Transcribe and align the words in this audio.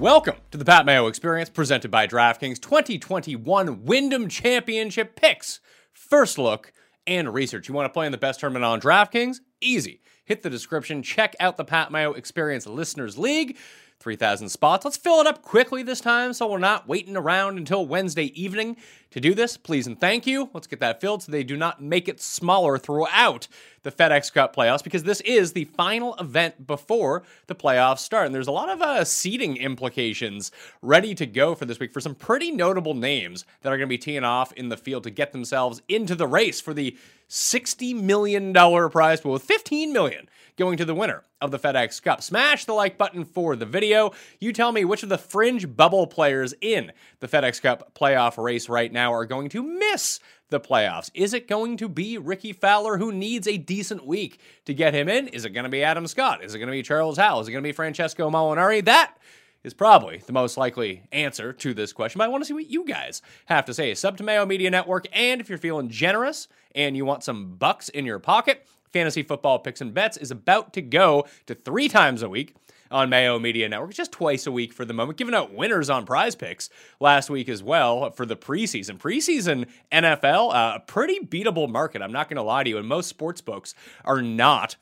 Welcome 0.00 0.36
to 0.50 0.56
the 0.56 0.64
Pat 0.64 0.86
Mayo 0.86 1.08
Experience 1.08 1.50
presented 1.50 1.90
by 1.90 2.06
DraftKings 2.06 2.58
2021 2.58 3.84
Wyndham 3.84 4.30
Championship 4.30 5.14
picks. 5.14 5.60
First 5.92 6.38
look 6.38 6.72
and 7.06 7.34
research. 7.34 7.68
You 7.68 7.74
want 7.74 7.84
to 7.84 7.92
play 7.92 8.06
in 8.06 8.12
the 8.12 8.16
best 8.16 8.40
tournament 8.40 8.64
on 8.64 8.80
DraftKings? 8.80 9.40
Easy. 9.60 10.00
Hit 10.24 10.42
the 10.42 10.48
description, 10.48 11.02
check 11.02 11.36
out 11.38 11.58
the 11.58 11.66
Pat 11.66 11.92
Mayo 11.92 12.14
Experience 12.14 12.66
Listeners 12.66 13.18
League. 13.18 13.58
3,000 14.00 14.48
spots. 14.48 14.84
Let's 14.84 14.96
fill 14.96 15.20
it 15.20 15.26
up 15.26 15.42
quickly 15.42 15.82
this 15.82 16.00
time 16.00 16.32
so 16.32 16.50
we're 16.50 16.58
not 16.58 16.88
waiting 16.88 17.16
around 17.16 17.58
until 17.58 17.86
Wednesday 17.86 18.32
evening 18.40 18.76
to 19.10 19.20
do 19.20 19.34
this. 19.34 19.58
Please 19.58 19.86
and 19.86 20.00
thank 20.00 20.26
you. 20.26 20.48
Let's 20.54 20.66
get 20.66 20.80
that 20.80 21.02
filled 21.02 21.22
so 21.22 21.30
they 21.30 21.44
do 21.44 21.56
not 21.56 21.82
make 21.82 22.08
it 22.08 22.20
smaller 22.20 22.78
throughout 22.78 23.46
the 23.82 23.92
FedEx 23.92 24.32
Cup 24.32 24.56
playoffs 24.56 24.82
because 24.82 25.02
this 25.02 25.20
is 25.20 25.52
the 25.52 25.64
final 25.64 26.14
event 26.14 26.66
before 26.66 27.22
the 27.46 27.54
playoffs 27.54 27.98
start. 27.98 28.26
And 28.26 28.34
there's 28.34 28.46
a 28.46 28.52
lot 28.52 28.70
of 28.70 28.80
uh, 28.80 29.04
seeding 29.04 29.56
implications 29.58 30.50
ready 30.80 31.14
to 31.14 31.26
go 31.26 31.54
for 31.54 31.66
this 31.66 31.78
week 31.78 31.92
for 31.92 32.00
some 32.00 32.14
pretty 32.14 32.50
notable 32.50 32.94
names 32.94 33.44
that 33.60 33.70
are 33.70 33.76
going 33.76 33.88
to 33.88 33.94
be 33.94 33.98
teeing 33.98 34.24
off 34.24 34.52
in 34.54 34.70
the 34.70 34.76
field 34.78 35.04
to 35.04 35.10
get 35.10 35.32
themselves 35.32 35.82
into 35.88 36.14
the 36.14 36.26
race 36.26 36.60
for 36.60 36.72
the 36.72 36.96
$60 37.28 38.00
million 38.00 38.52
prize 38.90 39.20
pool 39.20 39.32
with 39.32 39.46
$15 39.46 39.92
million 39.92 40.28
going 40.60 40.76
to 40.76 40.84
the 40.84 40.94
winner 40.94 41.24
of 41.40 41.50
the 41.50 41.58
FedEx 41.58 42.02
Cup. 42.02 42.22
Smash 42.22 42.66
the 42.66 42.74
like 42.74 42.98
button 42.98 43.24
for 43.24 43.56
the 43.56 43.64
video. 43.64 44.10
You 44.40 44.52
tell 44.52 44.72
me 44.72 44.84
which 44.84 45.02
of 45.02 45.08
the 45.08 45.16
fringe 45.16 45.74
bubble 45.74 46.06
players 46.06 46.52
in 46.60 46.92
the 47.20 47.28
FedEx 47.28 47.62
Cup 47.62 47.94
playoff 47.94 48.36
race 48.36 48.68
right 48.68 48.92
now 48.92 49.10
are 49.14 49.24
going 49.24 49.48
to 49.48 49.62
miss 49.62 50.20
the 50.50 50.60
playoffs. 50.60 51.10
Is 51.14 51.32
it 51.32 51.48
going 51.48 51.78
to 51.78 51.88
be 51.88 52.18
Rickie 52.18 52.52
Fowler, 52.52 52.98
who 52.98 53.10
needs 53.10 53.48
a 53.48 53.56
decent 53.56 54.06
week 54.06 54.38
to 54.66 54.74
get 54.74 54.92
him 54.92 55.08
in? 55.08 55.28
Is 55.28 55.46
it 55.46 55.50
going 55.50 55.64
to 55.64 55.70
be 55.70 55.82
Adam 55.82 56.06
Scott? 56.06 56.44
Is 56.44 56.54
it 56.54 56.58
going 56.58 56.68
to 56.68 56.72
be 56.72 56.82
Charles 56.82 57.16
Howell? 57.16 57.40
Is 57.40 57.48
it 57.48 57.52
going 57.52 57.64
to 57.64 57.68
be 57.68 57.72
Francesco 57.72 58.28
Molinari? 58.28 58.84
That 58.84 59.16
is 59.64 59.72
probably 59.72 60.18
the 60.26 60.34
most 60.34 60.58
likely 60.58 61.04
answer 61.10 61.54
to 61.54 61.72
this 61.72 61.94
question. 61.94 62.18
But 62.18 62.26
I 62.26 62.28
want 62.28 62.42
to 62.42 62.46
see 62.46 62.52
what 62.52 62.68
you 62.68 62.84
guys 62.84 63.22
have 63.46 63.64
to 63.64 63.72
say. 63.72 63.94
Sub 63.94 64.18
to 64.18 64.22
Mayo 64.22 64.44
Media 64.44 64.70
Network, 64.70 65.06
and 65.14 65.40
if 65.40 65.48
you're 65.48 65.56
feeling 65.56 65.88
generous 65.88 66.48
and 66.74 66.98
you 66.98 67.06
want 67.06 67.24
some 67.24 67.54
bucks 67.56 67.88
in 67.88 68.04
your 68.04 68.18
pocket, 68.18 68.66
Fantasy 68.92 69.22
Football 69.22 69.60
Picks 69.60 69.80
and 69.80 69.94
Bets 69.94 70.16
is 70.16 70.30
about 70.30 70.72
to 70.74 70.82
go 70.82 71.26
to 71.46 71.54
three 71.54 71.88
times 71.88 72.22
a 72.22 72.28
week 72.28 72.54
on 72.90 73.08
Mayo 73.08 73.38
Media 73.38 73.68
Network, 73.68 73.94
just 73.94 74.10
twice 74.10 74.46
a 74.46 74.52
week 74.52 74.72
for 74.72 74.84
the 74.84 74.92
moment, 74.92 75.16
giving 75.16 75.34
out 75.34 75.54
winners 75.54 75.88
on 75.88 76.04
prize 76.04 76.34
picks 76.34 76.68
last 76.98 77.30
week 77.30 77.48
as 77.48 77.62
well 77.62 78.10
for 78.10 78.26
the 78.26 78.36
preseason. 78.36 78.98
Preseason 78.98 79.66
NFL, 79.92 80.52
uh, 80.52 80.76
a 80.76 80.80
pretty 80.80 81.20
beatable 81.20 81.68
market, 81.70 82.02
I'm 82.02 82.12
not 82.12 82.28
going 82.28 82.36
to 82.36 82.42
lie 82.42 82.64
to 82.64 82.70
you, 82.70 82.78
and 82.78 82.88
most 82.88 83.08
sports 83.08 83.40
books 83.40 83.74
are 84.04 84.20
not 84.20 84.76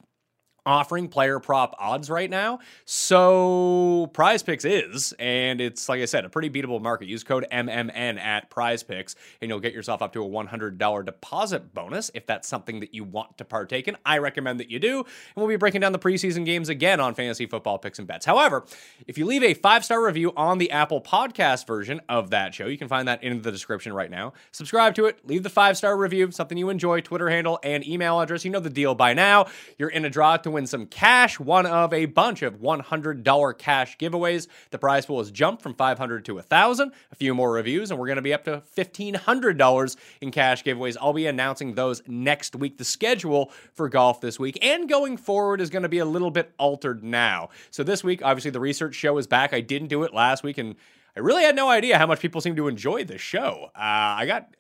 offering 0.69 1.09
player 1.09 1.41
prop 1.41 1.75
odds 1.79 2.11
right 2.11 2.29
now. 2.29 2.59
So 2.85 4.11
Prize 4.13 4.43
Picks 4.43 4.67
is, 4.67 5.15
and 5.19 5.63
it's 5.63 5.89
like 5.89 6.03
I 6.03 6.05
said, 6.05 6.27
a 6.27 6.29
pretty 6.29 6.51
beatable 6.51 6.83
market. 6.83 7.09
Use 7.09 7.25
code 7.25 7.47
MMN 7.51 8.21
at 8.21 8.51
Prize 8.51 8.83
Picks, 8.83 9.17
and 9.41 9.49
you'll 9.49 9.61
get 9.61 9.73
yourself 9.73 10.03
up 10.03 10.13
to 10.13 10.23
a 10.23 10.29
$100 10.29 11.07
deposit 11.07 11.73
bonus 11.73 12.11
if 12.13 12.27
that's 12.27 12.47
something 12.47 12.81
that 12.81 12.93
you 12.93 13.03
want 13.03 13.39
to 13.39 13.47
partake 13.47 13.89
in. 13.89 13.97
I 14.05 14.19
recommend 14.19 14.61
that 14.61 14.71
you 14.71 14.79
do, 14.79 14.99
and 14.99 15.07
we'll 15.37 15.49
be 15.49 15.57
breaking 15.57 15.81
down 15.81 15.93
the 15.93 15.99
preseason 15.99 16.45
games 16.45 16.69
again 16.69 17.01
on 17.01 17.15
Fantasy 17.15 17.47
Football 17.47 17.79
Picks 17.79 17.99
and 17.99 18.07
Bets. 18.07 18.27
However, 18.27 18.67
if 19.07 19.17
you 19.17 19.25
leave 19.25 19.43
a 19.43 19.55
five 19.55 19.87
star 19.87 20.05
review 20.05 20.35
on 20.37 20.59
the 20.59 20.71
Apple 20.71 21.01
Podcast 21.01 21.67
version 21.67 22.03
of 22.11 22.29
that 22.31 22.55
show, 22.55 22.67
you 22.67 22.77
can 22.77 22.89
find 22.89 23.09
that 23.09 23.25
in 23.25 23.41
the 23.41 23.51
description 23.51 23.95
right 23.95 24.11
now. 24.11 24.35
Subscribe 24.53 24.95
to 24.97 25.07
it, 25.07 25.27
leave 25.27 25.43
the 25.43 25.51
five 25.51 25.79
star 25.79 25.97
review, 25.97 26.31
something 26.31 26.59
you 26.59 26.69
enjoy, 26.69 27.01
Twitter 27.01 27.31
handle, 27.31 27.59
and 27.63 27.87
email 27.89 28.21
address. 28.21 28.45
You 28.45 28.51
know 28.51 28.61
the 28.61 28.69
deal 28.69 28.95
by 28.95 29.15
now. 29.15 29.47
You're 29.79 29.89
in 29.89 30.05
a 30.05 30.11
draw 30.11 30.37
to 30.37 30.51
win 30.51 30.58
some 30.67 30.87
cash, 30.87 31.39
one 31.39 31.67
of 31.67 31.93
a 31.93 32.07
bunch 32.07 32.43
of 32.43 32.57
$100 32.57 33.59
cash 33.59 33.97
giveaways. 33.99 34.49
The 34.71 34.79
prize 34.79 35.07
pool 35.07 35.19
has 35.19 35.31
jumped 35.31 35.63
from 35.63 35.75
500 35.75 36.25
to 36.27 36.35
1000 36.35 36.93
A 37.13 37.15
few 37.15 37.35
more 37.35 37.53
reviews, 37.53 37.91
and 37.91 37.99
we're 37.99 38.07
going 38.07 38.17
to 38.17 38.23
be 38.23 38.35
up 38.35 38.45
to 38.45 38.63
$1,500 38.77 39.97
in 40.21 40.31
cash 40.31 40.65
giveaways. 40.65 40.97
I'll 41.01 41.13
be 41.13 41.27
announcing 41.27 41.75
those 41.75 42.03
next 42.07 42.57
week. 42.57 42.79
The 42.79 42.85
schedule 42.85 43.53
for 43.75 43.89
golf 43.89 44.21
this 44.21 44.39
week 44.39 44.59
and 44.63 44.89
going 44.89 45.17
forward 45.17 45.61
is 45.61 45.71
going 45.71 45.83
to 45.83 45.89
be 45.89 45.99
a 45.99 46.05
little 46.05 46.31
bit 46.31 46.53
altered 46.59 47.03
now. 47.03 47.51
So 47.71 47.83
this 47.83 48.03
week, 48.03 48.23
obviously, 48.23 48.51
the 48.51 48.61
research 48.61 48.95
show 48.95 49.19
is 49.19 49.27
back. 49.27 49.53
I 49.53 49.61
didn't 49.61 49.89
do 49.89 50.03
it 50.03 50.13
last 50.13 50.43
week, 50.43 50.59
and 50.59 50.75
I 51.17 51.21
really 51.21 51.43
had 51.43 51.57
no 51.57 51.69
idea 51.69 51.99
how 51.99 52.07
much 52.07 52.21
people 52.21 52.41
seem 52.41 52.57
to 52.57 52.69
enjoy 52.69 53.05
this 53.05 53.21
show. 53.21 53.71
Uh, 53.75 54.21
I 54.21 54.27
got 54.27 54.55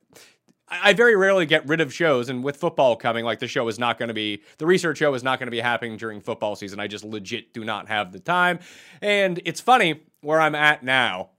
I 0.70 0.92
very 0.92 1.16
rarely 1.16 1.46
get 1.46 1.66
rid 1.66 1.80
of 1.80 1.92
shows, 1.92 2.28
and 2.28 2.44
with 2.44 2.56
football 2.56 2.96
coming, 2.96 3.24
like 3.24 3.38
the 3.38 3.48
show 3.48 3.68
is 3.68 3.78
not 3.78 3.98
going 3.98 4.08
to 4.08 4.14
be 4.14 4.42
the 4.58 4.66
research 4.66 4.98
show 4.98 5.14
is 5.14 5.22
not 5.22 5.38
going 5.38 5.46
to 5.46 5.50
be 5.50 5.60
happening 5.60 5.96
during 5.96 6.20
football 6.20 6.56
season. 6.56 6.78
I 6.80 6.86
just 6.86 7.04
legit 7.04 7.52
do 7.52 7.64
not 7.64 7.88
have 7.88 8.12
the 8.12 8.20
time, 8.20 8.58
and 9.00 9.40
it's 9.44 9.60
funny 9.60 10.02
where 10.20 10.40
I'm 10.40 10.54
at 10.54 10.82
now 10.82 11.30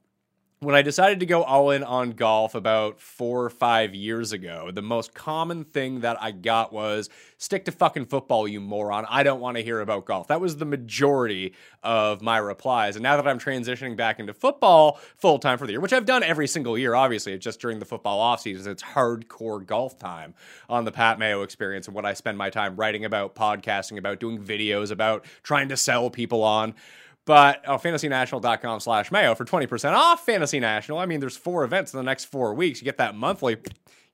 when 0.62 0.74
I 0.74 0.82
decided 0.82 1.20
to 1.20 1.26
go 1.26 1.42
all 1.42 1.70
in 1.70 1.82
on 1.82 2.10
golf 2.10 2.54
about 2.54 3.00
four 3.00 3.42
or 3.42 3.48
five 3.48 3.94
years 3.94 4.32
ago, 4.32 4.70
the 4.70 4.82
most 4.82 5.14
common 5.14 5.64
thing 5.64 6.00
that 6.00 6.18
I 6.20 6.32
got 6.32 6.70
was 6.70 7.08
stick 7.38 7.64
to 7.64 7.72
fucking 7.72 8.04
football, 8.04 8.46
you 8.46 8.60
moron. 8.60 9.06
I 9.08 9.22
don't 9.22 9.40
want 9.40 9.56
to 9.56 9.62
hear 9.62 9.80
about 9.80 10.04
golf. 10.04 10.28
That 10.28 10.38
was 10.38 10.58
the 10.58 10.66
majority 10.66 11.54
of 11.82 12.20
my 12.20 12.36
replies. 12.36 12.96
And 12.96 13.02
now 13.02 13.16
that 13.16 13.26
I'm 13.26 13.38
transitioning 13.38 13.96
back 13.96 14.20
into 14.20 14.34
football 14.34 15.00
full 15.16 15.38
time 15.38 15.56
for 15.56 15.64
the 15.64 15.72
year, 15.72 15.80
which 15.80 15.94
I've 15.94 16.04
done 16.04 16.22
every 16.22 16.46
single 16.46 16.76
year, 16.76 16.94
obviously, 16.94 17.32
it's 17.32 17.42
just 17.42 17.58
during 17.58 17.78
the 17.78 17.86
football 17.86 18.20
off 18.20 18.42
season, 18.42 18.70
it's 18.70 18.82
hardcore 18.82 19.64
golf 19.64 19.98
time 19.98 20.34
on 20.68 20.84
the 20.84 20.92
Pat 20.92 21.18
Mayo 21.18 21.40
experience 21.40 21.86
and 21.86 21.94
what 21.94 22.04
I 22.04 22.12
spend 22.12 22.36
my 22.36 22.50
time 22.50 22.76
writing 22.76 23.06
about, 23.06 23.34
podcasting 23.34 23.96
about, 23.96 24.20
doing 24.20 24.38
videos 24.38 24.90
about, 24.90 25.24
trying 25.42 25.70
to 25.70 25.76
sell 25.78 26.10
people 26.10 26.42
on. 26.42 26.74
But 27.26 27.62
oh, 27.66 27.76
fantasynational.com 27.76 28.80
slash 28.80 29.10
mayo 29.12 29.34
for 29.34 29.44
20% 29.44 29.92
off 29.92 30.24
Fantasy 30.24 30.58
National. 30.58 30.98
I 30.98 31.06
mean, 31.06 31.20
there's 31.20 31.36
four 31.36 31.64
events 31.64 31.92
in 31.92 31.98
the 31.98 32.04
next 32.04 32.24
four 32.26 32.54
weeks. 32.54 32.80
You 32.80 32.84
get 32.84 32.98
that 32.98 33.14
monthly. 33.14 33.56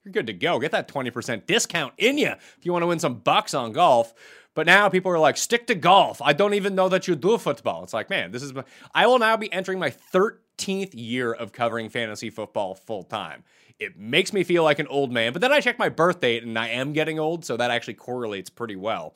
you're 0.05 0.13
good 0.13 0.27
to 0.27 0.33
go. 0.33 0.59
Get 0.59 0.73
that 0.73 0.89
20% 0.89 1.47
discount 1.47 1.95
in 1.99 2.19
you 2.19 2.31
if 2.31 2.61
you 2.63 2.73
want 2.73 2.83
to 2.83 2.87
win 2.87 2.99
some 2.99 3.15
bucks 3.15 3.55
on 3.55 3.73
golf. 3.73 4.13
But 4.55 4.67
now 4.67 4.89
people 4.89 5.13
are 5.13 5.19
like, 5.19 5.37
stick 5.37 5.67
to 5.67 5.75
golf. 5.75 6.23
I 6.23 6.33
don't 6.33 6.55
even 6.55 6.75
know 6.75 6.89
that 6.89 7.07
you 7.07 7.15
do 7.15 7.37
football. 7.37 7.85
It's 7.85 7.93
like, 7.93 8.09
man, 8.09 8.33
this 8.33 8.43
is, 8.43 8.55
my, 8.55 8.65
I 8.95 9.07
will 9.07 9.19
now 9.19 9.37
be 9.37 9.53
entering 9.53 9.79
my 9.79 9.91
13th 9.91 10.93
year 10.95 11.31
of 11.31 11.53
covering 11.53 11.91
fantasy 11.91 12.31
football 12.31 12.75
full 12.75 13.03
time. 13.03 13.45
It 13.79 13.99
makes 13.99 14.33
me 14.33 14.43
feel 14.43 14.65
like 14.65 14.79
an 14.79 14.87
old 14.87 15.13
man, 15.13 15.35
but 15.35 15.43
then 15.43 15.53
I 15.53 15.61
check 15.61 15.79
my 15.79 15.91
birth 15.91 16.21
date 16.21 16.43
and 16.43 16.59
I 16.59 16.69
am 16.69 16.95
getting 16.95 17.19
old, 17.19 17.45
so 17.45 17.59
that 17.59 17.71
actually 17.71 17.95
correlates 17.95 18.49
pretty 18.49 18.77
well. 18.77 19.13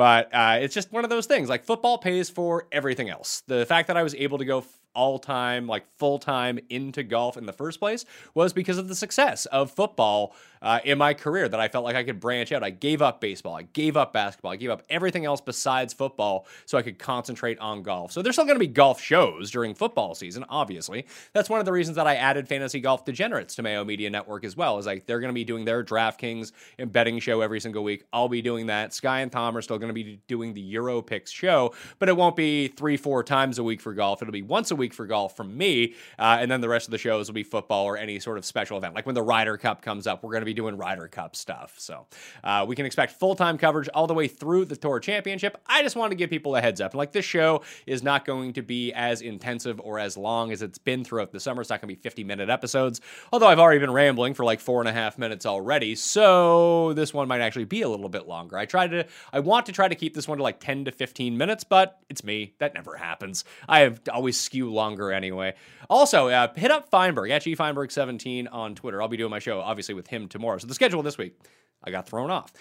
But 0.00 0.34
uh, 0.34 0.60
it's 0.62 0.72
just 0.72 0.90
one 0.92 1.04
of 1.04 1.10
those 1.10 1.26
things. 1.26 1.50
Like 1.50 1.62
football 1.62 1.98
pays 1.98 2.30
for 2.30 2.66
everything 2.72 3.10
else. 3.10 3.42
The 3.48 3.66
fact 3.66 3.88
that 3.88 3.98
I 3.98 4.02
was 4.02 4.14
able 4.14 4.38
to 4.38 4.46
go 4.46 4.64
all 4.94 5.18
time, 5.18 5.66
like 5.66 5.84
full 5.98 6.18
time 6.18 6.58
into 6.68 7.02
golf 7.02 7.36
in 7.36 7.46
the 7.46 7.52
first 7.52 7.78
place 7.78 8.04
was 8.34 8.52
because 8.52 8.78
of 8.78 8.88
the 8.88 8.94
success 8.94 9.46
of 9.46 9.70
football 9.70 10.34
uh, 10.62 10.80
in 10.84 10.98
my 10.98 11.14
career 11.14 11.48
that 11.48 11.60
I 11.60 11.68
felt 11.68 11.84
like 11.84 11.96
I 11.96 12.04
could 12.04 12.20
branch 12.20 12.52
out. 12.52 12.62
I 12.62 12.70
gave 12.70 13.00
up 13.00 13.20
baseball, 13.20 13.54
I 13.54 13.62
gave 13.62 13.96
up 13.96 14.12
basketball, 14.12 14.52
I 14.52 14.56
gave 14.56 14.70
up 14.70 14.82
everything 14.90 15.24
else 15.24 15.40
besides 15.40 15.94
football 15.94 16.46
so 16.66 16.76
I 16.76 16.82
could 16.82 16.98
concentrate 16.98 17.58
on 17.58 17.82
golf. 17.82 18.12
So 18.12 18.22
there's 18.22 18.34
still 18.34 18.44
going 18.44 18.56
to 18.56 18.60
be 18.60 18.66
golf 18.66 19.00
shows 19.00 19.50
during 19.50 19.74
football 19.74 20.14
season, 20.14 20.44
obviously. 20.48 21.06
That's 21.32 21.48
one 21.48 21.60
of 21.60 21.66
the 21.66 21.72
reasons 21.72 21.96
that 21.96 22.06
I 22.06 22.16
added 22.16 22.48
Fantasy 22.48 22.80
Golf 22.80 23.04
Degenerates 23.04 23.54
to 23.56 23.62
Mayo 23.62 23.84
Media 23.84 24.10
Network 24.10 24.44
as 24.44 24.56
well. 24.56 24.78
Is 24.78 24.86
like 24.86 25.06
they're 25.06 25.20
going 25.20 25.30
to 25.30 25.34
be 25.34 25.44
doing 25.44 25.64
their 25.64 25.82
DraftKings 25.82 26.52
and 26.78 26.92
betting 26.92 27.18
show 27.20 27.40
every 27.40 27.60
single 27.60 27.82
week. 27.82 28.04
I'll 28.12 28.28
be 28.28 28.42
doing 28.42 28.66
that. 28.66 28.92
Sky 28.92 29.20
and 29.20 29.32
Tom 29.32 29.56
are 29.56 29.62
still 29.62 29.78
going 29.78 29.88
to 29.88 29.94
be 29.94 30.20
doing 30.26 30.52
the 30.52 30.60
Euro 30.60 31.00
Picks 31.00 31.30
show, 31.30 31.74
but 31.98 32.08
it 32.08 32.16
won't 32.16 32.36
be 32.36 32.68
three, 32.68 32.96
four 32.96 33.24
times 33.24 33.58
a 33.58 33.64
week 33.64 33.80
for 33.80 33.94
golf. 33.94 34.20
It'll 34.22 34.32
be 34.32 34.42
once 34.42 34.70
a 34.70 34.76
week 34.80 34.92
for 34.92 35.06
golf 35.06 35.36
from 35.36 35.56
me, 35.56 35.94
uh, 36.18 36.38
and 36.40 36.50
then 36.50 36.60
the 36.60 36.68
rest 36.68 36.88
of 36.88 36.90
the 36.92 36.98
shows 36.98 37.28
will 37.28 37.34
be 37.34 37.44
football 37.44 37.84
or 37.84 37.96
any 37.96 38.18
sort 38.18 38.38
of 38.38 38.44
special 38.44 38.76
event. 38.76 38.94
Like 38.94 39.06
when 39.06 39.14
the 39.14 39.22
Ryder 39.22 39.56
Cup 39.56 39.82
comes 39.82 40.06
up, 40.06 40.24
we're 40.24 40.32
going 40.32 40.42
to 40.42 40.46
be 40.46 40.54
doing 40.54 40.76
Ryder 40.76 41.06
Cup 41.06 41.36
stuff. 41.36 41.74
So 41.78 42.06
uh, 42.42 42.64
we 42.66 42.74
can 42.74 42.86
expect 42.86 43.12
full 43.12 43.34
time 43.34 43.58
coverage 43.58 43.88
all 43.94 44.06
the 44.06 44.14
way 44.14 44.26
through 44.26 44.64
the 44.64 44.76
Tour 44.76 44.98
Championship. 44.98 45.58
I 45.66 45.82
just 45.82 45.94
want 45.94 46.10
to 46.10 46.16
give 46.16 46.30
people 46.30 46.56
a 46.56 46.60
heads 46.60 46.80
up. 46.80 46.94
Like 46.94 47.12
this 47.12 47.24
show 47.24 47.62
is 47.86 48.02
not 48.02 48.24
going 48.24 48.54
to 48.54 48.62
be 48.62 48.92
as 48.92 49.20
intensive 49.20 49.80
or 49.80 49.98
as 49.98 50.16
long 50.16 50.52
as 50.52 50.62
it's 50.62 50.78
been 50.78 51.04
throughout 51.04 51.30
the 51.32 51.40
summer. 51.40 51.60
It's 51.60 51.70
not 51.70 51.80
going 51.80 51.94
to 51.94 51.96
be 51.96 52.02
50 52.02 52.24
minute 52.24 52.48
episodes, 52.48 53.00
although 53.32 53.46
I've 53.46 53.58
already 53.58 53.80
been 53.80 53.92
rambling 53.92 54.34
for 54.34 54.44
like 54.44 54.60
four 54.60 54.80
and 54.80 54.88
a 54.88 54.92
half 54.92 55.18
minutes 55.18 55.46
already. 55.46 55.94
So 55.94 56.92
this 56.94 57.12
one 57.12 57.28
might 57.28 57.40
actually 57.40 57.66
be 57.66 57.82
a 57.82 57.88
little 57.88 58.08
bit 58.08 58.26
longer. 58.26 58.56
I 58.56 58.64
try 58.64 58.86
to, 58.86 59.06
I 59.32 59.40
want 59.40 59.66
to 59.66 59.72
try 59.72 59.88
to 59.88 59.94
keep 59.94 60.14
this 60.14 60.26
one 60.26 60.38
to 60.38 60.42
like 60.42 60.60
10 60.60 60.86
to 60.86 60.92
15 60.92 61.36
minutes, 61.36 61.64
but 61.64 61.98
it's 62.08 62.24
me. 62.24 62.54
That 62.58 62.74
never 62.74 62.96
happens. 62.96 63.44
I 63.68 63.80
have 63.80 64.00
always 64.12 64.40
skew 64.40 64.69
longer 64.72 65.12
anyway. 65.12 65.54
Also, 65.88 66.28
uh, 66.28 66.52
hit 66.54 66.70
up 66.70 66.90
Feinberg 66.90 67.30
at 67.30 67.42
Feinberg17 67.42 68.48
on 68.50 68.74
Twitter. 68.74 69.02
I'll 69.02 69.08
be 69.08 69.16
doing 69.16 69.30
my 69.30 69.38
show 69.38 69.60
obviously 69.60 69.94
with 69.94 70.06
him 70.06 70.28
tomorrow. 70.28 70.58
So 70.58 70.66
the 70.66 70.74
schedule 70.74 71.02
this 71.02 71.18
week. 71.18 71.34
I 71.82 71.90
got 71.90 72.06
thrown 72.06 72.30
off. 72.30 72.52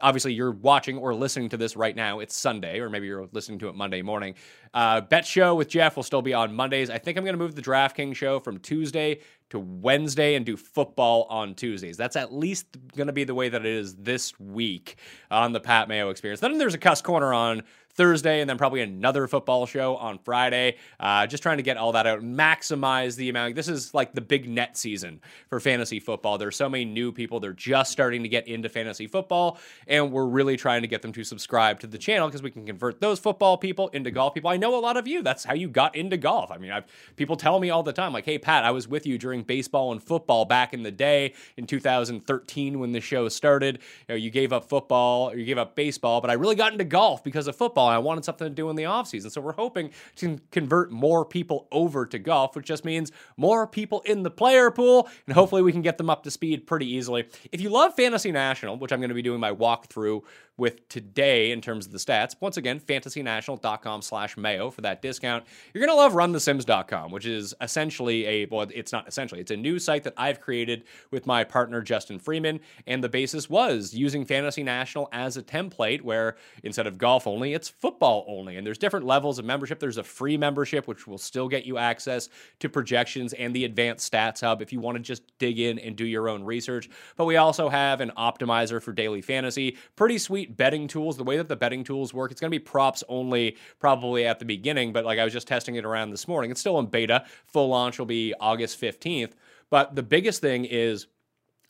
Obviously, 0.00 0.34
you're 0.34 0.52
watching 0.52 0.96
or 0.96 1.14
listening 1.14 1.48
to 1.48 1.56
this 1.56 1.76
right 1.76 1.96
now. 1.96 2.20
It's 2.20 2.36
Sunday, 2.36 2.78
or 2.78 2.88
maybe 2.88 3.08
you're 3.08 3.28
listening 3.32 3.58
to 3.60 3.68
it 3.68 3.74
Monday 3.74 4.02
morning. 4.02 4.34
Uh, 4.72 5.00
Bet 5.00 5.26
show 5.26 5.56
with 5.56 5.68
Jeff 5.68 5.96
will 5.96 6.04
still 6.04 6.22
be 6.22 6.32
on 6.32 6.54
Mondays. 6.54 6.88
I 6.88 6.98
think 6.98 7.18
I'm 7.18 7.24
going 7.24 7.34
to 7.34 7.42
move 7.42 7.56
the 7.56 7.62
DraftKings 7.62 8.14
show 8.14 8.38
from 8.38 8.58
Tuesday 8.58 9.18
to 9.50 9.58
Wednesday 9.58 10.36
and 10.36 10.46
do 10.46 10.56
football 10.56 11.26
on 11.28 11.54
Tuesdays. 11.54 11.96
That's 11.96 12.14
at 12.14 12.32
least 12.32 12.66
going 12.96 13.08
to 13.08 13.12
be 13.12 13.24
the 13.24 13.34
way 13.34 13.48
that 13.48 13.66
it 13.66 13.72
is 13.72 13.96
this 13.96 14.38
week 14.38 14.96
on 15.30 15.52
the 15.52 15.60
Pat 15.60 15.88
Mayo 15.88 16.10
experience. 16.10 16.40
Then 16.40 16.56
there's 16.56 16.74
a 16.74 16.78
cuss 16.78 17.02
corner 17.02 17.34
on 17.34 17.64
Thursday, 17.94 18.40
and 18.40 18.48
then 18.48 18.56
probably 18.56 18.80
another 18.80 19.26
football 19.26 19.66
show 19.66 19.96
on 19.96 20.18
Friday. 20.18 20.76
Uh, 20.98 21.26
just 21.26 21.42
trying 21.42 21.58
to 21.58 21.62
get 21.62 21.76
all 21.76 21.92
that 21.92 22.06
out, 22.06 22.20
and 22.20 22.38
maximize 22.38 23.16
the 23.16 23.28
amount. 23.28 23.54
This 23.54 23.68
is 23.68 23.92
like 23.92 24.14
the 24.14 24.20
big 24.20 24.48
net 24.48 24.76
season 24.76 25.20
for 25.48 25.60
fantasy 25.60 26.00
football. 26.00 26.38
There's 26.38 26.56
so 26.56 26.68
many 26.68 26.84
new 26.84 27.12
people; 27.12 27.38
they're 27.38 27.52
just 27.52 27.92
starting 27.92 28.22
to 28.22 28.28
get 28.28 28.48
into 28.48 28.68
fantasy 28.68 29.06
football, 29.06 29.58
and 29.86 30.10
we're 30.10 30.26
really 30.26 30.56
trying 30.56 30.82
to 30.82 30.88
get 30.88 31.02
them 31.02 31.12
to 31.12 31.24
subscribe 31.24 31.80
to 31.80 31.86
the 31.86 31.98
channel 31.98 32.28
because 32.28 32.42
we 32.42 32.50
can 32.50 32.64
convert 32.64 33.00
those 33.00 33.18
football 33.18 33.58
people 33.58 33.88
into 33.88 34.10
golf 34.10 34.32
people. 34.34 34.50
I 34.50 34.56
know 34.56 34.74
a 34.78 34.80
lot 34.80 34.96
of 34.96 35.06
you. 35.06 35.22
That's 35.22 35.44
how 35.44 35.54
you 35.54 35.68
got 35.68 35.94
into 35.94 36.16
golf. 36.16 36.50
I 36.50 36.56
mean, 36.56 36.70
I've, 36.70 36.84
people 37.16 37.36
tell 37.36 37.60
me 37.60 37.68
all 37.68 37.82
the 37.82 37.92
time, 37.92 38.14
like, 38.14 38.24
"Hey, 38.24 38.38
Pat, 38.38 38.64
I 38.64 38.70
was 38.70 38.88
with 38.88 39.06
you 39.06 39.18
during 39.18 39.42
baseball 39.42 39.92
and 39.92 40.02
football 40.02 40.46
back 40.46 40.72
in 40.72 40.82
the 40.82 40.90
day 40.90 41.34
in 41.58 41.66
2013 41.66 42.78
when 42.78 42.92
the 42.92 43.00
show 43.00 43.28
started. 43.28 43.80
You 44.08 44.14
know, 44.14 44.14
you 44.14 44.30
gave 44.30 44.52
up 44.52 44.68
football, 44.68 45.36
you 45.36 45.44
gave 45.44 45.58
up 45.58 45.76
baseball, 45.76 46.22
but 46.22 46.30
I 46.30 46.34
really 46.34 46.56
got 46.56 46.72
into 46.72 46.84
golf 46.84 47.22
because 47.22 47.46
of 47.46 47.54
football." 47.54 47.81
Football. 47.82 47.88
I 47.88 47.98
wanted 47.98 48.24
something 48.24 48.48
to 48.48 48.54
do 48.54 48.70
in 48.70 48.76
the 48.76 48.84
offseason. 48.84 49.30
So 49.30 49.40
we're 49.40 49.52
hoping 49.52 49.90
to 50.16 50.38
convert 50.50 50.90
more 50.90 51.24
people 51.24 51.68
over 51.72 52.06
to 52.06 52.18
golf, 52.18 52.56
which 52.56 52.66
just 52.66 52.84
means 52.84 53.12
more 53.36 53.66
people 53.66 54.00
in 54.02 54.22
the 54.22 54.30
player 54.30 54.70
pool. 54.70 55.08
And 55.26 55.34
hopefully 55.34 55.62
we 55.62 55.72
can 55.72 55.82
get 55.82 55.98
them 55.98 56.10
up 56.10 56.22
to 56.24 56.30
speed 56.30 56.66
pretty 56.66 56.86
easily. 56.86 57.28
If 57.50 57.60
you 57.60 57.70
love 57.70 57.94
Fantasy 57.94 58.32
National, 58.32 58.76
which 58.76 58.92
I'm 58.92 59.00
going 59.00 59.10
to 59.10 59.14
be 59.14 59.22
doing 59.22 59.40
my 59.40 59.52
walkthrough 59.52 60.22
with 60.62 60.88
today 60.88 61.50
in 61.50 61.60
terms 61.60 61.86
of 61.86 61.90
the 61.90 61.98
stats. 61.98 62.36
Once 62.38 62.56
again, 62.56 62.78
fantasynational.com 62.78 64.00
slash 64.00 64.36
mayo 64.36 64.70
for 64.70 64.80
that 64.80 65.02
discount. 65.02 65.44
You're 65.74 65.84
going 65.84 65.94
to 65.94 66.00
love 66.00 66.12
runthesims.com, 66.12 67.10
which 67.10 67.26
is 67.26 67.52
essentially 67.60 68.24
a, 68.26 68.46
well, 68.46 68.68
it's 68.72 68.92
not 68.92 69.08
essentially, 69.08 69.40
it's 69.40 69.50
a 69.50 69.56
new 69.56 69.80
site 69.80 70.04
that 70.04 70.14
I've 70.16 70.40
created 70.40 70.84
with 71.10 71.26
my 71.26 71.42
partner, 71.42 71.82
Justin 71.82 72.20
Freeman. 72.20 72.60
And 72.86 73.02
the 73.02 73.08
basis 73.08 73.50
was 73.50 73.92
using 73.92 74.24
Fantasy 74.24 74.62
National 74.62 75.08
as 75.10 75.36
a 75.36 75.42
template 75.42 76.02
where 76.02 76.36
instead 76.62 76.86
of 76.86 76.96
golf 76.96 77.26
only, 77.26 77.54
it's 77.54 77.68
football 77.68 78.24
only. 78.28 78.56
And 78.56 78.64
there's 78.64 78.78
different 78.78 79.04
levels 79.04 79.40
of 79.40 79.44
membership. 79.44 79.80
There's 79.80 79.98
a 79.98 80.04
free 80.04 80.36
membership, 80.36 80.86
which 80.86 81.08
will 81.08 81.18
still 81.18 81.48
get 81.48 81.66
you 81.66 81.76
access 81.76 82.28
to 82.60 82.68
projections 82.68 83.32
and 83.32 83.52
the 83.52 83.64
advanced 83.64 84.12
stats 84.12 84.42
hub 84.42 84.62
if 84.62 84.72
you 84.72 84.78
want 84.78 84.94
to 84.96 85.02
just 85.02 85.24
dig 85.38 85.58
in 85.58 85.80
and 85.80 85.96
do 85.96 86.06
your 86.06 86.28
own 86.28 86.44
research. 86.44 86.88
But 87.16 87.24
we 87.24 87.34
also 87.34 87.68
have 87.68 88.00
an 88.00 88.12
optimizer 88.16 88.80
for 88.80 88.92
daily 88.92 89.22
fantasy. 89.22 89.76
Pretty 89.96 90.18
sweet 90.18 90.51
betting 90.56 90.88
tools. 90.88 91.16
The 91.16 91.24
way 91.24 91.36
that 91.36 91.48
the 91.48 91.56
betting 91.56 91.84
tools 91.84 92.14
work, 92.14 92.30
it's 92.30 92.40
going 92.40 92.50
to 92.50 92.58
be 92.58 92.62
props 92.62 93.02
only 93.08 93.56
probably 93.78 94.26
at 94.26 94.38
the 94.38 94.44
beginning, 94.44 94.92
but 94.92 95.04
like 95.04 95.18
I 95.18 95.24
was 95.24 95.32
just 95.32 95.48
testing 95.48 95.76
it 95.76 95.84
around 95.84 96.10
this 96.10 96.28
morning. 96.28 96.50
It's 96.50 96.60
still 96.60 96.78
in 96.78 96.86
beta. 96.86 97.24
Full 97.46 97.68
launch 97.68 97.98
will 97.98 98.06
be 98.06 98.34
August 98.40 98.80
15th. 98.80 99.32
But 99.70 99.94
the 99.94 100.02
biggest 100.02 100.40
thing 100.40 100.64
is 100.64 101.06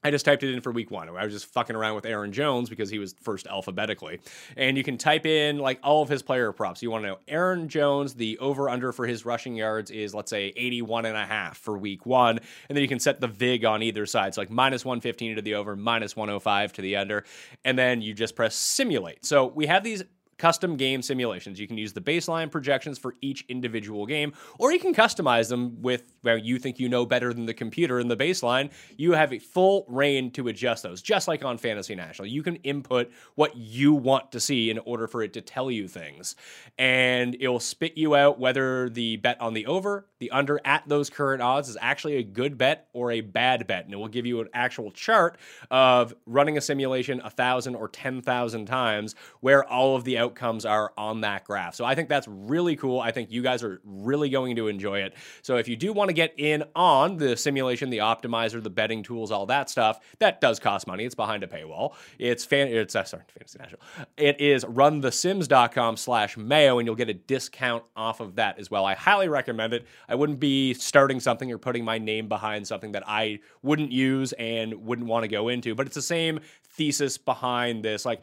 I 0.04 0.10
just 0.10 0.24
typed 0.24 0.42
it 0.42 0.52
in 0.52 0.60
for 0.60 0.72
week 0.72 0.90
one. 0.90 1.08
I 1.08 1.24
was 1.24 1.32
just 1.32 1.46
fucking 1.46 1.76
around 1.76 1.94
with 1.94 2.06
Aaron 2.06 2.32
Jones 2.32 2.68
because 2.68 2.90
he 2.90 2.98
was 2.98 3.14
first 3.22 3.46
alphabetically. 3.46 4.20
And 4.56 4.76
you 4.76 4.82
can 4.82 4.98
type 4.98 5.26
in 5.26 5.58
like 5.58 5.78
all 5.82 6.02
of 6.02 6.08
his 6.08 6.22
player 6.22 6.52
props. 6.52 6.82
You 6.82 6.90
want 6.90 7.04
to 7.04 7.08
know 7.08 7.18
Aaron 7.28 7.68
Jones, 7.68 8.14
the 8.14 8.38
over 8.38 8.68
under 8.68 8.92
for 8.92 9.06
his 9.06 9.24
rushing 9.24 9.54
yards 9.54 9.90
is, 9.90 10.14
let's 10.14 10.30
say, 10.30 10.52
81 10.56 11.06
and 11.06 11.16
a 11.16 11.24
half 11.24 11.56
for 11.56 11.78
week 11.78 12.04
one. 12.04 12.38
And 12.68 12.76
then 12.76 12.82
you 12.82 12.88
can 12.88 12.98
set 12.98 13.20
the 13.20 13.28
VIG 13.28 13.64
on 13.64 13.82
either 13.82 14.06
side. 14.06 14.34
So 14.34 14.40
like 14.40 14.50
minus 14.50 14.84
115 14.84 15.36
to 15.36 15.42
the 15.42 15.54
over, 15.54 15.76
minus 15.76 16.16
105 16.16 16.72
to 16.74 16.82
the 16.82 16.96
under. 16.96 17.24
And 17.64 17.78
then 17.78 18.02
you 18.02 18.12
just 18.14 18.34
press 18.34 18.56
simulate. 18.56 19.24
So 19.24 19.46
we 19.46 19.66
have 19.66 19.84
these 19.84 20.02
custom 20.42 20.76
game 20.76 21.02
simulations. 21.02 21.60
You 21.60 21.68
can 21.68 21.78
use 21.78 21.92
the 21.92 22.00
baseline 22.00 22.50
projections 22.50 22.98
for 22.98 23.14
each 23.20 23.44
individual 23.48 24.06
game, 24.06 24.32
or 24.58 24.72
you 24.72 24.80
can 24.80 24.92
customize 24.92 25.48
them 25.48 25.80
with 25.80 26.02
where 26.22 26.36
you 26.36 26.58
think 26.58 26.80
you 26.80 26.88
know 26.88 27.06
better 27.06 27.32
than 27.32 27.46
the 27.46 27.54
computer 27.54 28.00
in 28.00 28.08
the 28.08 28.16
baseline. 28.16 28.72
You 28.96 29.12
have 29.12 29.32
a 29.32 29.38
full 29.38 29.84
reign 29.88 30.32
to 30.32 30.48
adjust 30.48 30.82
those, 30.82 31.00
just 31.00 31.28
like 31.28 31.44
on 31.44 31.58
Fantasy 31.58 31.94
National. 31.94 32.26
You 32.26 32.42
can 32.42 32.56
input 32.56 33.12
what 33.36 33.56
you 33.56 33.94
want 33.94 34.32
to 34.32 34.40
see 34.40 34.68
in 34.68 34.80
order 34.80 35.06
for 35.06 35.22
it 35.22 35.32
to 35.34 35.40
tell 35.40 35.70
you 35.70 35.86
things. 35.86 36.34
And 36.76 37.36
it 37.38 37.46
will 37.46 37.60
spit 37.60 37.96
you 37.96 38.16
out 38.16 38.40
whether 38.40 38.90
the 38.90 39.18
bet 39.18 39.40
on 39.40 39.54
the 39.54 39.66
over, 39.66 40.08
the 40.18 40.32
under 40.32 40.60
at 40.64 40.82
those 40.88 41.08
current 41.08 41.40
odds 41.40 41.68
is 41.68 41.76
actually 41.80 42.16
a 42.16 42.22
good 42.24 42.58
bet 42.58 42.88
or 42.92 43.12
a 43.12 43.20
bad 43.20 43.68
bet. 43.68 43.84
And 43.84 43.94
it 43.94 43.96
will 43.96 44.08
give 44.08 44.26
you 44.26 44.40
an 44.40 44.48
actual 44.52 44.90
chart 44.90 45.38
of 45.70 46.14
running 46.26 46.58
a 46.58 46.60
simulation 46.60 47.20
a 47.22 47.30
thousand 47.30 47.76
or 47.76 47.86
10,000 47.86 48.66
times 48.66 49.14
where 49.38 49.64
all 49.64 49.94
of 49.94 50.02
the 50.02 50.18
outcomes 50.18 50.31
outcomes 50.32 50.64
are 50.64 50.92
on 50.96 51.20
that 51.20 51.44
graph. 51.44 51.74
So 51.74 51.84
I 51.84 51.94
think 51.94 52.08
that's 52.08 52.26
really 52.26 52.76
cool. 52.76 53.00
I 53.00 53.10
think 53.10 53.30
you 53.30 53.42
guys 53.42 53.62
are 53.62 53.80
really 53.84 54.30
going 54.30 54.56
to 54.56 54.68
enjoy 54.68 55.00
it. 55.00 55.14
So 55.42 55.56
if 55.56 55.68
you 55.68 55.76
do 55.76 55.92
want 55.92 56.08
to 56.08 56.14
get 56.14 56.32
in 56.38 56.64
on 56.74 57.16
the 57.18 57.36
simulation, 57.36 57.90
the 57.90 57.98
optimizer, 57.98 58.62
the 58.62 58.70
betting 58.70 59.02
tools, 59.02 59.30
all 59.30 59.46
that 59.46 59.68
stuff, 59.68 60.00
that 60.20 60.40
does 60.40 60.58
cost 60.58 60.86
money. 60.86 61.04
It's 61.04 61.14
behind 61.14 61.42
a 61.42 61.46
paywall. 61.46 61.94
It's 62.18 62.44
fan 62.44 62.68
it's 62.68 62.96
uh, 62.96 63.04
sorry, 63.04 63.24
Fantasy 63.28 63.58
National. 63.58 63.80
It 64.16 64.40
is 64.40 64.64
runthesims.com 64.64 65.96
slash 65.96 66.36
mayo, 66.36 66.78
and 66.78 66.86
you'll 66.86 66.96
get 66.96 67.10
a 67.10 67.14
discount 67.14 67.84
off 67.94 68.20
of 68.20 68.36
that 68.36 68.58
as 68.58 68.70
well. 68.70 68.84
I 68.86 68.94
highly 68.94 69.28
recommend 69.28 69.74
it. 69.74 69.86
I 70.08 70.14
wouldn't 70.14 70.40
be 70.40 70.74
starting 70.74 71.20
something 71.20 71.50
or 71.52 71.58
putting 71.58 71.84
my 71.84 71.98
name 71.98 72.28
behind 72.28 72.66
something 72.66 72.92
that 72.92 73.02
I 73.06 73.40
wouldn't 73.62 73.92
use 73.92 74.32
and 74.34 74.86
wouldn't 74.86 75.08
want 75.08 75.24
to 75.24 75.28
go 75.28 75.48
into. 75.48 75.74
But 75.74 75.86
it's 75.86 75.94
the 75.94 76.02
same 76.02 76.40
thesis 76.64 77.18
behind 77.18 77.84
this. 77.84 78.06
Like 78.06 78.22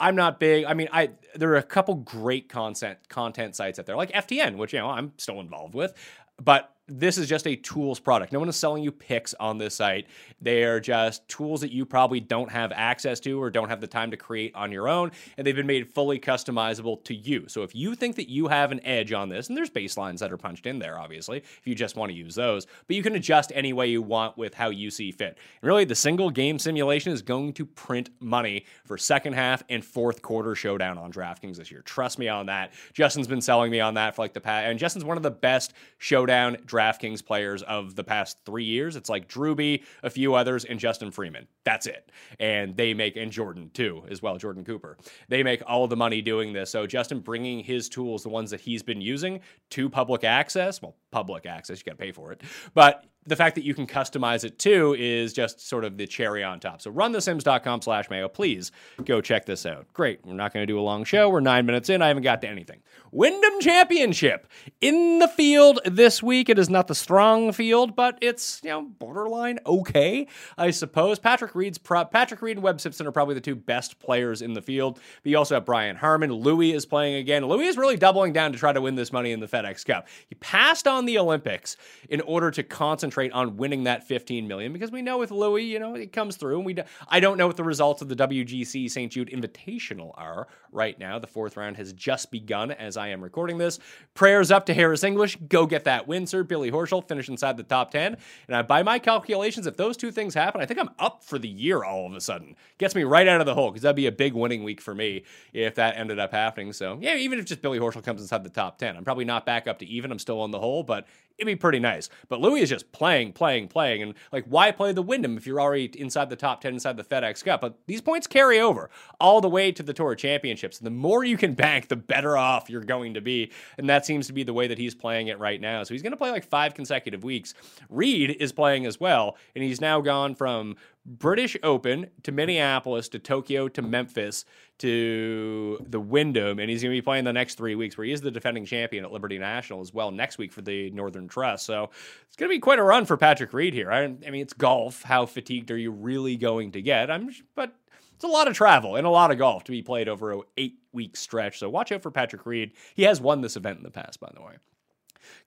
I'm 0.00 0.16
not 0.16 0.40
big. 0.40 0.64
I 0.64 0.72
mean, 0.72 0.88
I 0.92 1.10
there 1.34 1.49
are 1.50 1.56
a 1.56 1.62
couple 1.62 1.94
great 1.94 2.48
content 2.48 2.98
content 3.08 3.56
sites 3.56 3.78
out 3.78 3.86
there, 3.86 3.96
like 3.96 4.12
FTN, 4.12 4.56
which 4.56 4.72
you 4.72 4.78
know 4.78 4.88
I'm 4.88 5.12
still 5.18 5.40
involved 5.40 5.74
with, 5.74 5.94
but 6.42 6.74
this 6.90 7.16
is 7.16 7.28
just 7.28 7.46
a 7.46 7.56
tools 7.56 8.00
product. 8.00 8.32
No 8.32 8.40
one 8.40 8.48
is 8.48 8.56
selling 8.56 8.82
you 8.82 8.90
picks 8.90 9.34
on 9.34 9.58
this 9.58 9.76
site. 9.76 10.06
They 10.40 10.64
are 10.64 10.80
just 10.80 11.26
tools 11.28 11.60
that 11.60 11.70
you 11.70 11.86
probably 11.86 12.20
don't 12.20 12.50
have 12.50 12.72
access 12.72 13.20
to 13.20 13.40
or 13.40 13.50
don't 13.50 13.68
have 13.68 13.80
the 13.80 13.86
time 13.86 14.10
to 14.10 14.16
create 14.16 14.54
on 14.54 14.72
your 14.72 14.88
own, 14.88 15.12
and 15.36 15.46
they've 15.46 15.56
been 15.56 15.66
made 15.66 15.88
fully 15.88 16.18
customizable 16.18 17.02
to 17.04 17.14
you. 17.14 17.46
So 17.48 17.62
if 17.62 17.74
you 17.74 17.94
think 17.94 18.16
that 18.16 18.28
you 18.28 18.48
have 18.48 18.72
an 18.72 18.84
edge 18.84 19.12
on 19.12 19.28
this, 19.28 19.48
and 19.48 19.56
there's 19.56 19.70
baselines 19.70 20.18
that 20.18 20.32
are 20.32 20.36
punched 20.36 20.66
in 20.66 20.78
there, 20.78 20.98
obviously, 20.98 21.38
if 21.38 21.62
you 21.64 21.74
just 21.74 21.96
want 21.96 22.10
to 22.10 22.16
use 22.16 22.34
those, 22.34 22.66
but 22.86 22.96
you 22.96 23.02
can 23.02 23.14
adjust 23.14 23.52
any 23.54 23.72
way 23.72 23.86
you 23.88 24.02
want 24.02 24.36
with 24.36 24.54
how 24.54 24.70
you 24.70 24.90
see 24.90 25.12
fit. 25.12 25.38
And 25.62 25.68
really, 25.68 25.84
the 25.84 25.94
single 25.94 26.30
game 26.30 26.58
simulation 26.58 27.12
is 27.12 27.22
going 27.22 27.52
to 27.54 27.66
print 27.66 28.10
money 28.20 28.64
for 28.84 28.98
second 28.98 29.34
half 29.34 29.62
and 29.68 29.84
fourth 29.84 30.22
quarter 30.22 30.54
showdown 30.54 30.98
on 30.98 31.12
DraftKings 31.12 31.56
this 31.56 31.70
year. 31.70 31.82
Trust 31.82 32.18
me 32.18 32.28
on 32.28 32.46
that. 32.46 32.72
Justin's 32.92 33.26
been 33.26 33.40
selling 33.40 33.70
me 33.70 33.80
on 33.80 33.94
that 33.94 34.16
for 34.16 34.22
like 34.22 34.34
the 34.34 34.40
past, 34.40 34.66
and 34.66 34.78
Justin's 34.78 35.04
one 35.04 35.16
of 35.16 35.22
the 35.22 35.30
best 35.30 35.72
showdown 35.98 36.56
DraftKings 36.80 37.24
players 37.24 37.62
of 37.64 37.94
the 37.94 38.04
past 38.04 38.38
three 38.46 38.64
years. 38.64 38.96
It's 38.96 39.10
like 39.10 39.28
Drewby, 39.28 39.84
a 40.02 40.08
few 40.08 40.34
others, 40.34 40.64
and 40.64 40.80
Justin 40.80 41.10
Freeman. 41.10 41.46
That's 41.64 41.86
it. 41.86 42.10
And 42.38 42.74
they 42.76 42.94
make, 42.94 43.16
and 43.16 43.30
Jordan 43.30 43.70
too, 43.74 44.02
as 44.10 44.22
well, 44.22 44.38
Jordan 44.38 44.64
Cooper. 44.64 44.96
They 45.28 45.42
make 45.42 45.62
all 45.66 45.86
the 45.86 45.96
money 45.96 46.22
doing 46.22 46.52
this. 46.54 46.70
So 46.70 46.86
Justin 46.86 47.20
bringing 47.20 47.62
his 47.62 47.88
tools, 47.88 48.22
the 48.22 48.30
ones 48.30 48.50
that 48.50 48.60
he's 48.60 48.82
been 48.82 49.00
using, 49.00 49.40
to 49.70 49.90
public 49.90 50.24
access. 50.24 50.80
Well, 50.80 50.96
public 51.10 51.44
access, 51.44 51.78
you 51.80 51.84
got 51.84 51.98
to 51.98 52.04
pay 52.04 52.12
for 52.12 52.32
it. 52.32 52.42
But 52.72 53.04
the 53.26 53.36
fact 53.36 53.54
that 53.54 53.64
you 53.64 53.74
can 53.74 53.86
customize 53.86 54.44
it 54.44 54.58
too 54.58 54.96
is 54.98 55.32
just 55.32 55.60
sort 55.60 55.84
of 55.84 55.98
the 55.98 56.06
cherry 56.06 56.42
on 56.42 56.58
top. 56.58 56.80
So 56.80 56.90
runthesims.com 56.90 57.82
slash 57.82 58.08
mayo. 58.08 58.28
Please 58.28 58.72
go 59.04 59.20
check 59.20 59.44
this 59.44 59.66
out. 59.66 59.86
Great. 59.92 60.24
We're 60.24 60.32
not 60.32 60.54
going 60.54 60.62
to 60.62 60.66
do 60.66 60.78
a 60.78 60.82
long 60.82 61.04
show. 61.04 61.28
We're 61.28 61.40
nine 61.40 61.66
minutes 61.66 61.90
in. 61.90 62.00
I 62.00 62.08
haven't 62.08 62.22
got 62.22 62.40
to 62.42 62.48
anything. 62.48 62.80
Wyndham 63.12 63.60
Championship 63.60 64.46
in 64.80 65.18
the 65.18 65.28
field 65.28 65.80
this 65.84 66.22
week. 66.22 66.48
It 66.48 66.58
is 66.58 66.70
not 66.70 66.86
the 66.86 66.94
strong 66.94 67.52
field, 67.52 67.94
but 67.94 68.16
it's, 68.22 68.60
you 68.62 68.70
know, 68.70 68.82
borderline 68.82 69.58
okay, 69.66 70.26
I 70.56 70.70
suppose. 70.70 71.18
Patrick 71.18 71.54
Reed's 71.54 71.76
pro- 71.76 72.04
Patrick 72.06 72.40
Reed 72.40 72.56
and 72.56 72.64
Webb 72.64 72.80
Simpson 72.80 73.06
are 73.06 73.12
probably 73.12 73.34
the 73.34 73.40
two 73.40 73.56
best 73.56 73.98
players 73.98 74.40
in 74.40 74.54
the 74.54 74.62
field. 74.62 75.00
But 75.22 75.30
you 75.30 75.36
also 75.36 75.56
have 75.56 75.66
Brian 75.66 75.96
Harman. 75.96 76.32
Louis 76.32 76.72
is 76.72 76.86
playing 76.86 77.16
again. 77.16 77.44
Louis 77.44 77.66
is 77.66 77.76
really 77.76 77.96
doubling 77.96 78.32
down 78.32 78.52
to 78.52 78.58
try 78.58 78.72
to 78.72 78.80
win 78.80 78.94
this 78.94 79.12
money 79.12 79.32
in 79.32 79.40
the 79.40 79.48
FedEx 79.48 79.84
Cup. 79.84 80.08
He 80.28 80.36
passed 80.36 80.86
on 80.86 81.04
the 81.04 81.18
Olympics 81.18 81.76
in 82.08 82.20
order 82.22 82.50
to 82.52 82.62
concentrate 82.62 83.09
on 83.32 83.56
winning 83.56 83.84
that 83.84 84.06
15 84.06 84.46
million 84.46 84.72
because 84.72 84.90
we 84.90 85.02
know 85.02 85.18
with 85.18 85.30
Louis, 85.30 85.64
you 85.64 85.78
know, 85.78 85.94
it 85.94 86.12
comes 86.12 86.36
through. 86.36 86.56
And 86.56 86.66
we 86.66 86.74
do, 86.74 86.82
I 87.08 87.20
don't 87.20 87.36
know 87.38 87.46
what 87.46 87.56
the 87.56 87.64
results 87.64 88.02
of 88.02 88.08
the 88.08 88.16
WGC 88.16 88.90
St. 88.90 89.12
Jude 89.12 89.30
Invitational 89.30 90.12
are 90.14 90.48
right 90.72 90.98
now. 90.98 91.18
The 91.18 91.26
fourth 91.26 91.56
round 91.56 91.76
has 91.76 91.92
just 91.92 92.30
begun 92.30 92.70
as 92.70 92.96
I 92.96 93.08
am 93.08 93.22
recording 93.22 93.58
this. 93.58 93.78
Prayers 94.14 94.50
up 94.50 94.66
to 94.66 94.74
Harris 94.74 95.04
English. 95.04 95.36
Go 95.48 95.66
get 95.66 95.84
that 95.84 96.06
win, 96.06 96.26
sir. 96.26 96.42
Billy 96.42 96.70
Horschel 96.70 97.06
finish 97.06 97.28
inside 97.28 97.56
the 97.56 97.62
top 97.62 97.90
10. 97.90 98.16
And 98.48 98.56
I, 98.56 98.62
by 98.62 98.82
my 98.82 98.98
calculations, 98.98 99.66
if 99.66 99.76
those 99.76 99.96
two 99.96 100.10
things 100.10 100.34
happen, 100.34 100.60
I 100.60 100.66
think 100.66 100.80
I'm 100.80 100.90
up 100.98 101.24
for 101.24 101.38
the 101.38 101.48
year 101.48 101.84
all 101.84 102.06
of 102.06 102.12
a 102.14 102.20
sudden. 102.20 102.56
Gets 102.78 102.94
me 102.94 103.04
right 103.04 103.28
out 103.28 103.40
of 103.40 103.46
the 103.46 103.54
hole 103.54 103.70
because 103.70 103.82
that'd 103.82 103.96
be 103.96 104.06
a 104.06 104.12
big 104.12 104.34
winning 104.34 104.64
week 104.64 104.80
for 104.80 104.94
me 104.94 105.24
if 105.52 105.74
that 105.76 105.96
ended 105.96 106.18
up 106.18 106.32
happening. 106.32 106.72
So, 106.72 106.98
yeah, 107.00 107.16
even 107.16 107.38
if 107.38 107.44
just 107.46 107.62
Billy 107.62 107.78
Horschel 107.78 108.04
comes 108.04 108.20
inside 108.20 108.44
the 108.44 108.50
top 108.50 108.78
10, 108.78 108.96
I'm 108.96 109.04
probably 109.04 109.24
not 109.24 109.46
back 109.46 109.66
up 109.66 109.78
to 109.80 109.86
even. 109.86 110.12
I'm 110.12 110.18
still 110.18 110.40
on 110.40 110.50
the 110.50 110.58
hole, 110.58 110.82
but 110.82 111.06
it'd 111.40 111.46
be 111.46 111.56
pretty 111.56 111.78
nice. 111.78 112.10
But 112.28 112.40
Louis 112.40 112.60
is 112.60 112.68
just 112.68 112.92
playing, 112.92 113.32
playing, 113.32 113.68
playing. 113.68 114.02
And 114.02 114.14
like, 114.30 114.44
why 114.44 114.70
play 114.72 114.92
the 114.92 115.02
Wyndham 115.02 115.38
if 115.38 115.46
you're 115.46 115.60
already 115.60 115.86
inside 115.98 116.28
the 116.28 116.36
top 116.36 116.60
10 116.60 116.74
inside 116.74 116.98
the 116.98 117.04
FedEx 117.04 117.42
Cup? 117.42 117.62
But 117.62 117.78
these 117.86 118.02
points 118.02 118.26
carry 118.26 118.60
over 118.60 118.90
all 119.18 119.40
the 119.40 119.48
way 119.48 119.72
to 119.72 119.82
the 119.82 119.94
Tour 119.94 120.14
Championships. 120.14 120.78
And 120.78 120.86
the 120.86 120.90
more 120.90 121.24
you 121.24 121.38
can 121.38 121.54
bank, 121.60 121.88
the 121.88 121.96
better 121.96 122.36
off 122.36 122.68
you're 122.68 122.84
going 122.84 123.14
to 123.14 123.22
be. 123.22 123.50
And 123.78 123.88
that 123.88 124.04
seems 124.04 124.26
to 124.26 124.34
be 124.34 124.42
the 124.42 124.52
way 124.52 124.66
that 124.66 124.78
he's 124.78 124.94
playing 124.94 125.28
it 125.28 125.38
right 125.38 125.60
now. 125.60 125.82
So 125.82 125.94
he's 125.94 126.02
going 126.02 126.12
to 126.12 126.18
play 126.18 126.30
like 126.30 126.44
five 126.44 126.74
consecutive 126.74 127.24
weeks. 127.24 127.54
Reed 127.88 128.36
is 128.38 128.52
playing 128.52 128.84
as 128.84 129.00
well. 129.00 129.36
And 129.54 129.64
he's 129.64 129.80
now 129.80 130.00
gone 130.02 130.34
from 130.34 130.76
British 131.06 131.56
Open 131.62 132.08
to 132.22 132.32
Minneapolis 132.32 133.08
to 133.08 133.18
Tokyo 133.18 133.68
to 133.68 133.82
Memphis 133.82 134.44
to 134.78 135.84
the 135.88 136.00
Wyndham, 136.00 136.58
and 136.58 136.70
he's 136.70 136.82
going 136.82 136.94
to 136.94 136.96
be 136.96 137.02
playing 137.02 137.24
the 137.24 137.32
next 137.32 137.56
three 137.56 137.74
weeks, 137.74 137.96
where 137.96 138.04
he 138.04 138.12
is 138.12 138.20
the 138.20 138.30
defending 138.30 138.64
champion 138.64 139.04
at 139.04 139.12
Liberty 139.12 139.38
National 139.38 139.80
as 139.80 139.94
well 139.94 140.10
next 140.10 140.38
week 140.38 140.52
for 140.52 140.60
the 140.60 140.90
Northern 140.90 141.26
Trust. 141.28 141.66
So 141.66 141.90
it's 142.26 142.36
going 142.36 142.50
to 142.50 142.54
be 142.54 142.60
quite 142.60 142.78
a 142.78 142.82
run 142.82 143.06
for 143.06 143.16
Patrick 143.16 143.52
Reed 143.52 143.74
here. 143.74 143.90
I, 143.90 144.04
I 144.04 144.30
mean, 144.30 144.42
it's 144.42 144.52
golf. 144.52 145.02
How 145.02 145.26
fatigued 145.26 145.70
are 145.70 145.76
you 145.76 145.90
really 145.90 146.36
going 146.36 146.72
to 146.72 146.82
get? 146.82 147.10
I'm, 147.10 147.30
but 147.54 147.74
it's 148.14 148.24
a 148.24 148.28
lot 148.28 148.48
of 148.48 148.54
travel 148.54 148.96
and 148.96 149.06
a 149.06 149.10
lot 149.10 149.30
of 149.30 149.38
golf 149.38 149.64
to 149.64 149.72
be 149.72 149.82
played 149.82 150.08
over 150.08 150.32
a 150.32 150.40
eight 150.58 150.78
week 150.92 151.16
stretch. 151.16 151.58
So 151.58 151.70
watch 151.70 151.92
out 151.92 152.02
for 152.02 152.10
Patrick 152.10 152.44
Reed. 152.44 152.72
He 152.94 153.04
has 153.04 153.20
won 153.20 153.40
this 153.40 153.56
event 153.56 153.78
in 153.78 153.84
the 153.84 153.90
past, 153.90 154.20
by 154.20 154.30
the 154.34 154.42
way. 154.42 154.54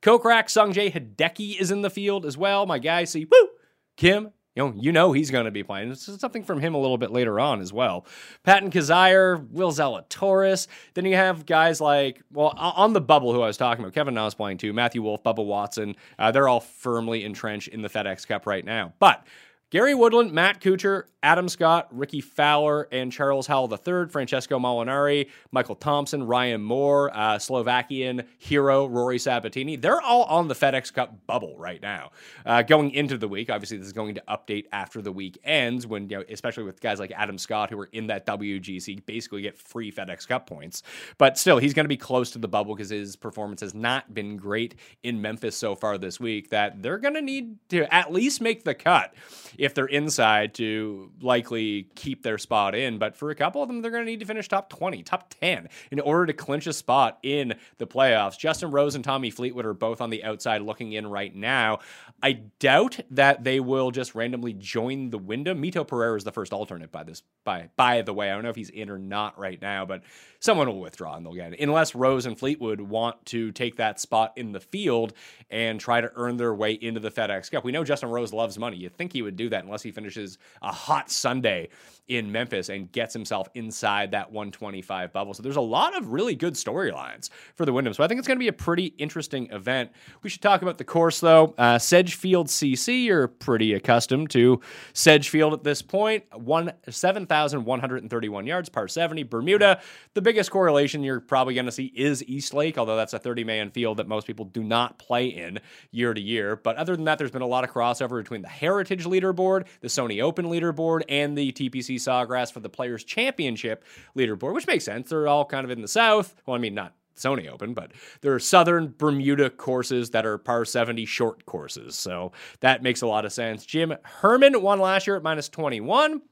Kokrak 0.02 0.46
Sungjae 0.46 0.92
Hideki 0.92 1.60
is 1.60 1.70
in 1.70 1.82
the 1.82 1.90
field 1.90 2.26
as 2.26 2.38
well. 2.38 2.66
My 2.66 2.80
guy, 2.80 3.04
see, 3.04 3.26
woo, 3.26 3.50
Kim 3.96 4.32
you 4.56 4.64
know, 4.64 4.74
you 4.76 4.92
know 4.92 5.12
he's 5.12 5.32
going 5.32 5.46
to 5.46 5.52
be 5.52 5.64
playing. 5.64 5.90
This 5.90 6.08
is 6.08 6.20
something 6.20 6.44
from 6.44 6.60
him 6.60 6.76
a 6.76 6.80
little 6.80 6.98
bit 6.98 7.12
later 7.12 7.40
on 7.40 7.60
as 7.60 7.74
well. 7.74 8.06
Patton 8.44 8.70
Kizzire, 8.70 9.50
Will 9.50 9.72
Zalatoris. 9.72 10.68
Then 10.94 11.06
you 11.06 11.16
have 11.16 11.46
guys 11.46 11.82
like, 11.82 12.22
well, 12.32 12.54
on 12.58 12.94
the 12.94 13.02
bubble 13.02 13.34
who 13.34 13.42
I 13.42 13.48
was 13.48 13.58
talking 13.58 13.84
about, 13.84 13.94
Kevin 13.94 14.14
Na 14.14 14.28
is 14.28 14.36
playing 14.36 14.58
too, 14.58 14.74
Matthew 14.74 15.02
Wolff, 15.02 15.24
Bubba 15.24 15.44
Watson. 15.44 15.96
Uh, 16.20 16.32
they're 16.32 16.48
all 16.48 16.60
firmly 16.60 17.24
entrenched 17.24 17.70
in 17.70 17.82
the 17.82 17.90
FedEx 17.90 18.28
Cup 18.28 18.46
right 18.46 18.64
now. 18.64 18.94
But 19.00 19.26
Gary 19.74 19.96
Woodland, 19.96 20.32
Matt 20.32 20.62
Kuchar, 20.62 21.06
Adam 21.24 21.50
Scott, 21.50 21.88
Rickie 21.90 22.22
Fowler, 22.22 22.88
and 22.92 23.12
Charles 23.12 23.48
Howell 23.48 23.72
III, 23.72 24.08
Francesco 24.10 24.60
Molinari, 24.60 25.30
Michael 25.52 25.74
Thompson, 25.74 26.28
Ryan 26.28 26.62
Moore, 26.62 27.10
uh, 27.12 27.40
Slovakian 27.40 28.24
hero 28.38 28.86
Rory 28.86 29.18
Sabatini. 29.18 29.78
They're 29.78 30.02
all 30.02 30.26
on 30.26 30.48
the 30.48 30.54
FedEx 30.54 30.94
Cup 30.94 31.26
bubble 31.26 31.58
right 31.58 31.82
now. 31.82 32.12
Uh, 32.46 32.62
going 32.62 32.92
into 32.92 33.18
the 33.18 33.28
week, 33.28 33.50
obviously 33.50 33.78
this 33.78 33.88
is 33.88 33.94
going 33.94 34.14
to 34.14 34.24
update 34.28 34.66
after 34.72 35.02
the 35.02 35.12
week 35.12 35.40
ends, 35.44 35.88
when 35.88 36.08
you 36.08 36.18
know, 36.18 36.24
especially 36.30 36.66
with 36.66 36.80
guys 36.80 37.00
like 37.00 37.12
Adam 37.16 37.40
Scott 37.40 37.72
who 37.72 37.80
are 37.80 37.90
in 37.94 38.06
that 38.08 38.28
WGC, 38.28 39.04
basically 39.08 39.42
get 39.42 39.58
free 39.58 39.92
FedEx 39.92 40.28
Cup 40.28 40.46
points. 40.46 40.84
But 41.18 41.40
still, 41.40 41.58
he's 41.58 41.74
going 41.74 41.86
to 41.86 41.90
be 41.90 41.98
close 41.98 42.30
to 42.32 42.38
the 42.38 42.50
bubble 42.50 42.76
because 42.76 42.90
his 42.90 43.16
performance 43.16 43.62
has 43.62 43.74
not 43.74 44.14
been 44.14 44.38
great 44.38 44.76
in 45.02 45.20
Memphis 45.20 45.56
so 45.56 45.74
far 45.74 45.98
this 45.98 46.20
week. 46.20 46.50
That 46.50 46.84
they're 46.84 47.00
going 47.00 47.16
to 47.16 47.24
need 47.24 47.58
to 47.70 47.92
at 47.92 48.12
least 48.12 48.40
make 48.40 48.66
the 48.66 48.76
cut 48.76 49.16
if 49.64 49.74
they're 49.74 49.86
inside 49.86 50.54
to 50.56 51.10
likely 51.22 51.88
keep 51.96 52.22
their 52.22 52.38
spot 52.38 52.76
in. 52.76 52.98
But 52.98 53.16
for 53.16 53.30
a 53.30 53.36
couple 53.36 53.62
of 53.62 53.70
them, 53.70 53.82
they're 53.82 53.92
going 53.92 54.06
to 54.06 54.12
need 54.12 54.20
to 54.20 54.26
finish 54.26 54.48
top 54.48 54.70
20, 54.70 55.04
top 55.04 55.34
10 55.40 55.70
in 55.92 56.00
order 56.02 56.26
to 56.26 56.34
clinch 56.34 56.68
a 56.68 56.74
spot 56.74 57.18
in 57.24 57.54
the 57.78 57.88
playoffs. 57.88 58.38
Justin 58.38 58.72
Rose 58.72 58.96
and 58.96 59.04
Tommy 59.04 59.30
Fleetwood 59.30 59.66
are 59.66 59.74
both 59.74 60.02
on 60.02 60.10
the 60.10 60.24
outside 60.24 60.62
looking 60.62 60.92
in 60.92 61.08
right 61.08 61.34
now. 61.34 61.80
I 62.22 62.34
doubt 62.60 63.00
that 63.12 63.44
they 63.44 63.60
will 63.62 63.92
just 63.92 64.16
randomly 64.16 64.54
join 64.54 65.10
the 65.10 65.18
Wyndham. 65.18 65.62
Mito 65.62 65.88
Pereira 65.88 66.18
is 66.18 66.26
the 66.26 66.32
first 66.32 66.52
alternate 66.52 66.92
by 66.92 67.04
this 67.04 67.24
by 67.46 67.70
by 67.78 68.02
the 68.02 68.14
way. 68.14 68.30
I 68.30 68.34
don't 68.34 68.44
know 68.44 68.50
if 68.50 68.56
he's 68.56 68.70
in 68.70 68.90
or 68.90 68.98
not 68.98 69.40
right 69.40 69.62
now, 69.62 69.86
but 69.86 70.04
someone 70.44 70.68
will 70.68 70.82
withdraw 70.82 71.16
and 71.16 71.26
they'll 71.26 71.34
get 71.34 71.54
it. 71.54 71.60
Unless 71.62 71.96
Rose 71.96 72.26
and 72.26 72.38
Fleetwood 72.38 72.82
want 72.82 73.26
to 73.28 73.54
take 73.54 73.78
that 73.78 74.02
spot 74.02 74.34
in 74.36 74.52
the 74.52 74.60
field 74.60 75.14
and 75.50 75.80
try 75.80 76.02
to 76.02 76.12
earn 76.16 76.36
their 76.36 76.54
way 76.54 76.74
into 76.74 77.00
the 77.00 77.10
FedEx 77.10 77.50
Cup. 77.50 77.64
We 77.64 77.72
know 77.72 77.86
Justin 77.86 78.10
Rose 78.10 78.34
loves 78.34 78.60
money. 78.60 78.76
You'd 78.76 78.98
think 78.98 79.14
he 79.14 79.22
would 79.22 79.38
do 79.38 79.48
that 79.50 79.64
unless 79.64 79.84
he 79.84 79.92
finishes 79.92 80.38
a 80.62 80.70
hot 80.70 81.10
Sunday 81.10 81.70
in 82.10 82.30
Memphis 82.32 82.68
and 82.68 82.92
gets 82.92 83.14
himself 83.14 83.48
inside 83.54 84.12
that 84.12 84.32
125 84.32 85.14
bubble. 85.14 85.34
So 85.34 85.42
there's 85.42 85.56
a 85.56 85.62
lot 85.62 85.96
of 85.96 86.10
really 86.10 86.36
good 86.36 86.56
storylines 86.56 87.30
for 87.56 87.66
the 87.66 87.72
Wyndham. 87.72 87.94
So 87.94 88.04
I 88.04 88.10
think 88.10 88.20
it's 88.20 88.28
going 88.28 88.38
to 88.38 88.44
be 88.44 88.50
a 88.50 88.54
pretty 88.54 88.88
interesting 88.98 89.50
event. 89.52 89.92
We 90.22 90.30
should 90.30 90.42
talk 90.42 90.62
about 90.62 90.78
the 90.78 90.84
course 90.84 91.22
though. 91.22 91.56
Uh, 91.58 91.80
Sedgefield 91.80 92.48
CC, 92.48 93.06
you're 93.06 93.30
pretty 93.30 93.74
accustomed 93.74 94.32
to 94.32 94.60
Sedgefield 94.92 95.54
at 95.54 95.64
this 95.64 95.82
point. 95.82 96.26
One 96.34 96.74
7,131 96.90 98.48
yards, 98.48 98.68
par 98.68 98.90
70. 98.90 99.24
Bermuda, 99.24 99.80
the 100.14 100.22
biggest 100.34 100.50
correlation 100.50 101.04
you're 101.04 101.20
probably 101.20 101.54
going 101.54 101.68
to 101.68 101.72
see 101.72 101.94
is 101.96 102.24
East 102.24 102.56
Lake, 102.56 102.80
although 102.80 102.96
that's 102.96 103.14
a 103.14 103.20
30 103.20 103.44
man 103.44 103.70
field 103.70 103.98
that 103.98 104.08
most 104.08 104.26
people 104.26 104.46
do 104.46 104.64
not 104.64 104.98
play 104.98 105.28
in 105.28 105.60
year 105.92 106.12
to 106.12 106.20
year. 106.20 106.56
But 106.56 106.76
other 106.78 106.96
than 106.96 107.06
that, 107.06 107.20
there's 107.20 107.30
been 107.30 107.44
a 107.44 107.48
lot 107.48 107.64
of 107.64 107.70
crossover 107.70 108.20
between 108.20 108.42
the 108.42 108.48
Heritage 108.48 109.06
leaderboard, 109.06 109.68
the 109.82 109.90
Sony 109.90 110.24
Open 110.24 110.48
leaderboard, 110.48 111.04
and 111.08 111.38
the 111.38 111.52
TPC 111.52 111.98
Sawgrass 111.98 112.52
for 112.52 112.62
the 112.62 112.70
Players 112.70 113.04
Championship 113.04 113.84
leaderboard, 114.18 114.56
which 114.56 114.66
makes 114.66 114.86
sense. 114.86 115.12
They're 115.12 115.28
all 115.28 115.46
kind 115.46 115.66
of 115.66 115.70
in 115.70 115.84
the 115.84 115.88
South. 115.88 116.34
Well, 116.48 116.56
I 116.56 116.60
mean, 116.60 116.74
not 116.74 116.96
Sony 117.16 117.48
Open, 117.48 117.76
but 117.76 117.92
there 118.22 118.34
are 118.34 118.40
Southern 118.40 118.96
Bermuda 118.98 119.52
courses 119.52 120.10
that 120.10 120.26
are 120.26 120.40
par 120.40 120.66
70 120.66 121.06
short 121.06 121.46
courses. 121.46 121.96
So 121.96 122.32
that 122.62 122.82
makes 122.82 123.04
a 123.04 123.08
lot 123.08 123.26
of 123.26 123.32
sense. 123.32 123.68
Jim 123.68 123.94
Herman 124.04 124.64
won 124.64 124.80
last 124.80 125.06
year 125.06 125.16
at 125.16 125.22
minus 125.22 125.48
21. 125.48 126.24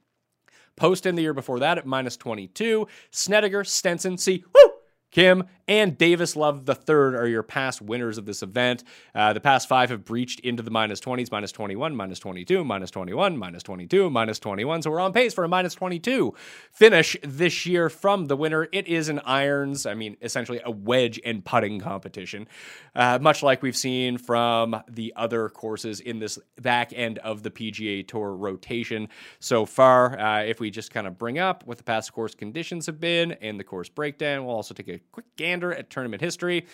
Poston 0.81 1.13
the 1.13 1.21
year 1.21 1.35
before 1.35 1.59
that 1.59 1.77
at 1.77 1.85
minus 1.85 2.17
22. 2.17 2.87
Snedeker, 3.11 3.63
Stenson, 3.63 4.17
see, 4.17 4.43
woo! 4.51 4.70
Kim, 5.11 5.43
and 5.67 5.97
Davis 5.97 6.35
Love 6.35 6.67
III 6.67 6.75
are 7.15 7.27
your 7.27 7.43
past 7.43 7.81
winners 7.81 8.17
of 8.17 8.25
this 8.25 8.43
event. 8.43 8.83
Uh, 9.15 9.31
the 9.31 9.39
past 9.39 9.69
five 9.69 9.89
have 9.89 10.03
breached 10.03 10.39
into 10.41 10.63
the 10.63 10.71
minus 10.71 10.99
20s, 10.99 11.31
minus 11.31 11.51
21, 11.51 11.95
minus 11.95 12.19
22, 12.19 12.63
minus 12.63 12.91
21, 12.91 13.37
minus 13.37 13.63
22, 13.63 14.09
minus 14.09 14.39
21. 14.39 14.81
So 14.81 14.91
we're 14.91 14.99
on 14.99 15.13
pace 15.13 15.33
for 15.33 15.43
a 15.43 15.47
minus 15.47 15.73
22 15.73 16.33
finish 16.71 17.15
this 17.23 17.65
year 17.65 17.89
from 17.89 18.25
the 18.25 18.35
winner. 18.35 18.67
It 18.71 18.87
is 18.87 19.09
an 19.09 19.19
irons, 19.19 19.85
I 19.85 19.93
mean, 19.93 20.17
essentially 20.21 20.61
a 20.65 20.71
wedge 20.71 21.19
and 21.23 21.43
putting 21.43 21.79
competition, 21.79 22.47
uh, 22.95 23.19
much 23.21 23.43
like 23.43 23.61
we've 23.61 23.77
seen 23.77 24.17
from 24.17 24.81
the 24.89 25.13
other 25.15 25.49
courses 25.49 25.99
in 25.99 26.19
this 26.19 26.39
back 26.61 26.91
end 26.93 27.19
of 27.19 27.43
the 27.43 27.51
PGA 27.51 28.07
Tour 28.07 28.35
rotation 28.35 29.07
so 29.39 29.65
far. 29.65 30.19
Uh, 30.19 30.43
if 30.43 30.59
we 30.59 30.69
just 30.69 30.91
kind 30.91 31.07
of 31.07 31.17
bring 31.17 31.39
up 31.39 31.65
what 31.65 31.77
the 31.77 31.83
past 31.83 32.11
course 32.13 32.35
conditions 32.35 32.85
have 32.87 32.99
been 32.99 33.33
and 33.33 33.59
the 33.59 33.63
course 33.63 33.89
breakdown, 33.89 34.45
we'll 34.45 34.55
also 34.55 34.73
take 34.73 34.89
a 34.89 35.00
quick 35.11 35.25
gander 35.35 35.73
at 35.73 35.89
tournament 35.89 36.21
history. 36.21 36.67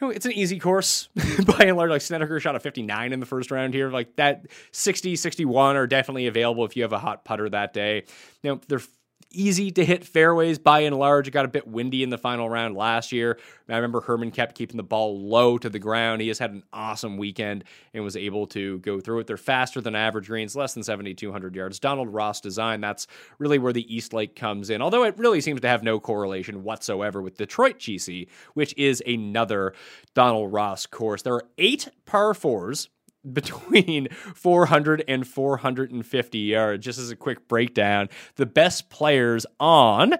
You 0.00 0.06
know, 0.06 0.10
it's 0.10 0.26
an 0.26 0.32
easy 0.32 0.58
course 0.60 1.08
by 1.46 1.64
and 1.64 1.76
large. 1.76 1.90
Like 1.90 2.02
Snedeker 2.02 2.38
shot 2.38 2.54
a 2.54 2.60
59 2.60 3.12
in 3.12 3.20
the 3.20 3.26
first 3.26 3.50
round 3.50 3.74
here. 3.74 3.90
Like 3.90 4.14
that 4.16 4.46
60, 4.72 5.16
61 5.16 5.76
are 5.76 5.86
definitely 5.86 6.28
available 6.28 6.64
if 6.64 6.76
you 6.76 6.82
have 6.82 6.92
a 6.92 6.98
hot 6.98 7.24
putter 7.24 7.48
that 7.48 7.72
day. 7.72 8.04
You 8.42 8.50
know, 8.50 8.60
they're 8.68 8.82
easy 9.30 9.70
to 9.72 9.84
hit 9.84 10.04
fairways 10.04 10.58
by 10.58 10.80
and 10.80 10.96
large. 10.96 11.28
It 11.28 11.32
got 11.32 11.44
a 11.44 11.48
bit 11.48 11.66
windy 11.66 12.02
in 12.02 12.10
the 12.10 12.18
final 12.18 12.48
round 12.48 12.76
last 12.76 13.12
year. 13.12 13.38
I 13.68 13.76
remember 13.76 14.00
Herman 14.00 14.30
kept 14.30 14.54
keeping 14.54 14.78
the 14.78 14.82
ball 14.82 15.20
low 15.20 15.58
to 15.58 15.68
the 15.68 15.78
ground. 15.78 16.22
He 16.22 16.28
has 16.28 16.38
had 16.38 16.52
an 16.52 16.62
awesome 16.72 17.18
weekend 17.18 17.64
and 17.92 18.02
was 18.02 18.16
able 18.16 18.46
to 18.48 18.78
go 18.78 19.00
through 19.00 19.20
it. 19.20 19.26
They're 19.26 19.36
faster 19.36 19.80
than 19.80 19.94
average 19.94 20.28
greens, 20.28 20.56
less 20.56 20.74
than 20.74 20.82
7,200 20.82 21.54
yards. 21.54 21.78
Donald 21.78 22.08
Ross 22.08 22.40
design, 22.40 22.80
that's 22.80 23.06
really 23.38 23.58
where 23.58 23.72
the 23.72 23.94
East 23.94 24.12
Lake 24.12 24.34
comes 24.34 24.70
in, 24.70 24.80
although 24.80 25.04
it 25.04 25.18
really 25.18 25.40
seems 25.40 25.60
to 25.60 25.68
have 25.68 25.82
no 25.82 26.00
correlation 26.00 26.64
whatsoever 26.64 27.20
with 27.20 27.36
Detroit 27.36 27.78
GC, 27.78 28.28
which 28.54 28.74
is 28.76 29.02
another 29.06 29.74
Donald 30.14 30.52
Ross 30.52 30.86
course. 30.86 31.22
There 31.22 31.34
are 31.34 31.48
eight 31.58 31.88
par 32.06 32.32
fours 32.32 32.88
between 33.32 34.08
400 34.10 35.04
and 35.08 35.26
450 35.26 36.38
yards. 36.38 36.84
Just 36.84 36.98
as 36.98 37.10
a 37.10 37.16
quick 37.16 37.48
breakdown, 37.48 38.08
the 38.36 38.46
best 38.46 38.90
players 38.90 39.46
on 39.58 40.14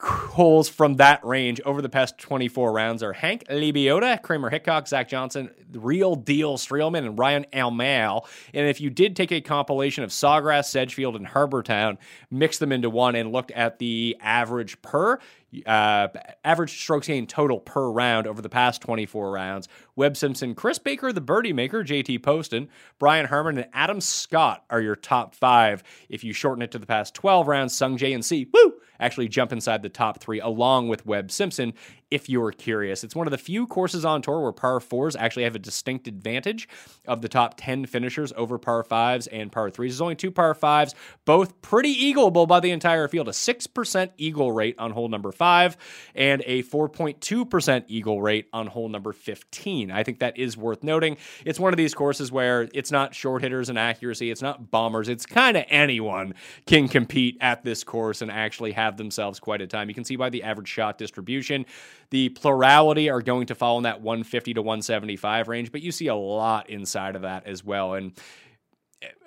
holes 0.00 0.68
from 0.68 0.94
that 0.96 1.24
range 1.24 1.60
over 1.64 1.82
the 1.82 1.88
past 1.88 2.18
24 2.18 2.70
rounds 2.72 3.02
are 3.02 3.12
Hank 3.12 3.44
Lebioda, 3.48 4.22
Kramer 4.22 4.48
Hickok, 4.48 4.86
Zach 4.86 5.08
Johnson, 5.08 5.50
Real 5.72 6.14
Deal 6.14 6.56
Streelman, 6.56 7.04
and 7.04 7.18
Ryan 7.18 7.46
Armour. 7.52 8.20
And 8.54 8.68
if 8.68 8.80
you 8.80 8.90
did 8.90 9.16
take 9.16 9.32
a 9.32 9.40
compilation 9.40 10.04
of 10.04 10.10
Sawgrass, 10.10 10.66
Sedgefield, 10.66 11.16
and 11.16 11.26
Harbour 11.26 11.64
Town, 11.64 11.98
mix 12.30 12.58
them 12.58 12.70
into 12.70 12.88
one, 12.88 13.16
and 13.16 13.32
looked 13.32 13.50
at 13.50 13.80
the 13.80 14.16
average 14.20 14.80
per, 14.82 15.18
uh, 15.66 16.08
average 16.44 16.78
strokes 16.78 17.06
gained 17.06 17.28
total 17.28 17.58
per 17.58 17.90
round 17.90 18.26
over 18.26 18.42
the 18.42 18.48
past 18.48 18.82
24 18.82 19.30
rounds. 19.30 19.68
Webb 19.96 20.16
Simpson, 20.16 20.54
Chris 20.54 20.78
Baker, 20.78 21.12
the 21.12 21.20
birdie 21.20 21.52
maker, 21.52 21.82
JT 21.82 22.22
Poston, 22.22 22.68
Brian 22.98 23.26
Harman, 23.26 23.58
and 23.58 23.68
Adam 23.72 24.00
Scott 24.00 24.64
are 24.70 24.80
your 24.80 24.96
top 24.96 25.34
five. 25.34 25.82
If 26.08 26.22
you 26.22 26.32
shorten 26.32 26.62
it 26.62 26.70
to 26.72 26.78
the 26.78 26.86
past 26.86 27.14
12 27.14 27.48
rounds, 27.48 27.74
Sungjae 27.74 28.14
and 28.14 28.24
C, 28.24 28.48
woo, 28.52 28.74
actually 29.00 29.28
jump 29.28 29.52
inside 29.52 29.82
the 29.82 29.88
top 29.88 30.20
three 30.20 30.40
along 30.40 30.88
with 30.88 31.06
Webb 31.06 31.30
Simpson 31.30 31.72
if 32.10 32.28
you're 32.28 32.52
curious. 32.52 33.04
It's 33.04 33.14
one 33.14 33.26
of 33.26 33.30
the 33.30 33.38
few 33.38 33.66
courses 33.66 34.04
on 34.04 34.22
tour 34.22 34.40
where 34.40 34.52
par 34.52 34.80
fours 34.80 35.14
actually 35.14 35.44
have 35.44 35.54
a 35.54 35.58
distinct 35.58 36.08
advantage 36.08 36.68
of 37.06 37.22
the 37.22 37.28
top 37.28 37.54
10 37.56 37.86
finishers 37.86 38.32
over 38.36 38.58
par 38.58 38.82
fives 38.82 39.26
and 39.26 39.52
par 39.52 39.70
threes. 39.70 39.92
There's 39.92 40.00
only 40.00 40.14
two 40.14 40.30
par 40.30 40.54
fives, 40.54 40.94
both 41.24 41.60
pretty 41.60 41.94
eagleable 41.94 42.48
by 42.48 42.60
the 42.60 42.70
entire 42.70 43.08
field. 43.08 43.28
A 43.28 43.32
6% 43.32 44.10
eagle 44.16 44.52
rate 44.52 44.76
on 44.78 44.90
hole 44.92 45.08
number 45.08 45.32
five 45.32 45.76
and 46.14 46.42
a 46.46 46.62
4.2% 46.64 47.84
eagle 47.88 48.22
rate 48.22 48.48
on 48.52 48.66
hole 48.66 48.88
number 48.88 49.12
15. 49.12 49.90
I 49.90 50.02
think 50.02 50.20
that 50.20 50.38
is 50.38 50.56
worth 50.56 50.82
noting. 50.82 51.18
It's 51.44 51.60
one 51.60 51.72
of 51.72 51.76
these 51.76 51.94
courses 51.94 52.32
where 52.32 52.68
it's 52.72 52.90
not 52.90 53.14
short 53.14 53.42
hitters 53.42 53.68
and 53.68 53.78
accuracy, 53.78 54.30
it's 54.30 54.42
not 54.42 54.70
bombers, 54.70 55.08
it's 55.08 55.26
kind 55.26 55.56
of 55.56 55.64
anyone 55.68 56.34
can 56.66 56.88
compete 56.88 57.36
at 57.40 57.64
this 57.64 57.84
course 57.84 58.22
and 58.22 58.30
actually 58.30 58.72
have 58.72 58.96
themselves 58.96 59.38
quite 59.40 59.60
a 59.60 59.66
time. 59.66 59.88
You 59.88 59.94
can 59.94 60.04
see 60.04 60.16
by 60.16 60.30
the 60.30 60.42
average 60.42 60.68
shot 60.68 60.98
distribution. 60.98 61.66
The 62.10 62.30
plurality 62.30 63.10
are 63.10 63.20
going 63.20 63.48
to 63.48 63.54
fall 63.54 63.76
in 63.76 63.82
that 63.84 64.00
150 64.00 64.54
to 64.54 64.62
175 64.62 65.48
range, 65.48 65.70
but 65.70 65.82
you 65.82 65.92
see 65.92 66.06
a 66.06 66.14
lot 66.14 66.70
inside 66.70 67.16
of 67.16 67.22
that 67.22 67.46
as 67.46 67.62
well. 67.62 67.92
And 67.94 68.12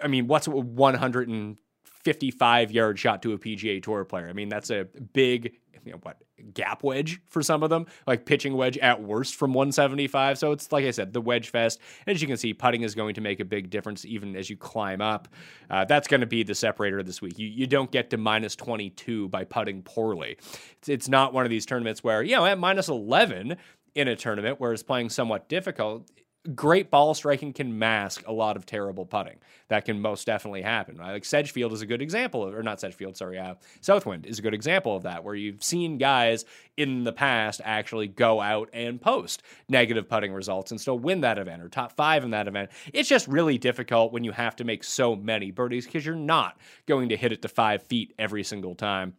I 0.01 0.07
mean, 0.07 0.25
what's 0.27 0.47
a 0.47 0.51
155 0.51 2.71
yard 2.71 2.99
shot 2.99 3.21
to 3.21 3.33
a 3.33 3.37
PGA 3.37 3.83
Tour 3.83 4.03
player? 4.05 4.27
I 4.27 4.33
mean, 4.33 4.49
that's 4.49 4.71
a 4.71 4.87
big, 5.13 5.53
you 5.85 5.91
know, 5.91 5.99
what 6.01 6.17
gap 6.53 6.83
wedge 6.83 7.21
for 7.27 7.41
some 7.41 7.63
of 7.63 7.69
them, 7.69 7.85
like 8.07 8.25
pitching 8.25 8.55
wedge 8.55 8.77
at 8.77 9.01
worst 9.01 9.35
from 9.35 9.53
175. 9.53 10.37
So 10.37 10.51
it's 10.51 10.71
like 10.71 10.85
I 10.85 10.91
said, 10.91 11.13
the 11.13 11.21
wedge 11.21 11.49
fest. 11.49 11.79
And 12.05 12.15
as 12.15 12.21
you 12.21 12.27
can 12.27 12.37
see, 12.37 12.53
putting 12.53 12.81
is 12.81 12.95
going 12.95 13.15
to 13.15 13.21
make 13.21 13.39
a 13.39 13.45
big 13.45 13.69
difference 13.69 14.05
even 14.05 14.35
as 14.35 14.49
you 14.49 14.57
climb 14.57 15.01
up. 15.01 15.27
Uh, 15.69 15.85
that's 15.85 16.07
going 16.07 16.21
to 16.21 16.27
be 16.27 16.43
the 16.43 16.55
separator 16.55 17.03
this 17.03 17.21
week. 17.21 17.37
You, 17.37 17.47
you 17.47 17.67
don't 17.67 17.91
get 17.91 18.09
to 18.11 18.17
minus 18.17 18.55
22 18.55 19.29
by 19.29 19.43
putting 19.43 19.81
poorly. 19.81 20.37
It's, 20.79 20.89
it's 20.89 21.09
not 21.09 21.33
one 21.33 21.45
of 21.45 21.49
these 21.49 21.65
tournaments 21.65 22.03
where, 22.03 22.23
you 22.23 22.35
know, 22.35 22.45
at 22.45 22.59
minus 22.59 22.89
11 22.89 23.57
in 23.95 24.07
a 24.07 24.15
tournament 24.15 24.59
where 24.59 24.71
it's 24.71 24.83
playing 24.83 25.09
somewhat 25.09 25.49
difficult, 25.49 26.09
great 26.55 26.89
ball 26.89 27.13
striking 27.13 27.53
can 27.53 27.77
mask 27.77 28.23
a 28.27 28.31
lot 28.31 28.57
of 28.57 28.65
terrible 28.65 29.05
putting. 29.05 29.37
That 29.67 29.85
can 29.85 30.01
most 30.01 30.25
definitely 30.25 30.63
happen. 30.63 30.97
Like 30.97 31.23
Sedgefield 31.23 31.71
is 31.73 31.81
a 31.81 31.85
good 31.85 32.01
example, 32.01 32.47
of, 32.47 32.55
or 32.55 32.63
not 32.63 32.79
Sedgefield, 32.79 33.15
sorry, 33.15 33.37
uh, 33.37 33.55
Southwind 33.81 34.25
is 34.25 34.39
a 34.39 34.41
good 34.41 34.53
example 34.53 34.95
of 34.95 35.03
that, 35.03 35.23
where 35.23 35.35
you've 35.35 35.63
seen 35.63 35.97
guys 35.97 36.45
in 36.77 37.03
the 37.03 37.13
past 37.13 37.61
actually 37.63 38.07
go 38.07 38.41
out 38.41 38.69
and 38.73 38.99
post 38.99 39.43
negative 39.69 40.09
putting 40.09 40.33
results 40.33 40.71
and 40.71 40.81
still 40.81 40.97
win 40.97 41.21
that 41.21 41.37
event 41.37 41.61
or 41.61 41.69
top 41.69 41.91
five 41.91 42.23
in 42.23 42.31
that 42.31 42.47
event. 42.47 42.71
It's 42.93 43.09
just 43.09 43.27
really 43.27 43.57
difficult 43.57 44.11
when 44.11 44.23
you 44.23 44.31
have 44.31 44.55
to 44.57 44.63
make 44.63 44.83
so 44.83 45.15
many 45.15 45.51
birdies 45.51 45.85
because 45.85 46.05
you're 46.05 46.15
not 46.15 46.57
going 46.87 47.09
to 47.09 47.17
hit 47.17 47.31
it 47.31 47.41
to 47.43 47.47
five 47.47 47.83
feet 47.83 48.13
every 48.17 48.43
single 48.43 48.75
time. 48.75 49.13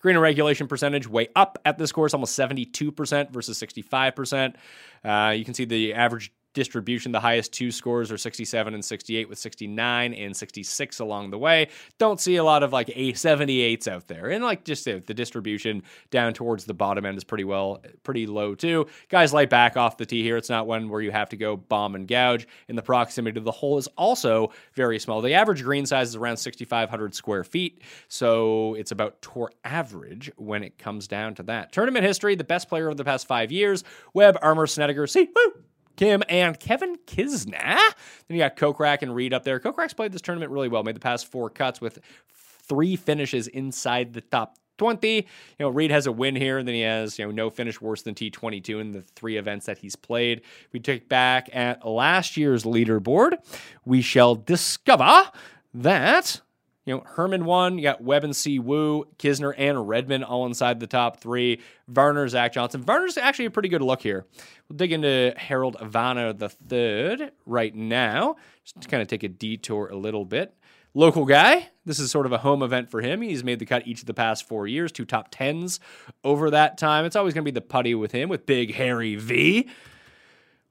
Green 0.00 0.16
and 0.16 0.22
regulation 0.22 0.68
percentage 0.68 1.08
way 1.08 1.28
up 1.36 1.58
at 1.64 1.78
this 1.78 1.92
course, 1.92 2.14
almost 2.14 2.38
72% 2.38 3.30
versus 3.30 3.60
65%. 3.60 4.54
Uh, 5.04 5.30
you 5.30 5.44
can 5.44 5.54
see 5.54 5.64
the 5.64 5.94
average 5.94 6.32
distribution. 6.58 7.12
The 7.12 7.20
highest 7.20 7.52
two 7.52 7.70
scores 7.70 8.10
are 8.10 8.18
67 8.18 8.74
and 8.74 8.84
68, 8.84 9.28
with 9.28 9.38
69 9.38 10.12
and 10.12 10.36
66 10.36 10.98
along 10.98 11.30
the 11.30 11.38
way. 11.38 11.68
Don't 11.98 12.20
see 12.20 12.34
a 12.34 12.42
lot 12.42 12.64
of 12.64 12.72
like 12.72 12.88
a 12.88 13.12
78s 13.12 13.86
out 13.86 14.08
there, 14.08 14.30
and 14.30 14.42
like 14.42 14.64
just 14.64 14.84
the, 14.84 14.98
distribution 14.98 15.84
down 16.10 16.32
towards 16.32 16.64
the 16.64 16.74
bottom 16.74 17.06
end 17.06 17.16
is 17.16 17.22
pretty 17.22 17.44
well, 17.44 17.80
pretty 18.02 18.26
low 18.26 18.56
too. 18.56 18.86
Guys 19.08 19.32
light 19.32 19.50
back 19.50 19.76
off 19.76 19.96
the 19.96 20.04
tee 20.04 20.24
here. 20.24 20.36
It's 20.36 20.50
not 20.50 20.66
one 20.66 20.88
where 20.88 21.00
you 21.00 21.12
have 21.12 21.28
to 21.28 21.36
go 21.36 21.56
bomb 21.56 21.94
and 21.94 22.08
gouge. 22.08 22.48
And 22.68 22.76
the 22.76 22.82
proximity 22.82 23.34
to 23.34 23.40
the 23.40 23.52
hole 23.52 23.78
is 23.78 23.86
also 23.96 24.50
very 24.74 24.98
small. 24.98 25.20
The 25.20 25.34
average 25.34 25.62
green 25.62 25.86
size 25.86 26.08
is 26.08 26.16
around 26.16 26.38
6,500 26.38 27.14
square 27.14 27.44
feet, 27.44 27.82
so 28.08 28.74
it's 28.74 28.90
about 28.90 29.22
tour 29.22 29.52
average 29.62 30.32
when 30.36 30.64
it 30.64 30.76
comes 30.76 31.06
down 31.06 31.36
to 31.36 31.44
that. 31.44 31.70
Tournament 31.70 32.04
history: 32.04 32.34
the 32.34 32.42
best 32.42 32.68
player 32.68 32.88
of 32.88 32.96
the 32.96 33.04
past 33.04 33.28
five 33.28 33.52
years: 33.52 33.84
Webb, 34.12 34.36
Armour, 34.42 34.66
Snedeker. 34.66 35.06
See, 35.06 35.28
woo! 35.34 35.67
Kim 35.98 36.22
and 36.28 36.58
Kevin 36.60 36.96
Kisner. 37.08 37.52
Then 37.56 37.88
you 38.28 38.38
got 38.38 38.56
Kokrak 38.56 39.02
and 39.02 39.12
Reed 39.12 39.34
up 39.34 39.42
there. 39.42 39.58
Kokrak's 39.58 39.94
played 39.94 40.12
this 40.12 40.22
tournament 40.22 40.52
really 40.52 40.68
well, 40.68 40.84
made 40.84 40.94
the 40.94 41.00
past 41.00 41.26
four 41.26 41.50
cuts 41.50 41.80
with 41.80 41.98
three 42.68 42.94
finishes 42.94 43.48
inside 43.48 44.12
the 44.12 44.20
top 44.20 44.56
20. 44.78 45.08
You 45.16 45.24
know, 45.58 45.70
Reed 45.70 45.90
has 45.90 46.06
a 46.06 46.12
win 46.12 46.36
here, 46.36 46.58
and 46.58 46.68
then 46.68 46.76
he 46.76 46.82
has, 46.82 47.18
you 47.18 47.24
know, 47.24 47.32
no 47.32 47.50
finish 47.50 47.80
worse 47.80 48.02
than 48.02 48.14
T22 48.14 48.80
in 48.80 48.92
the 48.92 49.02
three 49.02 49.38
events 49.38 49.66
that 49.66 49.78
he's 49.78 49.96
played. 49.96 50.42
We 50.72 50.78
take 50.78 51.08
back 51.08 51.50
at 51.52 51.84
last 51.84 52.36
year's 52.36 52.62
leaderboard. 52.62 53.32
We 53.84 54.00
shall 54.00 54.36
discover 54.36 55.32
that 55.74 56.40
you 56.88 56.94
know, 56.94 57.02
Herman 57.04 57.44
won. 57.44 57.76
You 57.76 57.82
got 57.82 58.02
Webb 58.02 58.24
and 58.24 58.34
C. 58.34 58.58
Wu, 58.58 59.04
Kisner, 59.18 59.52
and 59.58 59.86
Redman 59.86 60.24
all 60.24 60.46
inside 60.46 60.80
the 60.80 60.86
top 60.86 61.20
three. 61.20 61.60
Varner, 61.86 62.26
Zach 62.28 62.54
Johnson. 62.54 62.82
Varner's 62.82 63.18
actually 63.18 63.44
a 63.44 63.50
pretty 63.50 63.68
good 63.68 63.82
look 63.82 64.00
here. 64.00 64.24
We'll 64.68 64.78
dig 64.78 64.92
into 64.92 65.34
Harold 65.36 65.76
Varner 65.82 66.32
the 66.32 66.48
third 66.48 67.32
right 67.44 67.74
now, 67.74 68.36
just 68.64 68.80
to 68.80 68.88
kind 68.88 69.02
of 69.02 69.08
take 69.08 69.22
a 69.22 69.28
detour 69.28 69.88
a 69.88 69.96
little 69.96 70.24
bit. 70.24 70.54
Local 70.94 71.26
guy. 71.26 71.68
This 71.84 71.98
is 71.98 72.10
sort 72.10 72.24
of 72.24 72.32
a 72.32 72.38
home 72.38 72.62
event 72.62 72.90
for 72.90 73.02
him. 73.02 73.20
He's 73.20 73.44
made 73.44 73.58
the 73.58 73.66
cut 73.66 73.86
each 73.86 74.00
of 74.00 74.06
the 74.06 74.14
past 74.14 74.48
four 74.48 74.66
years, 74.66 74.90
two 74.90 75.04
top 75.04 75.28
tens 75.30 75.80
over 76.24 76.50
that 76.50 76.78
time. 76.78 77.04
It's 77.04 77.16
always 77.16 77.34
going 77.34 77.44
to 77.44 77.52
be 77.52 77.54
the 77.54 77.60
putty 77.60 77.94
with 77.94 78.12
him, 78.12 78.30
with 78.30 78.46
Big 78.46 78.74
Harry 78.76 79.14
V. 79.14 79.68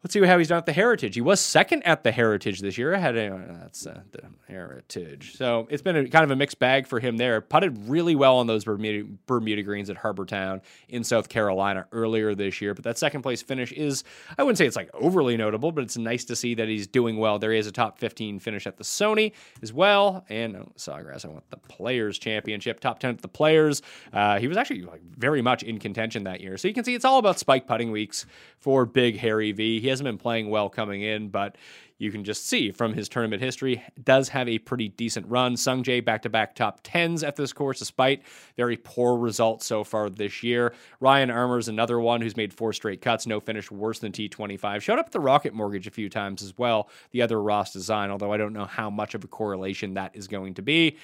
Let's 0.07 0.13
see 0.13 0.25
how 0.25 0.37
he's 0.37 0.47
done 0.47 0.59
at 0.59 0.65
the 0.65 0.71
Heritage. 0.71 1.15
He 1.15 1.19
was 1.19 1.41
second 1.41 1.83
at 1.83 2.05
the 2.05 2.13
Heritage 2.13 2.61
this 2.61 2.77
year. 2.77 2.95
Had 2.95 3.17
a, 3.17 3.57
that's 3.59 3.85
uh, 3.85 3.99
the 4.13 4.21
Heritage. 4.47 5.35
So 5.35 5.67
it's 5.69 5.81
been 5.81 5.97
a, 5.97 6.07
kind 6.07 6.23
of 6.23 6.31
a 6.31 6.35
mixed 6.37 6.59
bag 6.59 6.87
for 6.87 7.01
him 7.01 7.17
there. 7.17 7.41
Putted 7.41 7.89
really 7.89 8.15
well 8.15 8.37
on 8.37 8.47
those 8.47 8.63
Bermuda, 8.63 9.05
Bermuda 9.25 9.63
greens 9.63 9.89
at 9.89 9.97
Harbour 9.97 10.23
Town 10.23 10.61
in 10.87 11.03
South 11.03 11.27
Carolina 11.27 11.87
earlier 11.91 12.35
this 12.35 12.61
year. 12.61 12.73
But 12.73 12.85
that 12.85 12.97
second 12.97 13.21
place 13.21 13.41
finish 13.41 13.73
is, 13.73 14.05
I 14.37 14.43
wouldn't 14.43 14.57
say 14.57 14.65
it's 14.65 14.77
like 14.77 14.89
overly 14.93 15.35
notable, 15.35 15.73
but 15.73 15.83
it's 15.83 15.97
nice 15.97 16.23
to 16.23 16.37
see 16.37 16.55
that 16.55 16.69
he's 16.69 16.87
doing 16.87 17.17
well. 17.17 17.37
There 17.37 17.51
is 17.51 17.67
a 17.67 17.73
top 17.73 17.99
15 17.99 18.39
finish 18.39 18.65
at 18.65 18.77
the 18.77 18.85
Sony 18.85 19.33
as 19.61 19.73
well. 19.73 20.23
And 20.29 20.55
oh, 20.55 20.71
Sawgrass, 20.77 21.25
I 21.25 21.27
want 21.27 21.49
the 21.49 21.57
Players 21.57 22.17
Championship, 22.17 22.79
top 22.79 22.99
10 22.99 23.09
at 23.09 23.21
the 23.21 23.27
Players. 23.27 23.81
Uh, 24.13 24.39
he 24.39 24.47
was 24.47 24.55
actually 24.55 24.83
like 24.83 25.01
very 25.17 25.41
much 25.41 25.63
in 25.63 25.79
contention 25.79 26.23
that 26.23 26.39
year. 26.39 26.55
So 26.55 26.69
you 26.69 26.73
can 26.73 26.85
see 26.85 26.95
it's 26.95 27.03
all 27.03 27.19
about 27.19 27.39
spike 27.39 27.67
putting 27.67 27.91
weeks 27.91 28.25
for 28.57 28.85
Big 28.85 29.17
Harry 29.17 29.51
V. 29.51 29.81
He 29.81 29.96
hasn't 29.97 30.07
been 30.07 30.17
playing 30.17 30.49
well 30.49 30.69
coming 30.69 31.01
in, 31.01 31.29
but 31.29 31.57
you 31.99 32.11
can 32.11 32.23
just 32.23 32.47
see 32.47 32.71
from 32.71 32.93
his 32.93 33.09
tournament 33.09 33.41
history, 33.41 33.83
does 34.03 34.29
have 34.29 34.47
a 34.47 34.59
pretty 34.59 34.89
decent 34.89 35.25
run. 35.27 35.55
Sungjae 35.55 36.05
back 36.05 36.21
to 36.21 36.29
back 36.29 36.53
top 36.53 36.83
10s 36.83 37.27
at 37.27 37.35
this 37.35 37.51
course, 37.53 37.79
despite 37.79 38.21
very 38.55 38.77
poor 38.77 39.17
results 39.17 39.65
so 39.65 39.83
far 39.83 40.09
this 40.09 40.43
year. 40.43 40.73
Ryan 40.99 41.31
Armour 41.31 41.57
is 41.57 41.67
another 41.67 41.99
one 41.99 42.21
who's 42.21 42.37
made 42.37 42.53
four 42.53 42.71
straight 42.71 43.01
cuts, 43.01 43.25
no 43.25 43.39
finish 43.39 43.71
worse 43.71 43.99
than 43.99 44.11
T25. 44.11 44.81
Showed 44.81 44.99
up 44.99 45.07
at 45.07 45.11
the 45.11 45.19
Rocket 45.19 45.53
Mortgage 45.53 45.87
a 45.87 45.91
few 45.91 46.09
times 46.09 46.43
as 46.43 46.55
well, 46.57 46.89
the 47.11 47.23
other 47.23 47.41
Ross 47.41 47.73
design, 47.73 48.11
although 48.11 48.31
I 48.31 48.37
don't 48.37 48.53
know 48.53 48.65
how 48.65 48.91
much 48.91 49.15
of 49.15 49.23
a 49.23 49.27
correlation 49.27 49.95
that 49.95 50.15
is 50.15 50.27
going 50.27 50.53
to 50.55 50.61
be. 50.61 50.97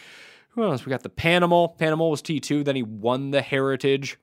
Who 0.49 0.63
else? 0.63 0.85
We 0.85 0.91
got 0.91 1.01
the 1.01 1.09
Panimal. 1.09 1.75
Panimal 1.79 2.11
was 2.11 2.21
T2, 2.21 2.63
then 2.63 2.75
he 2.75 2.83
won 2.83 3.31
the 3.31 3.41
Heritage. 3.41 4.19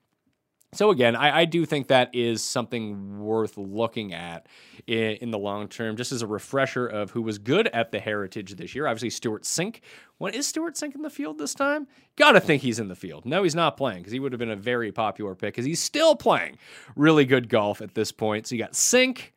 So 0.73 0.91
again, 0.91 1.17
I, 1.17 1.41
I, 1.41 1.45
do 1.47 1.67
think 1.67 1.89
that 1.89 2.15
is 2.15 2.45
something 2.45 3.19
worth 3.19 3.59
looking 3.59 4.15
at 4.15 4.47
in, 4.87 5.17
in, 5.21 5.31
the 5.33 5.39
long 5.39 5.67
term, 5.67 5.97
just 5.97 6.13
as 6.13 6.23
a 6.23 6.29
refresher 6.29 6.87
of 6.87 7.11
who 7.11 7.23
was 7.23 7.39
good 7.39 7.67
at 7.69 7.91
the 7.91 7.99
Heritage 7.99 8.55
this 8.55 8.73
year. 8.73 8.87
Obviously, 8.87 9.11
Stewart 9.11 9.43
Cink. 9.43 9.81
When 10.19 10.33
is 10.33 10.47
Stewart 10.47 10.77
Cink 10.77 10.95
in 10.95 11.03
the 11.03 11.11
field 11.11 11.39
this 11.39 11.55
time? 11.55 11.89
Gotta 12.15 12.39
think 12.39 12.63
he's 12.63 12.79
in 12.79 12.87
the 12.87 12.95
field. 12.95 13.27
No, 13.27 13.43
he's 13.43 13.57
not 13.57 13.77
playing 13.77 13.99
because 13.99 14.13
he 14.13 14.21
would 14.21 14.31
have 14.31 14.39
been 14.39 14.51
a 14.51 14.57
very 14.57 14.93
popular 14.93 15.35
pick 15.35 15.55
because 15.55 15.65
he's 15.65 15.81
still 15.81 16.15
playing 16.15 16.57
really 16.95 17.25
good 17.25 17.49
golf 17.49 17.83
at 17.83 17.97
this 17.97 18.13
point. 18.13 18.47
So 18.47 18.55
you 18.55 18.63
got 18.63 18.75
Cink, 18.75 19.33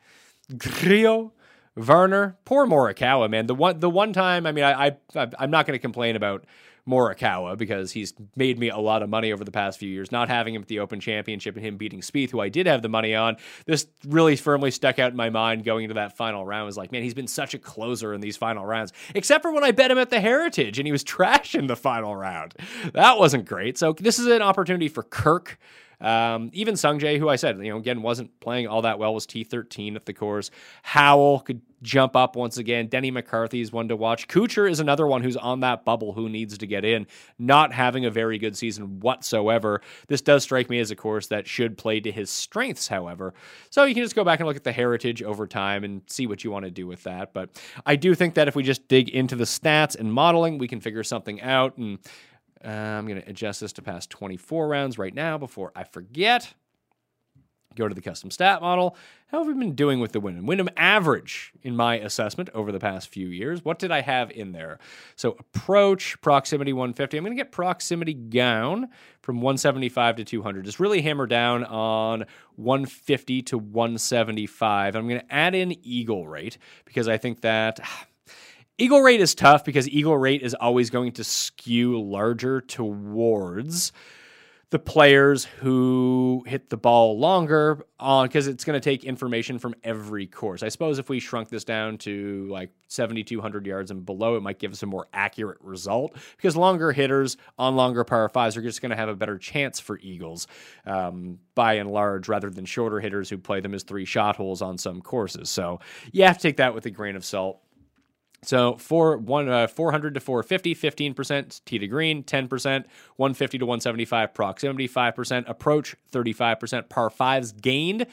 Grillo, 0.55 1.33
Varner, 1.75 2.37
poor 2.45 2.67
Morikawa, 2.67 3.27
man. 3.27 3.47
The 3.47 3.55
one, 3.55 3.79
the 3.79 3.89
one 3.89 4.13
time, 4.13 4.45
I 4.45 4.51
mean, 4.51 4.65
I, 4.65 4.89
I 5.15 5.27
I'm 5.39 5.49
not 5.49 5.65
going 5.65 5.73
to 5.73 5.81
complain 5.81 6.15
about 6.15 6.45
Morikawa 6.87 7.57
because 7.57 7.91
he's 7.91 8.13
made 8.35 8.59
me 8.59 8.69
a 8.69 8.77
lot 8.77 9.03
of 9.03 9.09
money 9.09 9.31
over 9.31 9.43
the 9.43 9.51
past 9.51 9.79
few 9.79 9.89
years. 9.89 10.11
Not 10.11 10.27
having 10.27 10.53
him 10.53 10.61
at 10.61 10.67
the 10.67 10.79
Open 10.79 10.99
Championship 10.99 11.55
and 11.55 11.65
him 11.65 11.77
beating 11.77 12.01
Spieth, 12.01 12.31
who 12.31 12.41
I 12.41 12.49
did 12.49 12.67
have 12.67 12.81
the 12.81 12.89
money 12.89 13.15
on, 13.15 13.37
this 13.65 13.87
really 14.05 14.35
firmly 14.35 14.71
stuck 14.71 14.99
out 14.99 15.11
in 15.11 15.17
my 15.17 15.29
mind 15.29 15.63
going 15.63 15.85
into 15.85 15.95
that 15.95 16.17
final 16.17 16.45
round. 16.45 16.63
I 16.63 16.65
was 16.65 16.77
like, 16.77 16.91
man, 16.91 17.03
he's 17.03 17.13
been 17.13 17.27
such 17.27 17.53
a 17.53 17.59
closer 17.59 18.13
in 18.13 18.21
these 18.21 18.35
final 18.35 18.65
rounds, 18.65 18.91
except 19.15 19.43
for 19.43 19.51
when 19.51 19.63
I 19.63 19.71
bet 19.71 19.91
him 19.91 19.97
at 19.97 20.09
the 20.09 20.19
Heritage 20.19 20.77
and 20.77 20.85
he 20.85 20.91
was 20.91 21.03
trash 21.13 21.55
in 21.55 21.67
the 21.67 21.75
final 21.75 22.15
round. 22.15 22.53
That 22.93 23.17
wasn't 23.17 23.45
great. 23.45 23.77
So 23.77 23.93
this 23.93 24.19
is 24.19 24.27
an 24.27 24.41
opportunity 24.41 24.89
for 24.89 25.03
Kirk 25.03 25.57
um, 26.03 26.49
even 26.53 26.75
Sungjae, 26.75 27.17
who 27.17 27.29
I 27.29 27.37
said, 27.37 27.57
you 27.57 27.71
know, 27.71 27.77
again, 27.77 28.01
wasn't 28.01 28.39
playing 28.41 28.67
all 28.67 28.81
that 28.81 28.99
well, 28.99 29.13
was 29.13 29.25
T13 29.25 29.95
at 29.95 30.05
the 30.05 30.13
course. 30.13 30.51
Howell 30.83 31.39
could 31.39 31.61
jump 31.81 32.15
up 32.15 32.35
once 32.35 32.57
again. 32.57 32.87
Denny 32.87 33.11
McCarthy 33.11 33.61
is 33.61 33.71
one 33.71 33.87
to 33.89 33.95
watch. 33.95 34.27
Kuchar 34.27 34.69
is 34.69 34.79
another 34.79 35.05
one 35.05 35.21
who's 35.21 35.37
on 35.37 35.61
that 35.61 35.85
bubble 35.85 36.13
who 36.13 36.29
needs 36.29 36.57
to 36.57 36.65
get 36.65 36.83
in, 36.83 37.05
not 37.37 37.73
having 37.73 38.05
a 38.05 38.09
very 38.09 38.37
good 38.37 38.57
season 38.57 38.99
whatsoever. 38.99 39.81
This 40.07 40.21
does 40.21 40.43
strike 40.43 40.69
me 40.69 40.79
as 40.79 40.91
a 40.91 40.95
course 40.95 41.27
that 41.27 41.47
should 41.47 41.77
play 41.77 41.99
to 41.99 42.11
his 42.11 42.29
strengths, 42.29 42.87
however. 42.87 43.33
So 43.69 43.83
you 43.83 43.93
can 43.93 44.03
just 44.03 44.15
go 44.15 44.23
back 44.23 44.39
and 44.39 44.47
look 44.47 44.57
at 44.57 44.63
the 44.63 44.71
heritage 44.71 45.21
over 45.21 45.45
time 45.45 45.83
and 45.83 46.01
see 46.07 46.25
what 46.27 46.43
you 46.43 46.51
want 46.51 46.65
to 46.65 46.71
do 46.71 46.87
with 46.87 47.03
that. 47.03 47.33
But 47.33 47.61
I 47.85 47.95
do 47.95 48.15
think 48.15 48.33
that 48.35 48.47
if 48.47 48.55
we 48.55 48.63
just 48.63 48.87
dig 48.87 49.09
into 49.09 49.35
the 49.35 49.43
stats 49.45 49.97
and 49.97 50.11
modeling, 50.11 50.57
we 50.57 50.67
can 50.67 50.79
figure 50.79 51.03
something 51.03 51.41
out. 51.41 51.77
And 51.77 51.99
uh, 52.65 52.69
I'm 52.69 53.07
going 53.07 53.21
to 53.21 53.29
adjust 53.29 53.61
this 53.61 53.73
to 53.73 53.81
past 53.81 54.09
24 54.09 54.67
rounds 54.67 54.97
right 54.97 55.13
now 55.13 55.37
before 55.37 55.71
I 55.75 55.83
forget. 55.83 56.53
Go 57.75 57.87
to 57.87 57.95
the 57.95 58.01
custom 58.01 58.29
stat 58.29 58.61
model. 58.61 58.95
How 59.27 59.39
have 59.39 59.47
we 59.47 59.53
been 59.53 59.73
doing 59.73 59.99
with 59.99 60.11
the 60.11 60.19
Wyndham? 60.19 60.45
Wyndham 60.45 60.69
average 60.77 61.53
in 61.63 61.75
my 61.75 61.97
assessment 61.97 62.49
over 62.53 62.71
the 62.71 62.79
past 62.79 63.09
few 63.09 63.27
years. 63.27 63.65
What 63.65 63.79
did 63.79 63.91
I 63.91 64.01
have 64.01 64.29
in 64.29 64.51
there? 64.51 64.77
So 65.15 65.35
approach, 65.39 66.21
proximity 66.21 66.71
150. 66.71 67.17
I'm 67.17 67.23
going 67.23 67.35
to 67.35 67.43
get 67.43 67.51
proximity 67.51 68.13
down 68.13 68.89
from 69.21 69.37
175 69.37 70.17
to 70.17 70.23
200. 70.23 70.65
Just 70.65 70.79
really 70.79 71.01
hammer 71.01 71.25
down 71.25 71.63
on 71.63 72.25
150 72.57 73.41
to 73.43 73.57
175. 73.57 74.95
I'm 74.95 75.07
going 75.07 75.21
to 75.21 75.33
add 75.33 75.55
in 75.55 75.75
eagle 75.83 76.27
rate 76.27 76.59
because 76.85 77.07
I 77.07 77.17
think 77.17 77.41
that 77.41 77.79
Eagle 78.79 79.01
rate 79.01 79.21
is 79.21 79.35
tough 79.35 79.63
because 79.63 79.87
eagle 79.87 80.17
rate 80.17 80.41
is 80.41 80.55
always 80.55 80.89
going 80.89 81.11
to 81.13 81.23
skew 81.23 82.01
larger 82.01 82.59
towards 82.59 83.91
the 84.71 84.79
players 84.79 85.45
who 85.45 86.43
hit 86.47 86.71
the 86.71 86.77
ball 86.77 87.19
longer 87.19 87.85
on 87.99 88.25
because 88.25 88.47
it's 88.47 88.63
going 88.63 88.73
to 88.73 88.83
take 88.83 89.03
information 89.03 89.59
from 89.59 89.75
every 89.83 90.25
course. 90.25 90.63
I 90.63 90.69
suppose 90.69 90.97
if 90.97 91.07
we 91.07 91.19
shrunk 91.19 91.49
this 91.49 91.63
down 91.63 91.99
to 91.99 92.47
like 92.49 92.71
7,200 92.87 93.67
yards 93.67 93.91
and 93.91 94.03
below, 94.03 94.35
it 94.37 94.41
might 94.41 94.57
give 94.57 94.71
us 94.71 94.81
a 94.81 94.87
more 94.87 95.07
accurate 95.13 95.59
result 95.61 96.17
because 96.35 96.57
longer 96.57 96.91
hitters 96.91 97.37
on 97.59 97.75
longer 97.75 98.03
par 98.03 98.27
fives 98.29 98.57
are 98.57 98.63
just 98.63 98.81
going 98.81 98.89
to 98.89 98.95
have 98.95 99.09
a 99.09 99.15
better 99.15 99.37
chance 99.37 99.79
for 99.79 99.99
eagles 99.99 100.47
um, 100.87 101.37
by 101.53 101.73
and 101.73 101.91
large 101.91 102.27
rather 102.27 102.49
than 102.49 102.65
shorter 102.65 102.99
hitters 102.99 103.29
who 103.29 103.37
play 103.37 103.59
them 103.59 103.75
as 103.75 103.83
three 103.83 104.05
shot 104.05 104.35
holes 104.35 104.63
on 104.63 104.79
some 104.79 104.99
courses. 104.99 105.51
So 105.51 105.79
you 106.11 106.23
have 106.23 106.37
to 106.37 106.41
take 106.41 106.57
that 106.57 106.73
with 106.73 106.87
a 106.87 106.89
grain 106.89 107.15
of 107.15 107.23
salt. 107.23 107.59
So 108.43 108.77
for 108.77 109.17
one 109.17 109.49
uh, 109.49 109.67
400 109.67 110.13
to 110.15 110.19
450, 110.19 110.75
15% 110.75 111.61
tee 111.65 111.79
to 111.79 111.87
green, 111.87 112.23
10%, 112.23 112.49
150 112.49 113.57
to 113.57 113.65
175 113.65 114.33
proximity, 114.33 114.87
5% 114.87 115.49
approach, 115.49 115.95
35% 116.11 116.89
par 116.89 117.09
fives 117.09 117.51
gained. 117.51 118.05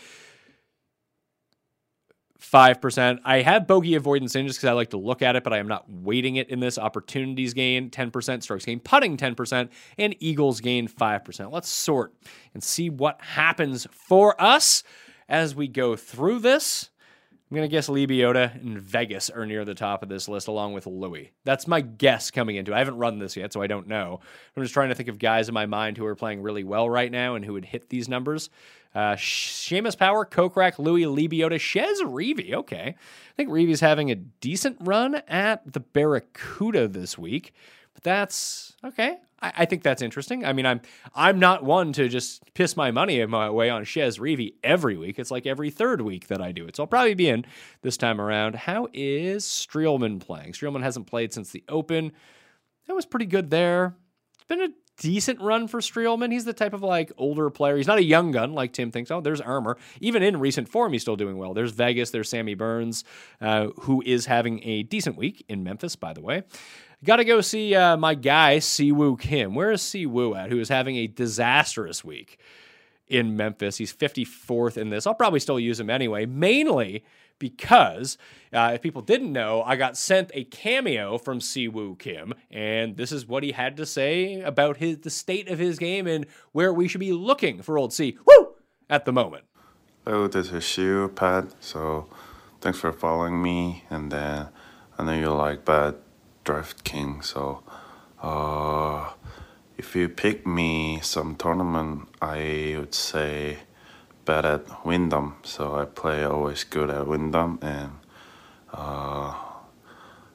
5%. 2.40 3.21
I 3.25 3.43
have 3.43 3.66
bogey 3.66 3.95
avoidance 3.95 4.35
in 4.35 4.47
just 4.47 4.59
because 4.59 4.71
I 4.71 4.73
like 4.73 4.90
to 4.90 4.97
look 4.97 5.21
at 5.21 5.37
it, 5.37 5.45
but 5.45 5.53
I 5.53 5.59
am 5.59 5.69
not 5.69 5.85
weighting 5.90 6.37
it 6.37 6.49
in 6.49 6.61
this. 6.61 6.79
Opportunities 6.79 7.53
gain 7.55 7.90
10%, 7.90 8.43
strokes 8.43 8.64
gain, 8.64 8.81
putting 8.81 9.16
10%, 9.16 9.69
and 9.99 10.16
Eagles 10.19 10.61
gain 10.61 10.88
5%. 10.88 11.53
Let's 11.53 11.69
sort 11.69 12.14
and 12.55 12.62
see 12.62 12.88
what 12.88 13.21
happens 13.21 13.87
for 13.93 14.40
us 14.40 14.83
as 15.29 15.55
we 15.55 15.69
go 15.69 15.97
through 15.97 16.40
this. 16.40 16.90
I'm 17.50 17.56
going 17.56 17.68
to 17.68 17.72
guess 17.72 17.88
Lebioda 17.88 18.54
and 18.62 18.80
Vegas 18.80 19.28
are 19.28 19.44
near 19.44 19.64
the 19.64 19.74
top 19.74 20.04
of 20.04 20.08
this 20.08 20.28
list, 20.28 20.46
along 20.46 20.72
with 20.72 20.86
Louis. 20.86 21.32
That's 21.44 21.66
my 21.66 21.80
guess 21.80 22.30
coming 22.30 22.54
into 22.54 22.70
it. 22.70 22.76
I 22.76 22.78
haven't 22.78 22.98
run 22.98 23.18
this 23.18 23.36
yet, 23.36 23.52
so 23.52 23.60
I 23.60 23.66
don't 23.66 23.88
know. 23.88 24.20
I'm 24.56 24.62
just 24.62 24.72
trying 24.72 24.90
to 24.90 24.94
think 24.94 25.08
of 25.08 25.18
guys 25.18 25.48
in 25.48 25.54
my 25.54 25.66
mind 25.66 25.96
who 25.96 26.06
are 26.06 26.14
playing 26.14 26.42
really 26.42 26.62
well 26.62 26.88
right 26.88 27.10
now 27.10 27.34
and 27.34 27.44
who 27.44 27.54
would 27.54 27.64
hit 27.64 27.88
these 27.88 28.08
numbers. 28.08 28.50
Uh, 28.94 29.16
Seamus 29.16 29.98
Power, 29.98 30.24
Kokrak, 30.24 30.78
Louis, 30.78 31.02
Lebioda, 31.06 31.58
Chez 31.58 32.00
Reavie. 32.04 32.54
Okay. 32.54 32.94
I 32.96 33.34
think 33.36 33.50
Reavie's 33.50 33.80
having 33.80 34.12
a 34.12 34.16
decent 34.16 34.76
run 34.78 35.16
at 35.26 35.72
the 35.72 35.80
Barracuda 35.80 36.86
this 36.86 37.18
week. 37.18 37.52
But 37.94 38.03
that's 38.03 38.74
okay. 38.85 39.18
I, 39.42 39.53
I, 39.59 39.64
think 39.64 39.83
that's 39.83 40.03
interesting. 40.03 40.44
I 40.44 40.53
mean, 40.53 40.66
I'm 40.66 40.81
I'm 41.14 41.38
not 41.38 41.64
one 41.64 41.92
to 41.94 42.09
just 42.09 42.42
piss 42.55 42.76
my 42.76 42.90
money 42.90 43.20
away 43.20 43.70
on 43.70 43.85
Chez 43.85 44.18
Reavie 44.18 44.55
every 44.62 44.96
week. 44.96 45.18
It's 45.18 45.31
like 45.31 45.46
every 45.46 45.70
third 45.70 46.00
week 46.00 46.29
that 46.29 46.40
I 46.40 46.53
do 46.53 46.66
it. 46.66 46.76
So 46.76 46.83
I'll 46.83 46.88
probably 46.88 47.14
be 47.14 47.29
in 47.29 47.44
this 47.83 47.96
time 47.96 48.20
around. 48.20 48.55
How 48.55 48.88
is 48.92 49.44
Streelman 49.44 50.20
playing? 50.20 50.53
Streelman 50.53 50.83
hasn't 50.83 51.07
played 51.07 51.33
since 51.33 51.50
the 51.50 51.64
Open. 51.68 52.12
That 52.87 52.94
was 52.94 53.07
pretty 53.07 53.26
good 53.26 53.50
there. 53.50 53.94
It's 54.35 54.44
been 54.44 54.62
a 54.62 54.70
decent 55.00 55.40
run 55.40 55.66
for 55.66 55.81
Streelman. 55.81 56.31
He's 56.31 56.44
the 56.44 56.53
type 56.53 56.74
of 56.74 56.83
like 56.83 57.11
older 57.16 57.50
player. 57.50 57.76
He's 57.76 57.87
not 57.87 57.98
a 57.98 58.05
young 58.05 58.31
gun 58.31 58.53
like 58.53 58.72
Tim 58.72 58.90
thinks. 58.90 59.11
Oh, 59.11 59.20
there's 59.20 59.40
Armour. 59.40 59.79
Even 60.00 60.22
in 60.22 60.38
recent 60.38 60.68
form, 60.68 60.92
he's 60.92 61.03
still 61.03 61.16
doing 61.16 61.38
well. 61.38 61.55
There's 61.55 61.72
Vegas. 61.72 62.11
There's 62.11 62.29
Sammy 62.29 62.55
Burns, 62.55 63.05
uh, 63.40 63.68
who 63.81 64.03
is 64.05 64.26
having 64.26 64.62
a 64.62 64.83
decent 64.83 65.16
week 65.16 65.44
in 65.48 65.64
Memphis, 65.64 65.96
by 65.96 66.12
the 66.12 66.20
way. 66.20 66.42
Got 67.02 67.16
to 67.16 67.24
go 67.24 67.40
see 67.40 67.74
uh, 67.74 67.96
my 67.96 68.14
guy, 68.14 68.58
Siwoo 68.58 69.18
Kim. 69.18 69.54
Where 69.54 69.72
is 69.72 69.80
Siwoo 69.80 70.38
at? 70.38 70.50
Who 70.50 70.60
is 70.60 70.68
having 70.68 70.96
a 70.96 71.06
disastrous 71.06 72.04
week 72.04 72.38
in 73.10 73.36
Memphis. 73.36 73.76
He's 73.76 73.92
54th 73.92 74.78
in 74.78 74.88
this. 74.88 75.06
I'll 75.06 75.14
probably 75.14 75.40
still 75.40 75.60
use 75.60 75.78
him 75.78 75.90
anyway, 75.90 76.24
mainly 76.24 77.04
because 77.38 78.16
uh, 78.52 78.72
if 78.74 78.82
people 78.82 79.02
didn't 79.02 79.32
know, 79.32 79.62
I 79.62 79.76
got 79.76 79.96
sent 79.96 80.30
a 80.32 80.44
cameo 80.44 81.18
from 81.18 81.40
Siwoo 81.40 81.98
Kim, 81.98 82.32
and 82.50 82.96
this 82.96 83.12
is 83.12 83.26
what 83.26 83.42
he 83.42 83.52
had 83.52 83.76
to 83.78 83.86
say 83.86 84.40
about 84.40 84.76
his 84.76 84.98
the 84.98 85.10
state 85.10 85.48
of 85.48 85.58
his 85.58 85.78
game 85.78 86.06
and 86.06 86.26
where 86.52 86.72
we 86.72 86.86
should 86.86 87.00
be 87.00 87.12
looking 87.12 87.60
for 87.62 87.76
old 87.76 87.92
C. 87.92 88.16
Woo! 88.24 88.54
At 88.88 89.04
the 89.04 89.12
moment. 89.12 89.44
Hello, 90.04 90.28
this 90.28 90.52
is 90.52 90.64
Shu 90.64 91.08
Pat. 91.08 91.54
So, 91.60 92.08
thanks 92.60 92.78
for 92.78 92.92
following 92.92 93.42
me, 93.42 93.84
and 93.90 94.12
then 94.12 94.48
I 94.98 95.04
know 95.04 95.14
you 95.14 95.32
like 95.32 95.64
bad 96.44 96.64
DraftKings. 96.64 97.24
So, 97.24 97.62
uh, 98.22 99.11
if 99.79 99.96
you 99.96 100.09
pick 100.09 100.46
me 100.46 101.00
some 101.03 101.37
tournament, 101.37 102.09
I 102.20 102.76
would 102.79 102.94
say 102.94 103.59
bet 104.24 104.44
at 104.44 104.85
Wyndham, 104.85 105.37
so 105.42 105.74
I 105.74 105.87
play 105.87 106.24
always 106.24 106.64
good 106.64 106.90
at 106.90 107.07
Wyndham 107.07 107.59
and 107.62 107.92
uh, 108.72 109.35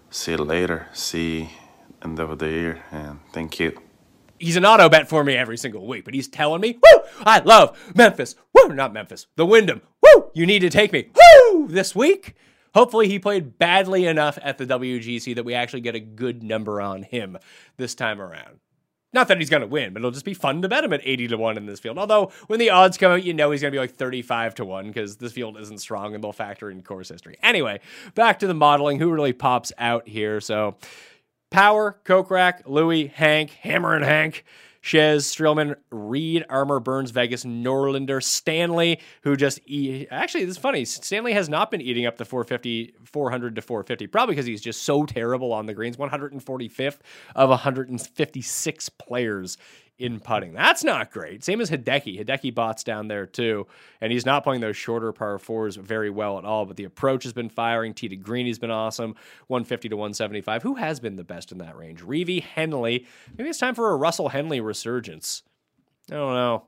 see 0.09 0.31
you 0.31 0.37
later. 0.37 0.87
See 0.93 1.51
end 2.03 2.19
of 2.19 2.37
the 2.39 2.49
year 2.49 2.83
and 2.91 3.19
thank 3.31 3.59
you. 3.59 3.79
He's 4.39 4.57
an 4.57 4.65
auto 4.65 4.89
bet 4.89 5.07
for 5.07 5.23
me 5.23 5.35
every 5.35 5.57
single 5.57 5.87
week, 5.87 6.03
but 6.03 6.13
he's 6.13 6.27
telling 6.27 6.59
me, 6.59 6.77
woo, 6.83 7.01
I 7.25 7.39
love 7.39 7.77
Memphis. 7.95 8.35
Woo, 8.53 8.73
not 8.73 8.91
Memphis, 8.93 9.27
the 9.37 9.45
Wyndham. 9.45 9.81
Woo, 10.01 10.29
you 10.33 10.45
need 10.45 10.59
to 10.59 10.69
take 10.69 10.91
me. 10.91 11.09
Woo, 11.15 11.67
this 11.67 11.95
week. 11.95 12.35
Hopefully, 12.75 13.07
he 13.07 13.17
played 13.17 13.57
badly 13.57 14.05
enough 14.05 14.37
at 14.43 14.59
the 14.59 14.65
WGC 14.65 15.33
that 15.35 15.45
we 15.45 15.55
actually 15.55 15.81
get 15.81 15.95
a 15.95 15.99
good 15.99 16.43
number 16.43 16.79
on 16.79 17.03
him 17.03 17.37
this 17.77 17.95
time 17.95 18.21
around. 18.21 18.59
Not 19.13 19.29
that 19.29 19.37
he's 19.37 19.49
going 19.49 19.61
to 19.61 19.67
win, 19.67 19.93
but 19.93 20.01
it'll 20.01 20.11
just 20.11 20.25
be 20.25 20.33
fun 20.33 20.61
to 20.61 20.67
bet 20.67 20.83
him 20.83 20.91
at 20.91 20.99
80 21.01 21.29
to 21.29 21.37
1 21.37 21.55
in 21.55 21.65
this 21.65 21.79
field. 21.79 21.97
Although, 21.97 22.33
when 22.47 22.59
the 22.59 22.71
odds 22.71 22.97
come 22.97 23.13
out, 23.13 23.23
you 23.23 23.33
know 23.33 23.49
he's 23.49 23.61
going 23.61 23.71
to 23.71 23.75
be 23.75 23.79
like 23.79 23.95
35 23.95 24.55
to 24.55 24.65
1 24.65 24.87
because 24.87 25.15
this 25.15 25.31
field 25.31 25.57
isn't 25.57 25.77
strong 25.77 26.13
and 26.13 26.21
they'll 26.21 26.33
factor 26.33 26.69
in 26.69 26.83
course 26.83 27.07
history. 27.07 27.37
Anyway, 27.41 27.79
back 28.13 28.39
to 28.39 28.47
the 28.47 28.53
modeling. 28.53 28.99
Who 28.99 29.09
really 29.09 29.31
pops 29.31 29.71
out 29.77 30.09
here? 30.09 30.41
So, 30.41 30.75
Power, 31.51 31.97
Kokrak, 32.03 32.63
Louis, 32.65 33.07
Hank, 33.07 33.51
Hammer 33.51 33.95
and 33.95 34.03
Hank. 34.03 34.43
Chez, 34.85 35.25
Streelman, 35.25 35.75
Reed, 35.89 36.45
Armour, 36.47 36.79
Burns, 36.79 37.09
Vegas, 37.09 37.43
Norlander, 37.43 38.21
Stanley, 38.23 38.99
who 39.23 39.35
just. 39.35 39.59
Actually, 40.11 40.45
this 40.45 40.57
is 40.57 40.57
funny. 40.59 40.85
Stanley 40.85 41.33
has 41.33 41.49
not 41.49 41.71
been 41.71 41.81
eating 41.81 42.05
up 42.05 42.17
the 42.17 42.25
450, 42.25 42.93
400 43.03 43.55
to 43.55 43.63
450, 43.63 44.05
probably 44.05 44.35
because 44.35 44.45
he's 44.45 44.61
just 44.61 44.83
so 44.83 45.03
terrible 45.03 45.51
on 45.53 45.65
the 45.65 45.73
greens. 45.73 45.97
145th 45.97 46.99
of 47.35 47.49
156 47.49 48.89
players 48.89 49.57
in 49.97 50.19
putting. 50.19 50.53
That's 50.53 50.83
not 50.83 51.11
great. 51.11 51.43
Same 51.43 51.61
as 51.61 51.69
Hideki. 51.69 52.19
Hideki 52.19 52.53
bots 52.53 52.83
down 52.83 53.07
there 53.07 53.25
too, 53.25 53.67
and 54.01 54.11
he's 54.11 54.25
not 54.25 54.43
playing 54.43 54.61
those 54.61 54.75
shorter 54.75 55.11
par 55.11 55.39
fours 55.39 55.75
very 55.75 56.09
well 56.09 56.37
at 56.37 56.45
all. 56.45 56.65
But 56.65 56.77
the 56.77 56.83
approach 56.83 57.23
has 57.23 57.33
been 57.33 57.49
firing. 57.49 57.93
Tee 57.93 58.09
to 58.09 58.15
green 58.15 58.47
has 58.47 58.59
been 58.59 58.71
awesome. 58.71 59.15
150 59.47 59.89
to 59.89 59.95
175. 59.95 60.63
Who 60.63 60.75
has 60.75 60.99
been 60.99 61.15
the 61.15 61.23
best 61.23 61.51
in 61.51 61.59
that 61.59 61.77
range? 61.77 62.01
Reavie, 62.01 62.43
Henley. 62.43 63.05
Maybe 63.37 63.49
it's 63.49 63.59
time 63.59 63.75
for 63.75 63.91
a 63.91 63.95
Russell 63.95 64.29
Henley 64.29 64.59
resurgence. 64.59 65.43
I 66.11 66.15
don't 66.15 66.33
know. 66.33 66.65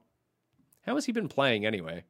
How 0.86 0.96
has 0.96 1.06
he 1.06 1.12
been 1.12 1.28
playing 1.28 1.66
anyway? 1.66 2.06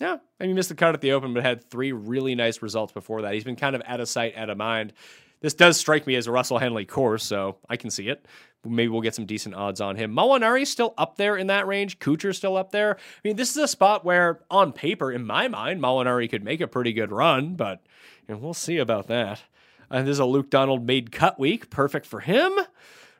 Yeah, 0.00 0.16
mean, 0.40 0.50
he 0.50 0.54
missed 0.54 0.70
the 0.70 0.74
cut 0.74 0.94
at 0.94 1.00
the 1.00 1.12
Open, 1.12 1.32
but 1.32 1.44
had 1.44 1.70
three 1.70 1.92
really 1.92 2.34
nice 2.34 2.60
results 2.60 2.92
before 2.92 3.22
that. 3.22 3.34
He's 3.34 3.44
been 3.44 3.54
kind 3.54 3.76
of 3.76 3.82
out 3.86 4.00
of 4.00 4.08
sight, 4.08 4.36
out 4.36 4.50
of 4.50 4.58
mind. 4.58 4.94
This 5.42 5.54
does 5.54 5.76
strike 5.76 6.06
me 6.06 6.14
as 6.14 6.26
a 6.26 6.32
Russell 6.32 6.58
Henley 6.58 6.86
course, 6.86 7.24
so 7.24 7.58
I 7.68 7.76
can 7.76 7.90
see 7.90 8.08
it. 8.08 8.24
Maybe 8.64 8.88
we'll 8.88 9.00
get 9.00 9.16
some 9.16 9.26
decent 9.26 9.56
odds 9.56 9.80
on 9.80 9.96
him. 9.96 10.14
Molinari's 10.14 10.70
still 10.70 10.94
up 10.96 11.16
there 11.16 11.36
in 11.36 11.48
that 11.48 11.66
range. 11.66 11.98
Kuchar's 11.98 12.36
still 12.36 12.56
up 12.56 12.70
there. 12.70 12.96
I 12.96 13.28
mean, 13.28 13.36
this 13.36 13.50
is 13.50 13.56
a 13.56 13.66
spot 13.68 14.04
where, 14.04 14.40
on 14.50 14.72
paper, 14.72 15.10
in 15.10 15.26
my 15.26 15.48
mind, 15.48 15.80
Molinari 15.80 16.30
could 16.30 16.44
make 16.44 16.60
a 16.60 16.68
pretty 16.68 16.92
good 16.92 17.10
run, 17.10 17.56
but 17.56 17.82
you 18.28 18.34
know, 18.34 18.40
we'll 18.40 18.54
see 18.54 18.78
about 18.78 19.08
that. 19.08 19.42
And 19.90 20.06
this 20.06 20.12
is 20.12 20.20
a 20.20 20.24
Luke 20.24 20.48
Donald 20.48 20.86
made 20.86 21.10
cut 21.12 21.38
week. 21.40 21.70
Perfect 21.70 22.06
for 22.06 22.20
him. 22.20 22.52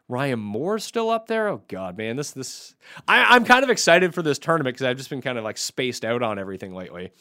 Ryan 0.09 0.39
Moore's 0.41 0.85
still 0.85 1.11
up 1.11 1.27
there. 1.27 1.49
Oh 1.49 1.63
God, 1.69 1.97
man, 1.97 2.17
this 2.17 2.33
this 2.33 2.75
I, 3.09 3.35
I'm 3.35 3.45
kind 3.45 3.65
of 3.65 3.71
excited 3.71 4.15
for 4.15 4.23
this 4.23 4.39
tournament 4.39 4.75
because 4.75 4.87
I've 4.87 4.97
just 4.97 5.11
been 5.11 5.23
kind 5.23 5.39
of 5.39 5.45
like 5.45 5.59
spaced 5.59 6.05
out 6.05 6.23
on 6.23 6.39
everything 6.39 6.75
lately. 6.75 7.13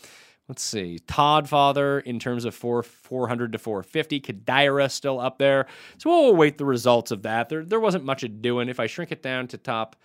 Let's 0.52 0.66
see. 0.66 1.00
Todd 1.08 1.48
Father 1.48 2.02
in 2.02 2.20
terms 2.20 2.44
of 2.44 2.54
four, 2.54 2.84
400 2.84 3.54
to 3.54 3.58
450. 3.58 4.20
Kadira 4.20 4.92
still 4.92 5.18
up 5.18 5.38
there. 5.38 5.66
So 5.98 6.10
we'll 6.10 6.32
await 6.32 6.58
the 6.58 6.66
results 6.66 7.12
of 7.12 7.22
that. 7.22 7.48
There, 7.48 7.64
there 7.64 7.80
wasn't 7.80 8.04
much 8.04 8.24
of 8.24 8.42
doing. 8.42 8.68
If 8.68 8.78
I 8.78 8.88
shrink 8.88 9.14
it 9.14 9.24
down 9.24 9.48
to 9.48 9.58
top 9.58 9.96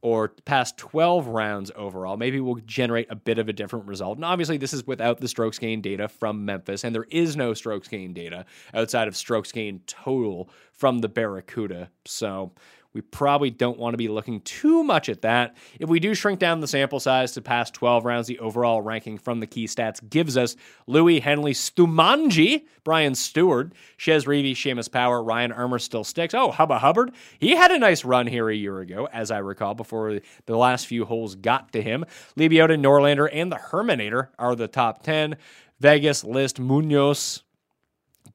or 0.00 0.28
past 0.46 0.78
12 0.78 1.26
rounds 1.26 1.70
overall, 1.76 2.16
maybe 2.16 2.40
we'll 2.40 2.62
generate 2.64 3.08
a 3.10 3.16
bit 3.16 3.36
of 3.36 3.50
a 3.50 3.52
different 3.52 3.84
result. 3.84 4.16
And 4.16 4.24
obviously, 4.24 4.56
this 4.56 4.72
is 4.72 4.86
without 4.86 5.20
the 5.20 5.28
strokes 5.28 5.58
gain 5.58 5.82
data 5.82 6.08
from 6.08 6.46
Memphis, 6.46 6.82
and 6.82 6.94
there 6.94 7.06
is 7.10 7.36
no 7.36 7.52
strokes 7.52 7.88
gain 7.88 8.14
data 8.14 8.46
outside 8.72 9.08
of 9.08 9.14
strokes 9.14 9.52
gain 9.52 9.82
total 9.86 10.48
from 10.72 11.00
the 11.00 11.08
Barracuda. 11.10 11.90
So 12.06 12.52
we 12.96 13.02
probably 13.02 13.50
don't 13.50 13.78
want 13.78 13.92
to 13.92 13.98
be 13.98 14.08
looking 14.08 14.40
too 14.40 14.82
much 14.82 15.10
at 15.10 15.20
that. 15.20 15.54
If 15.78 15.90
we 15.90 16.00
do 16.00 16.14
shrink 16.14 16.38
down 16.38 16.60
the 16.60 16.66
sample 16.66 16.98
size 16.98 17.32
to 17.32 17.42
past 17.42 17.74
12 17.74 18.06
rounds, 18.06 18.26
the 18.26 18.38
overall 18.38 18.80
ranking 18.80 19.18
from 19.18 19.38
the 19.40 19.46
key 19.46 19.66
stats 19.66 20.00
gives 20.08 20.38
us 20.38 20.56
Louis 20.86 21.20
Henley 21.20 21.52
Stumanji, 21.52 22.64
Brian 22.84 23.12
Stuard, 23.12 23.72
Chez 23.98 24.24
Reavie, 24.24 24.52
Seamus 24.52 24.90
Power, 24.90 25.22
Ryan 25.22 25.52
Armour 25.52 25.78
still 25.78 26.04
sticks. 26.04 26.32
Oh, 26.32 26.50
Hubba 26.50 26.78
Hubbard. 26.78 27.12
He 27.38 27.54
had 27.54 27.70
a 27.70 27.78
nice 27.78 28.02
run 28.02 28.26
here 28.26 28.48
a 28.48 28.56
year 28.56 28.80
ago, 28.80 29.06
as 29.12 29.30
I 29.30 29.38
recall, 29.40 29.74
before 29.74 30.20
the 30.46 30.56
last 30.56 30.86
few 30.86 31.04
holes 31.04 31.34
got 31.34 31.72
to 31.72 31.82
him. 31.82 32.06
Lebioda, 32.34 32.80
Norlander, 32.80 33.28
and 33.30 33.52
the 33.52 33.56
Herminator 33.56 34.28
are 34.38 34.56
the 34.56 34.68
top 34.68 35.02
10. 35.02 35.36
Vegas, 35.80 36.24
List, 36.24 36.58
Munoz, 36.58 37.42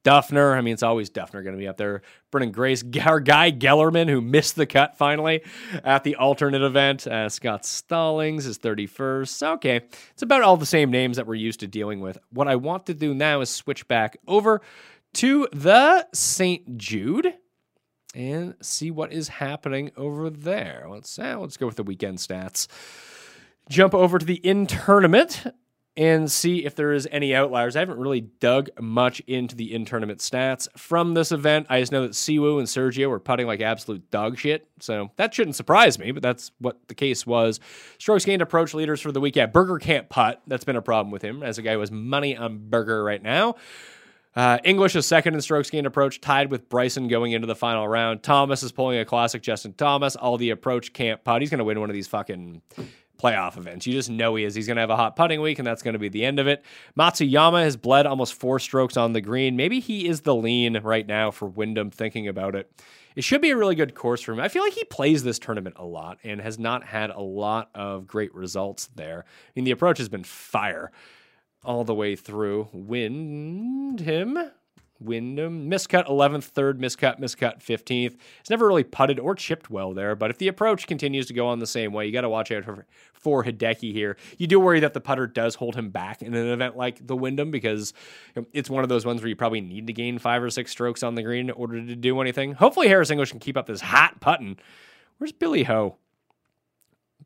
Dufner. 0.03 0.55
I 0.55 0.61
mean, 0.61 0.73
it's 0.73 0.83
always 0.83 1.09
Dufner 1.09 1.43
going 1.43 1.55
to 1.55 1.57
be 1.57 1.67
up 1.67 1.77
there. 1.77 2.01
Branden 2.31 2.51
Grace, 2.51 2.83
our 3.05 3.19
guy 3.19 3.51
Gellerman, 3.51 4.09
who 4.09 4.21
missed 4.21 4.55
the 4.55 4.65
cut 4.65 4.97
finally 4.97 5.41
at 5.83 6.03
the 6.03 6.15
alternate 6.15 6.61
event. 6.61 7.07
Uh, 7.07 7.29
Scott 7.29 7.65
Stallings 7.65 8.45
is 8.45 8.57
31st. 8.59 9.43
Okay, 9.55 9.81
it's 10.11 10.21
about 10.21 10.41
all 10.41 10.57
the 10.57 10.65
same 10.65 10.91
names 10.91 11.17
that 11.17 11.27
we're 11.27 11.35
used 11.35 11.59
to 11.61 11.67
dealing 11.67 11.99
with. 11.99 12.17
What 12.31 12.47
I 12.47 12.55
want 12.55 12.85
to 12.87 12.93
do 12.93 13.13
now 13.13 13.41
is 13.41 13.49
switch 13.49 13.87
back 13.87 14.17
over 14.27 14.61
to 15.13 15.47
the 15.51 16.07
St. 16.13 16.77
Jude 16.77 17.33
and 18.13 18.55
see 18.61 18.91
what 18.91 19.13
is 19.13 19.27
happening 19.27 19.91
over 19.95 20.29
there. 20.29 20.85
Let's 20.89 21.17
uh, 21.17 21.37
let's 21.39 21.57
go 21.57 21.65
with 21.65 21.77
the 21.77 21.83
weekend 21.83 22.17
stats. 22.17 22.67
Jump 23.69 23.93
over 23.93 24.19
to 24.19 24.25
the 24.25 24.35
in 24.35 24.67
tournament 24.67 25.43
and 26.01 26.31
see 26.31 26.65
if 26.65 26.73
there 26.73 26.93
is 26.93 27.07
any 27.11 27.35
outliers. 27.35 27.75
I 27.75 27.79
haven't 27.79 27.99
really 27.99 28.21
dug 28.21 28.71
much 28.79 29.19
into 29.27 29.55
the 29.55 29.71
in 29.71 29.85
tournament 29.85 30.17
stats 30.17 30.67
from 30.75 31.13
this 31.13 31.31
event. 31.31 31.67
I 31.69 31.79
just 31.79 31.91
know 31.91 32.01
that 32.01 32.13
Siwoo 32.13 32.57
and 32.57 32.67
Sergio 32.67 33.07
were 33.07 33.19
putting 33.19 33.45
like 33.45 33.61
absolute 33.61 34.09
dog 34.09 34.39
shit, 34.39 34.67
so 34.79 35.11
that 35.17 35.31
shouldn't 35.31 35.55
surprise 35.55 35.99
me. 35.99 36.11
But 36.11 36.23
that's 36.23 36.53
what 36.57 36.79
the 36.87 36.95
case 36.95 37.27
was. 37.27 37.59
Strokes 37.99 38.25
gained 38.25 38.41
approach 38.41 38.73
leaders 38.73 38.99
for 38.99 39.11
the 39.11 39.21
weekend. 39.21 39.53
Berger 39.53 39.77
can't 39.77 40.09
putt. 40.09 40.41
That's 40.47 40.63
been 40.63 40.75
a 40.75 40.81
problem 40.81 41.11
with 41.11 41.21
him 41.21 41.43
as 41.43 41.59
a 41.59 41.61
guy 41.61 41.73
who 41.73 41.81
has 41.81 41.91
money 41.91 42.35
on 42.35 42.67
Berger 42.71 43.03
right 43.03 43.21
now. 43.21 43.57
Uh, 44.35 44.57
English 44.63 44.95
is 44.95 45.05
second 45.05 45.35
in 45.35 45.41
strokes 45.41 45.69
gained 45.69 45.85
approach, 45.85 46.19
tied 46.19 46.49
with 46.49 46.67
Bryson 46.67 47.09
going 47.09 47.33
into 47.33 47.45
the 47.45 47.55
final 47.55 47.87
round. 47.87 48.23
Thomas 48.23 48.63
is 48.63 48.71
pulling 48.71 48.97
a 48.97 49.05
classic 49.05 49.43
Justin 49.43 49.73
Thomas. 49.73 50.15
All 50.15 50.37
the 50.37 50.49
approach 50.49 50.93
can't 50.93 51.23
putt. 51.23 51.41
He's 51.41 51.51
going 51.51 51.59
to 51.59 51.65
win 51.65 51.79
one 51.79 51.91
of 51.91 51.93
these 51.93 52.07
fucking 52.07 52.63
playoff 53.21 53.57
events. 53.57 53.85
You 53.85 53.93
just 53.93 54.09
know 54.09 54.35
he 54.35 54.43
is. 54.43 54.55
He's 54.55 54.67
going 54.67 54.77
to 54.77 54.81
have 54.81 54.89
a 54.89 54.95
hot 54.95 55.15
putting 55.15 55.41
week, 55.41 55.59
and 55.59 55.67
that's 55.67 55.83
going 55.83 55.93
to 55.93 55.99
be 55.99 56.09
the 56.09 56.25
end 56.25 56.39
of 56.39 56.47
it. 56.47 56.63
Matsuyama 56.97 57.63
has 57.63 57.77
bled 57.77 58.05
almost 58.05 58.33
four 58.33 58.59
strokes 58.59 58.97
on 58.97 59.13
the 59.13 59.21
green. 59.21 59.55
Maybe 59.55 59.79
he 59.79 60.07
is 60.07 60.21
the 60.21 60.35
lean 60.35 60.79
right 60.81 61.05
now 61.05 61.31
for 61.31 61.47
Wyndham, 61.47 61.91
thinking 61.91 62.27
about 62.27 62.55
it. 62.55 62.71
It 63.15 63.23
should 63.23 63.41
be 63.41 63.49
a 63.49 63.57
really 63.57 63.75
good 63.75 63.93
course 63.93 64.21
for 64.21 64.31
him. 64.31 64.39
I 64.39 64.47
feel 64.47 64.63
like 64.63 64.73
he 64.73 64.85
plays 64.85 65.23
this 65.23 65.37
tournament 65.37 65.75
a 65.77 65.85
lot 65.85 66.17
and 66.23 66.39
has 66.41 66.57
not 66.57 66.83
had 66.83 67.09
a 67.09 67.19
lot 67.19 67.69
of 67.75 68.07
great 68.07 68.33
results 68.33 68.89
there. 68.95 69.25
I 69.27 69.51
mean, 69.55 69.65
the 69.65 69.71
approach 69.71 69.97
has 69.97 70.09
been 70.09 70.23
fire 70.23 70.91
all 71.63 71.83
the 71.83 71.93
way 71.93 72.15
through. 72.15 72.69
Wyndham 72.71 74.51
Wyndham. 75.01 75.69
Miscut 75.69 76.07
11th, 76.07 76.43
third, 76.45 76.79
miscut, 76.79 77.19
miscut 77.19 77.63
15th. 77.63 78.11
He's 78.11 78.49
never 78.49 78.67
really 78.67 78.83
putted 78.83 79.19
or 79.19 79.35
chipped 79.35 79.69
well 79.69 79.93
there, 79.93 80.15
but 80.15 80.29
if 80.29 80.37
the 80.37 80.47
approach 80.47 80.87
continues 80.87 81.25
to 81.27 81.33
go 81.33 81.47
on 81.47 81.59
the 81.59 81.67
same 81.67 81.91
way, 81.93 82.05
you 82.05 82.11
got 82.11 82.21
to 82.21 82.29
watch 82.29 82.51
out 82.51 82.63
for, 82.63 82.85
for 83.13 83.43
Hideki 83.43 83.91
here. 83.91 84.17
You 84.37 84.47
do 84.47 84.59
worry 84.59 84.79
that 84.81 84.93
the 84.93 85.01
putter 85.01 85.27
does 85.27 85.55
hold 85.55 85.75
him 85.75 85.89
back 85.89 86.21
in 86.21 86.33
an 86.33 86.47
event 86.47 86.77
like 86.77 87.05
the 87.05 87.15
Wyndham 87.15 87.51
because 87.51 87.93
it's 88.53 88.69
one 88.69 88.83
of 88.83 88.89
those 88.89 89.05
ones 89.05 89.21
where 89.21 89.29
you 89.29 89.35
probably 89.35 89.61
need 89.61 89.87
to 89.87 89.93
gain 89.93 90.19
five 90.19 90.43
or 90.43 90.49
six 90.49 90.71
strokes 90.71 91.03
on 91.03 91.15
the 91.15 91.23
green 91.23 91.49
in 91.49 91.55
order 91.55 91.85
to 91.85 91.95
do 91.95 92.19
anything. 92.21 92.53
Hopefully, 92.53 92.87
Harris 92.87 93.09
English 93.09 93.31
can 93.31 93.39
keep 93.39 93.57
up 93.57 93.65
this 93.65 93.81
hot 93.81 94.19
putting. 94.21 94.57
Where's 95.17 95.31
Billy 95.31 95.63
Ho? 95.63 95.97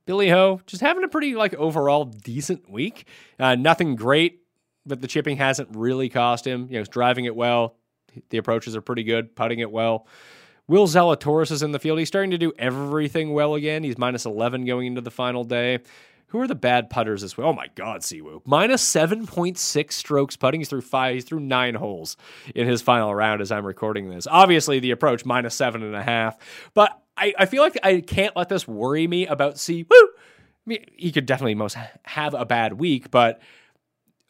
Billy 0.05 0.29
Ho 0.29 0.61
just 0.65 0.81
having 0.81 1.03
a 1.03 1.07
pretty 1.07 1.35
like 1.35 1.53
overall 1.55 2.05
decent 2.05 2.69
week. 2.69 3.07
Uh, 3.39 3.55
nothing 3.55 3.95
great 3.95 4.44
but 4.85 5.01
the 5.01 5.07
chipping 5.07 5.37
hasn't 5.37 5.69
really 5.75 6.09
cost 6.09 6.45
him. 6.45 6.67
You 6.67 6.73
know, 6.73 6.79
he's 6.79 6.89
driving 6.89 7.25
it 7.25 7.35
well. 7.35 7.75
The 8.29 8.37
approaches 8.37 8.75
are 8.75 8.81
pretty 8.81 9.03
good, 9.03 9.35
putting 9.35 9.59
it 9.59 9.71
well. 9.71 10.07
Will 10.67 10.87
Zalatoris 10.87 11.51
is 11.51 11.61
in 11.61 11.71
the 11.71 11.79
field. 11.79 11.99
He's 11.99 12.07
starting 12.07 12.31
to 12.31 12.37
do 12.37 12.53
everything 12.57 13.33
well 13.33 13.55
again. 13.55 13.83
He's 13.83 13.97
minus 13.97 14.25
11 14.25 14.65
going 14.65 14.87
into 14.87 15.01
the 15.01 15.11
final 15.11 15.43
day. 15.43 15.79
Who 16.27 16.41
are 16.41 16.47
the 16.47 16.55
bad 16.55 16.89
putters 16.89 17.21
this 17.21 17.37
week? 17.37 17.45
Oh 17.45 17.53
my 17.53 17.67
God, 17.75 18.01
Siwoo. 18.01 18.41
Minus 18.45 18.83
7.6 18.83 19.91
strokes 19.91 20.35
putting. 20.35 20.59
He's 20.59 20.69
through 20.69 20.81
five, 20.81 21.13
he's 21.13 21.23
through 21.23 21.41
nine 21.41 21.75
holes 21.75 22.17
in 22.55 22.67
his 22.67 22.81
final 22.81 23.13
round 23.13 23.41
as 23.41 23.51
I'm 23.51 23.65
recording 23.65 24.09
this. 24.09 24.25
Obviously, 24.27 24.79
the 24.79 24.91
approach 24.91 25.23
minus 25.23 25.53
seven 25.53 25.83
and 25.83 25.95
a 25.95 26.01
half. 26.01 26.37
But 26.73 26.99
I, 27.15 27.33
I 27.37 27.45
feel 27.45 27.61
like 27.61 27.77
I 27.83 28.01
can't 28.01 28.35
let 28.35 28.49
this 28.49 28.67
worry 28.67 29.07
me 29.07 29.27
about 29.27 29.55
Siwoo. 29.55 29.85
I 29.91 30.07
mean, 30.65 30.83
he 30.97 31.11
could 31.11 31.27
definitely 31.27 31.55
most 31.55 31.77
have 32.03 32.33
a 32.33 32.45
bad 32.45 32.73
week, 32.73 33.11
but 33.11 33.39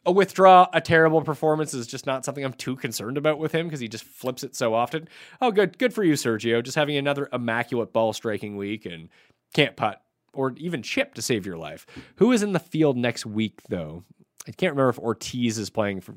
a 0.06 0.12
withdraw, 0.12 0.68
a 0.72 0.80
terrible 0.80 1.20
performance 1.20 1.74
is 1.74 1.86
just 1.86 2.06
not 2.06 2.24
something 2.24 2.44
I'm 2.44 2.52
too 2.52 2.76
concerned 2.76 3.18
about 3.18 3.38
with 3.38 3.52
him 3.52 3.66
because 3.66 3.80
he 3.80 3.88
just 3.88 4.04
flips 4.04 4.44
it 4.44 4.54
so 4.54 4.72
often. 4.72 5.08
Oh, 5.40 5.50
good, 5.50 5.78
good 5.78 5.92
for 5.92 6.04
you, 6.04 6.14
Sergio. 6.14 6.62
Just 6.62 6.76
having 6.76 6.96
another 6.96 7.28
immaculate 7.32 7.92
ball 7.92 8.12
striking 8.12 8.56
week 8.56 8.86
and 8.86 9.08
can't 9.52 9.76
putt 9.76 10.00
or 10.32 10.54
even 10.58 10.82
chip 10.82 11.14
to 11.14 11.22
save 11.22 11.44
your 11.44 11.56
life. 11.56 11.86
Who 12.16 12.30
is 12.30 12.42
in 12.42 12.52
the 12.52 12.60
field 12.60 12.96
next 12.96 13.26
week, 13.26 13.60
though? 13.68 14.04
I 14.46 14.52
can't 14.52 14.72
remember 14.72 14.90
if 14.90 14.98
Ortiz 14.98 15.58
is 15.58 15.70
playing 15.70 16.02
for 16.02 16.14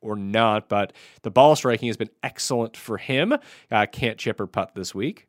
or 0.00 0.16
not, 0.16 0.68
but 0.68 0.92
the 1.22 1.30
ball 1.30 1.56
striking 1.56 1.88
has 1.88 1.96
been 1.96 2.10
excellent 2.22 2.76
for 2.76 2.98
him. 2.98 3.34
Uh, 3.70 3.86
can't 3.90 4.18
chip 4.18 4.38
or 4.38 4.46
putt 4.46 4.74
this 4.74 4.94
week. 4.94 5.26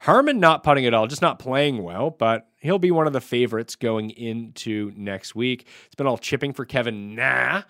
Harman 0.00 0.38
not 0.40 0.62
putting 0.62 0.86
at 0.86 0.94
all, 0.94 1.06
just 1.06 1.22
not 1.22 1.38
playing 1.38 1.82
well, 1.82 2.10
but 2.10 2.48
he'll 2.60 2.78
be 2.78 2.90
one 2.90 3.06
of 3.06 3.12
the 3.12 3.20
favorites 3.20 3.76
going 3.76 4.10
into 4.10 4.92
next 4.96 5.34
week. 5.34 5.66
It's 5.86 5.94
been 5.94 6.06
all 6.06 6.18
chipping 6.18 6.52
for 6.52 6.64
Kevin 6.64 7.14
Na 7.14 7.62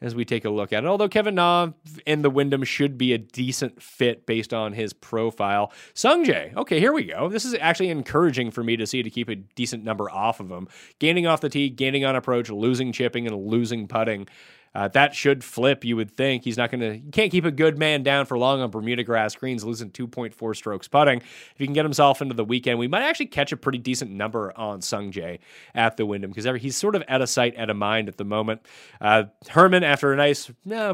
as 0.00 0.14
we 0.14 0.24
take 0.24 0.44
a 0.44 0.50
look 0.50 0.72
at 0.72 0.84
it. 0.84 0.86
Although 0.86 1.08
Kevin 1.08 1.36
Na 1.36 1.70
and 2.06 2.24
the 2.24 2.30
Wyndham 2.30 2.64
should 2.64 2.98
be 2.98 3.12
a 3.12 3.18
decent 3.18 3.82
fit 3.82 4.26
based 4.26 4.52
on 4.52 4.72
his 4.72 4.92
profile. 4.92 5.72
Sungjae, 5.94 6.54
okay, 6.56 6.80
here 6.80 6.92
we 6.92 7.04
go. 7.04 7.28
This 7.28 7.44
is 7.44 7.54
actually 7.60 7.88
encouraging 7.88 8.50
for 8.50 8.62
me 8.62 8.76
to 8.76 8.86
see 8.86 9.02
to 9.02 9.10
keep 9.10 9.28
a 9.28 9.36
decent 9.36 9.84
number 9.84 10.10
off 10.10 10.40
of 10.40 10.50
him. 10.50 10.68
Gaining 10.98 11.26
off 11.26 11.40
the 11.40 11.48
tee, 11.48 11.70
gaining 11.70 12.04
on 12.04 12.16
approach, 12.16 12.50
losing 12.50 12.92
chipping, 12.92 13.26
and 13.26 13.36
losing 13.46 13.88
putting. 13.88 14.28
Uh, 14.76 14.88
that 14.88 15.14
should 15.14 15.42
flip, 15.42 15.86
you 15.86 15.96
would 15.96 16.10
think. 16.10 16.44
He's 16.44 16.58
not 16.58 16.70
going 16.70 16.80
to, 16.80 16.98
you 16.98 17.10
can't 17.10 17.30
keep 17.30 17.46
a 17.46 17.50
good 17.50 17.78
man 17.78 18.02
down 18.02 18.26
for 18.26 18.36
long 18.36 18.60
on 18.60 18.70
Bermuda 18.70 19.04
grass 19.04 19.34
greens, 19.34 19.64
losing 19.64 19.90
2.4 19.90 20.54
strokes 20.54 20.86
putting. 20.86 21.20
If 21.20 21.54
he 21.56 21.64
can 21.64 21.72
get 21.72 21.86
himself 21.86 22.20
into 22.20 22.34
the 22.34 22.44
weekend, 22.44 22.78
we 22.78 22.86
might 22.86 23.00
actually 23.00 23.26
catch 23.26 23.52
a 23.52 23.56
pretty 23.56 23.78
decent 23.78 24.10
number 24.10 24.52
on 24.54 24.82
Sung 24.82 25.10
Jae 25.10 25.38
at 25.74 25.96
the 25.96 26.04
Wyndham 26.04 26.30
because 26.30 26.60
he's 26.60 26.76
sort 26.76 26.94
of 26.94 27.02
out 27.08 27.22
of 27.22 27.30
sight, 27.30 27.56
out 27.56 27.70
of 27.70 27.76
mind 27.78 28.08
at 28.08 28.18
the 28.18 28.26
moment. 28.26 28.66
Uh, 29.00 29.24
Herman, 29.48 29.82
after 29.82 30.12
a 30.12 30.16
nice 30.16 30.50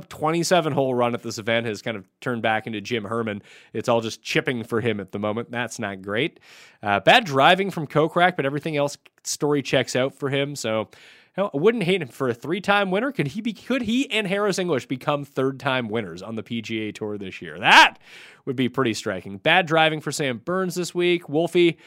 27 0.09 0.73
hole 0.73 0.95
run 0.95 1.14
at 1.14 1.25
this 1.25 1.38
event, 1.38 1.66
has 1.66 1.83
kind 1.83 1.97
of 1.97 2.09
turned 2.21 2.42
back 2.42 2.68
into 2.68 2.81
Jim 2.81 3.03
Herman. 3.03 3.42
It's 3.73 3.88
all 3.88 4.01
just 4.01 4.23
chipping 4.23 4.62
for 4.62 4.81
him 4.81 5.01
at 5.01 5.11
the 5.11 5.18
moment. 5.18 5.51
That's 5.51 5.81
not 5.81 6.03
great. 6.03 6.38
Uh, 6.85 7.01
bad 7.01 7.25
driving 7.25 7.73
from 7.73 7.88
Kokrak, 7.88 8.37
but 8.37 8.47
everything 8.47 8.77
else 8.77 8.97
story 9.25 9.61
checks 9.61 9.97
out 9.97 10.14
for 10.14 10.29
him. 10.29 10.55
So, 10.55 10.88
I 11.37 11.49
wouldn't 11.55 11.85
hate 11.85 12.03
him 12.03 12.09
for 12.09 12.29
a 12.29 12.35
three-time 12.35 12.90
winner. 12.90 13.11
Could 13.11 13.29
he 13.29 13.40
be? 13.40 13.55
Could 13.55 13.83
he 13.83 14.11
and 14.11 14.27
Harris 14.27 14.59
English 14.59 14.87
become 14.87 15.25
third-time 15.25 15.88
winners 15.88 16.21
on 16.21 16.35
the 16.35 16.42
PGA 16.42 16.95
Tour 16.95 17.16
this 17.16 17.40
year? 17.40 17.59
That 17.59 17.99
would 18.45 18.57
be 18.57 18.68
pretty 18.68 18.92
striking. 18.92 19.38
Bad 19.38 19.66
driving 19.66 20.01
for 20.01 20.12
Sam 20.12 20.38
Burns 20.38 20.75
this 20.75 20.95
week. 20.95 21.29
Wolfie, 21.31 21.79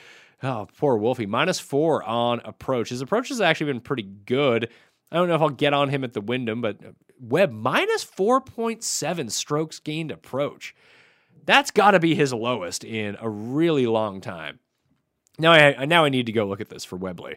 oh 0.41 0.67
poor 0.77 0.97
Wolfie, 0.97 1.27
minus 1.27 1.59
four 1.59 2.03
on 2.03 2.41
approach. 2.43 2.89
His 2.89 3.01
approach 3.01 3.29
has 3.29 3.39
actually 3.39 3.71
been 3.71 3.81
pretty 3.81 4.03
good. 4.03 4.71
I 5.11 5.17
don't 5.17 5.27
know 5.27 5.35
if 5.35 5.41
I'll 5.41 5.49
get 5.49 5.73
on 5.73 5.89
him 5.89 6.03
at 6.03 6.13
the 6.13 6.21
Wyndham, 6.21 6.61
but 6.61 6.83
uh, 6.83 6.91
Webb 7.19 7.51
minus 7.51 8.03
four 8.03 8.41
point 8.41 8.83
seven 8.83 9.29
strokes 9.29 9.77
gained 9.77 10.11
approach. 10.11 10.75
That's 11.45 11.69
got 11.69 11.91
to 11.91 11.99
be 11.99 12.15
his 12.15 12.33
lowest 12.33 12.83
in 12.83 13.15
a 13.21 13.29
really 13.29 13.85
long 13.85 14.21
time. 14.21 14.59
Now 15.37 15.51
I 15.51 15.85
now 15.85 16.03
I 16.03 16.09
need 16.09 16.25
to 16.25 16.31
go 16.31 16.47
look 16.47 16.61
at 16.61 16.69
this 16.69 16.83
for 16.83 16.95
Webley 16.95 17.35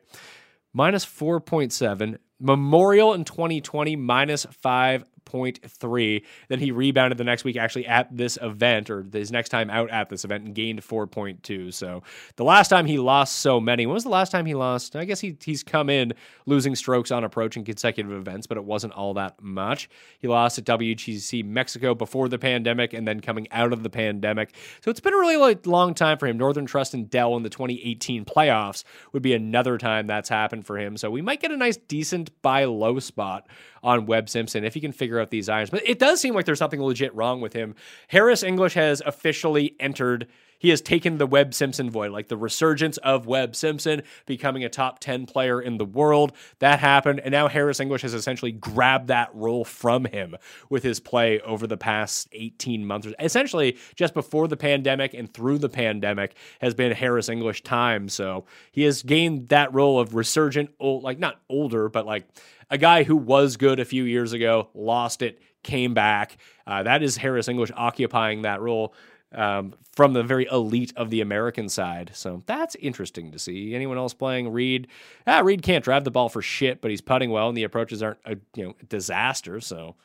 minus 0.72 1.04
4.7. 1.04 2.18
Memorial 2.40 3.14
in 3.14 3.24
2020, 3.24 3.96
minus 3.96 4.46
5 4.46 5.04
0.3. 5.28 6.22
Then 6.48 6.58
he 6.58 6.70
rebounded 6.70 7.18
the 7.18 7.24
next 7.24 7.44
week 7.44 7.56
actually 7.56 7.86
at 7.86 8.14
this 8.16 8.38
event 8.40 8.90
or 8.90 9.04
his 9.12 9.30
next 9.30 9.50
time 9.50 9.70
out 9.70 9.90
at 9.90 10.08
this 10.08 10.24
event 10.24 10.44
and 10.44 10.54
gained 10.54 10.80
4.2. 10.80 11.72
So 11.72 12.02
the 12.36 12.44
last 12.44 12.68
time 12.68 12.86
he 12.86 12.98
lost 12.98 13.36
so 13.36 13.60
many, 13.60 13.86
when 13.86 13.94
was 13.94 14.04
the 14.04 14.10
last 14.10 14.30
time 14.30 14.46
he 14.46 14.54
lost? 14.54 14.96
I 14.96 15.04
guess 15.04 15.20
he, 15.20 15.36
he's 15.42 15.62
come 15.62 15.90
in 15.90 16.12
losing 16.46 16.74
strokes 16.74 17.10
on 17.10 17.24
approach 17.24 17.56
in 17.56 17.64
consecutive 17.64 18.12
events, 18.12 18.46
but 18.46 18.56
it 18.56 18.64
wasn't 18.64 18.92
all 18.94 19.14
that 19.14 19.42
much. 19.42 19.88
He 20.18 20.28
lost 20.28 20.58
at 20.58 20.64
WGC 20.64 21.44
Mexico 21.44 21.94
before 21.94 22.28
the 22.28 22.38
pandemic 22.38 22.92
and 22.92 23.06
then 23.06 23.20
coming 23.20 23.46
out 23.50 23.72
of 23.72 23.82
the 23.82 23.90
pandemic. 23.90 24.54
So 24.80 24.90
it's 24.90 25.00
been 25.00 25.14
a 25.14 25.18
really 25.18 25.56
long 25.64 25.94
time 25.94 26.18
for 26.18 26.26
him. 26.26 26.38
Northern 26.38 26.66
Trust 26.66 26.94
and 26.94 27.08
Dell 27.10 27.36
in 27.36 27.42
the 27.42 27.50
2018 27.50 28.24
playoffs 28.24 28.84
would 29.12 29.22
be 29.22 29.34
another 29.34 29.78
time 29.78 30.06
that's 30.06 30.28
happened 30.28 30.66
for 30.66 30.78
him. 30.78 30.96
So 30.96 31.10
we 31.10 31.22
might 31.22 31.40
get 31.40 31.50
a 31.50 31.56
nice, 31.56 31.76
decent 31.76 32.30
buy 32.42 32.64
low 32.64 32.98
spot 32.98 33.46
on 33.82 34.06
Webb 34.06 34.28
Simpson 34.28 34.64
if 34.64 34.74
he 34.74 34.80
can 34.80 34.92
figure 34.92 35.17
out 35.20 35.30
these 35.30 35.48
irons. 35.48 35.70
But 35.70 35.88
it 35.88 35.98
does 35.98 36.20
seem 36.20 36.34
like 36.34 36.44
there's 36.44 36.58
something 36.58 36.82
legit 36.82 37.14
wrong 37.14 37.40
with 37.40 37.52
him. 37.52 37.74
Harris 38.08 38.42
English 38.42 38.74
has 38.74 39.02
officially 39.04 39.74
entered. 39.80 40.26
He 40.58 40.70
has 40.70 40.80
taken 40.80 41.18
the 41.18 41.26
Webb 41.26 41.54
Simpson 41.54 41.90
void, 41.90 42.10
like 42.10 42.28
the 42.28 42.36
resurgence 42.36 42.96
of 42.98 43.26
Webb 43.26 43.54
Simpson 43.54 44.02
becoming 44.26 44.64
a 44.64 44.68
top 44.68 44.98
10 44.98 45.26
player 45.26 45.60
in 45.60 45.78
the 45.78 45.84
world. 45.84 46.32
That 46.58 46.80
happened. 46.80 47.20
And 47.20 47.32
now 47.32 47.48
Harris 47.48 47.80
English 47.80 48.02
has 48.02 48.14
essentially 48.14 48.52
grabbed 48.52 49.08
that 49.08 49.34
role 49.34 49.64
from 49.64 50.04
him 50.04 50.36
with 50.68 50.82
his 50.82 51.00
play 51.00 51.40
over 51.40 51.66
the 51.66 51.76
past 51.76 52.28
18 52.32 52.84
months. 52.84 53.08
Essentially, 53.18 53.78
just 53.94 54.14
before 54.14 54.48
the 54.48 54.56
pandemic 54.56 55.14
and 55.14 55.32
through 55.32 55.58
the 55.58 55.68
pandemic 55.68 56.34
has 56.60 56.74
been 56.74 56.92
Harris 56.92 57.28
English 57.28 57.62
time. 57.62 58.08
So 58.08 58.44
he 58.72 58.82
has 58.82 59.02
gained 59.02 59.48
that 59.48 59.72
role 59.72 60.00
of 60.00 60.14
resurgent, 60.14 60.70
old, 60.80 61.02
like 61.02 61.18
not 61.18 61.40
older, 61.48 61.88
but 61.88 62.06
like 62.06 62.26
a 62.70 62.78
guy 62.78 63.02
who 63.02 63.16
was 63.16 63.56
good 63.56 63.80
a 63.80 63.84
few 63.84 64.04
years 64.04 64.32
ago, 64.32 64.68
lost 64.74 65.22
it, 65.22 65.40
came 65.62 65.94
back. 65.94 66.36
Uh, 66.66 66.82
that 66.82 67.02
is 67.02 67.16
Harris 67.16 67.48
English 67.48 67.70
occupying 67.76 68.42
that 68.42 68.60
role 68.60 68.94
um, 69.32 69.74
from 69.94 70.12
the 70.12 70.22
very 70.22 70.46
elite 70.50 70.92
of 70.96 71.10
the 71.10 71.20
American 71.20 71.68
side. 71.68 72.12
So 72.14 72.42
that's 72.46 72.74
interesting 72.76 73.32
to 73.32 73.38
see. 73.38 73.74
Anyone 73.74 73.98
else 73.98 74.14
playing 74.14 74.52
Reed? 74.52 74.88
Ah, 75.26 75.40
Reed 75.40 75.62
can't 75.62 75.84
drive 75.84 76.04
the 76.04 76.10
ball 76.10 76.28
for 76.28 76.42
shit, 76.42 76.80
but 76.80 76.90
he's 76.90 77.00
putting 77.00 77.30
well, 77.30 77.48
and 77.48 77.56
the 77.56 77.64
approaches 77.64 78.02
aren't 78.02 78.20
a 78.24 78.36
you 78.54 78.64
know 78.64 78.74
disaster. 78.88 79.60
So 79.60 79.96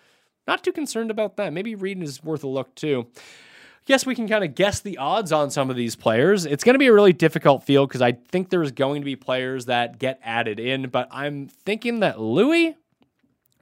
not 0.48 0.64
too 0.64 0.74
concerned 0.74 1.12
about 1.12 1.38
that. 1.38 1.54
Maybe 1.54 1.76
Reed 1.76 2.02
is 2.02 2.24
worth 2.24 2.44
a 2.44 2.48
look 2.48 2.74
too 2.76 3.08
guess 3.86 4.06
we 4.06 4.16
can 4.16 4.28
kind 4.28 4.44
of 4.44 4.56
guess 4.56 4.80
the 4.80 4.98
odds 4.98 5.32
on 5.32 5.50
some 5.50 5.70
of 5.70 5.76
these 5.76 5.96
players. 5.96 6.46
It's 6.46 6.64
going 6.64 6.76
to 6.76 6.80
be 6.80 6.88
a 6.88 6.94
really 6.94 7.14
difficult 7.14 7.64
field 7.64 7.90
because 7.90 8.02
I 8.02 8.14
think 8.14 8.50
there's 8.50 8.72
going 8.72 9.02
to 9.02 9.06
be 9.06 9.16
players 9.16 9.66
that 9.66 10.00
get 10.00 10.20
added 10.24 10.60
in, 10.60 10.90
but 10.90 11.08
I'm 11.12 11.48
thinking 11.48 12.00
that 12.00 12.20
Louis, 12.20 12.76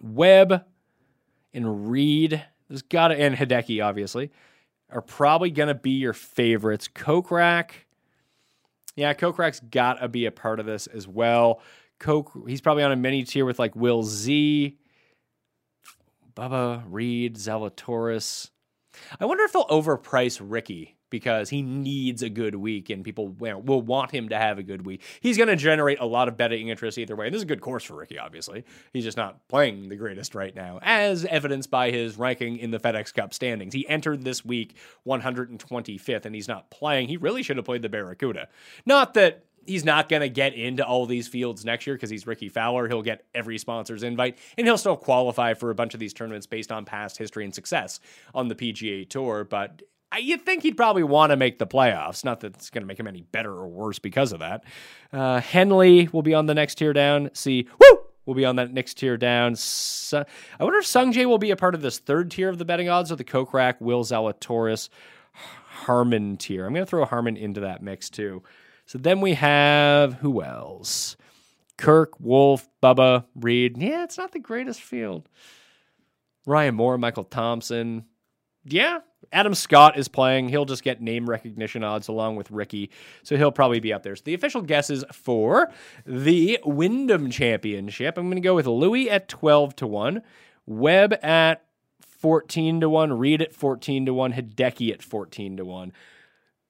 Webb, 0.01 0.63
and 1.53 1.89
Reed, 1.89 2.43
there's 2.67 2.81
got 2.81 3.09
to, 3.09 3.19
and 3.19 3.35
Hideki, 3.35 3.83
obviously, 3.83 4.31
are 4.91 5.01
probably 5.01 5.51
going 5.51 5.67
to 5.67 5.75
be 5.75 5.91
your 5.91 6.13
favorites. 6.13 6.87
Kokrak, 6.93 7.71
yeah, 8.95 9.13
Kokrak's 9.13 9.59
got 9.59 9.95
to 9.95 10.07
be 10.07 10.25
a 10.25 10.31
part 10.31 10.59
of 10.59 10.65
this 10.65 10.87
as 10.87 11.07
well. 11.07 11.61
Coke, 11.99 12.31
he's 12.47 12.61
probably 12.61 12.83
on 12.83 12.91
a 12.91 12.95
mini 12.95 13.23
tier 13.23 13.45
with 13.45 13.59
like 13.59 13.75
Will 13.75 14.03
Z, 14.03 14.77
Bubba, 16.35 16.83
Reed, 16.87 17.35
Zalatoris. 17.35 18.49
I 19.19 19.25
wonder 19.25 19.43
if 19.43 19.53
they'll 19.53 19.65
overprice 19.65 20.41
Rickie 20.43 20.97
because 21.11 21.49
he 21.49 21.61
needs 21.61 22.23
a 22.23 22.29
good 22.29 22.55
week 22.55 22.89
and 22.89 23.03
people 23.03 23.27
will 23.27 23.81
want 23.81 24.09
him 24.09 24.29
to 24.29 24.37
have 24.37 24.57
a 24.57 24.63
good 24.63 24.83
week. 24.85 25.03
He's 25.19 25.37
going 25.37 25.49
to 25.49 25.55
generate 25.55 25.99
a 25.99 26.05
lot 26.05 26.27
of 26.27 26.37
betting 26.37 26.69
interest 26.69 26.97
either 26.97 27.15
way. 27.15 27.27
And 27.27 27.33
this 27.35 27.39
is 27.39 27.43
a 27.43 27.47
good 27.47 27.61
course 27.61 27.83
for 27.83 27.95
Rickie, 27.95 28.17
obviously. 28.17 28.65
He's 28.93 29.03
just 29.03 29.17
not 29.17 29.47
playing 29.47 29.89
the 29.89 29.95
greatest 29.95 30.33
right 30.33 30.55
now, 30.55 30.79
as 30.81 31.25
evidenced 31.25 31.69
by 31.69 31.91
his 31.91 32.17
ranking 32.17 32.57
in 32.57 32.71
the 32.71 32.79
FedEx 32.79 33.13
Cup 33.13 33.35
standings. 33.35 33.75
He 33.75 33.87
entered 33.87 34.23
this 34.23 34.43
week 34.43 34.75
125th 35.05 36.25
and 36.25 36.33
he's 36.33 36.47
not 36.47 36.71
playing. 36.71 37.09
He 37.09 37.17
really 37.17 37.43
should 37.43 37.57
have 37.57 37.65
played 37.65 37.83
the 37.83 37.89
Barracuda. 37.89 38.47
Not 38.85 39.13
that 39.13 39.43
he's 39.67 39.85
not 39.85 40.09
going 40.09 40.21
to 40.21 40.29
get 40.29 40.55
into 40.55 40.83
all 40.83 41.05
these 41.05 41.27
fields 41.27 41.63
next 41.63 41.85
year 41.85 41.95
because 41.95 42.09
he's 42.09 42.25
Rickie 42.25 42.49
Fowler. 42.49 42.87
He'll 42.87 43.03
get 43.03 43.25
every 43.35 43.59
sponsor's 43.59 44.01
invite 44.01 44.39
and 44.57 44.65
he'll 44.65 44.77
still 44.77 44.97
qualify 44.97 45.53
for 45.53 45.69
a 45.69 45.75
bunch 45.75 45.93
of 45.93 45.99
these 45.99 46.13
tournaments 46.13 46.47
based 46.47 46.71
on 46.71 46.83
past 46.83 47.17
history 47.17 47.45
and 47.45 47.53
success 47.53 47.99
on 48.33 48.47
the 48.47 48.55
PGA 48.55 49.07
Tour. 49.07 49.43
But 49.43 49.83
you'd 50.19 50.41
think 50.41 50.63
he'd 50.63 50.77
probably 50.77 51.03
want 51.03 51.31
to 51.31 51.35
make 51.35 51.59
the 51.59 51.67
playoffs. 51.67 52.25
Not 52.25 52.41
that 52.41 52.55
it's 52.55 52.69
going 52.69 52.81
to 52.81 52.87
make 52.87 52.99
him 52.99 53.07
any 53.07 53.21
better 53.21 53.51
or 53.51 53.67
worse 53.67 53.99
because 53.99 54.31
of 54.31 54.39
that. 54.39 54.63
Uh, 55.13 55.39
Henley 55.39 56.09
will 56.11 56.21
be 56.21 56.33
on 56.33 56.45
the 56.45 56.53
next 56.53 56.75
tier 56.75 56.93
down. 56.93 57.29
See, 57.33 57.67
woo! 57.79 57.99
Will 58.25 58.35
be 58.35 58.45
on 58.45 58.57
that 58.57 58.71
next 58.71 58.95
tier 58.95 59.17
down. 59.17 59.55
I 60.13 60.63
wonder 60.63 60.77
if 60.77 60.85
Sungjae 60.85 61.25
will 61.25 61.39
be 61.39 61.51
a 61.51 61.55
part 61.55 61.73
of 61.73 61.81
this 61.81 61.97
third 61.97 62.29
tier 62.29 62.49
of 62.49 62.59
the 62.59 62.65
betting 62.65 62.87
odds 62.87 63.11
or 63.11 63.15
the 63.15 63.23
Kokrak, 63.23 63.81
Will 63.81 64.03
Zalatoris, 64.03 64.89
Harman 65.33 66.37
tier. 66.37 66.67
I'm 66.67 66.73
going 66.73 66.85
to 66.85 66.89
throw 66.89 67.03
Harman 67.05 67.35
into 67.35 67.61
that 67.61 67.81
mix 67.81 68.09
too. 68.11 68.43
So 68.85 68.99
then 68.99 69.21
we 69.21 69.33
have 69.33 70.15
who 70.15 70.43
else? 70.43 71.17
Kirk, 71.77 72.19
Wolff, 72.19 72.69
Bubba, 72.83 73.25
Reed. 73.35 73.77
Yeah, 73.77 74.03
it's 74.03 74.19
not 74.19 74.33
the 74.33 74.39
greatest 74.39 74.81
field. 74.81 75.27
Ryan 76.45 76.75
Moore, 76.75 76.97
Michael 76.99 77.23
Thompson. 77.23 78.05
Yeah, 78.63 78.99
Adam 79.31 79.55
Scott 79.55 79.97
is 79.97 80.07
playing. 80.07 80.49
He'll 80.49 80.65
just 80.65 80.83
get 80.83 81.01
name 81.01 81.29
recognition 81.29 81.83
odds 81.83 82.07
along 82.07 82.35
with 82.35 82.51
Rickie. 82.51 82.91
So 83.23 83.37
he'll 83.37 83.51
probably 83.51 83.79
be 83.79 83.93
up 83.93 84.03
there. 84.03 84.15
So 84.15 84.23
the 84.25 84.33
official 84.33 84.61
guesses 84.61 85.03
for 85.11 85.71
the 86.05 86.59
Wyndham 86.63 87.31
Championship. 87.31 88.17
I'm 88.17 88.25
going 88.25 88.35
to 88.35 88.41
go 88.41 88.55
with 88.55 88.67
Louis 88.67 89.09
at 89.09 89.27
12 89.27 89.75
to 89.77 89.87
1, 89.87 90.21
Webb 90.65 91.13
at 91.23 91.63
14 92.01 92.81
to 92.81 92.89
1, 92.89 93.13
Reed 93.13 93.41
at 93.41 93.53
14 93.53 94.05
to 94.05 94.13
1, 94.13 94.33
Hideki 94.33 94.93
at 94.93 95.01
14 95.01 95.57
to 95.57 95.65
1. 95.65 95.91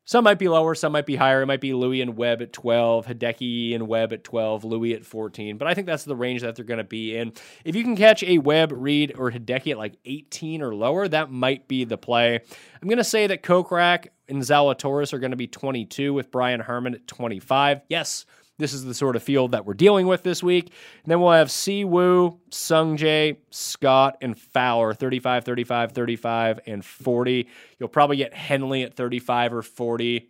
Some 0.06 0.24
might 0.24 0.40
be 0.40 0.48
lower, 0.48 0.74
some 0.74 0.92
might 0.92 1.06
be 1.06 1.16
higher. 1.16 1.44
It 1.44 1.46
might 1.46 1.62
be 1.62 1.74
Louis 1.74 2.02
and 2.02 2.18
Webb 2.18 2.42
at 2.42 2.52
12, 2.52 3.06
Hideki 3.06 3.76
and 3.76 3.88
Webb 3.88 4.12
at 4.12 4.24
12, 4.24 4.64
Louis 4.64 4.94
at 4.94 5.06
14. 5.06 5.58
But 5.58 5.68
I 5.68 5.74
think 5.74 5.88
that's 5.88 6.06
the 6.06 6.16
range 6.16 6.42
that 6.42 6.56
they're 6.56 6.66
going 6.66 6.80
to 6.80 6.84
be 6.84 7.16
in. 7.16 7.34
If 7.64 7.76
you 7.76 7.84
can 7.84 7.96
catch 7.96 8.24
a 8.24 8.40
Webb, 8.40 8.72
Reed, 8.76 9.14
or 9.16 9.32
Hideki 9.32 9.72
at 9.72 9.78
like 9.78 9.98
18 10.06 10.62
or 10.62 10.74
lower, 10.74 11.08
that 11.08 11.32
might 11.32 11.68
be 11.68 11.84
the 11.86 11.98
play. 11.98 12.36
I'm 12.36 12.88
going 12.88 12.98
to 12.98 13.04
say 13.04 13.28
that 13.28 13.44
Kokrak 13.44 14.08
and 14.28 14.42
Zalatoris 14.42 15.14
are 15.14 15.20
going 15.20 15.32
to 15.32 15.38
be 15.38 15.48
22 15.48 16.14
with 16.14 16.32
Brian 16.32 16.62
Harman 16.62 16.96
at 16.96 17.08
25. 17.08 17.82
Yes, 17.88 18.26
this 18.62 18.74
is 18.74 18.86
the 18.86 18.94
sort 18.94 19.16
of 19.16 19.24
field 19.24 19.52
that 19.52 19.66
we're 19.66 19.74
dealing 19.74 20.08
with 20.08 20.24
this 20.24 20.42
week. 20.42 20.72
And 21.04 21.12
then 21.12 21.20
we'll 21.20 21.32
have 21.32 21.52
Si 21.52 21.84
Woo, 21.84 22.40
Sungjae, 22.50 23.38
Scott, 23.50 24.18
and 24.22 24.38
Fowler 24.38 24.94
35, 24.94 25.44
35, 25.44 25.92
35, 25.92 26.60
and 26.68 26.86
40. 26.86 27.48
You'll 27.80 27.90
probably 27.90 28.18
get 28.18 28.34
Henley 28.34 28.84
at 28.84 28.96
35 28.96 29.54
or 29.54 29.62
40. 29.62 30.30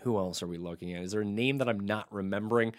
Who 0.00 0.18
else 0.18 0.42
are 0.42 0.46
we 0.46 0.58
looking 0.58 0.94
at? 0.94 1.02
Is 1.02 1.12
there 1.12 1.20
a 1.20 1.26
name 1.26 1.58
that 1.58 1.68
I'm 1.68 1.80
not 1.80 2.06
remembering? 2.10 2.74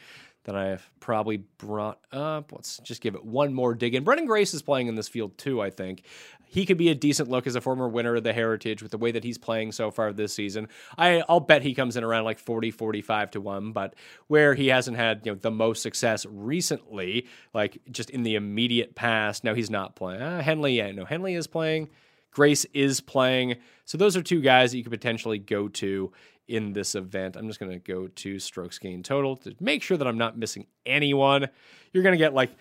that 0.46 0.56
I've 0.56 0.88
probably 1.00 1.38
brought 1.38 2.00
up. 2.12 2.52
Let's 2.52 2.78
just 2.84 3.02
give 3.02 3.16
it 3.16 3.26
one 3.26 3.54
more 3.54 3.74
dig 3.74 3.96
in. 3.96 4.06
Branden 4.06 4.28
Grace 4.28 4.54
is 4.54 4.62
playing 4.62 4.88
in 4.88 4.96
this 4.96 5.08
field 5.08 5.38
too, 5.38 5.60
I 5.60 5.72
think 5.72 6.04
he 6.48 6.66
could 6.66 6.78
be 6.78 6.90
a 6.90 6.96
decent 6.96 7.30
look 7.30 7.48
as 7.48 7.56
a 7.56 7.62
former 7.62 7.88
winner 7.88 8.16
of 8.16 8.24
the 8.24 8.34
Heritage 8.34 8.82
with 8.82 8.92
the 8.92 8.98
way 8.98 9.12
that 9.12 9.24
he's 9.24 9.38
playing 9.38 9.72
so 9.72 9.92
far 9.92 10.14
this 10.14 10.34
season. 10.34 10.68
I, 10.98 11.24
I'll 11.28 11.40
bet 11.40 11.62
he 11.62 11.74
comes 11.74 11.98
in 11.98 12.04
around 12.04 12.24
like 12.26 12.40
40, 12.40 12.72
45 12.72 13.32
to 13.32 13.42
1, 13.42 13.72
but 13.72 13.96
where 14.28 14.54
he 14.54 14.68
hasn't 14.68 14.98
had 14.98 15.22
you 15.26 15.32
know 15.32 15.38
the 15.40 15.52
most 15.52 15.82
success 15.82 16.26
recently, 16.26 17.28
like 17.54 17.80
just 17.92 18.10
in 18.10 18.24
the 18.24 18.36
immediate 18.36 18.96
past, 18.96 19.44
no, 19.44 19.54
he's 19.54 19.70
not 19.70 19.96
playing. 19.96 20.22
Uh, 20.22 20.42
Henley, 20.42 20.78
yeah, 20.78 20.92
no, 20.92 21.06
Henley 21.06 21.36
is 21.36 21.48
playing. 21.48 21.90
Grace 22.32 22.66
is 22.74 23.00
playing. 23.00 23.56
So 23.86 23.98
those 23.98 24.18
are 24.18 24.22
two 24.22 24.42
guys 24.42 24.72
that 24.72 24.78
you 24.78 24.84
could 24.84 24.92
potentially 24.92 25.40
go 25.40 25.70
to 25.70 26.12
in 26.48 26.74
this 26.74 26.96
event. 26.96 27.36
I'm 27.36 27.48
just 27.48 27.60
going 27.60 27.72
to 27.72 27.80
go 27.80 28.08
to 28.08 28.40
strokes 28.40 28.78
gain 28.78 29.04
total 29.04 29.38
to 29.38 29.56
make 29.60 29.82
sure 29.82 29.98
that 29.98 30.08
I'm 30.08 30.18
not 30.18 30.38
missing 30.38 30.68
anyone. 30.86 31.48
You're 31.92 32.04
going 32.04 32.14
to 32.14 32.18
get 32.18 32.34
like 32.34 32.52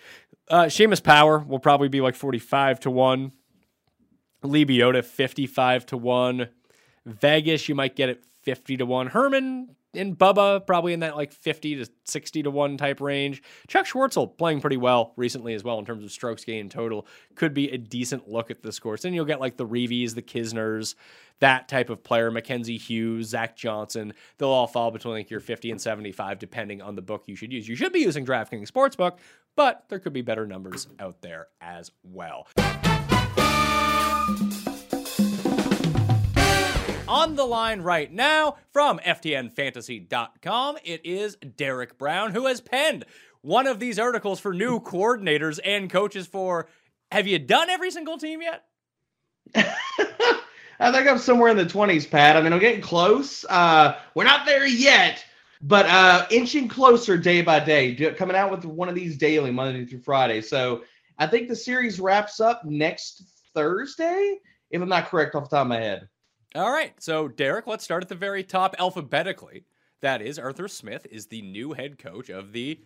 uh, 0.49 0.63
Seamus 0.65 1.03
Power 1.03 1.39
will 1.39 1.59
probably 1.59 1.89
be 1.89 2.01
like 2.01 2.15
45 2.15 2.79
to 2.81 2.91
1. 2.91 3.31
Lee 4.45 5.01
55 5.01 5.85
to 5.87 5.97
1. 5.97 6.49
Vegas, 7.05 7.69
you 7.69 7.75
might 7.75 7.95
get 7.95 8.09
it 8.09 8.23
50 8.43 8.77
to 8.77 8.85
1. 8.85 9.07
Herman 9.07 9.75
and 9.93 10.17
Bubba 10.17 10.65
probably 10.65 10.93
in 10.93 10.99
that 11.01 11.15
like 11.15 11.31
50 11.31 11.83
to 11.83 11.91
60 12.05 12.43
to 12.43 12.51
1 12.51 12.77
type 12.77 13.01
range. 13.01 13.41
Chuck 13.67 13.85
Schwartzel 13.85 14.37
playing 14.37 14.61
pretty 14.61 14.77
well 14.77 15.13
recently 15.15 15.53
as 15.53 15.63
well 15.63 15.79
in 15.79 15.85
terms 15.85 16.03
of 16.03 16.11
strokes 16.11 16.43
gained 16.43 16.71
total. 16.71 17.07
Could 17.35 17.53
be 17.53 17.69
a 17.71 17.77
decent 17.77 18.29
look 18.29 18.51
at 18.51 18.61
this 18.61 18.79
course. 18.79 19.05
And 19.05 19.15
you'll 19.15 19.25
get 19.25 19.39
like 19.39 19.57
the 19.57 19.65
Reavies, 19.65 20.15
the 20.15 20.21
Kisners, 20.21 20.95
that 21.39 21.67
type 21.67 21.89
of 21.89 22.03
player, 22.03 22.31
Mackenzie 22.31 22.77
Hughes, 22.77 23.29
Zach 23.29 23.55
Johnson. 23.55 24.13
They'll 24.37 24.49
all 24.49 24.67
fall 24.67 24.91
between 24.91 25.15
like 25.15 25.29
your 25.29 25.39
50 25.39 25.71
and 25.71 25.81
75 25.81 26.39
depending 26.39 26.81
on 26.81 26.95
the 26.95 27.01
book 27.01 27.23
you 27.27 27.35
should 27.35 27.51
use. 27.51 27.67
You 27.67 27.75
should 27.75 27.93
be 27.93 27.99
using 27.99 28.25
DraftKings 28.25 28.69
Sportsbook, 28.69 29.17
but 29.55 29.85
there 29.89 29.99
could 29.99 30.13
be 30.13 30.21
better 30.21 30.45
numbers 30.45 30.87
out 30.99 31.21
there 31.21 31.47
as 31.61 31.91
well. 32.03 32.47
On 37.15 37.37
the 37.37 37.45
line 37.45 37.79
right 37.79 38.11
now 38.11 38.57
from 38.73 38.99
FTNFantasy.com, 38.99 40.77
it 40.83 40.99
is 41.05 41.37
Derek 41.37 41.97
Brown, 41.97 42.33
who 42.33 42.45
has 42.47 42.59
penned 42.59 43.05
one 43.41 43.67
of 43.67 43.79
these 43.79 43.97
articles 43.97 44.41
for 44.41 44.53
new 44.53 44.81
coordinators 44.81 45.57
and 45.63 45.89
coaches 45.89 46.27
for. 46.27 46.67
Have 47.13 47.25
you 47.25 47.39
done 47.39 47.69
every 47.69 47.89
single 47.89 48.17
team 48.17 48.41
yet? 48.41 48.65
I 49.55 50.91
think 50.91 51.07
I'm 51.07 51.17
somewhere 51.17 51.49
in 51.49 51.55
the 51.55 51.65
20s, 51.65 52.11
Pat. 52.11 52.35
I 52.35 52.41
mean, 52.41 52.51
I'm 52.51 52.59
getting 52.59 52.81
close. 52.81 53.45
Uh, 53.47 53.97
we're 54.13 54.25
not 54.25 54.45
there 54.45 54.67
yet, 54.67 55.23
but 55.61 55.85
uh, 55.85 56.27
inching 56.31 56.67
closer 56.67 57.17
day 57.17 57.41
by 57.41 57.61
day, 57.61 57.95
coming 58.17 58.35
out 58.35 58.51
with 58.51 58.65
one 58.65 58.89
of 58.89 58.95
these 58.95 59.15
daily, 59.17 59.51
Monday 59.51 59.85
through 59.85 60.01
Friday. 60.01 60.41
So 60.41 60.83
I 61.17 61.27
think 61.27 61.47
the 61.47 61.55
series 61.55 61.97
wraps 61.97 62.41
up 62.41 62.65
next 62.65 63.23
Thursday, 63.53 64.35
if 64.69 64.81
I'm 64.81 64.89
not 64.89 65.07
correct 65.07 65.33
off 65.33 65.49
the 65.49 65.55
top 65.55 65.61
of 65.61 65.69
my 65.69 65.79
head. 65.79 66.09
All 66.55 66.71
right. 66.71 66.93
So, 66.99 67.27
Derek, 67.27 67.67
let's 67.67 67.83
start 67.83 68.01
at 68.01 68.07
the 68.07 68.15
very 68.15 68.41
top 68.41 68.75
alphabetically. 68.79 69.65
That 70.01 70.21
is, 70.21 70.39
Arthur 70.39 70.69
Smith 70.69 71.05
is 71.11 71.27
the 71.27 71.41
new 71.41 71.73
head 71.73 71.99
coach 71.99 72.29
of 72.29 72.53
the 72.53 72.79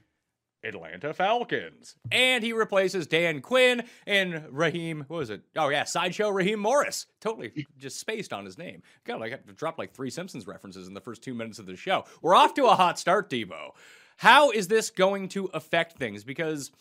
Atlanta 0.63 1.13
Falcons. 1.13 1.95
And 2.11 2.43
he 2.43 2.51
replaces 2.51 3.05
Dan 3.05 3.41
Quinn 3.41 3.83
and 4.07 4.43
Raheem, 4.49 5.05
what 5.07 5.17
was 5.17 5.29
it? 5.29 5.43
Oh, 5.55 5.69
yeah, 5.69 5.83
Sideshow 5.83 6.29
Raheem 6.29 6.59
Morris. 6.59 7.05
Totally 7.21 7.67
just 7.77 7.99
spaced 7.99 8.33
on 8.33 8.43
his 8.43 8.57
name. 8.57 8.81
God, 9.05 9.21
I 9.21 9.37
dropped 9.55 9.77
like 9.77 9.93
three 9.93 10.09
Simpsons 10.09 10.47
references 10.47 10.87
in 10.87 10.95
the 10.95 11.01
first 11.01 11.21
two 11.21 11.35
minutes 11.35 11.59
of 11.59 11.67
the 11.67 11.75
show. 11.75 12.05
We're 12.23 12.35
off 12.35 12.55
to 12.55 12.65
a 12.65 12.75
hot 12.75 12.97
start, 12.97 13.29
Debo. 13.29 13.71
How 14.17 14.49
is 14.49 14.67
this 14.67 14.89
going 14.89 15.29
to 15.29 15.45
affect 15.53 15.97
things? 15.97 16.23
Because 16.23 16.71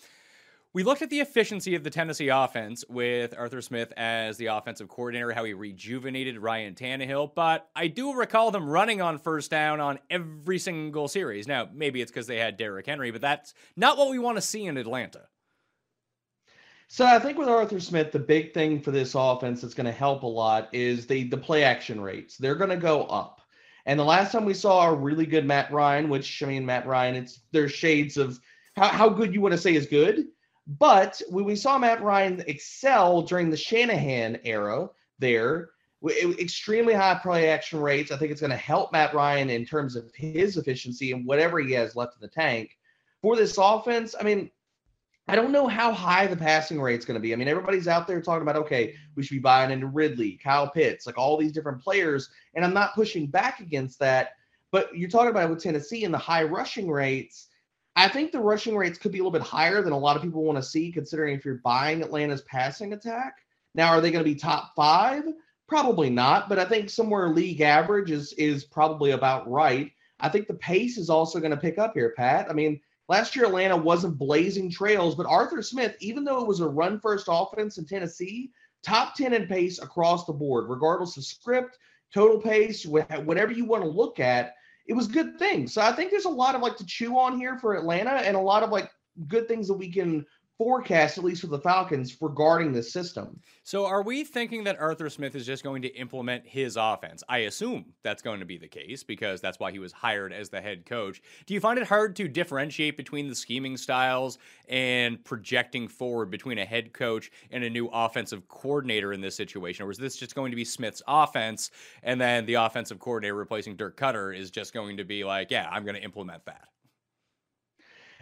we 0.74 0.82
looked 0.82 1.00
at 1.00 1.10
the 1.10 1.20
efficiency 1.20 1.74
of 1.74 1.82
the 1.82 1.90
Tennessee 1.90 2.28
offense 2.28 2.84
with 2.88 3.34
Arthur 3.36 3.62
Smith 3.62 3.92
as 3.96 4.36
the 4.36 4.46
offensive 4.46 4.88
coordinator, 4.88 5.32
how 5.32 5.44
he 5.44 5.54
rejuvenated 5.54 6.38
Ryan 6.38 6.74
Tannehill, 6.74 7.34
but 7.34 7.68
I 7.74 7.86
do 7.86 8.14
recall 8.14 8.50
them 8.50 8.68
running 8.68 9.00
on 9.00 9.18
first 9.18 9.50
down 9.50 9.80
on 9.80 9.98
every 10.10 10.58
single 10.58 11.08
series. 11.08 11.48
Now, 11.48 11.68
maybe 11.72 12.02
it's 12.02 12.10
because 12.10 12.26
they 12.26 12.38
had 12.38 12.58
Derrick 12.58 12.86
Henry, 12.86 13.10
but 13.10 13.22
that's 13.22 13.54
not 13.76 13.96
what 13.96 14.10
we 14.10 14.18
want 14.18 14.36
to 14.36 14.42
see 14.42 14.66
in 14.66 14.76
Atlanta. 14.76 15.22
So 16.88 17.04
I 17.04 17.18
think 17.18 17.38
with 17.38 17.48
Arthur 17.48 17.80
Smith, 17.80 18.12
the 18.12 18.18
big 18.18 18.52
thing 18.52 18.80
for 18.80 18.90
this 18.90 19.14
offense 19.14 19.62
that's 19.62 19.74
going 19.74 19.86
to 19.86 19.92
help 19.92 20.22
a 20.22 20.26
lot 20.26 20.68
is 20.72 21.06
the 21.06 21.24
the 21.24 21.36
play 21.36 21.62
action 21.62 22.00
rates. 22.00 22.36
They're 22.38 22.54
going 22.54 22.70
to 22.70 22.76
go 22.76 23.04
up. 23.04 23.42
And 23.84 23.98
the 23.98 24.04
last 24.04 24.32
time 24.32 24.44
we 24.46 24.54
saw 24.54 24.88
a 24.88 24.94
really 24.94 25.26
good 25.26 25.46
Matt 25.46 25.70
Ryan, 25.70 26.08
which 26.08 26.42
I 26.42 26.46
mean 26.46 26.64
Matt 26.64 26.86
Ryan, 26.86 27.16
it's 27.16 27.40
there's 27.52 27.72
shades 27.72 28.16
of 28.16 28.40
how, 28.74 28.88
how 28.88 29.08
good 29.10 29.34
you 29.34 29.42
want 29.42 29.52
to 29.52 29.58
say 29.58 29.74
is 29.74 29.86
good 29.86 30.28
but 30.68 31.20
when 31.30 31.44
we 31.44 31.56
saw 31.56 31.78
Matt 31.78 32.02
Ryan 32.02 32.44
excel 32.46 33.22
during 33.22 33.48
the 33.48 33.56
Shanahan 33.56 34.38
era 34.44 34.90
there, 35.18 35.70
extremely 36.06 36.94
high 36.94 37.18
play 37.22 37.48
action 37.48 37.80
rates. 37.80 38.12
I 38.12 38.16
think 38.16 38.30
it's 38.30 38.40
going 38.40 38.50
to 38.50 38.56
help 38.56 38.92
Matt 38.92 39.14
Ryan 39.14 39.50
in 39.50 39.64
terms 39.64 39.96
of 39.96 40.10
his 40.14 40.56
efficiency 40.56 41.12
and 41.12 41.26
whatever 41.26 41.58
he 41.58 41.72
has 41.72 41.96
left 41.96 42.14
in 42.14 42.20
the 42.20 42.28
tank. 42.28 42.76
For 43.22 43.34
this 43.34 43.58
offense, 43.58 44.14
I 44.18 44.22
mean, 44.22 44.50
I 45.26 45.36
don't 45.36 45.52
know 45.52 45.66
how 45.66 45.92
high 45.92 46.26
the 46.26 46.36
passing 46.36 46.80
rate 46.80 46.98
is 46.98 47.04
going 47.04 47.16
to 47.16 47.20
be. 47.20 47.32
I 47.32 47.36
mean, 47.36 47.48
everybody's 47.48 47.88
out 47.88 48.06
there 48.06 48.20
talking 48.22 48.42
about, 48.42 48.56
okay, 48.56 48.94
we 49.16 49.22
should 49.22 49.34
be 49.34 49.40
buying 49.40 49.70
into 49.70 49.86
Ridley, 49.86 50.38
Kyle 50.42 50.70
Pitts, 50.70 51.06
like 51.06 51.18
all 51.18 51.36
these 51.36 51.52
different 51.52 51.82
players. 51.82 52.30
And 52.54 52.64
I'm 52.64 52.74
not 52.74 52.94
pushing 52.94 53.26
back 53.26 53.60
against 53.60 53.98
that. 53.98 54.30
But 54.70 54.96
you're 54.96 55.10
talking 55.10 55.30
about 55.30 55.50
with 55.50 55.62
Tennessee 55.62 56.04
and 56.04 56.14
the 56.14 56.18
high 56.18 56.44
rushing 56.44 56.90
rates. 56.90 57.48
I 57.98 58.06
think 58.06 58.30
the 58.30 58.38
rushing 58.38 58.76
rates 58.76 58.96
could 58.96 59.10
be 59.10 59.18
a 59.18 59.22
little 59.22 59.32
bit 59.36 59.42
higher 59.42 59.82
than 59.82 59.92
a 59.92 59.98
lot 59.98 60.14
of 60.14 60.22
people 60.22 60.44
want 60.44 60.56
to 60.56 60.62
see, 60.62 60.92
considering 60.92 61.34
if 61.34 61.44
you're 61.44 61.60
buying 61.64 62.00
Atlanta's 62.00 62.42
passing 62.42 62.92
attack. 62.92 63.34
Now, 63.74 63.88
are 63.88 64.00
they 64.00 64.12
going 64.12 64.24
to 64.24 64.30
be 64.30 64.36
top 64.36 64.72
five? 64.76 65.24
Probably 65.66 66.08
not, 66.08 66.48
but 66.48 66.60
I 66.60 66.64
think 66.64 66.90
somewhere 66.90 67.28
league 67.28 67.60
average 67.60 68.12
is 68.12 68.32
is 68.34 68.64
probably 68.64 69.10
about 69.10 69.50
right. 69.50 69.90
I 70.20 70.28
think 70.28 70.46
the 70.46 70.54
pace 70.54 70.96
is 70.96 71.10
also 71.10 71.40
going 71.40 71.50
to 71.50 71.56
pick 71.56 71.76
up 71.78 71.94
here, 71.94 72.14
Pat. 72.16 72.48
I 72.48 72.52
mean, 72.52 72.80
last 73.08 73.34
year 73.34 73.46
Atlanta 73.46 73.76
wasn't 73.76 74.16
blazing 74.16 74.70
trails, 74.70 75.16
but 75.16 75.26
Arthur 75.26 75.60
Smith, 75.60 75.96
even 75.98 76.22
though 76.22 76.40
it 76.40 76.46
was 76.46 76.60
a 76.60 76.68
run 76.68 77.00
first 77.00 77.26
offense 77.28 77.78
in 77.78 77.84
Tennessee, 77.84 78.52
top 78.84 79.16
10 79.16 79.34
in 79.34 79.48
pace 79.48 79.80
across 79.80 80.24
the 80.24 80.32
board, 80.32 80.68
regardless 80.68 81.16
of 81.16 81.24
script, 81.24 81.76
total 82.14 82.40
pace, 82.40 82.86
whatever 82.86 83.52
you 83.52 83.64
want 83.64 83.82
to 83.82 83.90
look 83.90 84.20
at 84.20 84.54
it 84.88 84.94
was 84.94 85.06
good 85.06 85.38
things. 85.38 85.74
So 85.74 85.82
I 85.82 85.92
think 85.92 86.10
there's 86.10 86.24
a 86.24 86.30
lot 86.30 86.54
of 86.54 86.62
like 86.62 86.76
to 86.78 86.86
chew 86.86 87.18
on 87.18 87.38
here 87.38 87.58
for 87.58 87.74
Atlanta 87.74 88.10
and 88.10 88.36
a 88.36 88.40
lot 88.40 88.62
of 88.62 88.70
like 88.70 88.90
good 89.28 89.46
things 89.46 89.68
that 89.68 89.74
we 89.74 89.92
can 89.92 90.24
forecast, 90.58 91.16
at 91.16 91.24
least 91.24 91.40
for 91.40 91.46
the 91.46 91.60
Falcons, 91.60 92.20
regarding 92.20 92.72
this 92.72 92.92
system. 92.92 93.40
So, 93.62 93.86
are 93.86 94.02
we 94.02 94.24
thinking 94.24 94.64
that 94.64 94.78
Arthur 94.80 95.08
Smith 95.08 95.36
is 95.36 95.46
just 95.46 95.62
going 95.62 95.82
to 95.82 95.88
implement 95.94 96.44
his 96.44 96.76
offense? 96.76 97.22
I 97.28 97.38
assume 97.38 97.86
that's 98.02 98.22
going 98.22 98.40
to 98.40 98.46
be 98.46 98.58
the 98.58 98.66
case 98.66 99.04
because 99.04 99.40
that's 99.40 99.60
why 99.60 99.70
he 99.70 99.78
was 99.78 99.92
hired 99.92 100.32
as 100.32 100.48
the 100.48 100.60
head 100.60 100.84
coach. 100.84 101.22
Do 101.46 101.54
you 101.54 101.60
find 101.60 101.78
it 101.78 101.86
hard 101.86 102.16
to 102.16 102.26
differentiate 102.26 102.96
between 102.96 103.28
the 103.28 103.34
scheming 103.34 103.76
styles 103.76 104.38
and 104.68 105.22
projecting 105.24 105.86
forward 105.86 106.30
between 106.30 106.58
a 106.58 106.64
head 106.64 106.92
coach 106.92 107.30
and 107.52 107.62
a 107.62 107.70
new 107.70 107.86
offensive 107.92 108.48
coordinator 108.48 109.12
in 109.12 109.20
this 109.20 109.36
situation? 109.36 109.86
Or 109.86 109.90
is 109.90 109.98
this 109.98 110.16
just 110.16 110.34
going 110.34 110.50
to 110.50 110.56
be 110.56 110.64
Smith's 110.64 111.02
offense 111.06 111.70
and 112.02 112.20
then 112.20 112.46
the 112.46 112.54
offensive 112.54 112.98
coordinator 112.98 113.34
replacing 113.34 113.76
Dirk 113.76 113.96
Koetter 113.96 114.36
is 114.36 114.50
just 114.50 114.74
going 114.74 114.96
to 114.96 115.04
be 115.04 115.22
like, 115.24 115.50
yeah, 115.50 115.68
I'm 115.70 115.84
going 115.84 115.96
to 115.96 116.02
implement 116.02 116.44
that? 116.46 116.68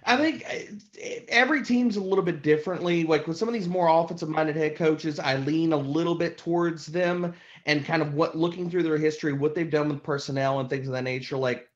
I 0.07 0.17
think 0.17 0.45
eh, 0.49 1.21
every 1.29 1.63
team's 1.65 1.97
a 1.97 2.01
little 2.01 2.25
bit 2.25 2.43
differently. 2.43 3.03
Like 3.05 3.27
with 3.27 3.37
some 3.37 3.49
of 3.49 3.55
these 3.55 3.69
more 3.69 3.89
offensive 3.89 4.29
minded 4.29 4.57
head 4.57 4.77
coaches, 4.77 5.19
I 5.19 5.37
lean 5.37 5.73
a 5.73 5.77
little 5.77 6.15
bit 6.15 6.39
towards 6.39 6.87
them 6.87 7.35
and 7.67 7.85
kind 7.85 8.01
of 8.01 8.15
what 8.15 8.37
looking 8.37 8.71
through 8.71 8.85
their 8.85 8.99
history, 8.99 9.33
what 9.33 9.55
they've 9.55 9.71
done 9.71 9.89
with 9.89 10.05
personnel 10.05 10.61
and 10.61 10.71
things 10.71 10.87
of 10.87 10.93
that 10.93 11.03
nature. 11.03 11.37
Like 11.37 11.69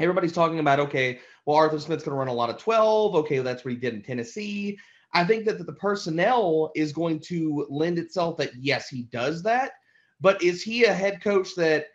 everybody's 0.00 0.32
talking 0.32 0.58
about, 0.58 0.80
okay, 0.80 1.20
well, 1.46 1.56
Arthur 1.56 1.78
Smith's 1.78 2.02
going 2.04 2.14
to 2.14 2.18
run 2.18 2.28
a 2.28 2.32
lot 2.32 2.50
of 2.50 2.58
12. 2.58 3.14
Okay, 3.14 3.38
that's 3.38 3.64
what 3.64 3.74
he 3.74 3.78
did 3.78 3.94
in 3.94 4.02
Tennessee. 4.02 4.78
I 5.14 5.24
think 5.24 5.44
that 5.44 5.64
the 5.64 5.72
personnel 5.72 6.72
is 6.74 6.92
going 6.92 7.20
to 7.20 7.66
lend 7.70 7.98
itself 7.98 8.38
that, 8.38 8.50
yes, 8.58 8.88
he 8.88 9.02
does 9.04 9.42
that. 9.44 9.72
But 10.20 10.42
is 10.42 10.62
he 10.62 10.84
a 10.84 10.92
head 10.92 11.22
coach 11.22 11.54
that 11.56 11.86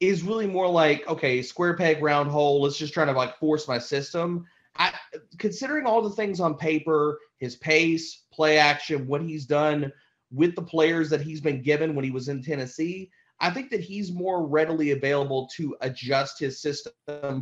is 0.00 0.22
really 0.22 0.46
more 0.46 0.68
like, 0.68 1.06
okay, 1.06 1.42
square 1.42 1.76
peg, 1.76 2.02
round 2.02 2.30
hole, 2.30 2.62
let's 2.62 2.78
just 2.78 2.94
try 2.94 3.04
to 3.04 3.12
like 3.12 3.38
force 3.38 3.68
my 3.68 3.78
system? 3.78 4.46
I, 4.76 4.92
considering 5.38 5.86
all 5.86 6.02
the 6.02 6.10
things 6.10 6.40
on 6.40 6.56
paper, 6.56 7.18
his 7.38 7.56
pace, 7.56 8.24
play 8.32 8.58
action, 8.58 9.06
what 9.06 9.22
he's 9.22 9.46
done 9.46 9.92
with 10.32 10.56
the 10.56 10.62
players 10.62 11.08
that 11.10 11.20
he's 11.20 11.40
been 11.40 11.62
given 11.62 11.94
when 11.94 12.04
he 12.04 12.10
was 12.10 12.28
in 12.28 12.42
Tennessee, 12.42 13.10
I 13.40 13.50
think 13.50 13.70
that 13.70 13.80
he's 13.80 14.12
more 14.12 14.46
readily 14.46 14.90
available 14.92 15.48
to 15.56 15.76
adjust 15.80 16.38
his 16.38 16.60
system 16.60 16.92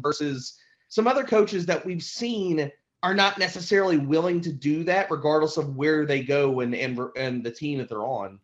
versus 0.03 0.59
some 0.89 1.07
other 1.07 1.25
coaches 1.25 1.65
that 1.67 1.85
we've 1.85 2.03
seen 2.03 2.71
are 3.03 3.15
not 3.15 3.39
necessarily 3.39 3.99
willing 3.99 4.41
to 4.43 4.53
do 4.53 4.85
that, 4.85 5.11
regardless 5.11 5.57
of 5.57 5.75
where 5.77 6.07
they 6.07 6.23
go 6.23 6.61
and 6.61 6.75
and, 6.75 6.99
and 7.17 7.45
the 7.45 7.51
team 7.51 7.79
that 7.79 7.89
they're 7.89 8.05
on. 8.05 8.39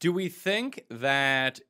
Do 0.00 0.12
we 0.12 0.28
think 0.28 0.84
that 0.90 1.60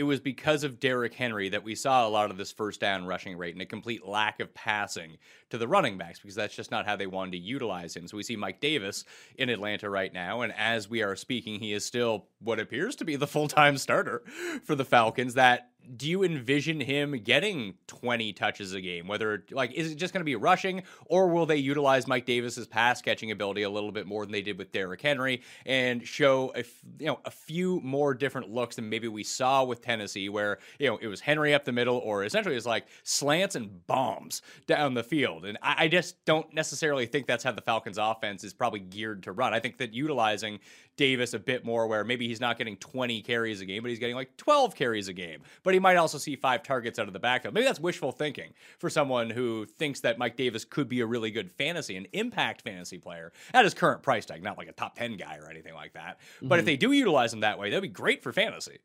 it 0.00 0.04
was 0.04 0.18
because 0.18 0.64
of 0.64 0.80
Derrick 0.80 1.12
Henry 1.12 1.50
that 1.50 1.62
we 1.62 1.74
saw 1.74 2.06
a 2.06 2.08
lot 2.08 2.30
of 2.30 2.38
this 2.38 2.50
first 2.50 2.80
down 2.80 3.04
rushing 3.04 3.36
rate 3.36 3.54
and 3.54 3.60
a 3.60 3.66
complete 3.66 4.06
lack 4.06 4.40
of 4.40 4.54
passing 4.54 5.18
to 5.50 5.58
the 5.58 5.68
running 5.68 5.98
backs 5.98 6.18
because 6.18 6.34
that's 6.34 6.56
just 6.56 6.70
not 6.70 6.86
how 6.86 6.96
they 6.96 7.06
wanted 7.06 7.32
to 7.32 7.38
utilize 7.38 7.94
him. 7.94 8.08
So 8.08 8.16
we 8.16 8.22
see 8.22 8.34
Mike 8.34 8.62
Davis 8.62 9.04
in 9.36 9.50
Atlanta 9.50 9.90
right 9.90 10.10
now, 10.10 10.40
and 10.40 10.54
as 10.56 10.88
we 10.88 11.02
are 11.02 11.14
speaking, 11.16 11.60
he 11.60 11.74
is 11.74 11.84
still 11.84 12.28
what 12.38 12.58
appears 12.58 12.96
to 12.96 13.04
be 13.04 13.16
the 13.16 13.26
full 13.26 13.46
time 13.46 13.76
starter 13.76 14.22
for 14.64 14.74
the 14.74 14.86
Falcons. 14.86 15.34
That 15.34 15.69
do 15.96 16.08
you 16.08 16.22
envision 16.22 16.80
him 16.80 17.12
getting 17.22 17.74
20 17.86 18.32
touches 18.32 18.72
a 18.74 18.80
game? 18.80 19.06
Whether 19.06 19.44
like 19.50 19.72
is 19.72 19.92
it 19.92 19.96
just 19.96 20.12
going 20.12 20.20
to 20.20 20.24
be 20.24 20.36
rushing, 20.36 20.82
or 21.06 21.28
will 21.28 21.46
they 21.46 21.56
utilize 21.56 22.06
Mike 22.06 22.26
Davis's 22.26 22.66
pass 22.66 23.02
catching 23.02 23.30
ability 23.30 23.62
a 23.62 23.70
little 23.70 23.92
bit 23.92 24.06
more 24.06 24.24
than 24.24 24.32
they 24.32 24.42
did 24.42 24.58
with 24.58 24.72
Derrick 24.72 25.00
Henry 25.00 25.42
and 25.66 26.06
show 26.06 26.52
a 26.54 26.64
you 26.98 27.06
know 27.06 27.20
a 27.24 27.30
few 27.30 27.80
more 27.80 28.14
different 28.14 28.50
looks 28.50 28.76
than 28.76 28.88
maybe 28.88 29.08
we 29.08 29.24
saw 29.24 29.64
with 29.64 29.82
Tennessee, 29.82 30.28
where 30.28 30.58
you 30.78 30.88
know 30.88 30.98
it 31.00 31.08
was 31.08 31.20
Henry 31.20 31.54
up 31.54 31.64
the 31.64 31.72
middle, 31.72 31.98
or 31.98 32.24
essentially 32.24 32.56
it's 32.56 32.66
like 32.66 32.86
slants 33.02 33.54
and 33.54 33.86
bombs 33.86 34.42
down 34.66 34.94
the 34.94 35.04
field. 35.04 35.44
And 35.44 35.58
I, 35.62 35.84
I 35.84 35.88
just 35.88 36.24
don't 36.24 36.52
necessarily 36.54 37.06
think 37.06 37.26
that's 37.26 37.44
how 37.44 37.52
the 37.52 37.62
Falcons' 37.62 37.98
offense 37.98 38.44
is 38.44 38.52
probably 38.52 38.80
geared 38.80 39.24
to 39.24 39.32
run. 39.32 39.54
I 39.54 39.60
think 39.60 39.78
that 39.78 39.92
utilizing 39.92 40.60
Davis 41.00 41.32
a 41.32 41.38
bit 41.38 41.64
more, 41.64 41.86
where 41.86 42.04
maybe 42.04 42.28
he's 42.28 42.42
not 42.42 42.58
getting 42.58 42.76
20 42.76 43.22
carries 43.22 43.62
a 43.62 43.64
game, 43.64 43.82
but 43.82 43.88
he's 43.88 43.98
getting 43.98 44.14
like 44.14 44.36
12 44.36 44.76
carries 44.76 45.08
a 45.08 45.14
game. 45.14 45.40
But 45.62 45.72
he 45.72 45.80
might 45.80 45.96
also 45.96 46.18
see 46.18 46.36
five 46.36 46.62
targets 46.62 46.98
out 46.98 47.06
of 47.06 47.14
the 47.14 47.18
backfield. 47.18 47.54
Maybe 47.54 47.64
that's 47.64 47.80
wishful 47.80 48.12
thinking 48.12 48.52
for 48.78 48.90
someone 48.90 49.30
who 49.30 49.64
thinks 49.64 50.00
that 50.00 50.18
Mike 50.18 50.36
Davis 50.36 50.66
could 50.66 50.90
be 50.90 51.00
a 51.00 51.06
really 51.06 51.30
good 51.30 51.50
fantasy 51.50 51.96
and 51.96 52.06
impact 52.12 52.60
fantasy 52.60 52.98
player 52.98 53.32
at 53.54 53.64
his 53.64 53.72
current 53.72 54.02
price 54.02 54.26
tag, 54.26 54.42
not 54.42 54.58
like 54.58 54.68
a 54.68 54.72
top 54.72 54.94
10 54.94 55.16
guy 55.16 55.38
or 55.38 55.48
anything 55.50 55.72
like 55.72 55.94
that. 55.94 56.18
Mm-hmm. 56.36 56.48
But 56.48 56.58
if 56.58 56.60
mm-hmm. 56.60 56.66
they 56.66 56.76
do 56.76 56.92
utilize 56.92 57.32
him 57.32 57.40
that 57.40 57.58
way, 57.58 57.70
that'd 57.70 57.80
be 57.80 57.88
great 57.88 58.22
for 58.22 58.30
fantasy. 58.30 58.80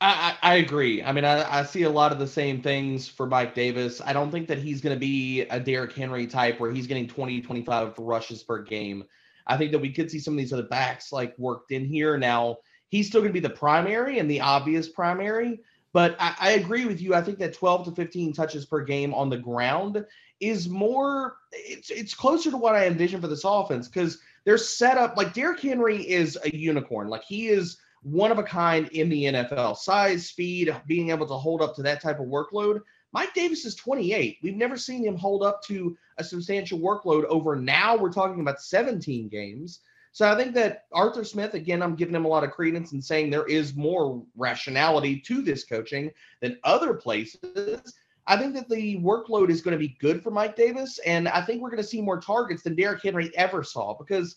I, 0.00 0.36
I, 0.42 0.54
agree. 0.56 1.02
I 1.02 1.12
mean, 1.12 1.24
I, 1.24 1.60
I, 1.60 1.62
see 1.64 1.82
a 1.84 1.90
lot 1.90 2.10
of 2.10 2.18
the 2.18 2.26
same 2.26 2.60
things 2.60 3.06
for 3.06 3.26
Mike 3.26 3.54
Davis. 3.54 4.00
I 4.04 4.12
don't 4.12 4.32
think 4.32 4.48
that 4.48 4.58
he's 4.58 4.80
going 4.80 4.96
to 4.96 4.98
be 4.98 5.42
a 5.42 5.60
Derrick 5.60 5.92
Henry 5.92 6.26
type 6.26 6.58
where 6.58 6.72
he's 6.72 6.88
getting 6.88 7.06
20, 7.06 7.40
25 7.40 7.98
rushes 7.98 8.42
per 8.42 8.62
game. 8.62 9.04
I 9.46 9.56
think 9.56 9.72
that 9.72 9.80
we 9.80 9.92
could 9.92 10.10
see 10.10 10.18
some 10.18 10.34
of 10.34 10.38
these 10.38 10.52
other 10.52 10.62
backs 10.62 11.12
like 11.12 11.38
worked 11.38 11.72
in 11.72 11.84
here. 11.84 12.16
Now 12.16 12.58
he's 12.88 13.08
still 13.08 13.20
going 13.20 13.32
to 13.32 13.40
be 13.40 13.46
the 13.46 13.50
primary 13.50 14.18
and 14.18 14.30
the 14.30 14.40
obvious 14.40 14.88
primary, 14.88 15.60
but 15.92 16.16
I, 16.18 16.34
I, 16.38 16.50
agree 16.52 16.84
with 16.84 17.00
you. 17.00 17.14
I 17.14 17.22
think 17.22 17.38
that 17.38 17.54
12 17.54 17.86
to 17.86 17.92
15 17.92 18.32
touches 18.32 18.66
per 18.66 18.82
game 18.82 19.12
on 19.14 19.30
the 19.30 19.38
ground 19.38 20.04
is 20.40 20.68
more. 20.68 21.36
It's 21.52 21.90
it's 21.90 22.14
closer 22.14 22.50
to 22.50 22.56
what 22.56 22.74
I 22.74 22.86
envision 22.86 23.20
for 23.20 23.28
this 23.28 23.44
offense 23.44 23.88
because 23.88 24.18
they're 24.44 24.58
set 24.58 24.98
up 24.98 25.16
like 25.16 25.34
Derrick 25.34 25.60
Henry 25.60 26.02
is 26.02 26.38
a 26.44 26.54
unicorn. 26.54 27.08
Like 27.08 27.24
he 27.24 27.48
is 27.48 27.78
one 28.02 28.32
of 28.32 28.38
a 28.38 28.42
kind 28.42 28.88
in 28.88 29.08
the 29.08 29.24
NFL. 29.24 29.76
Size, 29.76 30.26
speed, 30.26 30.74
being 30.86 31.10
able 31.10 31.26
to 31.26 31.34
hold 31.34 31.62
up 31.62 31.74
to 31.76 31.82
that 31.82 32.02
type 32.02 32.18
of 32.18 32.26
workload. 32.26 32.80
Mike 33.12 33.34
Davis 33.34 33.64
is 33.64 33.74
28. 33.74 34.38
We've 34.42 34.56
never 34.56 34.76
seen 34.76 35.04
him 35.04 35.16
hold 35.16 35.42
up 35.42 35.62
to 35.64 35.96
a 36.18 36.24
substantial 36.24 36.78
workload 36.78 37.24
over 37.24 37.56
now. 37.56 37.96
We're 37.96 38.12
talking 38.12 38.40
about 38.40 38.60
17 38.60 39.28
games. 39.28 39.80
So 40.12 40.30
I 40.30 40.36
think 40.36 40.54
that 40.54 40.84
Arthur 40.92 41.24
Smith, 41.24 41.54
again, 41.54 41.82
I'm 41.82 41.96
giving 41.96 42.14
him 42.14 42.24
a 42.24 42.28
lot 42.28 42.44
of 42.44 42.50
credence 42.50 42.92
and 42.92 43.02
saying 43.02 43.30
there 43.30 43.46
is 43.46 43.74
more 43.74 44.22
rationality 44.36 45.20
to 45.20 45.42
this 45.42 45.64
coaching 45.64 46.10
than 46.40 46.58
other 46.64 46.94
places. 46.94 47.94
I 48.26 48.36
think 48.36 48.54
that 48.54 48.68
the 48.68 48.98
workload 48.98 49.50
is 49.50 49.62
going 49.62 49.72
to 49.72 49.78
be 49.78 49.96
good 50.00 50.22
for 50.22 50.30
Mike 50.30 50.54
Davis, 50.54 50.98
and 51.06 51.28
I 51.28 51.42
think 51.42 51.60
we're 51.60 51.70
going 51.70 51.82
to 51.82 51.88
see 51.88 52.00
more 52.00 52.20
targets 52.20 52.62
than 52.62 52.76
Derrick 52.76 53.02
Henry 53.02 53.30
ever 53.36 53.64
saw 53.64 53.94
because 53.94 54.36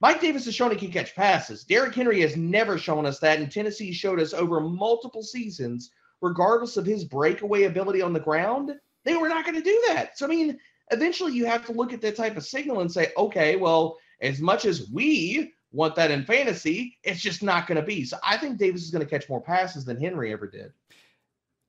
Mike 0.00 0.20
Davis 0.20 0.44
has 0.46 0.54
shown 0.54 0.70
he 0.70 0.76
can 0.76 0.92
catch 0.92 1.14
passes. 1.14 1.64
Derrick 1.64 1.94
Henry 1.94 2.20
has 2.20 2.36
never 2.36 2.78
shown 2.78 3.04
us 3.04 3.18
that, 3.18 3.38
and 3.38 3.50
Tennessee 3.50 3.92
showed 3.92 4.20
us 4.20 4.32
over 4.32 4.60
multiple 4.60 5.22
seasons 5.22 5.90
regardless 6.20 6.76
of 6.76 6.86
his 6.86 7.04
breakaway 7.04 7.64
ability 7.64 8.02
on 8.02 8.12
the 8.12 8.20
ground, 8.20 8.72
they 9.04 9.16
were 9.16 9.28
not 9.28 9.44
going 9.44 9.56
to 9.56 9.62
do 9.62 9.84
that. 9.88 10.18
So, 10.18 10.26
I 10.26 10.28
mean, 10.28 10.58
eventually 10.90 11.32
you 11.32 11.46
have 11.46 11.64
to 11.66 11.72
look 11.72 11.92
at 11.92 12.00
that 12.02 12.16
type 12.16 12.36
of 12.36 12.44
signal 12.44 12.80
and 12.80 12.90
say, 12.90 13.12
okay, 13.16 13.56
well, 13.56 13.98
as 14.20 14.40
much 14.40 14.64
as 14.64 14.90
we 14.90 15.52
want 15.72 15.94
that 15.96 16.10
in 16.10 16.24
fantasy, 16.24 16.98
it's 17.02 17.20
just 17.20 17.42
not 17.42 17.66
going 17.66 17.76
to 17.76 17.86
be. 17.86 18.04
So 18.04 18.16
I 18.24 18.36
think 18.36 18.58
Davis 18.58 18.82
is 18.82 18.90
going 18.90 19.04
to 19.04 19.10
catch 19.10 19.28
more 19.28 19.40
passes 19.40 19.84
than 19.84 20.00
Henry 20.00 20.32
ever 20.32 20.46
did. 20.46 20.72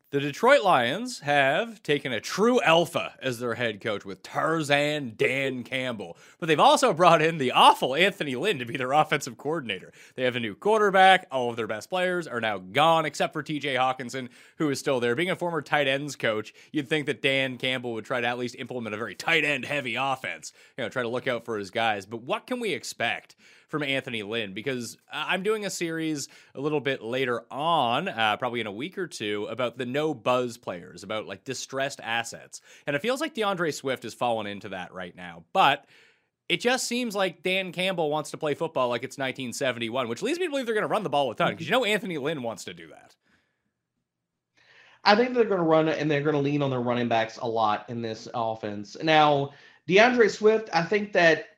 The 0.09 0.21
Detroit 0.21 0.63
Lions 0.63 1.19
have 1.19 1.83
taken 1.83 2.13
a 2.13 2.21
true 2.21 2.61
alpha 2.61 3.15
as 3.21 3.39
their 3.39 3.55
head 3.55 3.81
coach 3.81 4.05
with 4.05 4.23
Tarzan 4.23 5.15
Dan 5.17 5.65
Campbell, 5.65 6.15
but 6.39 6.45
they've 6.45 6.57
also 6.57 6.93
brought 6.93 7.21
in 7.21 7.39
the 7.39 7.51
awful 7.51 7.93
Anthony 7.93 8.37
Lynn 8.37 8.57
to 8.59 8.65
be 8.65 8.77
their 8.77 8.93
offensive 8.93 9.37
coordinator. 9.37 9.91
They 10.15 10.23
have 10.23 10.37
a 10.37 10.39
new 10.39 10.55
quarterback. 10.55 11.27
All 11.29 11.49
of 11.49 11.57
their 11.57 11.67
best 11.67 11.89
players 11.89 12.25
are 12.25 12.39
now 12.39 12.57
gone, 12.57 13.03
except 13.05 13.33
for 13.33 13.43
TJ 13.43 13.75
Hockenson, 13.75 14.29
who 14.59 14.69
is 14.69 14.79
still 14.79 15.01
there. 15.01 15.13
Being 15.13 15.29
a 15.29 15.35
former 15.35 15.61
tight 15.61 15.89
ends 15.89 16.15
coach, 16.15 16.53
you'd 16.71 16.87
think 16.87 17.05
that 17.07 17.21
Dan 17.21 17.57
Campbell 17.57 17.91
would 17.91 18.05
try 18.05 18.21
to 18.21 18.27
at 18.27 18.37
least 18.37 18.55
implement 18.57 18.95
a 18.95 18.97
very 18.97 19.13
tight 19.13 19.43
end 19.43 19.65
heavy 19.65 19.95
offense, 19.95 20.53
you 20.77 20.85
know, 20.85 20.89
try 20.89 21.01
to 21.01 21.09
look 21.09 21.27
out 21.27 21.43
for 21.43 21.57
his 21.57 21.69
guys. 21.69 22.05
But 22.05 22.21
what 22.21 22.47
can 22.47 22.61
we 22.61 22.71
expect 22.71 23.35
from 23.67 23.83
Anthony 23.83 24.23
Lynn 24.23 24.53
because 24.53 24.97
I'm 25.11 25.43
doing 25.43 25.65
a 25.65 25.69
series 25.69 26.27
a 26.55 26.61
little 26.61 26.79
bit 26.79 27.01
later 27.01 27.43
on, 27.51 28.07
uh, 28.07 28.37
probably 28.37 28.61
in 28.61 28.67
a 28.67 28.71
week 28.71 28.97
or 28.97 29.07
two, 29.07 29.45
about 29.49 29.77
the 29.77 29.85
no 29.85 30.13
buzz 30.13 30.57
players, 30.57 31.03
about 31.03 31.27
like 31.27 31.43
distressed 31.43 31.99
assets. 32.01 32.61
And 32.85 32.95
it 32.95 33.01
feels 33.01 33.21
like 33.21 33.35
DeAndre 33.35 33.73
Swift 33.73 34.03
has 34.03 34.13
fallen 34.13 34.47
into 34.47 34.69
that 34.69 34.93
right 34.93 35.15
now. 35.15 35.43
But 35.53 35.85
it 36.49 36.61
just 36.61 36.87
seems 36.87 37.15
like 37.15 37.43
Dan 37.43 37.71
Campbell 37.71 38.09
wants 38.09 38.31
to 38.31 38.37
play 38.37 38.55
football 38.55 38.87
like 38.87 39.03
it's 39.03 39.17
1971, 39.17 40.07
which 40.07 40.21
leads 40.21 40.39
me 40.39 40.45
to 40.45 40.49
believe 40.49 40.65
they're 40.65 40.75
going 40.75 40.83
to 40.83 40.87
run 40.87 41.03
the 41.03 41.09
ball 41.09 41.29
a 41.31 41.35
ton 41.35 41.51
because 41.51 41.67
you 41.67 41.71
know 41.71 41.83
Anthony 41.83 42.17
Lynn 42.17 42.41
wants 42.41 42.63
to 42.65 42.73
do 42.73 42.87
that. 42.87 43.15
I 45.03 45.15
think 45.15 45.33
they're 45.33 45.45
going 45.45 45.59
to 45.59 45.63
run 45.63 45.89
and 45.89 46.09
they're 46.09 46.21
going 46.21 46.35
to 46.35 46.41
lean 46.41 46.61
on 46.61 46.69
their 46.69 46.81
running 46.81 47.07
backs 47.07 47.37
a 47.37 47.47
lot 47.47 47.85
in 47.89 48.01
this 48.01 48.27
offense. 48.33 48.97
Now, 49.01 49.51
DeAndre 49.87 50.29
Swift, 50.29 50.69
I 50.73 50.83
think 50.83 51.13
that 51.13 51.56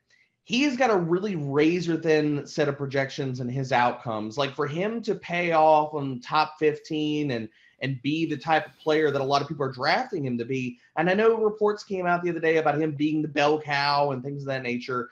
he 0.49 0.63
has 0.63 0.75
got 0.75 0.89
a 0.89 0.97
really 0.97 1.35
razor 1.35 1.95
thin 1.95 2.47
set 2.47 2.67
of 2.67 2.75
projections 2.75 3.39
and 3.39 3.51
his 3.51 3.71
outcomes. 3.71 4.35
Like 4.35 4.55
for 4.55 4.65
him 4.65 4.99
to 5.03 5.13
pay 5.13 5.51
off 5.51 5.93
on 5.93 6.21
top 6.21 6.55
15 6.57 7.29
and 7.29 7.47
and 7.83 8.01
be 8.01 8.25
the 8.25 8.35
type 8.35 8.65
of 8.65 8.75
player 8.79 9.11
that 9.11 9.21
a 9.21 9.23
lot 9.23 9.43
of 9.43 9.47
people 9.47 9.63
are 9.63 9.71
drafting 9.71 10.25
him 10.25 10.39
to 10.39 10.45
be. 10.45 10.79
And 10.97 11.07
I 11.07 11.13
know 11.13 11.37
reports 11.37 11.83
came 11.83 12.07
out 12.07 12.23
the 12.23 12.31
other 12.31 12.39
day 12.39 12.57
about 12.57 12.81
him 12.81 12.93
being 12.93 13.21
the 13.21 13.27
bell 13.27 13.61
cow 13.61 14.09
and 14.09 14.23
things 14.23 14.41
of 14.41 14.47
that 14.47 14.63
nature. 14.63 15.09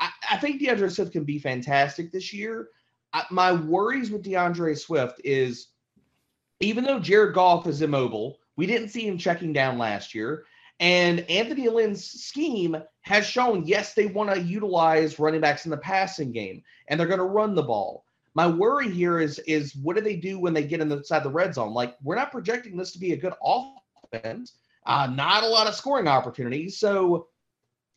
I, 0.00 0.10
I 0.28 0.36
think 0.38 0.60
DeAndre 0.60 0.90
Swift 0.90 1.12
can 1.12 1.22
be 1.22 1.38
fantastic 1.38 2.10
this 2.10 2.32
year. 2.32 2.70
I, 3.12 3.22
my 3.30 3.52
worries 3.52 4.10
with 4.10 4.24
DeAndre 4.24 4.76
Swift 4.76 5.20
is 5.22 5.68
even 6.58 6.82
though 6.82 6.98
Jared 6.98 7.36
Goff 7.36 7.68
is 7.68 7.80
immobile, 7.80 8.40
we 8.56 8.66
didn't 8.66 8.88
see 8.88 9.06
him 9.06 9.18
checking 9.18 9.52
down 9.52 9.78
last 9.78 10.16
year. 10.16 10.46
And 10.80 11.20
Anthony 11.30 11.68
Lynn's 11.68 12.04
scheme 12.04 12.74
has 13.02 13.26
shown, 13.26 13.66
yes, 13.66 13.92
they 13.92 14.06
want 14.06 14.32
to 14.32 14.40
utilize 14.40 15.18
running 15.18 15.42
backs 15.42 15.66
in 15.66 15.70
the 15.70 15.76
passing 15.76 16.32
game 16.32 16.62
and 16.88 16.98
they're 16.98 17.06
going 17.06 17.18
to 17.18 17.24
run 17.24 17.54
the 17.54 17.62
ball. 17.62 18.04
My 18.34 18.46
worry 18.46 18.90
here 18.90 19.20
is 19.20 19.38
is 19.40 19.74
what 19.76 19.96
do 19.96 20.02
they 20.02 20.16
do 20.16 20.38
when 20.38 20.54
they 20.54 20.62
get 20.62 20.80
inside 20.80 21.22
the 21.22 21.30
red 21.30 21.54
zone? 21.54 21.74
Like 21.74 21.96
we're 22.02 22.14
not 22.14 22.30
projecting 22.30 22.76
this 22.76 22.92
to 22.92 22.98
be 22.98 23.12
a 23.12 23.16
good 23.16 23.34
offense, 23.44 24.54
uh, 24.86 25.08
not 25.08 25.42
a 25.42 25.48
lot 25.48 25.66
of 25.66 25.74
scoring 25.74 26.08
opportunities. 26.08 26.78
So 26.78 27.26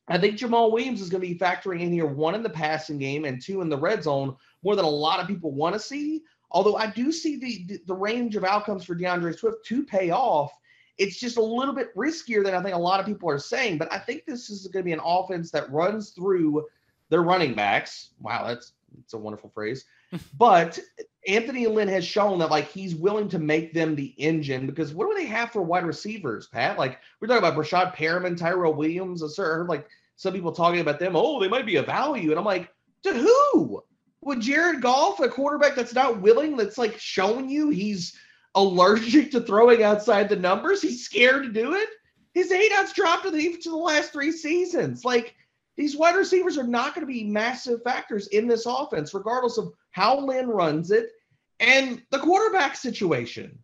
I 0.10 0.18
think 0.18 0.38
Jamaal 0.38 0.74
Williams 0.74 1.02
is 1.02 1.10
going 1.10 1.22
to 1.22 1.28
be 1.28 1.40
factoring 1.40 1.82
in 1.82 1.94
here 1.94 2.08
one 2.08 2.36
in 2.36 2.44
the 2.44 2.50
passing 2.50 2.98
game 2.98 3.24
and 3.24 3.42
two 3.42 3.62
in 3.62 3.70
the 3.70 3.78
red 3.78 4.04
zone 4.04 4.36
more 4.64 4.76
than 4.76 4.86
a 4.86 4.90
lot 4.90 5.22
of 5.22 5.28
people 5.28 5.52
want 5.52 5.74
to 5.74 5.80
see. 5.80 6.24
Although 6.52 6.76
I 6.76 6.88
do 6.88 7.12
see 7.12 7.38
the, 7.38 7.66
the, 7.68 7.80
the 7.88 7.96
range 7.96 8.36
of 8.36 8.44
outcomes 8.44 8.84
for 8.84 8.96
DeAndre 8.96 9.38
Swift 9.38 9.66
to 9.68 9.84
pay 9.84 10.10
off 10.12 10.52
it's 10.98 11.20
just 11.20 11.38
a 11.38 11.42
little 11.42 11.74
bit 11.74 11.96
riskier 11.96 12.44
than 12.44 12.54
I 12.54 12.62
think 12.62 12.76
a 12.76 12.80
lot 12.80 13.00
of 13.00 13.06
people 13.06 13.30
are 13.30 13.40
saying. 13.40 13.78
But 13.78 13.92
I 13.92 14.00
think 14.00 14.26
this 14.26 14.50
is 14.50 14.68
going 14.68 14.84
to 14.84 14.88
be 14.88 14.94
an 14.94 15.02
offense 15.04 15.52
that 15.52 15.72
runs 15.72 16.12
through 16.12 16.66
their 17.10 17.22
running 17.22 17.54
backs. 17.54 18.12
Wow, 18.20 18.48
that's 18.48 18.74
that's 18.96 19.14
a 19.14 19.18
wonderful 19.18 19.50
phrase. 19.50 19.86
but 20.38 20.80
Anthony 21.28 21.68
Lynn 21.68 21.88
has 21.88 22.06
shown 22.06 22.40
that 22.40 22.52
like 22.52 22.70
he's 22.70 22.96
willing 22.96 23.28
to 23.30 23.40
make 23.40 23.74
them 23.74 23.96
the 23.96 24.14
engine 24.18 24.68
because 24.68 24.94
what 24.94 25.10
do 25.10 25.16
they 25.16 25.26
have 25.26 25.52
for 25.52 25.62
wide 25.62 25.86
receivers, 25.86 26.48
Pat? 26.48 26.78
Like 26.78 27.00
we're 27.20 27.28
talking 27.28 27.44
about 27.44 27.58
Breshad 27.58 27.96
Perriman, 27.96 28.38
Tyrell 28.38 28.74
Williams. 28.74 29.24
I 29.24 29.42
heard 29.42 29.70
like 29.70 29.88
some 30.16 30.34
people 30.34 30.52
talking 30.52 30.82
about 30.82 31.00
them. 31.00 31.16
Oh, 31.16 31.40
they 31.40 31.48
might 31.48 31.66
be 31.66 31.78
a 31.78 31.84
value, 31.84 32.30
and 32.30 32.40
I'm 32.40 32.46
like, 32.46 32.70
to 33.04 33.14
who? 33.14 33.84
Would 34.22 34.40
Jared 34.40 34.82
Goff, 34.82 35.20
a 35.20 35.28
quarterback 35.28 35.76
that's 35.76 35.94
not 35.94 36.22
willing, 36.22 36.56
that's 36.56 36.78
like 36.78 36.98
showing 36.98 37.50
you 37.50 37.70
he's 37.70 38.18
allergic 38.56 39.32
to 39.32 39.42
throwing 39.42 39.84
outside 39.84 40.30
the 40.30 40.36
numbers. 40.36 40.82
He's 40.82 41.06
scared 41.06 41.44
to 41.44 41.50
do 41.50 41.74
it. 41.74 41.90
His 42.34 42.52
eight 42.52 42.72
outs 42.74 42.94
dropped 42.94 43.26
in 43.26 43.40
each 43.40 43.66
of 43.66 43.72
the 43.72 43.78
last 43.78 44.12
three 44.12 44.32
seasons. 44.32 45.06
Like 45.06 45.36
these 45.78 45.98
wide 45.98 46.16
receivers 46.16 46.58
are 46.58 46.68
not 46.68 46.96
going 46.96 47.06
to 47.06 47.12
be 47.12 47.24
massive 47.24 47.84
factors 47.84 48.28
in 48.28 48.48
this 48.48 48.66
offense, 48.66 49.14
regardless 49.14 49.58
of 49.58 49.74
how 49.92 50.20
Lynn 50.20 50.48
runs 50.48 50.92
it 50.92 51.10
and 51.60 52.02
the 52.12 52.20
quarterback 52.20 52.76
situation. 52.76 53.58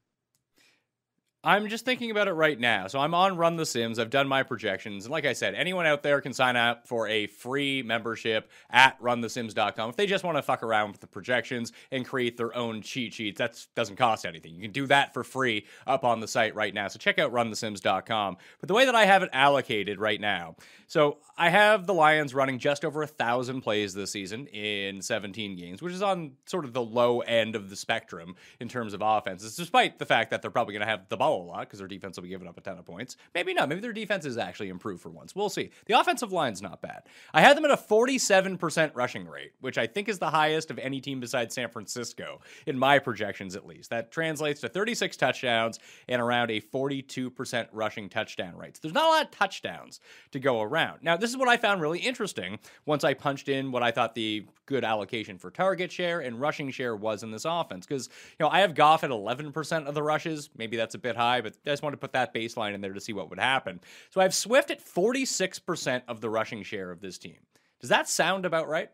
I'm 1.49 1.67
just 1.67 1.83
thinking 1.83 2.11
about 2.11 2.27
it 2.27 2.33
right 2.33 2.59
now. 2.59 2.85
So 2.85 2.99
I'm 2.99 3.15
on 3.15 3.35
Run 3.35 3.55
the 3.55 3.65
Sims. 3.65 3.97
I've 3.97 4.11
done 4.11 4.27
my 4.27 4.43
projections. 4.43 5.05
And 5.05 5.11
like 5.11 5.25
I 5.25 5.33
said, 5.33 5.55
anyone 5.55 5.87
out 5.87 6.03
there 6.03 6.21
can 6.21 6.31
sign 6.31 6.55
up 6.55 6.85
for 6.85 7.07
a 7.07 7.25
free 7.25 7.81
membership 7.81 8.51
at 8.69 9.01
runthesims.com. 9.01 9.89
If 9.89 9.95
they 9.95 10.05
just 10.05 10.23
want 10.23 10.37
to 10.37 10.43
fuck 10.43 10.61
around 10.61 10.91
with 10.91 11.01
the 11.01 11.07
projections 11.07 11.73
and 11.91 12.05
create 12.05 12.37
their 12.37 12.55
own 12.55 12.83
cheat 12.83 13.15
sheets, 13.15 13.39
that 13.39 13.65
doesn't 13.73 13.95
cost 13.95 14.27
anything. 14.27 14.53
You 14.53 14.61
can 14.61 14.71
do 14.71 14.85
that 14.87 15.11
for 15.11 15.23
free 15.23 15.65
up 15.87 16.03
on 16.03 16.19
the 16.19 16.27
site 16.27 16.53
right 16.53 16.71
now. 16.71 16.87
So 16.87 16.99
check 16.99 17.17
out 17.17 17.33
runthesims.com. 17.33 18.37
But 18.59 18.67
the 18.67 18.75
way 18.75 18.85
that 18.85 18.93
I 18.93 19.05
have 19.05 19.23
it 19.23 19.31
allocated 19.33 19.99
right 19.99 20.21
now, 20.21 20.55
so 20.85 21.17
I 21.35 21.49
have 21.49 21.87
the 21.87 21.95
Lions 21.95 22.35
running 22.35 22.59
just 22.59 22.85
over 22.85 23.01
a 23.01 23.07
thousand 23.07 23.61
plays 23.61 23.95
this 23.95 24.11
season 24.11 24.45
in 24.47 25.01
17 25.01 25.55
games, 25.55 25.81
which 25.81 25.93
is 25.93 26.03
on 26.03 26.33
sort 26.45 26.65
of 26.65 26.73
the 26.73 26.81
low 26.83 27.21
end 27.21 27.55
of 27.55 27.71
the 27.71 27.75
spectrum 27.75 28.35
in 28.59 28.69
terms 28.69 28.93
of 28.93 29.01
offenses, 29.03 29.55
despite 29.55 29.97
the 29.97 30.05
fact 30.05 30.29
that 30.29 30.43
they're 30.43 30.51
probably 30.51 30.73
going 30.73 30.85
to 30.85 30.87
have 30.87 31.09
the 31.09 31.17
ball 31.17 31.38
a 31.41 31.45
lot 31.45 31.61
because 31.61 31.79
their 31.79 31.87
defense 31.87 32.17
will 32.17 32.23
be 32.23 32.29
giving 32.29 32.47
up 32.47 32.57
a 32.57 32.61
ton 32.61 32.77
of 32.77 32.85
points. 32.85 33.17
Maybe 33.33 33.53
not. 33.53 33.69
Maybe 33.69 33.81
their 33.81 33.93
defense 33.93 34.25
is 34.25 34.37
actually 34.37 34.69
improved 34.69 35.01
for 35.01 35.09
once. 35.09 35.35
We'll 35.35 35.49
see. 35.49 35.71
The 35.85 35.99
offensive 35.99 36.31
line's 36.31 36.61
not 36.61 36.81
bad. 36.81 37.03
I 37.33 37.41
had 37.41 37.57
them 37.57 37.65
at 37.65 37.71
a 37.71 37.77
47% 37.77 38.91
rushing 38.95 39.27
rate, 39.27 39.53
which 39.61 39.77
I 39.77 39.87
think 39.87 40.09
is 40.09 40.19
the 40.19 40.29
highest 40.29 40.71
of 40.71 40.79
any 40.79 41.01
team 41.01 41.19
besides 41.19 41.55
San 41.55 41.69
Francisco 41.69 42.41
in 42.65 42.77
my 42.77 42.99
projections, 42.99 43.55
at 43.55 43.65
least. 43.65 43.89
That 43.89 44.11
translates 44.11 44.61
to 44.61 44.69
36 44.69 45.17
touchdowns 45.17 45.79
and 46.07 46.21
around 46.21 46.51
a 46.51 46.61
42% 46.61 47.67
rushing 47.71 48.09
touchdown 48.09 48.55
rate. 48.55 48.77
So 48.77 48.81
there's 48.83 48.93
not 48.93 49.05
a 49.05 49.09
lot 49.09 49.25
of 49.25 49.31
touchdowns 49.31 49.99
to 50.31 50.39
go 50.39 50.61
around. 50.61 50.99
Now, 51.01 51.17
this 51.17 51.29
is 51.29 51.37
what 51.37 51.47
I 51.47 51.57
found 51.57 51.81
really 51.81 51.99
interesting 51.99 52.59
once 52.85 53.03
I 53.03 53.13
punched 53.13 53.49
in 53.49 53.71
what 53.71 53.83
I 53.83 53.91
thought 53.91 54.15
the 54.15 54.45
good 54.65 54.83
allocation 54.83 55.37
for 55.37 55.49
target 55.49 55.91
share 55.91 56.19
and 56.19 56.39
rushing 56.39 56.69
share 56.69 56.95
was 56.95 57.23
in 57.23 57.31
this 57.31 57.45
offense. 57.45 57.85
Because, 57.85 58.07
you 58.39 58.45
know, 58.45 58.49
I 58.49 58.59
have 58.59 58.75
Goff 58.75 59.03
at 59.03 59.09
11% 59.09 59.85
of 59.87 59.95
the 59.95 60.03
rushes. 60.03 60.49
Maybe 60.55 60.77
that's 60.77 60.95
a 60.95 60.99
bit 60.99 61.15
high, 61.19 61.41
but 61.41 61.53
I 61.65 61.69
just 61.69 61.83
wanted 61.83 61.97
to 61.97 62.01
put 62.01 62.13
that 62.13 62.33
baseline 62.33 62.73
in 62.73 62.81
there 62.81 62.93
to 62.93 63.01
see 63.01 63.13
what 63.13 63.29
would 63.29 63.39
happen. 63.39 63.79
So 64.09 64.21
I 64.21 64.23
have 64.23 64.33
Swift 64.33 64.71
at 64.71 64.83
46% 64.83 66.01
of 66.07 66.21
the 66.21 66.29
rushing 66.29 66.63
share 66.63 66.91
of 66.91 67.01
this 67.01 67.17
team. 67.17 67.37
Does 67.79 67.89
that 67.89 68.09
sound 68.09 68.45
about 68.45 68.67
right? 68.67 68.89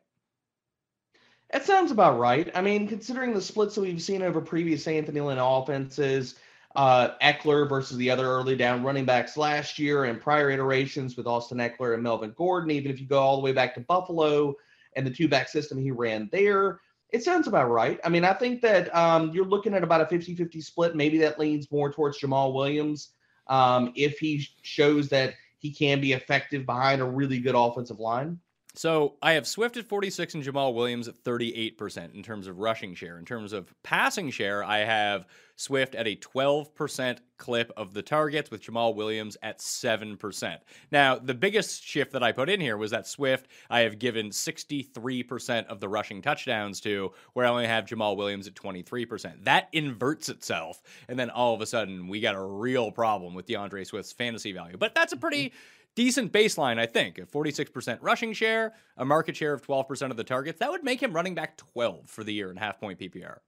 It 1.53 1.63
sounds 1.63 1.91
about 1.91 2.19
right. 2.19 2.51
I 2.55 2.61
mean, 2.61 2.87
considering 2.87 3.33
the 3.33 3.41
splits 3.41 3.75
that 3.75 3.81
we've 3.81 4.01
seen 4.01 4.23
over 4.23 4.41
previous 4.41 4.87
Anthony 4.87 5.21
Lynn 5.21 5.37
offenses, 5.37 6.35
uh, 6.75 7.11
Ekeler 7.21 7.69
versus 7.69 7.97
the 7.97 8.09
other 8.09 8.25
early 8.25 8.55
down 8.55 8.83
running 8.83 9.05
backs 9.05 9.37
last 9.37 9.79
year 9.79 10.05
and 10.05 10.19
prior 10.19 10.49
iterations 10.49 11.15
with 11.15 11.27
Austin 11.27 11.59
Ekeler 11.59 11.93
and 11.93 12.03
Melvin 12.03 12.33
Gordon, 12.35 12.71
even 12.71 12.91
if 12.91 12.99
you 12.99 13.07
go 13.07 13.19
all 13.19 13.37
the 13.37 13.43
way 13.43 13.53
back 13.53 13.73
to 13.75 13.81
Buffalo 13.81 14.55
and 14.95 15.05
the 15.05 15.11
two 15.11 15.27
back 15.27 15.47
system 15.47 15.77
he 15.77 15.91
ran 15.91 16.29
there, 16.31 16.81
it 17.15 17.23
sounds 17.23 17.47
about 17.47 17.69
right. 17.69 17.97
I 18.03 18.09
mean, 18.09 18.25
I 18.25 18.33
think 18.33 18.61
that 18.61 18.93
um, 18.93 19.31
you're 19.31 19.45
looking 19.45 19.73
at 19.73 19.83
about 19.83 20.01
a 20.01 20.05
50 20.05 20.35
50 20.35 20.59
split. 20.59 20.95
Maybe 20.97 21.17
that 21.19 21.39
leans 21.39 21.71
more 21.71 21.89
towards 21.89 22.19
Jamaal 22.19 22.53
Williams 22.53 23.11
um, 23.47 23.93
if 23.95 24.19
he 24.19 24.45
shows 24.63 25.07
that 25.09 25.33
he 25.59 25.71
can 25.71 26.01
be 26.01 26.11
effective 26.11 26.65
behind 26.65 27.01
a 27.01 27.05
really 27.05 27.39
good 27.39 27.55
offensive 27.55 27.99
line. 27.99 28.37
So 28.77 29.15
I 29.21 29.33
have 29.33 29.47
Swift 29.47 29.77
at 29.77 29.85
46 29.85 30.35
and 30.35 30.43
Jamaal 30.43 30.73
Williams 30.73 31.07
at 31.07 31.23
38% 31.23 32.13
in 32.13 32.23
terms 32.23 32.47
of 32.47 32.59
rushing 32.59 32.93
share. 32.93 33.17
In 33.17 33.25
terms 33.25 33.53
of 33.53 33.73
passing 33.83 34.29
share, 34.31 34.63
I 34.63 34.79
have 34.79 35.25
Swift 35.55 35.95
at 35.95 36.07
a 36.07 36.17
12% 36.17 37.19
clip 37.37 37.71
of 37.77 37.93
the 37.93 38.01
targets 38.01 38.51
with 38.51 38.61
Jamaal 38.61 38.95
Williams 38.95 39.37
at 39.41 39.59
7%. 39.59 40.57
Now, 40.91 41.17
the 41.17 41.33
biggest 41.33 41.83
shift 41.83 42.11
that 42.11 42.23
I 42.23 42.33
put 42.33 42.49
in 42.49 42.59
here 42.59 42.75
was 42.77 42.91
that 42.91 43.07
Swift 43.07 43.47
I 43.69 43.81
have 43.81 43.99
given 43.99 44.29
63% 44.29 45.67
of 45.67 45.79
the 45.79 45.87
rushing 45.87 46.21
touchdowns 46.21 46.81
to, 46.81 47.13
where 47.33 47.45
I 47.45 47.49
only 47.49 47.67
have 47.67 47.85
Jamaal 47.85 48.17
Williams 48.17 48.47
at 48.47 48.55
23%. 48.55 49.45
That 49.45 49.69
inverts 49.71 50.27
itself, 50.27 50.81
and 51.07 51.17
then 51.17 51.29
all 51.29 51.53
of 51.53 51.61
a 51.61 51.65
sudden 51.65 52.07
we 52.07 52.19
got 52.19 52.35
a 52.35 52.43
real 52.43 52.91
problem 52.91 53.33
with 53.33 53.47
DeAndre 53.47 53.85
Swift's 53.87 54.11
fantasy 54.11 54.51
value. 54.51 54.77
But 54.77 54.93
that's 54.93 55.13
a 55.13 55.17
pretty 55.17 55.53
decent 55.95 56.31
baseline, 56.31 56.79
I 56.79 56.85
think. 56.85 57.17
A 57.17 57.21
46% 57.21 57.99
rushing 58.01 58.33
share, 58.33 58.73
a 58.97 59.05
market 59.05 59.35
share 59.35 59.53
of 59.53 59.65
12% 59.65 60.11
of 60.11 60.17
the 60.17 60.23
targets. 60.23 60.59
That 60.59 60.71
would 60.71 60.83
make 60.83 61.01
him 61.01 61.13
running 61.13 61.35
back 61.35 61.57
12 61.57 62.09
for 62.09 62.23
the 62.23 62.33
year 62.33 62.51
in 62.51 62.57
half 62.57 62.79
point 62.79 62.99
PPR. 62.99 63.39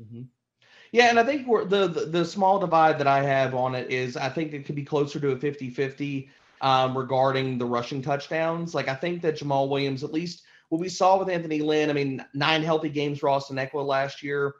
Mm-hmm. 0.00 0.22
Yeah, 0.92 1.10
and 1.10 1.20
I 1.20 1.24
think 1.24 1.46
the, 1.46 1.86
the, 1.86 2.06
the 2.06 2.24
small 2.24 2.58
divide 2.58 2.98
that 2.98 3.06
I 3.06 3.22
have 3.22 3.54
on 3.54 3.74
it 3.76 3.90
is 3.90 4.16
I 4.16 4.28
think 4.28 4.52
it 4.52 4.64
could 4.64 4.74
be 4.74 4.84
closer 4.84 5.20
to 5.20 5.30
a 5.30 5.36
50-50 5.36 6.28
um, 6.62 6.98
regarding 6.98 7.58
the 7.58 7.64
rushing 7.64 8.02
touchdowns. 8.02 8.74
Like 8.74 8.88
I 8.88 8.94
think 8.94 9.22
that 9.22 9.38
Jamaal 9.38 9.68
Williams, 9.68 10.02
at 10.02 10.12
least 10.12 10.42
what 10.68 10.80
we 10.80 10.88
saw 10.88 11.18
with 11.18 11.28
Anthony 11.28 11.60
Lynn, 11.60 11.90
I 11.90 11.92
mean, 11.92 12.24
nine 12.34 12.62
healthy 12.62 12.88
games 12.88 13.20
for 13.20 13.28
Austin 13.28 13.56
Ekeler 13.56 13.86
last 13.86 14.22
year. 14.22 14.54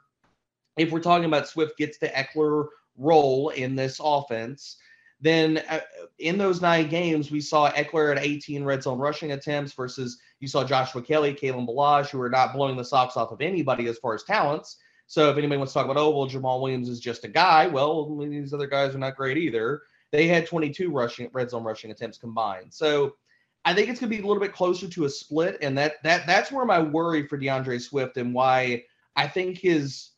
If 0.77 0.91
we're 0.91 1.01
talking 1.01 1.25
about 1.25 1.47
Swift 1.47 1.77
gets 1.77 1.97
the 1.97 2.07
Ekeler 2.07 2.67
role 2.97 3.49
in 3.49 3.75
this 3.75 3.99
offense, 4.01 4.77
then 5.21 5.61
uh, 5.69 5.79
in 6.19 6.37
those 6.37 6.61
nine 6.61 6.89
games, 6.89 7.31
we 7.31 7.41
saw 7.41 7.71
Ekeler 7.71 8.15
at 8.15 8.23
18 8.23 8.63
red 8.63 8.83
zone 8.83 8.97
rushing 8.97 9.31
attempts 9.31 9.73
versus 9.73 10.19
you 10.39 10.47
saw 10.47 10.63
Joshua 10.63 11.01
Kelley, 11.01 11.33
Kalen 11.33 11.67
Ballage, 11.67 12.09
who 12.09 12.19
are 12.21 12.29
not 12.29 12.53
blowing 12.53 12.75
the 12.75 12.83
socks 12.83 13.15
off 13.15 13.31
of 13.31 13.41
anybody 13.41 13.87
as 13.87 13.99
far 13.99 14.15
as 14.15 14.23
talents. 14.23 14.77
So 15.05 15.29
if 15.29 15.37
anybody 15.37 15.57
wants 15.57 15.73
to 15.73 15.79
talk 15.79 15.85
about, 15.85 15.97
oh, 15.97 16.09
well, 16.09 16.27
Jamaal 16.27 16.61
Williams 16.61 16.89
is 16.89 16.99
just 16.99 17.25
a 17.25 17.27
guy, 17.27 17.67
well, 17.67 18.17
these 18.17 18.53
other 18.53 18.67
guys 18.67 18.95
are 18.95 18.99
not 18.99 19.15
great 19.15 19.37
either. 19.37 19.81
They 20.11 20.27
had 20.27 20.47
22 20.47 20.89
rushing 20.89 21.29
red 21.33 21.49
zone 21.49 21.63
rushing 21.63 21.91
attempts 21.91 22.17
combined. 22.17 22.73
So 22.73 23.15
I 23.63 23.73
think 23.73 23.89
it's 23.89 23.99
going 23.99 24.09
to 24.09 24.17
be 24.17 24.23
a 24.23 24.27
little 24.27 24.41
bit 24.41 24.53
closer 24.53 24.87
to 24.87 25.05
a 25.05 25.09
split, 25.09 25.57
and 25.61 25.77
that 25.77 26.01
that 26.03 26.25
that's 26.25 26.51
where 26.51 26.65
my 26.65 26.81
worry 26.81 27.27
for 27.27 27.37
DeAndre 27.37 27.79
Swift 27.79 28.17
and 28.17 28.33
why 28.33 28.85
I 29.15 29.27
think 29.27 29.57
his 29.57 30.10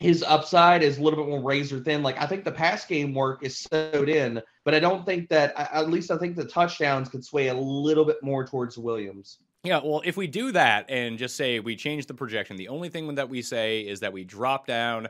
his 0.00 0.22
upside 0.22 0.82
is 0.82 0.98
a 0.98 1.02
little 1.02 1.22
bit 1.22 1.28
more 1.28 1.42
razor 1.42 1.80
thin. 1.80 2.02
Like 2.02 2.20
I 2.20 2.26
think 2.26 2.44
the 2.44 2.52
pass 2.52 2.84
game 2.84 3.14
work 3.14 3.42
is 3.42 3.58
sewed 3.58 4.08
in, 4.08 4.40
but 4.64 4.74
I 4.74 4.80
don't 4.80 5.04
think 5.04 5.28
that 5.30 5.54
at 5.56 5.90
least 5.90 6.10
I 6.10 6.18
think 6.18 6.36
the 6.36 6.44
touchdowns 6.44 7.08
could 7.08 7.24
sway 7.24 7.48
a 7.48 7.54
little 7.54 8.04
bit 8.04 8.22
more 8.22 8.46
towards 8.46 8.78
Williams. 8.78 9.38
Yeah, 9.64 9.80
well, 9.82 10.02
if 10.04 10.16
we 10.16 10.28
do 10.28 10.52
that 10.52 10.88
and 10.88 11.18
just 11.18 11.36
say 11.36 11.58
we 11.58 11.74
change 11.74 12.06
the 12.06 12.14
projection, 12.14 12.56
the 12.56 12.68
only 12.68 12.88
thing 12.88 13.12
that 13.16 13.28
we 13.28 13.42
say 13.42 13.80
is 13.80 14.00
that 14.00 14.12
we 14.12 14.22
drop 14.22 14.68
down 14.68 15.08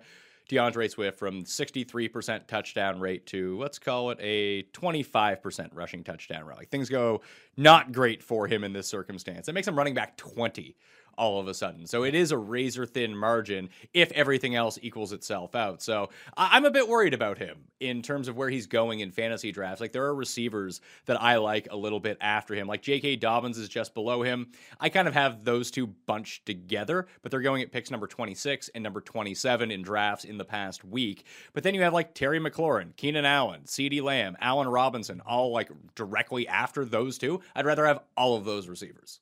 DeAndre 0.49 0.91
Swift 0.91 1.18
from 1.18 1.45
63% 1.45 2.47
touchdown 2.47 2.99
rate 2.99 3.26
to 3.26 3.59
let's 3.59 3.78
call 3.78 4.11
it 4.11 4.18
a 4.22 4.62
25% 4.72 5.68
rushing 5.74 6.03
touchdown 6.03 6.47
rate. 6.47 6.57
Like 6.57 6.70
things 6.70 6.89
go 6.89 7.20
not 7.59 7.93
great 7.93 8.22
for 8.22 8.47
him 8.47 8.64
in 8.64 8.72
this 8.72 8.89
circumstance. 8.89 9.49
It 9.49 9.53
makes 9.53 9.68
him 9.68 9.76
running 9.76 9.93
back 9.93 10.16
20 10.16 10.74
all 11.17 11.41
of 11.41 11.49
a 11.49 11.55
sudden. 11.55 11.87
So 11.87 12.05
it 12.05 12.15
is 12.15 12.33
a 12.33 12.39
razor 12.39 12.87
thin 12.87 13.17
margin 13.17 13.71
if 13.93 14.11
everything 14.13 14.55
else 14.55 14.79
equals 14.83 15.13
itself 15.13 15.55
out. 15.55 15.83
So 15.83 16.11
I'm 16.37 16.65
a 16.65 16.71
bit 16.71 16.89
worried 16.89 17.15
about 17.15 17.39
him 17.39 17.65
in 17.81 18.03
terms 18.03 18.29
of 18.29 18.37
where 18.37 18.51
he's 18.51 18.67
going 18.67 19.01
in 19.01 19.11
fantasy 19.11 19.53
drafts. 19.53 19.81
Like 19.81 19.93
there 19.93 20.05
are 20.05 20.15
receivers 20.15 20.81
that 21.07 21.21
I 21.21 21.37
like 21.37 21.69
a 21.71 21.77
little 21.77 22.01
bit 22.01 22.19
after 22.21 22.55
him. 22.55 22.67
Like 22.67 22.83
J.K. 22.83 23.17
Dobbins 23.17 23.59
is 23.59 23.69
just 23.69 23.95
below 23.95 24.23
him. 24.23 24.49
I 24.81 24.89
kind 24.89 25.09
of 25.09 25.15
have 25.15 25.45
those 25.45 25.71
two 25.71 25.87
bunched 25.87 26.47
together, 26.47 27.07
but 27.23 27.31
they're 27.31 27.41
going 27.41 27.63
at 27.63 27.73
picks 27.73 27.91
number 27.91 28.07
26 28.07 28.71
and 28.75 28.83
number 28.83 29.01
27 29.01 29.71
in 29.71 29.83
drafts 29.83 30.25
in 30.25 30.39
the 30.39 30.45
past 30.45 30.85
week. 30.85 31.25
But 31.53 31.63
then 31.63 31.75
you 31.75 31.83
have 31.83 31.93
like 31.93 32.15
Terry 32.15 32.41
McLaurin, 32.41 32.97
Keenan 32.97 33.25
Allen, 33.25 33.63
CeeDee 33.65 34.03
Lamb, 34.03 34.37
Allen 34.41 34.69
Robinson, 34.69 35.21
all 35.27 35.53
like 35.53 35.71
directly 35.95 36.49
after 36.49 36.85
those 36.85 37.19
two. 37.19 37.41
I'd 37.55 37.67
rather 37.67 37.87
have 37.87 38.01
all 38.17 38.37
of 38.37 38.45
those 38.45 38.69
receivers 38.69 39.21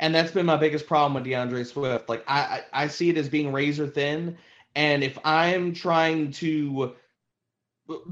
and 0.00 0.14
that's 0.14 0.32
been 0.32 0.46
my 0.46 0.56
biggest 0.56 0.86
problem 0.86 1.14
with 1.14 1.30
DeAndre 1.30 1.64
Swift. 1.66 2.08
Like 2.08 2.24
I, 2.26 2.40
I, 2.72 2.84
I 2.84 2.88
see 2.88 3.10
it 3.10 3.18
as 3.18 3.28
being 3.28 3.52
razor 3.52 3.86
thin, 3.86 4.36
and 4.74 5.04
if 5.04 5.18
I'm 5.24 5.72
trying 5.72 6.32
to 6.32 6.94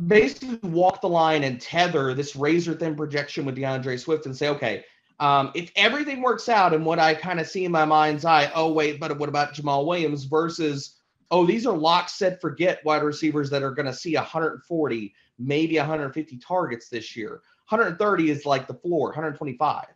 basically 0.07 0.59
walk 0.69 1.01
the 1.01 1.09
line 1.09 1.45
and 1.45 1.61
tether 1.61 2.13
this 2.13 2.37
razor 2.37 2.75
thin 2.75 2.95
projection 2.95 3.45
with 3.45 3.57
DeAndre 3.57 3.99
Swift 3.99 4.27
and 4.27 4.37
say, 4.37 4.49
okay, 4.49 4.85
um, 5.21 5.51
if 5.55 5.73
everything 5.77 6.21
works 6.21 6.49
out 6.49 6.75
and 6.75 6.85
what 6.85 6.99
I 6.99 7.15
kind 7.15 7.41
of 7.41 7.49
see 7.49 7.65
in 7.65 7.73
my 7.73 7.85
mind's 7.85 8.25
eye, 8.25 8.51
oh 8.55 8.73
wait, 8.73 9.01
but 9.01 9.19
what 9.19 9.29
about 9.29 9.55
Jamaal 9.55 9.87
Williams 9.87 10.25
versus 10.25 10.97
oh 11.31 11.47
these 11.47 11.67
are 11.67 11.77
lock 11.77 12.09
set 12.09 12.41
forget 12.41 12.85
wide 12.85 13.03
receivers 13.03 13.51
that 13.51 13.63
are 13.63 13.73
going 13.73 13.87
to 13.87 13.95
see 13.95 14.15
140, 14.15 15.15
maybe 15.39 15.79
150 15.79 16.39
targets 16.39 16.89
this 16.89 17.17
year. 17.17 17.41
130 17.69 18.31
is 18.31 18.47
like 18.47 18.67
the 18.67 18.75
floor, 18.75 19.09
125 19.09 19.87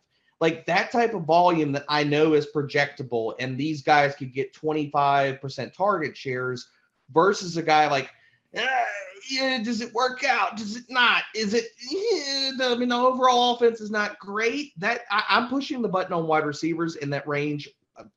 like 0.43 0.65
that 0.65 0.91
type 0.91 1.13
of 1.13 1.23
volume 1.23 1.71
that 1.71 1.85
I 1.87 2.03
know 2.03 2.33
is 2.33 2.49
projectable, 2.53 3.33
and 3.39 3.57
these 3.57 3.81
guys 3.81 4.13
could 4.13 4.33
get 4.33 4.53
25% 4.53 5.73
target 5.73 6.17
shares 6.17 6.67
versus 7.13 7.55
a 7.55 7.63
guy 7.63 7.89
like, 7.89 8.09
eh, 8.53 8.83
yeah, 9.31 9.63
does 9.63 9.79
it 9.79 9.93
work 9.93 10.25
out? 10.25 10.57
Does 10.57 10.75
it 10.75 10.83
not? 10.89 11.23
Is 11.33 11.53
it? 11.53 11.67
Yeah, 11.89 12.71
I 12.73 12.75
mean, 12.75 12.89
the 12.89 12.97
overall 12.97 13.55
offense 13.55 13.79
is 13.79 13.89
not 13.89 14.19
great. 14.19 14.77
That 14.81 15.03
I, 15.09 15.23
I'm 15.29 15.47
pushing 15.47 15.81
the 15.81 15.87
button 15.87 16.11
on 16.11 16.27
wide 16.27 16.45
receivers 16.45 16.97
in 16.97 17.09
that 17.11 17.25
range 17.25 17.69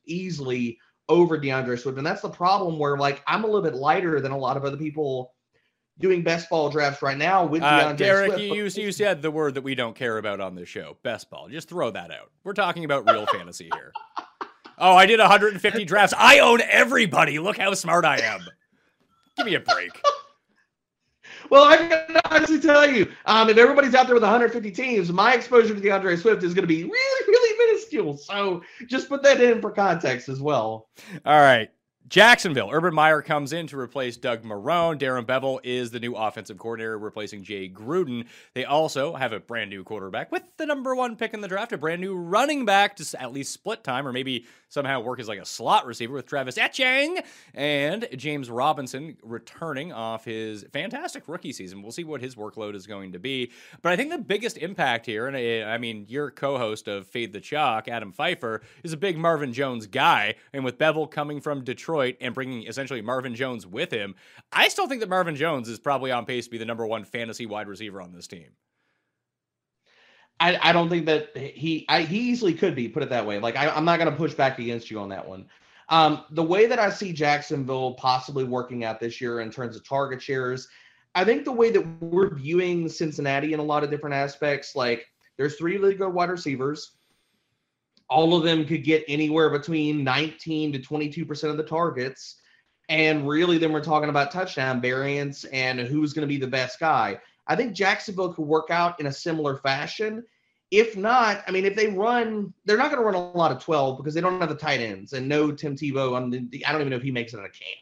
easily 0.05 0.81
over 1.09 1.39
DeAndre 1.39 1.79
Swift, 1.79 1.97
and 1.97 2.05
that's 2.05 2.23
the 2.23 2.29
problem. 2.29 2.77
Where 2.77 2.99
like 2.99 3.23
I'm 3.29 3.45
a 3.45 3.47
little 3.47 3.63
bit 3.63 3.77
lighter 3.77 4.21
than 4.21 4.33
a 4.33 4.37
lot 4.37 4.57
of 4.57 4.65
other 4.65 4.77
people 4.77 5.36
doing 5.99 6.23
best 6.23 6.51
ball 6.51 6.69
drafts 6.69 7.03
right 7.03 7.17
now 7.17 7.47
with 7.47 7.63
uh, 7.63 7.93
Derek, 7.95 8.33
Swift. 8.33 8.77
You, 8.77 8.85
you 8.85 8.93
said 8.93 9.23
the 9.23 9.31
word 9.31 9.55
that 9.55 9.63
we 9.63 9.75
don't 9.75 9.95
care 9.95 10.19
about 10.19 10.41
on 10.41 10.55
this 10.55 10.69
show, 10.69 10.97
best 11.03 11.31
ball. 11.31 11.49
Just 11.49 11.69
throw 11.69 11.91
that 11.91 12.11
out. 12.11 12.31
We're 12.45 12.53
talking 12.53 12.85
about 12.85 13.11
real 13.11 13.27
fantasy 13.33 13.71
here. 13.73 13.93
Oh, 14.79 14.95
I 14.95 15.07
did 15.07 15.19
150 15.19 15.85
drafts. 15.85 16.15
I 16.17 16.41
own 16.41 16.61
everybody. 16.61 17.39
Look 17.39 17.57
how 17.57 17.73
smart 17.75 18.05
I 18.05 18.19
am. 18.19 18.41
Give 19.37 19.47
me 19.47 19.55
a 19.55 19.61
break. 19.61 19.91
well, 21.51 21.65
I 21.65 21.77
can 21.77 22.21
honestly 22.31 22.61
tell 22.61 22.91
you, 22.91 23.11
um, 23.25 23.49
if 23.49 23.57
everybody's 23.57 23.95
out 23.95 24.07
there 24.07 24.15
with 24.15 24.23
150 24.23 24.71
teams, 24.73 25.11
my 25.11 25.35
exposure 25.35 25.75
to 25.75 25.81
DeAndre 25.81 26.19
Swift 26.21 26.43
is 26.43 26.53
going 26.53 26.63
to 26.63 26.69
be 26.69 26.85
really, 26.85 27.27
really 27.27 27.67
minuscule. 27.67 28.19
So 28.19 28.63
just 28.87 29.09
put 29.09 29.23
that 29.23 29.41
in 29.41 29.63
for 29.63 29.71
context 29.71 30.29
as 30.29 30.41
well. 30.43 30.89
All 31.25 31.41
right. 31.41 31.71
Jacksonville, 32.09 32.71
Urban 32.71 32.95
Meyer 32.95 33.21
comes 33.21 33.53
in 33.53 33.67
to 33.67 33.79
replace 33.79 34.17
Doug 34.17 34.45
Marrone. 34.45 34.97
Darren 34.97 35.27
Bevell 35.27 35.59
is 35.65 35.91
the 35.91 35.99
new 35.99 36.15
offensive 36.15 36.57
coordinator, 36.57 36.97
replacing 36.97 37.43
Jay 37.43 37.69
Gruden. 37.69 38.27
They 38.55 38.65
also 38.65 39.15
have 39.15 39.33
a 39.33 39.41
brand 39.41 39.71
new 39.71 39.83
quarterback 39.83 40.31
with 40.31 40.45
the 40.57 40.67
number 40.67 40.95
one 40.95 41.17
pick 41.17 41.35
in 41.35 41.41
the 41.41 41.49
draft, 41.49 41.73
a 41.73 41.79
brand 41.79 42.01
new 42.01 42.15
running 42.15 42.65
back 42.65 42.95
to 42.97 43.21
at 43.21 43.33
least 43.33 43.53
split 43.53 43.83
time 43.83 44.07
or 44.07 44.13
maybe 44.13 44.47
somehow 44.69 45.01
work 45.01 45.19
as 45.19 45.27
like 45.27 45.41
a 45.41 45.45
slot 45.45 45.87
receiver 45.87 46.15
with 46.15 46.27
Travis 46.27 46.59
Etienne 46.59 47.19
and 47.55 48.07
James 48.17 48.51
Robinson 48.51 49.17
returning 49.23 49.93
off 49.93 50.25
his 50.25 50.65
fantastic 50.73 51.25
rookie 51.27 51.53
season. 51.53 51.83
We'll 51.83 51.93
see 51.93 52.05
what 52.05 52.21
his 52.21 52.37
workload 52.37 52.75
is 52.75 52.87
going 52.87 53.13
to 53.13 53.19
be. 53.19 53.51
But 53.83 53.93
I 53.93 53.97
think 53.97 54.11
the 54.11 54.19
biggest 54.19 54.59
impact 54.59 55.07
here, 55.07 55.27
and 55.27 55.37
eh, 55.37 55.65
I 55.65 55.79
mean, 55.79 56.07
your 56.09 56.31
co 56.31 56.57
host 56.59 56.87
of 56.87 57.07
Fade 57.09 57.33
the 57.33 57.41
Chalk, 57.41 57.89
Adam 57.89 58.13
Pfeiffer, 58.13 58.63
is 58.85 58.93
a 58.93 58.97
big 58.97 59.19
Marvin 59.19 59.53
Jones 59.53 59.87
guy. 59.87 60.35
And 60.53 60.65
with 60.65 60.79
Bevell 60.79 61.11
coming 61.11 61.41
from 61.41 61.65
Detroit, 61.65 61.96
Detroit 61.97 62.17
and 62.21 62.35
bringing 62.35 62.67
essentially 62.67 63.01
Marvin 63.01 63.35
Jones 63.35 63.67
with 63.67 63.91
him, 63.91 64.15
I 64.53 64.69
still 64.69 64.89
think 64.89 65.01
that 65.01 65.09
Marvin 65.09 65.37
Jones 65.37 65.69
is 65.69 65.79
probably 65.79 66.11
on 66.11 66.27
pace 66.27 66.45
to 66.45 66.51
be 66.51 66.59
the 66.59 66.65
number 66.65 66.87
one 66.87 67.05
fantasy 67.05 67.47
wide 67.47 67.69
receiver 67.69 68.03
on 68.03 68.13
this 68.13 68.27
team. 68.27 68.49
I, 70.39 70.59
I 70.61 70.73
don't 70.73 70.91
think 70.91 71.07
that 71.07 71.35
he 71.35 71.87
I, 71.89 72.03
he 72.03 72.19
easily 72.19 72.53
could 72.53 72.75
be 72.75 72.89
put 72.89 73.03
it 73.03 73.09
that 73.09 73.27
way. 73.27 73.39
Like 73.39 73.57
I, 73.57 73.75
am 73.75 73.87
not 73.87 73.99
going 73.99 74.11
to 74.11 74.17
push 74.17 74.35
back 74.35 74.59
against 74.59 74.91
you 74.91 75.01
on 75.01 75.09
that 75.09 75.27
one. 75.27 75.47
Um, 75.89 76.25
the 76.31 76.43
way 76.43 76.67
that 76.67 76.79
I 76.79 76.91
see 76.91 77.13
Jacksonville 77.13 77.95
possibly 77.95 78.45
working 78.45 78.85
out 78.85 79.01
this 79.01 79.21
year 79.21 79.41
in 79.41 79.51
terms 79.51 79.77
of 79.77 79.89
target 79.89 80.21
shares, 80.21 80.69
I 81.15 81.25
think 81.25 81.45
the 81.45 81.53
way 81.53 81.71
that 81.71 81.87
we're 82.03 82.35
viewing 82.35 82.89
Cincinnati 82.89 83.55
in 83.55 83.61
a 83.61 83.63
lot 83.63 83.83
of 83.83 83.91
different 83.91 84.15
aspects, 84.15 84.77
like 84.77 85.07
there's 85.39 85.57
three 85.57 85.79
really 85.79 85.95
good 85.95 86.13
wide 86.13 86.29
receivers 86.29 86.96
all 88.09 88.37
of 88.37 88.45
them 88.45 88.65
could 88.65 88.85
get 88.85 89.05
anywhere 89.09 89.51
between 89.51 90.05
19 90.05 90.73
to 90.73 90.79
22% 90.79 91.45
of 91.45 91.57
the 91.57 91.63
targets. 91.63 92.37
And 92.89 93.29
really, 93.29 93.59
then 93.59 93.73
we're 93.73 93.83
talking 93.83 94.11
about 94.11 94.31
touchdown 94.31 94.81
variance 94.81 95.45
and 95.45 95.81
who's 95.81 96.13
going 96.13 96.27
to 96.27 96.33
be 96.33 96.39
the 96.39 96.47
best 96.47 96.79
guy. 96.79 97.19
I 97.49 97.57
think 97.57 97.75
Jacksonville 97.75 98.33
could 98.33 98.47
work 98.47 98.71
out 98.71 99.01
in 99.01 99.07
a 99.07 99.13
similar 99.13 99.57
fashion. 99.57 100.25
If 100.71 100.97
not, 100.97 101.45
I 101.47 101.53
mean, 101.53 101.65
if 101.65 101.77
they 101.77 101.89
run, 101.89 102.53
they're 102.65 102.77
not 102.77 102.91
going 102.91 103.01
to 103.01 103.05
run 103.05 103.15
a 103.15 103.37
lot 103.37 103.53
of 103.53 103.63
12 103.63 103.99
because 103.99 104.15
they 104.15 104.21
don't 104.21 104.41
have 104.41 104.49
the 104.49 104.57
tight 104.57 104.81
ends 104.81 105.13
and 105.13 105.29
no 105.29 105.53
Tim 105.53 105.77
Tebow. 105.77 106.15
On 106.15 106.31
the, 106.31 106.65
I 106.67 106.73
don't 106.73 106.81
even 106.81 106.91
know 106.91 106.97
if 106.97 107.03
he 107.03 107.13
makes 107.13 107.35
it 107.35 107.39
out 107.39 107.47
of 107.47 107.53
camp. 107.53 107.79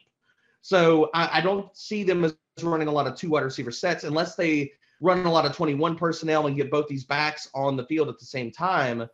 So 0.61 1.09
I, 1.13 1.39
I 1.39 1.41
don't 1.41 1.75
see 1.75 2.03
them 2.03 2.23
as 2.23 2.35
running 2.61 2.87
a 2.87 2.91
lot 2.91 3.07
of 3.07 3.15
two 3.15 3.29
wide 3.29 3.43
receiver 3.43 3.71
sets 3.71 4.03
unless 4.03 4.35
they 4.35 4.71
run 5.01 5.25
a 5.25 5.31
lot 5.31 5.45
of 5.45 5.55
21 5.55 5.95
personnel 5.95 6.47
and 6.47 6.55
get 6.55 6.71
both 6.71 6.87
these 6.87 7.03
backs 7.03 7.49
on 7.53 7.75
the 7.75 7.85
field 7.85 8.09
at 8.09 8.17
the 8.19 8.25
same 8.25 8.51
time. 8.51 9.07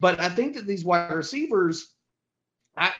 But 0.00 0.20
I 0.20 0.28
think 0.28 0.54
that 0.54 0.66
these 0.66 0.84
wide 0.84 1.12
receivers, 1.12 1.94
I 2.76 2.92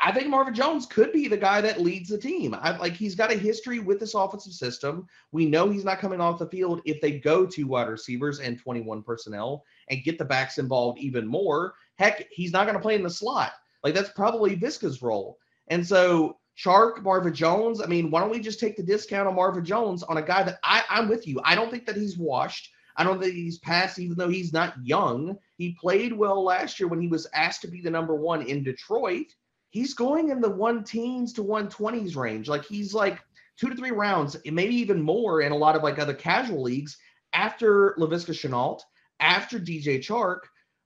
I 0.00 0.12
think 0.12 0.28
Marvin 0.28 0.54
Jones 0.54 0.86
could 0.86 1.12
be 1.12 1.28
the 1.28 1.36
guy 1.36 1.60
that 1.60 1.80
leads 1.80 2.08
the 2.08 2.18
team. 2.18 2.54
I 2.54 2.76
like 2.76 2.94
he's 2.94 3.14
got 3.14 3.32
a 3.32 3.36
history 3.36 3.78
with 3.78 3.98
this 3.98 4.14
offensive 4.14 4.52
system. 4.52 5.06
We 5.32 5.46
know 5.46 5.68
he's 5.68 5.84
not 5.84 5.98
coming 5.98 6.20
off 6.20 6.38
the 6.38 6.46
field 6.46 6.82
if 6.84 7.00
they 7.00 7.18
go 7.18 7.46
to 7.46 7.64
wide 7.64 7.88
receivers 7.88 8.40
and 8.40 8.58
21 8.58 9.02
personnel 9.02 9.64
and 9.88 10.04
get 10.04 10.18
the 10.18 10.24
backs 10.24 10.58
involved 10.58 10.98
even 10.98 11.26
more. 11.26 11.74
Heck, 11.98 12.26
he's 12.30 12.52
not 12.52 12.64
going 12.64 12.76
to 12.76 12.82
play 12.82 12.94
in 12.94 13.02
the 13.02 13.10
slot. 13.10 13.52
Like 13.82 13.94
that's 13.94 14.10
probably 14.10 14.56
Viska's 14.56 15.02
role. 15.02 15.38
And 15.68 15.86
so 15.86 16.38
Chark, 16.56 17.02
Marvin 17.02 17.34
Jones. 17.34 17.80
I 17.80 17.86
mean, 17.86 18.10
why 18.10 18.20
don't 18.20 18.30
we 18.30 18.40
just 18.40 18.60
take 18.60 18.76
the 18.76 18.82
discount 18.82 19.28
on 19.28 19.34
Marvin 19.34 19.64
Jones 19.64 20.02
on 20.02 20.18
a 20.18 20.22
guy 20.22 20.42
that 20.42 20.58
I, 20.64 20.84
I'm 20.88 21.08
with 21.08 21.26
you. 21.26 21.40
I 21.44 21.54
don't 21.54 21.70
think 21.70 21.86
that 21.86 21.96
he's 21.96 22.18
washed. 22.18 22.70
I 22.98 23.04
don't 23.04 23.20
think 23.20 23.34
he's 23.34 23.58
passed, 23.58 24.00
even 24.00 24.18
though 24.18 24.28
he's 24.28 24.52
not 24.52 24.74
young. 24.84 25.38
He 25.56 25.76
played 25.80 26.12
well 26.12 26.42
last 26.42 26.80
year 26.80 26.88
when 26.88 27.00
he 27.00 27.06
was 27.06 27.28
asked 27.32 27.62
to 27.62 27.68
be 27.68 27.80
the 27.80 27.90
number 27.90 28.16
one 28.16 28.42
in 28.42 28.64
Detroit. 28.64 29.26
He's 29.70 29.94
going 29.94 30.30
in 30.30 30.40
the 30.40 30.50
one 30.50 30.82
teens 30.82 31.32
to 31.34 31.44
120s 31.44 32.16
range. 32.16 32.48
Like 32.48 32.64
he's 32.64 32.92
like 32.92 33.20
two 33.56 33.68
to 33.68 33.76
three 33.76 33.92
rounds, 33.92 34.36
maybe 34.44 34.74
even 34.74 35.00
more 35.00 35.42
in 35.42 35.52
a 35.52 35.56
lot 35.56 35.76
of 35.76 35.84
like 35.84 36.00
other 36.00 36.14
casual 36.14 36.62
leagues 36.62 36.98
after 37.32 37.94
Laviska 37.98 38.32
Shenault, 38.32 38.80
after 39.20 39.60
DJ 39.60 39.98
Chark. 39.98 40.40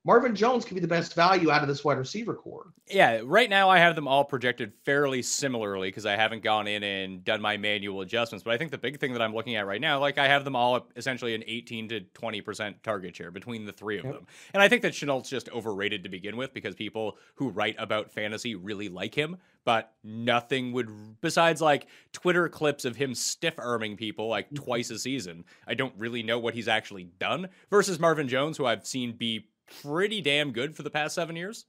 Marvin 0.05 0.35
Jones 0.35 0.65
could 0.65 0.75
be 0.75 0.81
the 0.81 0.89
best 0.89 1.15
value 1.15 1.51
out 1.53 1.63
of 1.63 1.69
this 1.69 1.85
wide 1.85 1.97
receiver 1.97 2.35
core. 2.35 2.73
Yeah, 2.91 3.21
right 3.25 3.49
now 3.49 3.71
I 3.71 3.79
have 3.79 3.95
them 3.95 4.09
all 4.09 4.25
projected 4.25 4.73
fairly 4.85 5.23
similarly 5.23 5.89
because 5.89 6.07
I 6.07 6.17
haven't 6.17 6.43
gone 6.43 6.67
in 6.67 6.83
and 6.83 7.25
done 7.25 7.41
my 7.41 7.57
manual 7.57 8.01
adjustments. 8.01 8.43
But 8.43 8.53
I 8.53 8.59
think 8.59 8.73
the 8.73 8.79
big 8.79 8.99
thing 8.99 9.13
that 9.13 9.23
I'm 9.23 9.33
looking 9.33 9.55
at 9.55 9.65
right 9.65 9.81
now, 9.81 10.01
like 10.01 10.19
I 10.19 10.27
have 10.27 10.45
them 10.45 10.57
all 10.57 10.89
essentially 10.97 11.37
an 11.37 11.45
18 11.47 11.89
to 11.91 12.01
20% 12.01 12.75
target 12.83 13.15
share 13.15 13.31
between 13.31 13.65
the 13.65 13.73
three 13.73 13.99
of 13.99 14.05
yep. 14.05 14.15
them. 14.15 14.27
And 14.53 14.63
I 14.63 14.69
think 14.69 14.83
that 14.83 14.93
Shenault's 14.93 15.31
just 15.31 15.49
overrated 15.51 16.03
to 16.03 16.09
begin 16.09 16.37
with 16.37 16.53
because 16.53 16.75
people 16.75 17.17
who 17.37 17.51
write 17.51 17.77
about 17.79 18.11
fantasy 18.11 18.57
really 18.57 18.89
like 18.89 19.15
him, 19.15 19.37
but 19.65 19.93
nothing 20.03 20.73
would, 20.73 21.21
besides 21.21 21.61
like 21.61 21.87
Twitter 22.13 22.49
clips 22.49 22.85
of 22.85 22.97
him 22.97 23.15
stiff 23.15 23.55
arming 23.57 23.97
people 23.97 24.27
like 24.27 24.47
mm-hmm. 24.47 24.65
twice 24.65 24.91
a 24.91 24.99
season. 24.99 25.45
I 25.69 25.75
don't 25.75 25.95
really 25.97 26.25
know 26.25 26.41
what 26.41 26.55
he's 26.55 26.67
actually 26.67 27.05
done 27.21 27.49
versus 27.71 28.01
Marvin 28.01 28.27
Jones, 28.27 28.57
who 28.57 28.67
I've 28.67 28.85
seen 28.85 29.13
be 29.13 29.47
pretty 29.83 30.21
damn 30.21 30.53
good 30.53 30.77
for 30.77 30.83
the 30.83 30.91
past 30.91 31.15
seven 31.15 31.37
years. 31.37 31.65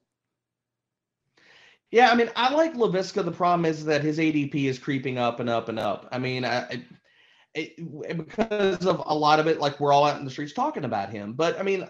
Yeah, 1.91 2.09
I 2.09 2.15
mean, 2.15 2.31
I 2.35 2.53
like 2.53 2.73
Laviska. 2.73 3.23
The 3.23 3.31
problem 3.31 3.65
is 3.65 3.85
that 3.85 4.01
his 4.01 4.17
ADP 4.17 4.55
is 4.65 4.79
creeping 4.79 5.19
up 5.19 5.39
and 5.39 5.49
up 5.49 5.69
and 5.69 5.77
up. 5.77 6.07
I 6.11 6.17
mean, 6.17 6.43
I, 6.43 6.83
it, 7.53 8.17
because 8.17 8.85
of 8.85 9.03
a 9.05 9.13
lot 9.13 9.39
of 9.39 9.45
it, 9.47 9.59
like 9.59 9.79
we're 9.79 9.93
all 9.93 10.05
out 10.05 10.17
in 10.17 10.25
the 10.25 10.31
streets 10.31 10.53
talking 10.53 10.85
about 10.85 11.11
him. 11.11 11.33
But 11.33 11.59
I 11.59 11.63
mean, 11.63 11.87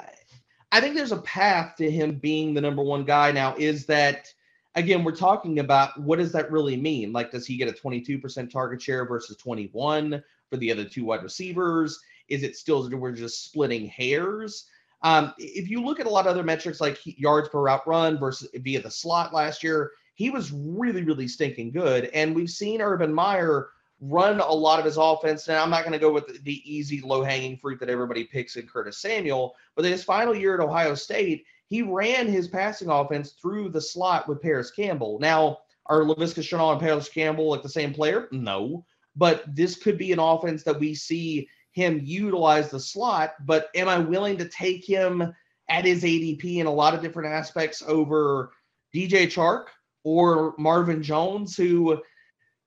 I 0.73 0.81
think 0.81 0.95
there's 0.95 1.13
a 1.13 1.21
path 1.21 1.75
to 1.77 1.89
him 1.89 2.15
being 2.15 2.53
the 2.53 2.61
number 2.61 2.83
one 2.83 3.05
guy. 3.05 3.31
Now, 3.31 3.55
is 3.57 3.85
that 3.85 4.27
again, 4.75 5.03
we're 5.03 5.15
talking 5.15 5.59
about 5.59 5.99
what 6.01 6.19
does 6.19 6.31
that 6.33 6.51
really 6.51 6.75
mean? 6.75 7.13
Like, 7.13 7.31
does 7.31 7.45
he 7.45 7.57
get 7.57 7.69
a 7.69 7.71
22% 7.71 8.49
target 8.49 8.81
share 8.81 9.07
versus 9.07 9.37
21 9.37 10.21
for 10.49 10.57
the 10.57 10.71
other 10.71 10.83
two 10.83 11.05
wide 11.05 11.23
receivers? 11.23 11.99
Is 12.27 12.43
it 12.43 12.55
still 12.55 12.89
we're 12.89 13.11
just 13.11 13.45
splitting 13.45 13.87
hairs? 13.87 14.65
Um, 15.03 15.33
if 15.37 15.69
you 15.69 15.83
look 15.83 15.99
at 15.99 16.05
a 16.05 16.09
lot 16.09 16.25
of 16.25 16.31
other 16.31 16.43
metrics 16.43 16.79
like 16.81 16.99
yards 17.03 17.49
per 17.49 17.61
route 17.61 17.85
run 17.85 18.17
versus 18.17 18.49
via 18.55 18.81
the 18.81 18.89
slot 18.89 19.33
last 19.33 19.63
year, 19.63 19.91
he 20.15 20.29
was 20.29 20.51
really, 20.51 21.03
really 21.03 21.27
stinking 21.27 21.71
good. 21.71 22.05
And 22.13 22.33
we've 22.33 22.49
seen 22.49 22.81
Urban 22.81 23.13
Meyer 23.13 23.69
run 23.99 24.39
a 24.39 24.51
lot 24.51 24.79
of 24.79 24.85
his 24.85 24.97
offense. 24.97 25.47
And 25.47 25.57
I'm 25.57 25.69
not 25.69 25.81
going 25.81 25.93
to 25.93 25.99
go 25.99 26.11
with 26.11 26.43
the 26.43 26.61
easy, 26.71 27.01
low 27.01 27.23
hanging 27.23 27.57
fruit 27.57 27.79
that 27.79 27.89
everybody 27.89 28.25
picks 28.25 28.55
in 28.55 28.67
Curtis 28.67 28.99
Samuel, 28.99 29.55
but 29.75 29.85
in 29.85 29.91
his 29.91 30.03
final 30.03 30.35
year 30.35 30.53
at 30.55 30.59
Ohio 30.59 30.95
State, 30.95 31.45
he 31.67 31.81
ran 31.81 32.27
his 32.27 32.47
passing 32.47 32.89
offense 32.89 33.31
through 33.31 33.69
the 33.69 33.81
slot 33.81 34.27
with 34.27 34.41
Parris 34.41 34.71
Campbell. 34.71 35.19
Now, 35.19 35.59
are 35.87 36.01
Laviska 36.01 36.41
Shenault 36.41 36.73
and 36.73 36.81
Parris 36.81 37.09
Campbell 37.09 37.49
like 37.49 37.63
the 37.63 37.69
same 37.69 37.93
player? 37.93 38.27
No. 38.31 38.85
But 39.15 39.43
this 39.55 39.75
could 39.75 39.97
be 39.97 40.11
an 40.11 40.19
offense 40.19 40.63
that 40.63 40.79
we 40.79 40.95
see 40.95 41.47
him 41.73 41.99
utilize 42.03 42.69
the 42.69 42.79
slot, 42.79 43.33
but 43.45 43.69
am 43.75 43.89
I 43.89 43.99
willing 43.99 44.37
to 44.37 44.47
take 44.47 44.85
him 44.85 45.33
at 45.69 45.85
his 45.85 46.03
ADP 46.03 46.57
in 46.57 46.65
a 46.65 46.73
lot 46.73 46.93
of 46.93 47.01
different 47.01 47.33
aspects 47.33 47.83
over 47.85 48.51
DJ 48.95 49.25
Chark 49.25 49.65
or 50.03 50.53
Marvin 50.57 51.01
Jones, 51.01 51.57
who 51.57 52.01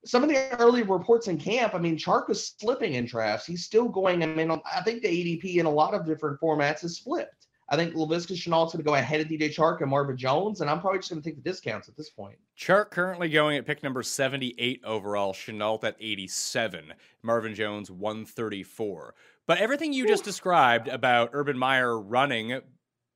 some 0.05 0.23
of 0.23 0.29
the 0.29 0.57
early 0.59 0.83
reports 0.83 1.29
in 1.29 1.37
camp, 1.37 1.75
I 1.75 1.79
mean, 1.79 1.97
Chark 1.97 2.29
was 2.29 2.55
slipping 2.59 2.95
in 2.95 3.07
drafts. 3.07 3.47
He's 3.47 3.65
still 3.65 3.89
going. 3.89 4.23
I 4.23 4.27
mean, 4.27 4.51
I 4.51 4.81
think 4.83 5.03
the 5.03 5.09
ADP 5.09 5.57
in 5.57 5.67
a 5.67 5.71
lot 5.71 5.95
of 5.95 6.07
different 6.07 6.41
formats 6.41 6.85
is 6.85 6.99
flipped. 6.99 7.46
I 7.69 7.77
think 7.77 7.95
Laviska 7.95 8.33
Shenault's 8.33 8.73
going 8.73 8.85
to 8.85 8.89
go 8.89 8.95
ahead 8.95 9.21
of 9.21 9.27
DJ 9.27 9.53
Chark 9.53 9.81
and 9.81 9.91
Marvin 9.91 10.17
Jones, 10.17 10.61
and 10.61 10.71
I'm 10.71 10.81
probably 10.81 11.01
just 11.01 11.11
going 11.11 11.21
to 11.21 11.29
take 11.29 11.43
the 11.43 11.51
discounts 11.51 11.89
at 11.89 11.97
this 11.97 12.11
point. 12.11 12.37
Chark 12.57 12.91
currently 12.91 13.29
going 13.29 13.57
at 13.57 13.67
pick 13.67 13.83
number 13.83 14.05
78 14.05 14.83
overall, 14.85 15.33
Shenault 15.33 15.83
at 15.83 15.97
87, 15.99 16.95
Marvin 17.23 17.55
Jones 17.55 17.91
134. 17.91 19.15
But 19.47 19.59
everything 19.59 19.93
you 19.93 20.07
just 20.07 20.25
described 20.25 20.89
about 20.89 21.31
Urban 21.33 21.59
Meyer 21.59 21.99
running 21.99 22.61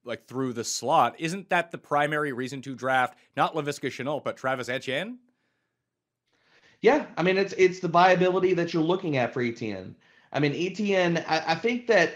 like 0.05 0.27
through 0.27 0.53
the 0.53 0.65
slot, 0.65 1.15
isn't 1.19 1.51
that 1.51 1.71
the 1.71 1.79
primary 1.79 2.33
reason 2.33 2.63
to 2.63 2.75
draft 2.75 3.19
not 3.37 3.55
Laviska 3.55 3.89
Shenault 3.89 4.25
but 4.25 4.37
Travis 4.37 4.69
Etienne? 4.69 5.19
Yeah, 6.81 7.07
I 7.17 7.23
mean 7.23 7.37
it's 7.37 7.53
it's 7.59 7.81
the 7.81 7.89
viability 7.89 8.55
that 8.55 8.73
you're 8.73 8.83
looking 8.83 9.17
at 9.17 9.35
for 9.35 9.43
Etienne. 9.43 9.95
I 10.33 10.41
mean 10.41 10.55
Etienne, 10.55 11.19
I, 11.29 11.53
I 11.53 11.55
think 11.55 11.87
that 11.89 12.15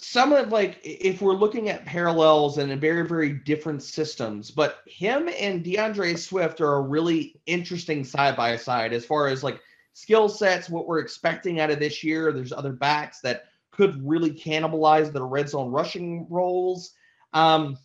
some 0.00 0.32
of 0.32 0.50
like 0.50 0.78
if 0.84 1.20
we're 1.20 1.34
looking 1.34 1.68
at 1.68 1.84
parallels 1.84 2.58
and 2.58 2.80
very 2.80 3.06
very 3.06 3.32
different 3.32 3.82
systems 3.82 4.50
but 4.50 4.78
him 4.86 5.28
and 5.40 5.64
DeAndre 5.64 6.16
Swift 6.16 6.60
are 6.60 6.76
a 6.76 6.80
really 6.82 7.40
interesting 7.46 8.04
side 8.04 8.36
by 8.36 8.56
side 8.56 8.92
as 8.92 9.04
far 9.04 9.26
as 9.28 9.42
like 9.42 9.60
skill 9.94 10.28
sets 10.28 10.70
what 10.70 10.86
we're 10.86 11.00
expecting 11.00 11.58
out 11.58 11.70
of 11.70 11.80
this 11.80 12.04
year. 12.04 12.32
There's 12.32 12.52
other 12.52 12.72
backs 12.72 13.20
that 13.22 13.46
could 13.72 14.00
really 14.08 14.30
cannibalize 14.30 15.12
the 15.12 15.24
red 15.24 15.48
zone 15.48 15.72
rushing 15.72 16.26
roles. 16.30 16.92
Um 17.32 17.76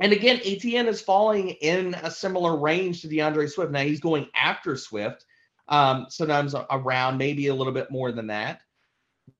and 0.00 0.12
again 0.12 0.40
Etienne 0.44 0.88
is 0.88 1.00
falling 1.00 1.50
in 1.50 1.94
a 2.02 2.10
similar 2.10 2.56
range 2.56 3.02
to 3.02 3.08
DeAndre 3.08 3.48
Swift. 3.48 3.70
Now 3.70 3.82
he's 3.82 4.00
going 4.00 4.28
after 4.34 4.76
Swift 4.76 5.24
Um, 5.68 6.06
sometimes 6.10 6.54
around, 6.70 7.18
maybe 7.18 7.48
a 7.48 7.54
little 7.54 7.72
bit 7.72 7.90
more 7.90 8.12
than 8.12 8.28
that. 8.28 8.60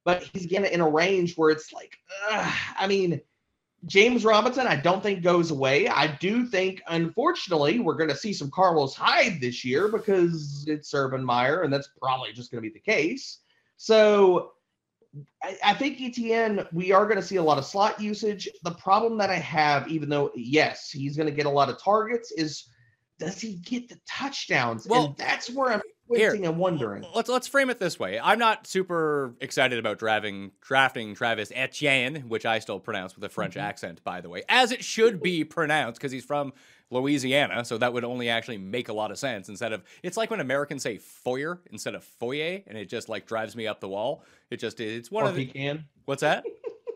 But 0.07 0.23
he's 0.33 0.47
getting 0.47 0.73
in 0.73 0.81
a 0.81 0.89
range 0.89 1.35
where 1.35 1.51
it's 1.51 1.73
like, 1.73 1.99
ugh, 2.31 2.55
I 2.79 2.87
mean, 2.87 3.21
James 3.87 4.25
Robinson, 4.25 4.67
I 4.67 4.77
don't 4.77 5.03
think 5.03 5.23
goes 5.23 5.51
away. 5.51 5.89
I 5.89 6.07
do 6.07 6.47
think, 6.47 6.81
unfortunately, 6.87 7.81
we're 7.81 7.97
going 7.97 8.11
to 8.11 8.17
see 8.17 8.33
some 8.33 8.49
Carlos 8.49 8.95
Hyde 8.95 9.41
this 9.41 9.65
year 9.65 9.89
because 9.89 10.65
it's 10.69 10.95
Urban 10.95 11.25
Meyer, 11.25 11.63
and 11.63 11.73
that's 11.73 11.91
probably 12.01 12.33
just 12.33 12.53
going 12.53 12.63
to 12.63 12.71
be 12.71 12.73
the 12.73 12.81
case. 12.81 13.41
So 13.79 14.53
I, 15.43 15.59
I 15.65 15.75
think 15.75 16.01
Etienne, 16.01 16.69
we 16.73 16.93
are 16.93 17.05
going 17.05 17.21
to 17.21 17.27
see 17.27 17.37
a 17.37 17.43
lot 17.43 17.59
of 17.59 17.65
slot 17.65 18.01
usage. 18.01 18.49
The 18.63 18.71
problem 18.71 19.19
that 19.19 19.31
I 19.31 19.37
have, 19.39 19.89
even 19.89 20.09
though, 20.09 20.31
yes, 20.37 20.89
he's 20.91 21.17
going 21.17 21.29
to 21.29 21.35
get 21.35 21.47
a 21.47 21.51
lot 21.51 21.69
of 21.69 21.83
targets, 21.83 22.31
is 22.31 22.69
does 23.19 23.41
he 23.41 23.55
get 23.55 23.89
the 23.89 23.99
touchdowns? 24.09 24.87
Well, 24.87 25.07
and 25.07 25.17
that's 25.17 25.51
where 25.51 25.73
I'm 25.73 25.83
waiting 26.09 26.47
and 26.47 26.59
wondering. 26.59 27.05
Let's 27.15 27.29
let's 27.29 27.49
frame 27.49 27.71
it 27.71 27.79
this 27.79 27.99
way. 27.99 28.19
I'm 28.19 28.39
not 28.39 28.67
super 28.67 29.35
excited 29.41 29.79
about 29.79 29.99
drafting 29.99 30.53
drafting 30.61 31.15
Travis 31.15 31.53
Etienne, 31.55 32.29
which 32.29 32.47
I 32.47 32.59
still 32.59 32.81
pronounce 32.81 33.15
with 33.15 33.25
a 33.25 33.29
French 33.29 33.55
mm-hmm. 33.55 33.67
accent, 33.67 34.05
by 34.05 34.21
the 34.21 34.29
way, 34.29 34.43
as 34.49 34.73
it 34.73 34.85
should 34.85 35.23
be 35.23 35.45
pronounced 35.45 36.01
because 36.01 36.13
he's 36.13 36.25
from 36.25 36.53
Louisiana, 36.91 37.65
so 37.65 37.79
that 37.79 37.93
would 37.93 38.05
only 38.05 38.29
actually 38.29 38.59
make 38.59 38.89
a 38.89 38.93
lot 38.93 39.11
of 39.11 39.19
sense 39.19 39.49
instead 39.49 39.73
of 39.73 39.83
it's 40.03 40.17
like 40.17 40.31
when 40.31 40.41
Americans 40.41 40.83
say 40.83 40.99
foyer 40.99 41.61
instead 41.71 41.95
of 41.95 42.05
foyer, 42.05 42.61
and 42.67 42.79
it 42.79 42.89
just 42.89 43.09
like 43.09 43.27
drives 43.27 43.57
me 43.57 43.67
up 43.67 43.81
the 43.81 43.89
wall. 43.89 44.23
It 44.51 44.59
just 44.59 44.81
it's 44.81 45.11
one 45.11 45.25
or 45.25 45.31
of 45.31 45.35
the 45.35 45.47
pecan. 45.47 45.87
What's 46.05 46.21
that? 46.21 46.45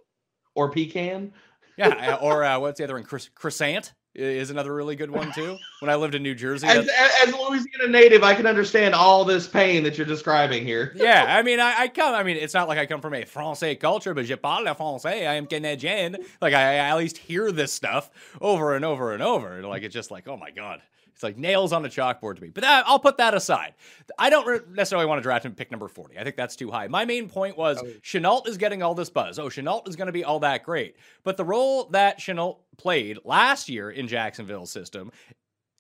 or 0.55 0.71
pecan. 0.71 1.33
Yeah, 1.77 2.17
or 2.21 2.45
uh, 2.45 2.59
what's 2.59 2.79
the 2.79 2.85
other 2.85 2.95
one? 2.95 3.05
Croissant 3.05 3.93
is 4.15 4.51
another 4.51 4.75
really 4.75 4.97
good 4.97 5.11
one 5.11 5.33
too. 5.33 5.57
When 5.81 5.91
I 5.91 5.95
lived 5.95 6.15
in 6.15 6.23
New 6.23 6.35
Jersey, 6.35 6.67
as, 6.67 6.89
as, 6.89 7.33
a 7.33 7.37
Louisiana 7.37 7.89
native, 7.89 8.23
I 8.23 8.35
can 8.35 8.47
understand 8.47 8.95
all 8.95 9.25
this 9.25 9.47
pain 9.47 9.85
that 9.85 9.97
you're 9.97 10.07
describing 10.07 10.65
here. 10.65 10.93
yeah, 10.97 11.27
I 11.29 11.43
mean, 11.43 11.61
I, 11.61 11.83
I, 11.83 11.89
come. 11.89 12.15
I 12.15 12.23
mean, 12.23 12.37
it's 12.37 12.55
not 12.55 12.69
like 12.69 12.79
I 12.79 12.87
come 12.87 13.01
from 13.01 13.15
a 13.15 13.25
Francais 13.25 13.77
culture, 13.77 14.13
but 14.15 14.27
je 14.27 14.37
parle 14.37 14.75
français. 14.75 15.29
I 15.29 15.35
am 15.35 15.47
Canadien. 15.47 16.17
Like 16.41 16.55
I, 16.55 16.63
I 16.63 16.75
at 16.77 16.97
least 16.97 17.19
hear 17.19 17.53
this 17.53 17.73
stuff 17.73 18.11
over 18.41 18.75
and 18.75 18.85
over 18.85 19.13
and 19.13 19.23
over. 19.23 19.63
Like 19.63 19.83
it's 19.83 19.95
just 19.95 20.11
like, 20.11 20.27
oh 20.27 20.37
my 20.37 20.51
god. 20.51 20.83
It's 21.21 21.23
like 21.23 21.37
nails 21.37 21.75
on 21.75 21.85
a 21.85 21.89
chalkboard 21.91 22.37
to 22.37 22.43
me. 22.43 22.49
But 22.49 22.63
that, 22.63 22.85
I'll 22.87 22.99
put 22.99 23.19
that 23.19 23.35
aside. 23.35 23.75
I 24.19 24.31
don't 24.31 24.71
necessarily 24.71 25.05
want 25.05 25.19
to 25.19 25.23
draft 25.23 25.45
him 25.45 25.55
pick 25.55 25.71
number 25.71 25.87
40. 25.87 26.19
I 26.19 26.25
think 26.25 26.35
that's 26.35 26.57
too 26.57 26.71
high. 26.71 26.89
My 26.89 27.05
main 27.05 27.29
point 27.29 27.59
was 27.59 27.77
oh. 27.79 27.87
Shenault 28.03 28.49
is 28.49 28.57
getting 28.57 28.83
all 28.83 28.95
this 28.95 29.11
buzz. 29.11 29.39
Oh, 29.39 29.49
Shenault 29.49 29.87
is 29.87 29.97
going 29.97 30.07
to 30.07 30.15
be 30.15 30.25
all 30.25 30.41
that 30.41 30.65
great. 30.65 30.97
But 31.23 31.37
the 31.37 31.45
role 31.45 31.91
that 31.91 32.21
Shenault 32.21 32.61
played 32.79 33.19
last 33.23 33.69
year 33.69 33.91
in 33.91 34.09
Jacksonville's 34.09 34.71
system 34.71 35.13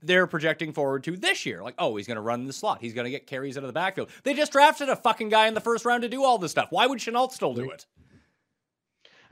they're 0.03 0.27
projecting 0.27 0.73
forward 0.73 1.05
to 1.05 1.15
this 1.15 1.45
year. 1.45 1.63
Like, 1.63 1.75
oh, 1.79 1.95
he's 1.97 2.07
going 2.07 2.17
to 2.17 2.23
run 2.23 2.47
the 2.47 2.55
slot. 2.55 2.79
He's 2.81 2.95
going 2.95 3.05
to 3.05 3.11
get 3.11 3.27
carries 3.27 3.59
out 3.59 3.65
of 3.65 3.69
the 3.69 3.75
backfield. 3.75 4.09
They 4.23 4.33
just 4.33 4.51
drafted 4.51 4.89
a 4.89 4.97
fucking 4.97 5.29
guy 5.29 5.47
in 5.47 5.53
the 5.53 5.61
first 5.61 5.85
round 5.85 6.03
to 6.05 6.09
do 6.09 6.25
all 6.25 6.39
this 6.39 6.51
stuff. 6.51 6.69
Why 6.71 6.87
would 6.87 6.99
Shenault 6.99 7.33
still 7.33 7.53
do 7.53 7.69
it? 7.69 7.85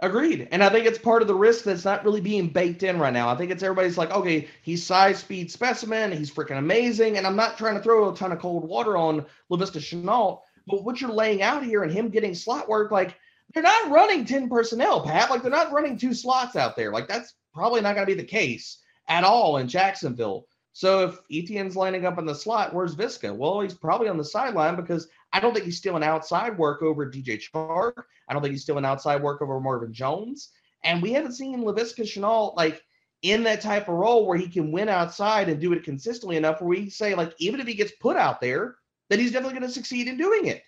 Agreed. 0.00 0.46
And 0.52 0.62
I 0.62 0.68
think 0.68 0.86
it's 0.86 0.98
part 0.98 1.22
of 1.22 1.28
the 1.28 1.34
risk 1.34 1.64
that's 1.64 1.84
not 1.84 2.04
really 2.04 2.20
being 2.20 2.48
baked 2.48 2.84
in 2.84 3.00
right 3.00 3.12
now. 3.12 3.28
I 3.28 3.34
think 3.34 3.50
it's 3.50 3.64
everybody's 3.64 3.98
like, 3.98 4.12
okay, 4.12 4.46
he's 4.62 4.86
size, 4.86 5.18
speed, 5.18 5.50
specimen. 5.50 6.12
He's 6.12 6.30
freaking 6.30 6.58
amazing. 6.58 7.18
And 7.18 7.26
I'm 7.26 7.34
not 7.34 7.58
trying 7.58 7.74
to 7.74 7.82
throw 7.82 8.12
a 8.12 8.16
ton 8.16 8.30
of 8.30 8.38
cold 8.38 8.64
water 8.64 8.96
on 8.96 9.26
Laviska 9.50 9.80
Shenault, 9.80 10.40
but 10.68 10.84
what 10.84 11.00
you're 11.00 11.10
laying 11.10 11.42
out 11.42 11.64
here 11.64 11.82
and 11.82 11.90
him 11.90 12.10
getting 12.10 12.34
slot 12.34 12.68
work, 12.68 12.92
like 12.92 13.16
they're 13.52 13.62
not 13.62 13.90
running 13.90 14.24
10 14.24 14.48
personnel, 14.48 15.00
Pat. 15.00 15.30
Like 15.30 15.42
they're 15.42 15.50
not 15.50 15.72
running 15.72 15.98
two 15.98 16.14
slots 16.14 16.54
out 16.54 16.76
there. 16.76 16.92
Like 16.92 17.08
that's 17.08 17.34
probably 17.52 17.80
not 17.80 17.94
going 17.96 18.06
to 18.06 18.14
be 18.14 18.20
the 18.20 18.28
case 18.28 18.78
at 19.08 19.24
all 19.24 19.56
in 19.56 19.66
Jacksonville. 19.66 20.46
So 20.78 21.08
if 21.08 21.18
Etienne's 21.28 21.74
lining 21.74 22.06
up 22.06 22.18
in 22.18 22.24
the 22.24 22.36
slot, 22.36 22.72
where's 22.72 22.94
Visca? 22.94 23.34
Well, 23.34 23.62
he's 23.62 23.74
probably 23.74 24.08
on 24.08 24.16
the 24.16 24.24
sideline 24.24 24.76
because 24.76 25.08
I 25.32 25.40
don't 25.40 25.52
think 25.52 25.64
he's 25.64 25.78
stealing 25.78 26.04
outside 26.04 26.56
work 26.56 26.82
over 26.82 27.04
DJ 27.04 27.42
Chark. 27.42 27.94
I 28.28 28.32
don't 28.32 28.42
think 28.42 28.52
he's 28.52 28.62
stealing 28.62 28.84
outside 28.84 29.20
work 29.20 29.42
over 29.42 29.58
Marvin 29.58 29.92
Jones. 29.92 30.52
And 30.84 31.02
we 31.02 31.12
haven't 31.12 31.32
seen 31.32 31.64
Laviska 31.64 32.02
Shenault 32.02 32.54
like 32.54 32.80
in 33.22 33.42
that 33.42 33.60
type 33.60 33.88
of 33.88 33.96
role 33.96 34.24
where 34.24 34.38
he 34.38 34.48
can 34.48 34.70
win 34.70 34.88
outside 34.88 35.48
and 35.48 35.60
do 35.60 35.72
it 35.72 35.82
consistently 35.82 36.36
enough 36.36 36.60
where 36.60 36.68
we 36.68 36.88
say, 36.88 37.16
like, 37.16 37.34
even 37.40 37.58
if 37.58 37.66
he 37.66 37.74
gets 37.74 37.90
put 38.00 38.16
out 38.16 38.40
there, 38.40 38.76
that 39.10 39.18
he's 39.18 39.32
definitely 39.32 39.58
going 39.58 39.66
to 39.66 39.74
succeed 39.74 40.06
in 40.06 40.16
doing 40.16 40.46
it. 40.46 40.62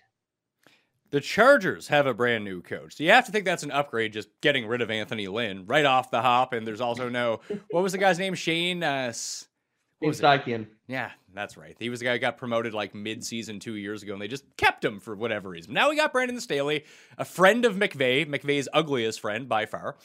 The 1.11 1.21
Chargers 1.21 1.87
have 1.87 2.05
a 2.05 2.13
brand 2.13 2.43
new 2.43 2.61
coach. 2.61 2.97
So 2.97 3.05
you 3.05 3.11
have 3.11 3.27
to 3.27 3.31
think 3.31 3.45
that's 3.45 3.63
an 3.63 3.71
upgrade 3.71 4.11
just 4.11 4.27
getting 4.41 4.67
rid 4.67 4.81
of 4.81 4.91
Anthony 4.91 5.29
Lynn 5.29 5.65
right 5.67 5.85
off 5.85 6.11
the 6.11 6.21
hop. 6.21 6.51
And 6.51 6.67
there's 6.67 6.81
also 6.81 7.07
no, 7.07 7.39
what 7.69 7.81
was 7.81 7.93
the 7.93 7.97
guy's 7.97 8.19
name? 8.19 8.35
Shane 8.35 8.83
uh, 8.83 9.13
Steichen. 10.09 10.67
Yeah, 10.87 11.11
that's 11.33 11.57
right. 11.57 11.75
He 11.79 11.89
was 11.89 11.99
the 11.99 12.05
guy 12.05 12.13
who 12.13 12.19
got 12.19 12.37
promoted 12.37 12.73
like 12.73 12.93
mid-season 12.95 13.59
two 13.59 13.75
years 13.75 14.03
ago, 14.03 14.13
and 14.13 14.21
they 14.21 14.27
just 14.27 14.45
kept 14.57 14.83
him 14.83 14.99
for 14.99 15.15
whatever 15.15 15.49
reason. 15.49 15.73
Now 15.73 15.89
we 15.89 15.95
got 15.95 16.11
Brandon 16.11 16.39
Staley, 16.39 16.85
a 17.17 17.25
friend 17.25 17.65
of 17.65 17.75
McVay, 17.75 18.27
McVay's 18.27 18.67
ugliest 18.73 19.19
friend 19.19 19.47
by 19.47 19.65
far. 19.65 19.95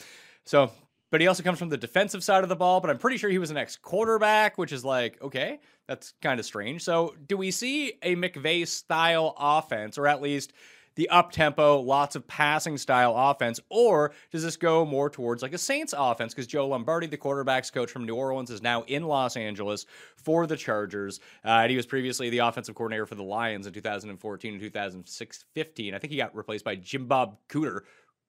So, 0.44 0.70
but 1.11 1.20
he 1.20 1.26
also 1.26 1.42
comes 1.42 1.59
from 1.59 1.70
the 1.70 1.76
defensive 1.76 2.22
side 2.22 2.42
of 2.42 2.49
the 2.49 2.57
ball. 2.57 2.80
But 2.80 2.90
I'm 2.90 2.99
pretty 2.99 3.16
sure 3.16 3.30
he 3.30 3.38
was 3.38 3.51
an 3.51 3.57
ex-quarterback, 3.57 4.59
which 4.59 4.72
is 4.72 4.84
like 4.84 5.20
okay, 5.22 5.61
that's 5.88 6.12
kind 6.22 6.38
of 6.38 6.47
strange. 6.47 6.82
So, 6.82 7.14
do 7.26 7.36
we 7.36 7.51
see 7.51 7.94
a 8.03 8.14
McVay 8.16 8.66
style 8.66 9.34
offense, 9.38 9.99
or 9.99 10.07
at 10.07 10.20
least? 10.22 10.53
The 10.97 11.09
up 11.11 11.30
tempo, 11.30 11.78
lots 11.78 12.16
of 12.16 12.26
passing 12.26 12.76
style 12.76 13.14
offense, 13.16 13.61
or 13.68 14.12
does 14.32 14.42
this 14.42 14.57
go 14.57 14.84
more 14.84 15.09
towards 15.09 15.42
like 15.42 15.53
a 15.53 15.59
Saints 15.59 15.94
offense? 15.97 16.34
Because 16.34 16.47
Joe 16.47 16.66
Lombardi, 16.66 17.07
the 17.07 17.18
quarterbacks 17.18 17.72
coach 17.72 17.90
from 17.90 18.05
New 18.05 18.16
Orleans, 18.16 18.51
is 18.51 18.62
now 18.62 18.82
in 18.82 19.05
Los 19.05 19.36
Angeles 19.36 19.86
for 20.16 20.47
the 20.47 20.57
Chargers. 20.57 21.20
Uh, 21.44 21.49
and 21.49 21.70
he 21.70 21.76
was 21.76 21.86
previously 21.86 22.30
the 22.30 22.38
offensive 22.38 22.74
coordinator 22.74 23.07
for 23.07 23.14
the 23.14 23.22
Lions 23.22 23.66
in 23.66 23.72
2014 23.72 24.53
and 24.53 24.61
2015. 24.61 25.94
I 25.94 25.99
think 25.99 26.11
he 26.11 26.16
got 26.16 26.34
replaced 26.34 26.64
by 26.64 26.74
Jim 26.74 27.07
Bob 27.07 27.38
Cooter, 27.49 27.80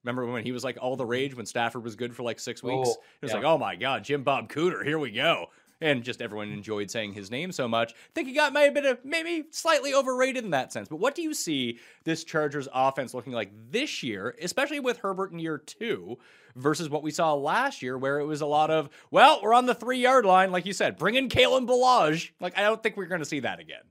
Remember 0.04 0.32
when 0.32 0.46
he 0.46 0.54
was 0.54 0.64
like 0.64 0.78
all 0.80 0.96
the 0.96 1.06
rage 1.06 1.36
when 1.36 1.46
Stafford 1.46 1.84
was 1.84 1.98
good 1.98 2.16
for 2.16 2.24
like 2.24 2.40
six 2.40 2.64
weeks? 2.64 2.88
Oh, 2.88 2.92
it 2.92 3.26
was 3.26 3.32
yeah. 3.32 3.38
like, 3.38 3.46
oh 3.46 3.58
my 3.58 3.76
God, 3.76 4.06
Jim 4.06 4.24
Bob 4.24 4.48
Cooter, 4.48 4.86
here 4.86 5.00
we 5.00 5.12
go 5.12 5.48
and 5.82 6.04
just 6.04 6.22
everyone 6.22 6.50
enjoyed 6.52 6.90
saying 6.90 7.14
his 7.14 7.30
name 7.30 7.52
so 7.52 7.68
much. 7.68 7.94
I 7.94 8.14
think 8.16 8.28
he 8.28 8.34
got 8.34 8.54
maybe 8.54 8.70
a 8.70 8.72
bit 8.72 8.86
of 8.86 9.06
maybe 9.06 9.46
slightly 9.52 9.94
overrated 9.94 10.44
in 10.44 10.52
that 10.52 10.74
sense. 10.74 10.90
But 10.90 10.98
what 10.98 11.16
do 11.16 11.22
you 11.22 11.34
see 11.34 11.80
this 12.04 12.24
Chargers 12.24 12.68
offense 12.74 13.14
looking 13.14 13.34
like 13.34 13.52
this 13.70 14.02
year, 14.04 14.36
especially 14.42 14.80
with 14.80 14.98
Herbert 14.98 15.32
in 15.32 15.40
year 15.40 15.58
two, 15.58 16.18
versus 16.56 16.90
what 16.90 17.04
we 17.04 17.12
saw 17.12 17.34
last 17.34 17.82
year, 17.82 17.98
where 17.98 18.20
it 18.20 18.26
was 18.26 18.42
a 18.42 18.46
lot 18.46 18.72
of, 18.72 18.90
well, 19.12 19.40
we're 19.44 19.54
on 19.54 19.66
the 19.66 19.76
three 19.76 20.00
yard 20.00 20.26
line, 20.26 20.52
like 20.52 20.66
you 20.66 20.74
said, 20.74 20.98
bring 20.98 21.16
in 21.16 21.30
Kalen 21.30 21.68
Ballage. 21.68 22.32
Like 22.40 22.58
I 22.58 22.62
don't 22.62 22.82
think 22.82 22.98
we're 22.98 23.06
going 23.06 23.22
to 23.22 23.26
see 23.26 23.42
that 23.42 23.60
again. 23.60 23.84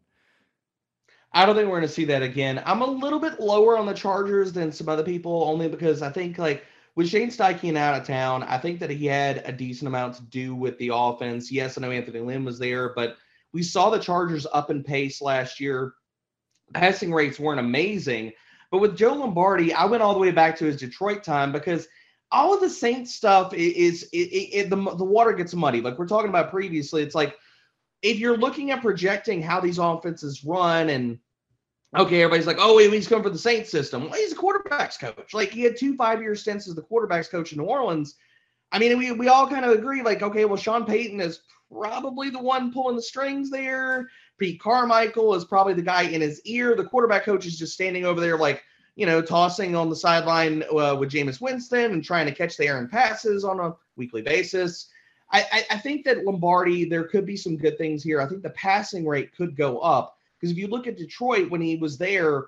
I 1.33 1.45
don't 1.45 1.55
think 1.55 1.69
we're 1.69 1.77
going 1.77 1.89
to 1.89 1.95
see 1.95 2.07
that 2.07 2.23
again. 2.23 2.63
I'm 2.65 2.81
a 2.81 2.87
little 2.87 3.19
bit 3.19 3.41
lower 3.41 3.77
on 3.77 3.85
the 3.85 3.93
Chargers 3.93 4.53
than 4.53 4.73
some 4.73 4.89
other 4.89 5.03
people, 5.03 5.45
only 5.45 5.69
because 5.69 6.01
I 6.01 6.11
think 6.11 6.39
like 6.39 6.65
with 6.97 7.09
Shane 7.09 7.31
Steichen 7.31 7.77
out 7.77 8.01
of 8.01 8.07
town, 8.07 8.43
I 8.43 8.57
think 8.57 8.81
that 8.81 8.91
he 8.91 9.05
had 9.05 9.43
a 9.45 9.53
decent 9.53 9.87
amount 9.87 10.15
to 10.17 10.23
do 10.23 10.55
with 10.55 10.79
the 10.79 10.91
offense. 10.93 11.53
Yes, 11.53 11.77
I 11.77 11.83
know 11.83 11.91
Anthony 11.91 12.21
Lynn 12.21 12.45
was 12.45 12.59
there, 12.59 12.95
but 12.95 13.17
we 13.53 13.63
saw 13.63 13.91
the 13.91 13.99
Chargers 13.99 14.47
up 14.53 14.71
in 14.71 14.83
pace 14.83 15.21
last 15.21 15.61
year. 15.61 15.93
Passing 16.73 17.13
rates 17.13 17.39
weren't 17.39 17.61
amazing. 17.61 18.33
But 18.71 18.81
with 18.81 18.97
Joe 18.97 19.13
Lombardi, 19.13 19.75
I 19.75 19.85
went 19.85 20.03
all 20.03 20.15
the 20.15 20.21
way 20.21 20.31
back 20.31 20.57
to 20.57 20.65
his 20.65 20.79
Detroit 20.79 21.23
time 21.23 21.53
because 21.53 21.87
all 22.33 22.55
of 22.55 22.61
the 22.61 22.71
Saints 22.71 23.15
stuff 23.15 23.53
is, 23.53 24.03
is 24.03 24.09
it, 24.13 24.17
it, 24.17 24.71
the, 24.71 24.77
the 24.77 25.05
water 25.05 25.33
gets 25.33 25.55
muddy. 25.55 25.83
Like 25.83 25.99
we're 25.99 26.09
talking 26.09 26.31
about 26.31 26.51
previously, 26.51 27.03
it's 27.03 27.15
like 27.15 27.37
if 28.03 28.19
you're 28.19 28.39
looking 28.39 28.71
at 28.71 28.83
projecting 28.83 29.43
how 29.43 29.61
these 29.61 29.79
offenses 29.79 30.45
run 30.45 30.89
and 30.91 31.19
okay, 31.95 32.23
everybody's 32.23 32.47
like, 32.47 32.59
oh, 32.59 32.77
wait, 32.77 32.93
he's 32.93 33.09
coming 33.09 33.23
for 33.23 33.31
the 33.31 33.39
Saints 33.39 33.71
system. 33.71 34.05
Well, 34.05 34.15
he's 34.15 34.33
a 34.33 34.37
quarterbacks 34.37 34.99
coach. 34.99 35.35
Like 35.35 35.51
he 35.51 35.63
had 35.63 35.77
two 35.77 35.97
five 35.97 36.23
year 36.23 36.35
stints 36.35 36.69
as 36.69 36.75
the 36.75 36.83
quarterbacks 36.83 37.31
coach 37.31 37.53
in 37.53 37.59
New 37.59 37.65
Orleans. 37.65 38.17
I 38.73 38.79
mean, 38.79 38.99
we, 38.99 39.13
we 39.13 39.29
all 39.29 39.49
kind 39.49 39.65
of 39.65 39.71
agree, 39.73 40.03
like, 40.03 40.23
okay, 40.23 40.45
well, 40.45 40.57
Sean 40.57 40.85
Payton 40.85 41.21
is 41.21 41.41
probably 41.71 42.31
the 42.31 42.43
one 42.43 42.73
pulling 42.73 42.97
the 42.97 43.03
strings 43.03 43.51
there. 43.51 44.09
Pete 44.39 44.61
Carmichael 44.61 45.35
is 45.35 45.45
probably 45.45 45.73
the 45.73 45.83
guy 45.83 46.03
in 46.03 46.21
his 46.21 46.41
ear. 46.45 46.75
The 46.75 46.85
quarterback 46.85 47.25
coach 47.25 47.47
is 47.47 47.59
just 47.59 47.75
standing 47.75 48.05
over 48.05 48.21
there, 48.21 48.37
like, 48.37 48.63
you 48.97 49.07
know, 49.07 49.23
tossing 49.23 49.75
on 49.77 49.89
the 49.89 49.97
sideline 49.97 50.63
uh, 50.65 50.97
with 50.99 51.11
Jameis 51.11 51.41
Winston 51.41 51.93
and 51.93 52.05
trying 52.05 52.27
to 52.27 52.35
catch 52.35 52.57
the 52.57 52.67
errant 52.67 52.91
passes 52.91 53.45
on 53.45 53.61
a 53.61 53.75
weekly 53.97 54.23
basis. 54.23 54.89
I, 55.31 55.45
I, 55.53 55.65
I 55.73 55.79
think 55.79 56.05
that 56.05 56.25
Lombardi, 56.25 56.85
there 56.89 57.05
could 57.05 57.27
be 57.27 57.37
some 57.37 57.57
good 57.57 57.79
things 57.79 58.03
here. 58.03 58.21
I 58.21 58.27
think 58.27 58.43
the 58.43 58.51
passing 58.51 59.07
rate 59.07 59.35
could 59.35 59.57
go 59.57 59.79
up. 59.79 60.16
Because 60.41 60.53
if 60.53 60.59
you 60.59 60.69
look 60.69 60.87
at 60.87 60.97
Detroit 60.97 61.51
when 61.51 61.61
he 61.61 61.77
was 61.77 61.99
there, 61.99 62.47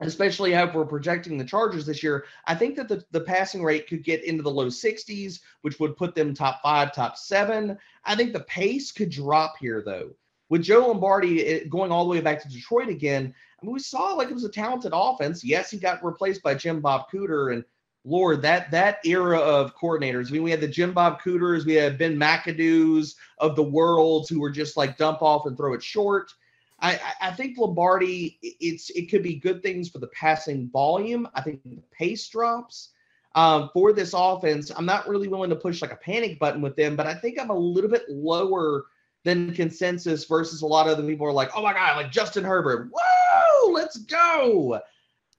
especially 0.00 0.52
how 0.52 0.70
we're 0.72 0.84
projecting 0.84 1.36
the 1.36 1.44
Chargers 1.44 1.84
this 1.84 2.02
year, 2.02 2.24
I 2.46 2.54
think 2.54 2.76
that 2.76 2.88
the, 2.88 3.04
the 3.10 3.20
passing 3.20 3.62
rate 3.62 3.88
could 3.88 4.04
get 4.04 4.24
into 4.24 4.42
the 4.42 4.50
low 4.50 4.66
60s, 4.66 5.40
which 5.62 5.80
would 5.80 5.96
put 5.96 6.14
them 6.14 6.34
top 6.34 6.60
five, 6.62 6.94
top 6.94 7.16
seven. 7.16 7.76
I 8.04 8.14
think 8.14 8.32
the 8.32 8.40
pace 8.40 8.92
could 8.92 9.10
drop 9.10 9.56
here, 9.58 9.82
though. 9.84 10.10
With 10.50 10.62
Joe 10.62 10.88
Lombardi 10.88 11.44
eh, 11.44 11.64
going 11.68 11.92
all 11.92 12.04
the 12.04 12.10
way 12.10 12.20
back 12.20 12.40
to 12.42 12.48
Detroit 12.48 12.88
again, 12.88 13.34
I 13.60 13.66
mean, 13.66 13.74
we 13.74 13.80
saw 13.80 14.14
like 14.14 14.30
it 14.30 14.34
was 14.34 14.44
a 14.44 14.50
talented 14.50 14.92
offense. 14.94 15.44
Yes, 15.44 15.70
he 15.70 15.78
got 15.78 16.04
replaced 16.04 16.42
by 16.42 16.54
Jim 16.54 16.80
Bob 16.80 17.10
Cooter, 17.12 17.52
and 17.52 17.64
Lord, 18.04 18.40
that 18.42 18.70
that 18.70 18.98
era 19.04 19.38
of 19.38 19.76
coordinators. 19.76 20.28
I 20.28 20.32
mean, 20.32 20.42
we 20.42 20.50
had 20.50 20.60
the 20.60 20.68
Jim 20.68 20.92
Bob 20.92 21.20
Cooters, 21.20 21.66
we 21.66 21.74
had 21.74 21.98
Ben 21.98 22.16
McAdoo's 22.16 23.16
of 23.38 23.56
the 23.56 23.62
world 23.62 24.28
who 24.28 24.40
were 24.40 24.50
just 24.50 24.76
like 24.76 24.96
dump 24.96 25.20
off 25.22 25.46
and 25.46 25.56
throw 25.56 25.74
it 25.74 25.82
short. 25.82 26.32
I, 26.80 27.00
I 27.20 27.30
think 27.32 27.58
Lombardi, 27.58 28.38
it's 28.42 28.90
it 28.90 29.10
could 29.10 29.22
be 29.22 29.34
good 29.34 29.62
things 29.62 29.88
for 29.88 29.98
the 29.98 30.06
passing 30.08 30.70
volume. 30.70 31.28
I 31.34 31.40
think 31.40 31.62
the 31.64 31.82
pace 31.90 32.28
drops 32.28 32.90
um, 33.34 33.70
for 33.72 33.92
this 33.92 34.14
offense. 34.14 34.70
I'm 34.74 34.86
not 34.86 35.08
really 35.08 35.28
willing 35.28 35.50
to 35.50 35.56
push 35.56 35.82
like 35.82 35.92
a 35.92 35.96
panic 35.96 36.38
button 36.38 36.62
with 36.62 36.76
them, 36.76 36.94
but 36.94 37.06
I 37.06 37.14
think 37.14 37.38
I'm 37.40 37.50
a 37.50 37.58
little 37.58 37.90
bit 37.90 38.04
lower 38.08 38.84
than 39.24 39.52
consensus 39.54 40.24
versus 40.24 40.62
a 40.62 40.66
lot 40.66 40.88
of 40.88 40.96
the 40.96 41.02
people 41.02 41.26
are 41.26 41.32
like, 41.32 41.50
oh 41.56 41.62
my 41.62 41.72
god, 41.72 41.96
like 41.96 42.12
Justin 42.12 42.44
Herbert, 42.44 42.90
whoa, 42.92 43.72
let's 43.72 43.98
go. 43.98 44.80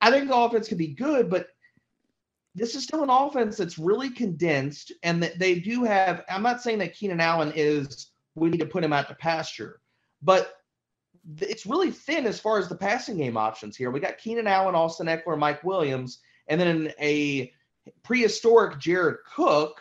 I 0.01 0.11
think 0.11 0.27
the 0.27 0.35
offense 0.35 0.67
could 0.67 0.77
be 0.77 0.87
good, 0.87 1.29
but 1.29 1.47
this 2.53 2.75
is 2.75 2.83
still 2.83 3.03
an 3.03 3.09
offense 3.09 3.55
that's 3.55 3.79
really 3.79 4.09
condensed, 4.09 4.91
and 5.03 5.23
that 5.23 5.39
they 5.39 5.59
do 5.59 5.83
have. 5.85 6.25
I'm 6.29 6.43
not 6.43 6.61
saying 6.61 6.79
that 6.79 6.93
Keenan 6.93 7.21
Allen 7.21 7.53
is 7.55 8.07
we 8.35 8.49
need 8.49 8.59
to 8.59 8.65
put 8.65 8.83
him 8.83 8.91
out 8.91 9.07
to 9.07 9.15
pasture, 9.15 9.79
but 10.21 10.58
it's 11.41 11.65
really 11.65 11.91
thin 11.91 12.25
as 12.25 12.39
far 12.39 12.59
as 12.59 12.69
the 12.69 12.75
passing 12.75 13.17
game 13.17 13.37
options 13.37 13.75
here. 13.75 13.91
We 13.91 13.99
got 13.99 14.17
Keenan 14.17 14.47
Allen, 14.47 14.75
Austin 14.75 15.07
Ekeler, 15.07 15.37
Mike 15.37 15.63
Williams, 15.63 16.19
and 16.47 16.59
then 16.59 16.93
a 16.99 17.51
prehistoric 18.03 18.79
Jared 18.79 19.17
Cook. 19.35 19.79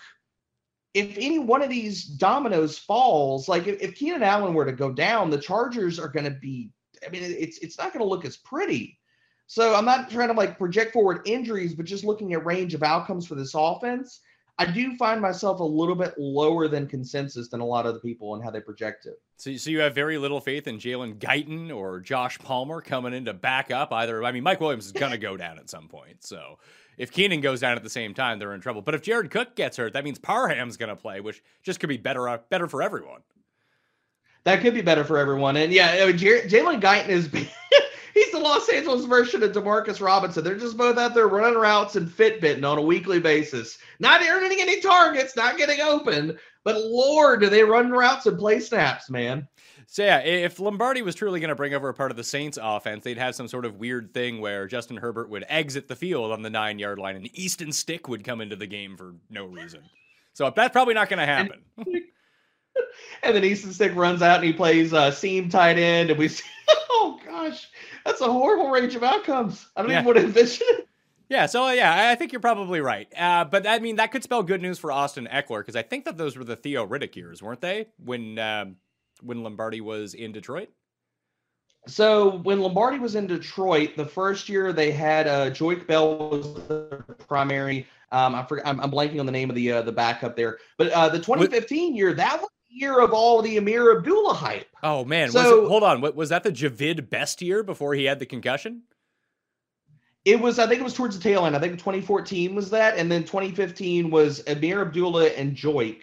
If 0.95 1.17
any 1.17 1.39
one 1.39 1.63
of 1.63 1.71
these 1.71 2.05
dominoes 2.05 2.79
falls, 2.79 3.49
like 3.49 3.67
if, 3.67 3.81
if 3.81 3.95
Keenan 3.95 4.23
Allen 4.23 4.55
were 4.55 4.65
to 4.65 4.73
go 4.73 4.93
down, 4.93 5.31
the 5.31 5.39
Chargers 5.39 5.99
are 5.99 6.09
going 6.09 6.25
to 6.25 6.39
be. 6.39 6.71
I 7.07 7.11
mean, 7.11 7.23
it's 7.23 7.59
it's 7.59 7.79
not 7.79 7.93
going 7.93 8.05
to 8.05 8.09
look 8.09 8.25
as 8.25 8.37
pretty. 8.37 8.99
So 9.47 9.75
I'm 9.75 9.85
not 9.85 10.11
trying 10.11 10.29
to 10.29 10.35
like 10.35 10.59
project 10.59 10.93
forward 10.93 11.23
injuries, 11.27 11.75
but 11.75 11.87
just 11.87 12.05
looking 12.05 12.35
at 12.35 12.45
range 12.45 12.75
of 12.75 12.83
outcomes 12.83 13.27
for 13.27 13.35
this 13.35 13.55
offense. 13.55 14.21
I 14.61 14.67
do 14.67 14.97
find 14.97 15.21
myself 15.21 15.61
a 15.61 15.65
little 15.65 15.95
bit 15.95 16.15
lower 16.19 16.67
than 16.67 16.89
consensus 16.89 17.49
than 17.49 17.61
a 17.61 17.65
lot 17.65 17.87
of 17.87 17.95
the 17.95 18.01
people 18.01 18.35
and 18.35 18.43
how 18.43 18.51
they 18.51 18.61
project 18.61 19.07
it. 19.07 19.21
So, 19.37 19.57
so 19.57 19.71
you 19.71 19.79
have 19.81 19.95
very 19.95 20.19
little 20.19 20.41
faith 20.41 20.67
in 20.67 20.79
Jalen 20.79 21.19
Guyton 21.19 21.75
or 21.75 22.01
Josh 22.01 22.39
Palmer 22.41 22.81
coming 22.81 23.15
in 23.15 23.25
to 23.27 23.35
back 23.35 23.71
up 23.71 23.93
either. 23.93 24.25
I 24.25 24.33
mean, 24.33 24.43
Mike 24.43 24.61
Williams 24.61 24.87
is 24.87 24.93
going 24.93 25.13
to 25.13 25.19
go 25.19 25.37
down 25.37 25.59
at 25.59 25.71
some 25.71 25.87
point. 25.87 26.25
So 26.25 26.59
if 26.97 27.13
Keenan 27.13 27.41
goes 27.41 27.61
down 27.61 27.77
at 27.77 27.85
the 27.85 27.91
same 27.91 28.15
time, 28.15 28.41
they're 28.41 28.53
in 28.53 28.61
trouble. 28.61 28.83
But 28.83 28.97
if 28.97 29.03
Jared 29.03 29.31
Cook 29.31 29.55
gets 29.55 29.77
hurt, 29.77 29.93
that 29.93 30.03
means 30.03 30.19
Parham's 30.19 30.77
going 30.77 30.89
to 30.89 30.97
play, 30.97 31.21
which 31.21 31.41
just 31.63 31.79
could 31.79 31.89
be 31.89 31.97
better 31.97 32.29
uh, 32.29 32.39
better 32.51 32.67
for 32.67 32.83
everyone. 32.83 33.21
That 34.43 34.61
could 34.61 34.75
be 34.75 34.83
better 34.83 35.05
for 35.05 35.19
everyone. 35.19 35.57
And 35.57 35.73
yeah, 35.73 35.99
I 36.03 36.07
mean, 36.07 36.17
Jalen 36.17 36.81
Guyton 36.81 37.09
is 37.09 37.29
he's 38.19 38.33
the 38.33 38.39
Los 38.39 38.69
Angeles 38.69 39.05
version 39.05 39.43
of 39.43 39.53
Demarcus 39.53 40.01
Robinson. 40.01 40.45
They're 40.45 40.57
just 40.57 40.77
both 40.77 40.99
out 40.99 41.15
there 41.15 41.29
running 41.29 41.59
routes 41.59 41.97
and 41.97 42.09
Fitbitting 42.09 42.69
on 42.69 42.79
a 42.79 42.83
weekly 42.83 43.21
basis, 43.21 43.79
not 43.99 44.23
earning 44.23 44.59
any 44.61 44.81
targets, 44.81 45.37
not 45.37 45.57
getting 45.57 45.81
open. 45.81 46.39
But 46.65 46.81
Lord, 46.81 47.41
do 47.41 47.49
they 47.49 47.63
run 47.63 47.91
routes 47.91 48.27
and 48.27 48.39
play 48.39 48.61
snaps, 48.61 49.09
man? 49.09 49.49
So 49.87 50.05
yeah, 50.05 50.19
if 50.19 50.61
Lombardi 50.61 51.01
was 51.01 51.15
truly 51.15 51.41
going 51.41 51.49
to 51.49 51.55
bring 51.55 51.73
over 51.73 51.89
a 51.89 51.95
part 51.95 52.11
of 52.11 52.17
the 52.19 52.25
Saints 52.25 52.59
offense, 52.61 53.05
they'd 53.05 53.17
have 53.17 53.35
some 53.35 53.49
sort 53.49 53.65
of 53.65 53.77
weird 53.77 54.13
thing 54.13 54.41
where 54.41 54.67
Justin 54.67 54.99
Herbert 54.99 55.31
would 55.31 55.47
exit 55.49 55.89
the 55.89 55.97
field 55.97 56.31
on 56.31 56.43
the 56.43 56.51
nine 56.51 56.79
yard 56.79 56.99
line 56.99 57.17
and 57.17 57.25
the 57.25 57.43
Easton 57.43 57.73
Stick 57.73 58.07
would 58.07 58.23
come 58.23 58.43
into 58.43 58.57
the 58.57 58.67
game 58.67 58.99
for 58.99 59.15
no 59.31 59.47
reason. 59.47 59.81
So 60.35 60.53
that's 60.55 60.73
probably 60.73 60.93
not 60.93 61.09
going 61.09 61.21
to 61.21 61.27
happen. 61.27 61.63
and 63.23 63.35
then 63.35 63.45
Easton 63.45 63.73
Stick 63.73 63.95
runs 63.95 64.21
out 64.21 64.37
and 64.37 64.45
he 64.45 64.53
plays 64.53 64.93
uh, 64.93 65.11
seam 65.11 65.49
tight 65.49 65.79
end, 65.79 66.11
and 66.11 66.19
we 66.19 66.29
see, 66.29 66.45
oh 66.91 67.19
gosh, 67.25 67.67
that's 68.09 68.21
a 68.23 68.33
horrible 68.33 68.71
range 68.71 68.95
of 68.95 69.05
outcomes. 69.05 69.67
I 69.77 69.83
don't 69.83 69.91
yeah. 69.91 70.01
even 70.01 70.07
want 70.07 70.19
to 70.19 70.25
envision 70.25 70.67
it. 70.71 70.89
Yeah, 71.29 71.45
so 71.45 71.67
uh, 71.67 71.73
yeah, 71.73 72.09
I 72.09 72.15
think 72.15 72.33
you're 72.33 72.41
probably 72.41 72.81
right. 72.81 73.07
Uh, 73.15 73.45
but 73.45 73.67
I 73.67 73.81
mean, 73.81 73.97
that 73.97 74.13
could 74.13 74.23
spell 74.23 74.43
good 74.43 74.63
news 74.63 74.79
for 74.79 74.91
Austin 74.91 75.29
Ekeler 75.31 75.61
because 75.61 75.77
I 75.77 75.83
think 75.83 76.07
that 76.07 76.17
those 76.17 76.39
were 76.39 76.45
the 76.45 76.57
Theo 76.57 76.87
Riddick 76.87 77.17
years, 77.17 77.43
weren't 77.43 77.61
they? 77.61 77.89
When 78.03 78.39
um, 78.39 78.77
when 79.21 79.43
Lombardi 79.43 79.83
was 79.83 80.15
in 80.15 80.33
Detroit. 80.33 80.71
So 81.87 82.39
when 82.39 82.61
Lombardi 82.61 82.99
was 82.99 83.15
in 83.15 83.27
Detroit, 83.27 83.95
the 83.95 84.07
first 84.07 84.49
year 84.49 84.73
they 84.73 84.91
had 84.91 85.27
uh, 85.27 85.51
Joique 85.51 85.87
Bell 85.87 86.31
was 86.31 86.55
the 86.67 87.05
primary. 87.27 87.87
Um, 88.11 88.35
I 88.35 88.43
forget, 88.45 88.67
I'm, 88.67 88.81
I'm, 88.81 88.91
blanking 88.91 89.21
on 89.21 89.27
the 89.27 89.33
name 89.33 89.51
of 89.51 89.57
the 89.57 89.71
uh, 89.71 89.83
the 89.83 89.93
backup 89.93 90.35
there, 90.35 90.59
but 90.79 90.91
uh, 90.93 91.11
the 91.11 91.19
2015 91.19 91.95
year 91.95 92.15
that 92.15 92.41
was 92.41 92.49
year 92.69 93.01
of 93.01 93.13
all 93.13 93.43
the 93.43 93.57
Ameer 93.57 93.97
Abdullah 93.97 94.35
hype. 94.35 94.69
Oh 94.83 95.05
man, 95.05 95.31
so, 95.31 95.65
it, 95.65 95.69
hold 95.69 95.83
on, 95.83 96.01
what, 96.01 96.15
was 96.15 96.29
that 96.29 96.43
the 96.43 96.53
Jahvid 96.53 97.11
Best 97.11 97.43
year 97.43 97.63
before 97.63 97.95
he 97.95 98.05
had 98.05 98.19
the 98.19 98.27
concussion? 98.27 98.83
It 100.25 100.39
was, 100.39 100.59
I 100.59 100.67
think 100.67 100.81
it 100.81 100.85
was 100.85 100.95
towards 100.95 101.17
the 101.17 101.23
tail 101.23 101.47
end. 101.47 101.57
I 101.57 101.59
think 101.59 101.75
2014 101.75 102.55
was 102.55 102.71
that, 102.71 102.99
and 102.99 103.11
then 103.11 103.23
2015 103.23 104.11
was 104.11 104.43
Ameer 104.47 104.83
Abdullah 104.83 105.29
and 105.29 105.57
Joique 105.57 106.03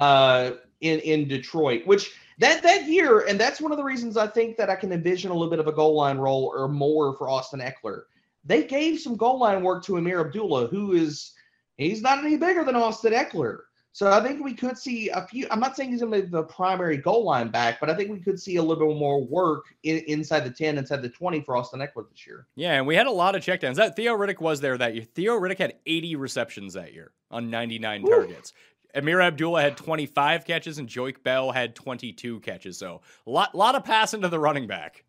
uh, 0.00 0.52
in 0.80 0.98
in 1.00 1.28
Detroit, 1.28 1.86
which 1.86 2.12
that 2.38 2.62
that 2.62 2.88
year, 2.88 3.20
and 3.20 3.38
that's 3.38 3.60
one 3.60 3.70
of 3.70 3.78
the 3.78 3.84
reasons 3.84 4.16
I 4.16 4.26
think 4.26 4.56
that 4.56 4.70
I 4.70 4.74
can 4.74 4.92
envision 4.92 5.30
a 5.30 5.34
little 5.34 5.50
bit 5.50 5.60
of 5.60 5.66
a 5.66 5.72
goal 5.72 5.94
line 5.94 6.18
role 6.18 6.52
or 6.54 6.68
more 6.68 7.14
for 7.16 7.28
Austin 7.28 7.60
Ekeler. 7.60 8.02
They 8.44 8.64
gave 8.64 8.98
some 8.98 9.16
goal 9.16 9.38
line 9.38 9.62
work 9.62 9.84
to 9.84 9.98
Ameer 9.98 10.20
Abdullah, 10.20 10.68
who 10.68 10.92
is 10.92 11.32
he's 11.76 12.00
not 12.00 12.24
any 12.24 12.36
bigger 12.36 12.64
than 12.64 12.76
Austin 12.76 13.12
Ekeler. 13.12 13.58
So 13.92 14.10
I 14.10 14.22
think 14.22 14.42
we 14.42 14.54
could 14.54 14.78
see 14.78 15.08
a 15.08 15.26
few. 15.26 15.46
I'm 15.50 15.58
not 15.58 15.76
saying 15.76 15.90
he's 15.90 16.00
going 16.00 16.12
to 16.12 16.22
be 16.22 16.28
the 16.28 16.44
primary 16.44 16.96
goal 16.96 17.24
line 17.24 17.48
back, 17.48 17.80
but 17.80 17.90
I 17.90 17.94
think 17.94 18.10
we 18.10 18.20
could 18.20 18.38
see 18.38 18.56
a 18.56 18.62
little 18.62 18.88
bit 18.88 18.96
more 18.96 19.24
work 19.24 19.64
in, 19.82 19.98
inside 20.06 20.40
the 20.40 20.50
10, 20.50 20.78
inside 20.78 21.02
the 21.02 21.08
20 21.08 21.40
for 21.40 21.56
Austin 21.56 21.80
Ekeler 21.80 22.08
this 22.08 22.24
year. 22.26 22.46
Yeah, 22.54 22.74
and 22.74 22.86
we 22.86 22.94
had 22.94 23.06
a 23.06 23.10
lot 23.10 23.34
of 23.34 23.42
checkdowns. 23.42 23.74
That 23.74 23.96
Theo 23.96 24.16
Riddick 24.16 24.40
was 24.40 24.60
there 24.60 24.78
that 24.78 24.94
year. 24.94 25.04
Theo 25.04 25.38
Riddick 25.38 25.58
had 25.58 25.74
80 25.86 26.16
receptions 26.16 26.74
that 26.74 26.92
year 26.92 27.10
on 27.32 27.50
99 27.50 28.06
Ooh. 28.06 28.10
targets. 28.10 28.52
Ameer 28.94 29.22
Abdullah 29.22 29.62
had 29.62 29.76
25 29.76 30.44
catches 30.44 30.78
and 30.78 30.88
Joique 30.88 31.22
Bell 31.22 31.50
had 31.50 31.74
22 31.74 32.40
catches. 32.40 32.78
So 32.78 33.02
a 33.26 33.30
lot, 33.30 33.54
lot 33.54 33.74
of 33.74 33.84
passing 33.84 34.22
to 34.22 34.28
the 34.28 34.38
running 34.38 34.66
back. 34.66 35.04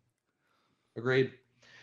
Agreed. 0.96 1.32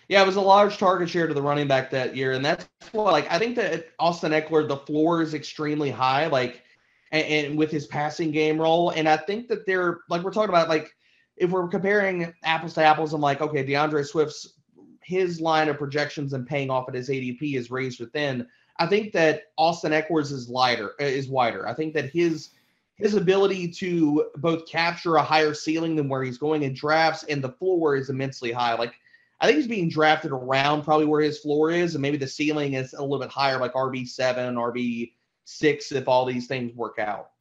Yeah, 0.09 0.23
it 0.23 0.25
was 0.25 0.37
a 0.37 0.41
large 0.41 0.77
target 0.77 1.07
share 1.07 1.27
to 1.27 1.33
the 1.33 1.41
running 1.41 1.67
back 1.67 1.91
that 1.91 2.15
year, 2.15 2.31
and 2.31 2.43
that's 2.43 2.67
why, 2.93 3.11
like, 3.11 3.31
I 3.31 3.37
think 3.37 3.55
that 3.57 3.89
Austin 3.99 4.31
Ekeler, 4.31 4.67
the 4.67 4.77
floor 4.77 5.21
is 5.21 5.35
extremely 5.35 5.91
high. 5.91 6.25
Like, 6.25 6.63
and, 7.11 7.25
and 7.25 7.57
with 7.57 7.71
his 7.71 7.87
passing 7.87 8.31
game 8.31 8.59
role. 8.59 8.91
And 8.91 9.07
I 9.07 9.17
think 9.17 9.47
that 9.47 9.65
they're 9.65 9.99
like 10.09 10.23
we're 10.23 10.31
talking 10.31 10.49
about 10.49 10.69
like 10.69 10.93
if 11.37 11.49
we're 11.51 11.67
comparing 11.67 12.33
apples 12.43 12.73
to 12.73 12.83
apples, 12.83 13.13
I'm 13.13 13.21
like, 13.21 13.41
okay, 13.41 13.63
D'Andre 13.63 14.03
Swift's 14.03 14.55
his 15.01 15.41
line 15.41 15.69
of 15.69 15.77
projections 15.77 16.33
and 16.33 16.45
paying 16.45 16.69
off 16.69 16.87
at 16.87 16.93
his 16.93 17.09
ADP 17.09 17.55
is 17.55 17.71
raised 17.71 17.99
within. 17.99 18.45
I 18.77 18.85
think 18.85 19.11
that 19.13 19.43
Austin 19.57 19.91
Ekeler's 19.91 20.31
is 20.31 20.49
lighter 20.49 20.93
uh, 21.01 21.05
is 21.05 21.27
wider. 21.27 21.67
I 21.67 21.73
think 21.73 21.93
that 21.95 22.11
his 22.11 22.51
his 22.95 23.15
ability 23.15 23.69
to 23.69 24.29
both 24.37 24.67
capture 24.67 25.15
a 25.15 25.23
higher 25.23 25.53
ceiling 25.53 25.95
than 25.95 26.09
where 26.09 26.21
he's 26.21 26.37
going 26.37 26.63
in 26.63 26.73
drafts 26.73 27.23
and 27.23 27.41
the 27.41 27.53
floor 27.53 27.95
is 27.95 28.09
immensely 28.09 28.51
high. 28.51 28.75
Like 28.75 28.93
I 29.41 29.47
think 29.47 29.57
he's 29.57 29.67
being 29.67 29.89
drafted 29.89 30.31
around 30.31 30.83
probably 30.83 31.05
where 31.05 31.21
his 31.21 31.39
floor 31.39 31.71
is, 31.71 31.95
and 31.95 32.01
maybe 32.01 32.17
the 32.17 32.27
ceiling 32.27 32.73
is 32.73 32.93
a 32.93 33.01
little 33.01 33.19
bit 33.19 33.29
higher, 33.29 33.57
like 33.57 33.73
RB 33.73 34.07
seven, 34.07 34.55
RB 34.55 35.13
six 35.49 35.91
if 35.91 36.07
all 36.07 36.25
these 36.25 36.47
things 36.47 36.73
work 36.75 36.99
out. 36.99 37.31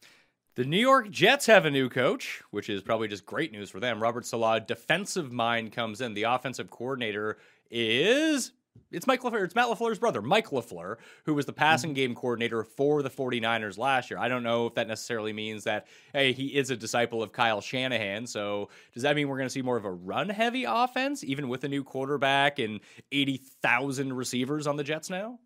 The 0.55 0.65
New 0.65 0.79
York 0.79 1.11
Jets 1.11 1.47
have 1.47 1.67
a 1.67 1.71
new 1.71 1.89
coach, 1.89 2.43
which 2.51 2.69
is 2.69 2.83
probably 2.83 3.07
just 3.07 3.25
great 3.25 3.53
news 3.53 3.71
for 3.71 3.79
them. 3.79 4.03
Robert 4.03 4.27
Saleh, 4.27 4.67
defensive 4.67 5.31
mind, 5.31 5.71
comes 5.71 6.01
in. 6.01 6.15
The 6.15 6.25
offensive 6.25 6.69
coordinator 6.69 7.39
is 7.71 8.53
it's 8.91 9.07
Mike 9.07 9.23
LaFleur, 9.23 9.45
it's 9.45 9.55
Matt 9.55 9.69
LaFleur's 9.69 9.99
brother, 9.99 10.23
Mike 10.23 10.49
LaFleur, 10.49 10.97
who 11.25 11.35
was 11.35 11.47
the 11.47 11.53
passing 11.53 11.91
mm-hmm. 11.91 11.97
game 11.97 12.15
coordinator 12.15 12.65
for 12.65 13.03
the 13.03 13.11
49ers 13.11 13.79
last 13.79 14.11
year. 14.11 14.19
I 14.19 14.29
don't 14.29 14.43
know 14.43 14.67
if 14.67 14.75
that 14.75 14.89
necessarily 14.89 15.33
means 15.33 15.65
that, 15.65 15.87
hey, 16.13 16.33
he 16.33 16.47
is 16.57 16.71
a 16.71 16.77
disciple 16.77 17.23
of 17.23 17.33
Kyle 17.33 17.61
Shanahan. 17.61 18.27
So 18.27 18.69
does 18.93 19.03
that 19.03 19.15
mean 19.15 19.29
we're 19.29 19.37
going 19.37 19.49
to 19.49 19.53
see 19.53 19.63
more 19.63 19.77
of 19.77 19.85
a 19.85 19.93
run 19.93 20.29
heavy 20.29 20.65
offense, 20.65 21.23
even 21.23 21.49
with 21.49 21.65
a 21.65 21.69
new 21.69 21.85
quarterback 21.85 22.59
and 22.59 22.81
80,000 23.13 24.13
receivers 24.13 24.67
on 24.67 24.77
the 24.77 24.85
Jets 24.85 25.11
now? 25.11 25.39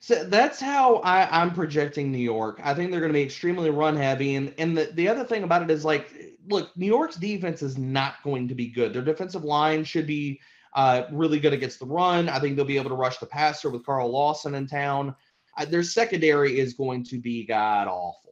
So 0.00 0.24
that's 0.24 0.60
how 0.60 0.96
I, 0.96 1.40
I'm 1.40 1.52
projecting 1.52 2.12
New 2.12 2.18
York. 2.18 2.60
I 2.62 2.72
think 2.72 2.90
they're 2.90 3.00
going 3.00 3.12
to 3.12 3.18
be 3.18 3.22
extremely 3.22 3.70
run 3.70 3.96
heavy. 3.96 4.36
And, 4.36 4.54
and 4.56 4.76
the, 4.78 4.90
the 4.94 5.08
other 5.08 5.24
thing 5.24 5.42
about 5.42 5.62
it 5.62 5.70
is 5.70 5.84
like, 5.84 6.12
look, 6.48 6.74
New 6.76 6.86
York's 6.86 7.16
defense 7.16 7.62
is 7.62 7.76
not 7.76 8.22
going 8.22 8.48
to 8.48 8.54
be 8.54 8.68
good. 8.68 8.92
Their 8.92 9.02
defensive 9.02 9.44
line 9.44 9.84
should 9.84 10.06
be 10.06 10.40
uh, 10.74 11.02
really 11.10 11.40
good 11.40 11.52
against 11.52 11.80
the 11.80 11.86
run. 11.86 12.28
I 12.28 12.38
think 12.38 12.54
they'll 12.56 12.64
be 12.64 12.78
able 12.78 12.90
to 12.90 12.96
rush 12.96 13.18
the 13.18 13.26
passer 13.26 13.70
with 13.70 13.84
Carl 13.84 14.10
Lawson 14.10 14.54
in 14.54 14.66
town. 14.66 15.14
Uh, 15.56 15.64
their 15.64 15.82
secondary 15.82 16.60
is 16.60 16.74
going 16.74 17.04
to 17.04 17.18
be 17.20 17.44
god 17.44 17.88
awful. 17.88 18.27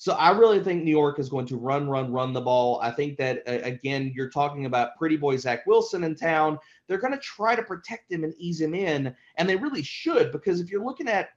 So 0.00 0.12
I 0.12 0.30
really 0.30 0.62
think 0.62 0.84
New 0.84 0.92
York 0.92 1.18
is 1.18 1.28
going 1.28 1.46
to 1.46 1.56
run, 1.56 1.88
run, 1.88 2.12
run 2.12 2.32
the 2.32 2.40
ball. 2.40 2.80
I 2.80 2.92
think 2.92 3.18
that 3.18 3.42
uh, 3.48 3.58
again, 3.64 4.12
you're 4.14 4.30
talking 4.30 4.64
about 4.64 4.96
pretty 4.96 5.16
boy 5.16 5.36
Zach 5.36 5.66
Wilson 5.66 6.04
in 6.04 6.14
town. 6.14 6.56
They're 6.86 6.98
going 6.98 7.12
to 7.12 7.18
try 7.18 7.56
to 7.56 7.64
protect 7.64 8.10
him 8.10 8.22
and 8.22 8.32
ease 8.38 8.60
him 8.60 8.74
in, 8.74 9.14
and 9.36 9.48
they 9.48 9.56
really 9.56 9.82
should 9.82 10.30
because 10.30 10.60
if 10.60 10.70
you're 10.70 10.84
looking 10.84 11.08
at 11.08 11.30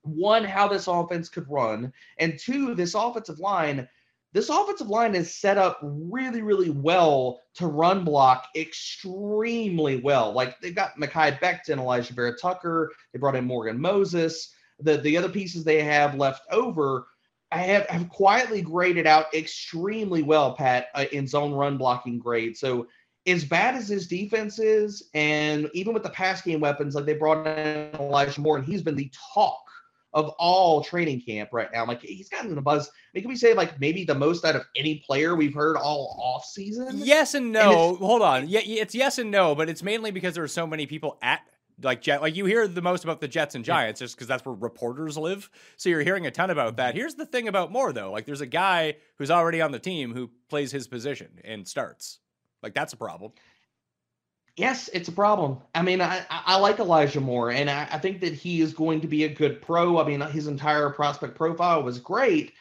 one, 0.00 0.42
how 0.42 0.66
this 0.66 0.88
offense 0.88 1.28
could 1.28 1.48
run, 1.50 1.92
and 2.18 2.38
two, 2.38 2.74
this 2.74 2.94
offensive 2.94 3.38
line. 3.38 3.86
This 4.32 4.48
offensive 4.48 4.88
line 4.88 5.14
is 5.14 5.34
set 5.34 5.58
up 5.58 5.78
really, 5.82 6.40
really 6.40 6.70
well 6.70 7.42
to 7.56 7.66
run 7.66 8.02
block 8.02 8.46
extremely 8.56 10.00
well. 10.00 10.32
Like 10.32 10.58
they've 10.62 10.74
got 10.74 10.96
Mekhi 10.98 11.38
Becton, 11.38 11.76
Alijah 11.76 12.12
Vera-Tucker. 12.12 12.90
They 13.12 13.18
brought 13.18 13.36
in 13.36 13.44
Morgan 13.44 13.78
Moses. 13.78 14.54
The 14.80 14.96
the 14.96 15.18
other 15.18 15.28
pieces 15.28 15.62
they 15.62 15.82
have 15.82 16.14
left 16.14 16.46
over 16.50 17.08
I 17.52 17.58
have, 17.58 17.86
have 17.88 18.08
quietly 18.08 18.62
graded 18.62 19.06
out 19.06 19.32
extremely 19.34 20.22
well, 20.22 20.54
Pat, 20.54 20.86
uh, 20.94 21.04
in 21.12 21.26
zone 21.26 21.52
run 21.52 21.76
blocking 21.76 22.18
grade. 22.18 22.56
So 22.56 22.86
as 23.26 23.44
bad 23.44 23.74
as 23.74 23.88
his 23.88 24.08
defense 24.08 24.58
is, 24.58 25.10
and 25.14 25.68
even 25.74 25.92
with 25.92 26.02
the 26.02 26.10
pass 26.10 26.42
game 26.42 26.60
weapons, 26.60 26.94
like 26.94 27.04
they 27.04 27.14
brought 27.14 27.46
in 27.46 27.94
Elijah 27.94 28.40
Moore, 28.40 28.56
and 28.56 28.66
he's 28.66 28.82
been 28.82 28.96
the 28.96 29.12
talk 29.34 29.60
of 30.14 30.28
all 30.38 30.82
training 30.82 31.22
camp 31.22 31.50
right 31.52 31.68
now. 31.72 31.86
Like 31.86 32.02
he's 32.02 32.28
gotten 32.28 32.54
the 32.54 32.60
buzz. 32.60 32.88
I 32.88 32.90
mean, 33.14 33.22
can 33.22 33.28
we 33.30 33.36
say 33.36 33.54
like 33.54 33.80
maybe 33.80 34.04
the 34.04 34.14
most 34.14 34.44
out 34.44 34.56
of 34.56 34.64
any 34.76 35.02
player 35.06 35.36
we've 35.36 35.54
heard 35.54 35.76
all 35.76 36.18
off 36.22 36.44
season? 36.44 36.88
Yes 36.94 37.34
and 37.34 37.52
no. 37.52 37.90
And 37.90 37.98
Hold 37.98 38.22
on. 38.22 38.48
Yeah, 38.48 38.60
it's 38.64 38.94
yes 38.94 39.18
and 39.18 39.30
no, 39.30 39.54
but 39.54 39.68
it's 39.68 39.82
mainly 39.82 40.10
because 40.10 40.34
there 40.34 40.44
are 40.44 40.48
so 40.48 40.66
many 40.66 40.86
people 40.86 41.18
at 41.22 41.40
like 41.82 42.02
Jet. 42.02 42.22
Like 42.22 42.36
you 42.36 42.44
hear 42.44 42.66
the 42.66 42.82
most 42.82 43.04
about 43.04 43.20
the 43.20 43.28
Jets 43.28 43.54
and 43.54 43.64
Giants 43.64 44.00
just 44.00 44.16
because 44.16 44.26
that's 44.26 44.44
where 44.44 44.54
reporters 44.54 45.16
live. 45.16 45.50
So 45.76 45.88
you're 45.88 46.02
hearing 46.02 46.26
a 46.26 46.30
ton 46.30 46.50
about 46.50 46.76
that. 46.76 46.90
Mm-hmm. 46.90 46.98
Here's 46.98 47.14
the 47.14 47.26
thing 47.26 47.48
about 47.48 47.72
Moore 47.72 47.92
though. 47.92 48.10
Like 48.10 48.26
there's 48.26 48.40
a 48.40 48.46
guy 48.46 48.96
who's 49.16 49.30
already 49.30 49.60
on 49.60 49.72
the 49.72 49.78
team 49.78 50.14
who 50.14 50.30
plays 50.48 50.72
his 50.72 50.86
position 50.86 51.40
and 51.44 51.66
starts. 51.66 52.18
Like 52.62 52.74
that's 52.74 52.92
a 52.92 52.96
problem. 52.96 53.32
Yes, 54.56 54.90
it's 54.92 55.08
a 55.08 55.12
problem. 55.12 55.60
I 55.74 55.80
mean, 55.80 56.02
I, 56.02 56.26
I 56.28 56.58
like 56.58 56.78
Elijah 56.78 57.22
Moore, 57.22 57.50
and 57.50 57.70
I, 57.70 57.88
I 57.90 57.98
think 57.98 58.20
that 58.20 58.34
he 58.34 58.60
is 58.60 58.74
going 58.74 59.00
to 59.00 59.06
be 59.06 59.24
a 59.24 59.28
good 59.28 59.62
pro. 59.62 59.98
I 59.98 60.06
mean, 60.06 60.20
his 60.20 60.46
entire 60.46 60.90
prospect 60.90 61.34
profile 61.34 61.82
was 61.82 61.98
great, 61.98 62.52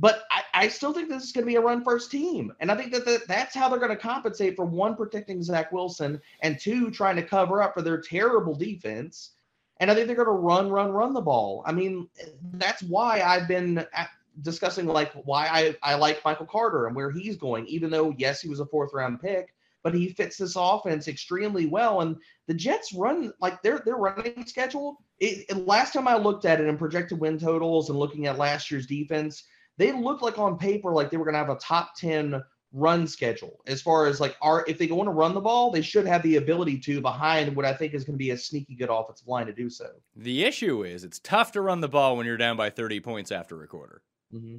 but 0.00 0.24
I, 0.30 0.42
I 0.54 0.68
still 0.68 0.94
think 0.94 1.10
this 1.10 1.24
is 1.24 1.32
going 1.32 1.44
to 1.44 1.50
be 1.50 1.56
a 1.56 1.60
run 1.60 1.84
first 1.84 2.10
team. 2.10 2.52
And 2.58 2.72
I 2.72 2.76
think 2.76 2.90
that 2.92 3.04
the, 3.04 3.20
that's 3.28 3.54
how 3.54 3.68
they're 3.68 3.78
going 3.78 3.90
to 3.90 3.96
compensate 3.96 4.56
for 4.56 4.64
one, 4.64 4.96
protecting 4.96 5.42
Zach 5.42 5.72
Wilson, 5.72 6.20
and 6.40 6.58
two, 6.58 6.90
trying 6.90 7.16
to 7.16 7.22
cover 7.22 7.62
up 7.62 7.74
for 7.74 7.82
their 7.82 8.00
terrible 8.00 8.54
defense. 8.54 9.32
And 9.78 9.90
I 9.90 9.94
think 9.94 10.06
they're 10.06 10.16
going 10.16 10.26
to 10.26 10.32
run, 10.32 10.70
run, 10.70 10.90
run 10.90 11.12
the 11.12 11.20
ball. 11.20 11.62
I 11.66 11.72
mean, 11.72 12.08
that's 12.54 12.82
why 12.82 13.20
I've 13.20 13.46
been 13.46 13.78
uh, 13.78 14.04
discussing 14.40 14.86
like 14.86 15.12
why 15.12 15.48
I, 15.48 15.76
I 15.82 15.94
like 15.96 16.24
Michael 16.24 16.46
Carter 16.46 16.86
and 16.86 16.96
where 16.96 17.10
he's 17.10 17.36
going, 17.36 17.66
even 17.66 17.90
though, 17.90 18.14
yes, 18.16 18.40
he 18.40 18.48
was 18.48 18.60
a 18.60 18.66
fourth 18.66 18.94
round 18.94 19.20
pick 19.20 19.54
but 19.82 19.94
he 19.94 20.10
fits 20.10 20.36
this 20.36 20.56
offense 20.56 21.08
extremely 21.08 21.64
well. 21.64 22.02
And 22.02 22.16
the 22.46 22.52
Jets 22.52 22.92
run 22.92 23.32
like 23.40 23.62
their 23.62 23.78
their 23.78 23.96
running 23.96 24.44
schedule. 24.44 25.02
It, 25.18 25.56
last 25.56 25.92
time 25.94 26.08
I 26.08 26.16
looked 26.16 26.44
at 26.44 26.60
it 26.60 26.68
and 26.68 26.78
projected 26.78 27.18
win 27.18 27.38
totals 27.38 27.88
and 27.88 27.98
looking 27.98 28.26
at 28.26 28.38
last 28.38 28.70
year's 28.70 28.86
defense, 28.86 29.44
they 29.80 29.92
looked 29.92 30.22
like 30.22 30.38
on 30.38 30.58
paper 30.58 30.92
like 30.92 31.10
they 31.10 31.16
were 31.16 31.24
going 31.24 31.34
to 31.34 31.38
have 31.38 31.50
a 31.50 31.56
top 31.56 31.94
ten 31.96 32.42
run 32.72 33.06
schedule 33.06 33.60
as 33.66 33.82
far 33.82 34.06
as 34.06 34.20
like 34.20 34.36
are 34.40 34.64
if 34.68 34.78
they 34.78 34.86
want 34.86 35.08
to 35.08 35.12
run 35.12 35.34
the 35.34 35.40
ball 35.40 35.72
they 35.72 35.82
should 35.82 36.06
have 36.06 36.22
the 36.22 36.36
ability 36.36 36.78
to 36.78 37.00
behind 37.00 37.56
what 37.56 37.64
i 37.64 37.72
think 37.72 37.94
is 37.94 38.04
going 38.04 38.14
to 38.14 38.18
be 38.18 38.30
a 38.30 38.38
sneaky 38.38 38.76
good 38.76 38.88
offensive 38.88 39.26
line 39.26 39.46
to 39.46 39.52
do 39.52 39.68
so 39.68 39.88
the 40.14 40.44
issue 40.44 40.84
is 40.84 41.02
it's 41.02 41.18
tough 41.18 41.50
to 41.50 41.60
run 41.60 41.80
the 41.80 41.88
ball 41.88 42.16
when 42.16 42.26
you're 42.26 42.36
down 42.36 42.56
by 42.56 42.70
30 42.70 43.00
points 43.00 43.32
after 43.32 43.60
a 43.64 43.66
quarter 43.66 44.02
mm-hmm 44.32 44.58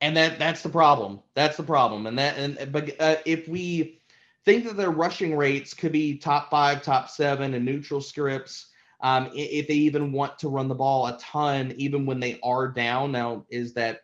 and 0.00 0.16
that 0.16 0.38
that's 0.38 0.62
the 0.62 0.68
problem. 0.68 1.20
That's 1.34 1.56
the 1.56 1.62
problem. 1.62 2.06
And 2.06 2.18
that 2.18 2.38
and 2.38 2.72
but 2.72 2.94
uh, 3.00 3.16
if 3.24 3.48
we 3.48 4.00
think 4.44 4.64
that 4.64 4.76
their 4.76 4.90
rushing 4.90 5.36
rates 5.36 5.74
could 5.74 5.92
be 5.92 6.16
top 6.16 6.50
five, 6.50 6.82
top 6.82 7.10
seven, 7.10 7.54
and 7.54 7.64
neutral 7.64 8.00
scripts, 8.00 8.68
um, 9.00 9.30
if 9.34 9.68
they 9.68 9.74
even 9.74 10.12
want 10.12 10.38
to 10.40 10.48
run 10.48 10.68
the 10.68 10.74
ball 10.74 11.06
a 11.06 11.18
ton, 11.18 11.72
even 11.76 12.06
when 12.06 12.20
they 12.20 12.38
are 12.42 12.68
down. 12.68 13.12
Now, 13.12 13.44
is 13.50 13.72
that 13.74 14.00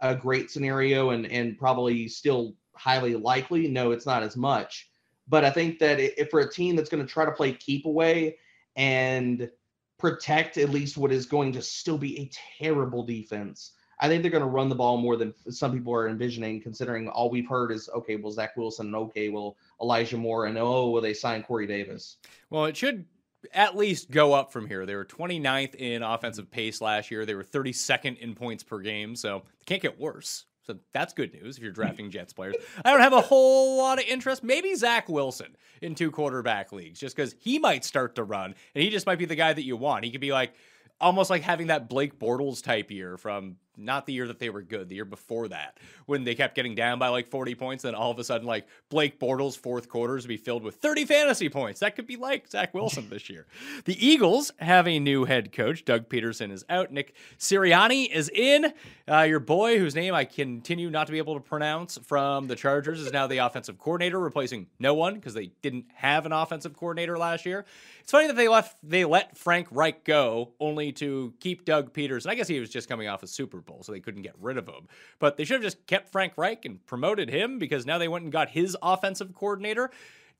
a 0.00 0.14
great 0.14 0.50
scenario 0.50 1.10
and 1.10 1.26
and 1.26 1.58
probably 1.58 2.08
still 2.08 2.54
highly 2.74 3.14
likely? 3.14 3.68
No, 3.68 3.92
it's 3.92 4.06
not 4.06 4.22
as 4.22 4.36
much. 4.36 4.90
But 5.26 5.44
I 5.44 5.50
think 5.50 5.78
that 5.78 5.98
if 6.00 6.28
for 6.28 6.40
a 6.40 6.50
team 6.50 6.76
that's 6.76 6.90
going 6.90 7.04
to 7.04 7.10
try 7.10 7.24
to 7.24 7.32
play 7.32 7.52
keep 7.52 7.86
away 7.86 8.36
and 8.76 9.50
protect 9.98 10.58
at 10.58 10.68
least 10.68 10.98
what 10.98 11.12
is 11.12 11.24
going 11.24 11.52
to 11.52 11.62
still 11.62 11.96
be 11.96 12.20
a 12.20 12.30
terrible 12.62 13.02
defense, 13.02 13.72
I 14.00 14.08
think 14.08 14.20
they're 14.20 14.30
going 14.30 14.42
to 14.42 14.48
run 14.48 14.68
the 14.68 14.74
ball 14.74 14.98
more 14.98 15.16
than 15.16 15.32
some 15.48 15.72
people 15.72 15.94
are 15.94 16.08
envisioning, 16.08 16.60
considering 16.60 17.08
all 17.08 17.30
we've 17.30 17.48
heard 17.48 17.72
is 17.72 17.88
okay, 17.94 18.16
well, 18.16 18.32
Zach 18.32 18.54
Wilson, 18.56 18.86
and 18.86 18.96
okay, 18.96 19.30
well, 19.30 19.56
Elijah 19.80 20.18
Moore, 20.18 20.44
and 20.46 20.58
oh, 20.58 20.90
will 20.90 21.00
they 21.00 21.14
sign 21.14 21.42
Corey 21.42 21.66
Davis? 21.66 22.18
Well, 22.50 22.66
it 22.66 22.76
should 22.76 23.06
at 23.52 23.76
least 23.76 24.10
go 24.10 24.32
up 24.32 24.52
from 24.52 24.66
here. 24.66 24.86
They 24.86 24.94
were 24.94 25.04
29th 25.04 25.74
in 25.74 26.02
offensive 26.02 26.50
pace 26.50 26.80
last 26.80 27.10
year, 27.10 27.26
they 27.26 27.34
were 27.34 27.44
32nd 27.44 28.18
in 28.18 28.34
points 28.34 28.62
per 28.62 28.78
game, 28.80 29.16
so 29.16 29.42
they 29.58 29.64
can't 29.66 29.82
get 29.82 29.98
worse. 29.98 30.46
So 30.66 30.78
that's 30.94 31.12
good 31.12 31.34
news 31.34 31.58
if 31.58 31.62
you're 31.62 31.72
drafting 31.72 32.10
Jets 32.10 32.32
players. 32.32 32.54
I 32.84 32.90
don't 32.90 33.02
have 33.02 33.12
a 33.12 33.20
whole 33.20 33.76
lot 33.76 33.98
of 33.98 34.06
interest. 34.06 34.42
Maybe 34.42 34.74
Zach 34.74 35.08
Wilson 35.10 35.56
in 35.82 35.94
two 35.94 36.10
quarterback 36.10 36.72
leagues, 36.72 36.98
just 36.98 37.14
because 37.14 37.34
he 37.38 37.58
might 37.58 37.84
start 37.84 38.14
to 38.14 38.24
run 38.24 38.54
and 38.74 38.82
he 38.82 38.88
just 38.88 39.06
might 39.06 39.18
be 39.18 39.26
the 39.26 39.34
guy 39.34 39.52
that 39.52 39.64
you 39.64 39.76
want. 39.76 40.04
He 40.04 40.10
could 40.10 40.22
be 40.22 40.32
like 40.32 40.54
almost 41.00 41.28
like 41.28 41.42
having 41.42 41.66
that 41.66 41.88
Blake 41.88 42.18
Bortles 42.18 42.62
type 42.62 42.90
year 42.90 43.18
from 43.18 43.56
not 43.76 44.06
the 44.06 44.12
year 44.12 44.26
that 44.26 44.38
they 44.38 44.50
were 44.50 44.62
good, 44.62 44.88
the 44.88 44.94
year 44.94 45.04
before 45.04 45.48
that, 45.48 45.78
when 46.06 46.24
they 46.24 46.34
kept 46.34 46.54
getting 46.54 46.74
down 46.74 46.98
by 46.98 47.08
like 47.08 47.28
40 47.28 47.54
points, 47.54 47.82
then 47.82 47.94
all 47.94 48.10
of 48.10 48.18
a 48.18 48.24
sudden, 48.24 48.46
like 48.46 48.66
Blake 48.88 49.18
Bortles' 49.18 49.56
fourth 49.56 49.88
quarters 49.88 50.26
be 50.26 50.36
filled 50.36 50.62
with 50.62 50.76
30 50.76 51.04
fantasy 51.04 51.48
points. 51.48 51.80
That 51.80 51.96
could 51.96 52.06
be 52.06 52.16
like 52.16 52.48
Zach 52.48 52.74
Wilson 52.74 53.08
this 53.08 53.28
year. 53.28 53.46
The 53.84 54.06
Eagles 54.06 54.52
have 54.58 54.86
a 54.86 54.98
new 54.98 55.24
head 55.24 55.52
coach. 55.52 55.84
Doug 55.84 56.08
Pederson 56.08 56.50
is 56.50 56.64
out. 56.68 56.92
Nick 56.92 57.14
Sirianni 57.38 58.10
is 58.10 58.28
in. 58.28 58.72
Uh, 59.06 59.20
your 59.20 59.40
boy, 59.40 59.78
whose 59.78 59.94
name 59.94 60.14
I 60.14 60.24
continue 60.24 60.88
not 60.90 61.06
to 61.06 61.12
be 61.12 61.18
able 61.18 61.34
to 61.34 61.40
pronounce 61.40 61.98
from 61.98 62.46
the 62.46 62.56
Chargers, 62.56 63.00
is 63.00 63.12
now 63.12 63.26
the 63.26 63.38
offensive 63.38 63.78
coordinator, 63.78 64.18
replacing 64.18 64.66
no 64.78 64.94
one 64.94 65.14
because 65.14 65.34
they 65.34 65.50
didn't 65.62 65.86
have 65.94 66.24
an 66.26 66.32
offensive 66.32 66.74
coordinator 66.74 67.18
last 67.18 67.44
year. 67.44 67.64
It's 68.00 68.10
funny 68.10 68.26
that 68.26 68.36
they 68.36 68.48
left 68.48 68.76
they 68.82 69.04
let 69.04 69.36
Frank 69.36 69.66
Reich 69.70 70.04
go 70.04 70.52
only 70.60 70.92
to 70.92 71.32
keep 71.40 71.64
Doug 71.64 71.92
Pederson. 71.92 72.28
I 72.28 72.34
guess 72.34 72.48
he 72.48 72.60
was 72.60 72.70
just 72.70 72.88
coming 72.88 73.08
off 73.08 73.22
a 73.22 73.26
Super 73.26 73.60
Bowl, 73.64 73.82
so 73.82 73.92
they 73.92 74.00
couldn't 74.00 74.22
get 74.22 74.34
rid 74.40 74.58
of 74.58 74.66
him. 74.66 74.88
But 75.18 75.36
they 75.36 75.44
should 75.44 75.54
have 75.54 75.62
just 75.62 75.86
kept 75.86 76.12
Frank 76.12 76.34
Reich 76.36 76.64
and 76.64 76.84
promoted 76.86 77.30
him 77.30 77.58
because 77.58 77.86
now 77.86 77.98
they 77.98 78.08
went 78.08 78.24
and 78.24 78.32
got 78.32 78.50
his 78.50 78.76
offensive 78.82 79.34
coordinator. 79.34 79.90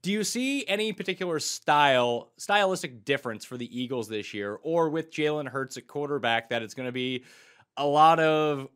Do 0.03 0.12
you 0.12 0.22
see 0.22 0.66
any 0.66 0.93
particular 0.93 1.39
style, 1.41 2.31
stylistic 2.37 3.05
difference 3.05 3.45
for 3.45 3.57
the 3.57 3.81
Eagles 3.81 4.09
this 4.09 4.35
year, 4.35 4.59
or 4.62 4.91
with 4.91 5.11
Jalen 5.11 5.49
Hurts 5.49 5.77
at 5.79 5.87
quarterback, 5.87 6.51
that 6.51 6.62
it's 6.62 6.75
going 6.75 6.89
to 6.89 6.93
be 6.93 7.25
a 7.77 7.87
lot 7.87 8.20
of 8.20 8.68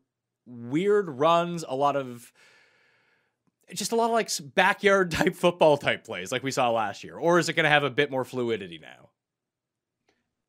weird 0.46 1.10
runs, 1.10 1.64
a 1.68 1.74
lot 1.74 1.96
of 1.96 2.32
just 3.74 3.92
a 3.92 3.96
lot 3.96 4.06
of 4.06 4.12
like 4.12 4.30
backyard 4.54 5.10
type 5.12 5.34
football 5.34 5.76
type 5.76 6.04
plays 6.04 6.32
like 6.32 6.42
we 6.42 6.50
saw 6.50 6.70
last 6.70 7.04
year? 7.04 7.16
Or 7.16 7.38
is 7.38 7.48
it 7.48 7.52
going 7.54 7.64
to 7.64 7.70
have 7.70 7.84
a 7.84 7.90
bit 7.90 8.10
more 8.10 8.24
fluidity 8.24 8.78
now? 8.78 9.07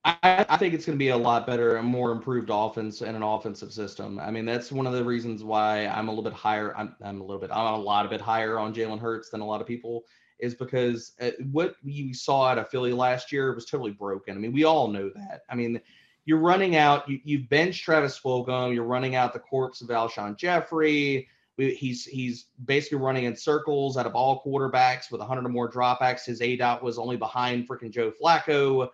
I, 0.05 0.45
I 0.47 0.57
think 0.57 0.73
it's 0.73 0.85
going 0.85 0.97
to 0.97 0.99
be 0.99 1.09
a 1.09 1.17
lot 1.17 1.45
better 1.45 1.75
and 1.75 1.87
more 1.87 2.11
improved 2.11 2.49
offense 2.51 3.01
and 3.01 3.15
an 3.17 3.23
offensive 3.23 3.73
system. 3.73 4.19
I 4.19 4.31
mean, 4.31 4.45
that's 4.45 4.71
one 4.71 4.87
of 4.87 4.93
the 4.93 5.03
reasons 5.03 5.43
why 5.43 5.87
I'm 5.87 6.07
a 6.07 6.11
little 6.11 6.23
bit 6.23 6.33
higher. 6.33 6.75
I'm, 6.77 6.95
I'm 7.03 7.19
a 7.19 7.23
little 7.23 7.41
bit, 7.41 7.51
I'm 7.51 7.73
a 7.73 7.77
lot 7.77 8.05
of 8.05 8.11
bit 8.11 8.21
higher 8.21 8.57
on 8.57 8.73
Jalen 8.73 8.99
Hurts 8.99 9.29
than 9.29 9.41
a 9.41 9.45
lot 9.45 9.61
of 9.61 9.67
people 9.67 10.05
is 10.39 10.55
because 10.55 11.11
uh, 11.19 11.31
what 11.51 11.75
you 11.83 12.13
saw 12.13 12.45
out 12.45 12.57
of 12.57 12.69
Philly 12.69 12.93
last 12.93 13.31
year 13.31 13.53
was 13.53 13.65
totally 13.65 13.91
broken. 13.91 14.37
I 14.37 14.39
mean, 14.39 14.53
we 14.53 14.63
all 14.63 14.87
know 14.87 15.09
that. 15.13 15.41
I 15.49 15.55
mean, 15.55 15.81
you're 16.23 16.39
running 16.39 16.77
out, 16.77 17.09
you, 17.09 17.19
you've 17.25 17.49
benched 17.49 17.83
Travis 17.83 18.17
Fulgham, 18.17 18.73
you're 18.73 18.85
running 18.85 19.15
out 19.15 19.33
the 19.33 19.39
corpse 19.39 19.81
of 19.81 19.89
Alshon 19.89 20.37
Jeffery 20.37 21.27
he's 21.67 22.05
he's 22.05 22.45
basically 22.65 22.97
running 22.97 23.25
in 23.25 23.35
circles 23.35 23.97
out 23.97 24.05
of 24.05 24.15
all 24.15 24.41
quarterbacks 24.43 25.11
with 25.11 25.19
100 25.19 25.45
or 25.45 25.49
more 25.49 25.69
dropbacks. 25.69 26.25
His 26.25 26.41
A 26.41 26.55
dot 26.55 26.81
was 26.83 26.97
only 26.97 27.17
behind 27.17 27.67
freaking 27.67 27.91
Joe 27.91 28.11
Flacco. 28.11 28.89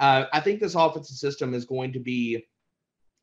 Uh, 0.00 0.24
I 0.32 0.40
think 0.40 0.60
this 0.60 0.74
offensive 0.74 1.16
system 1.16 1.54
is 1.54 1.66
going 1.66 1.92
to 1.92 2.00
be, 2.00 2.44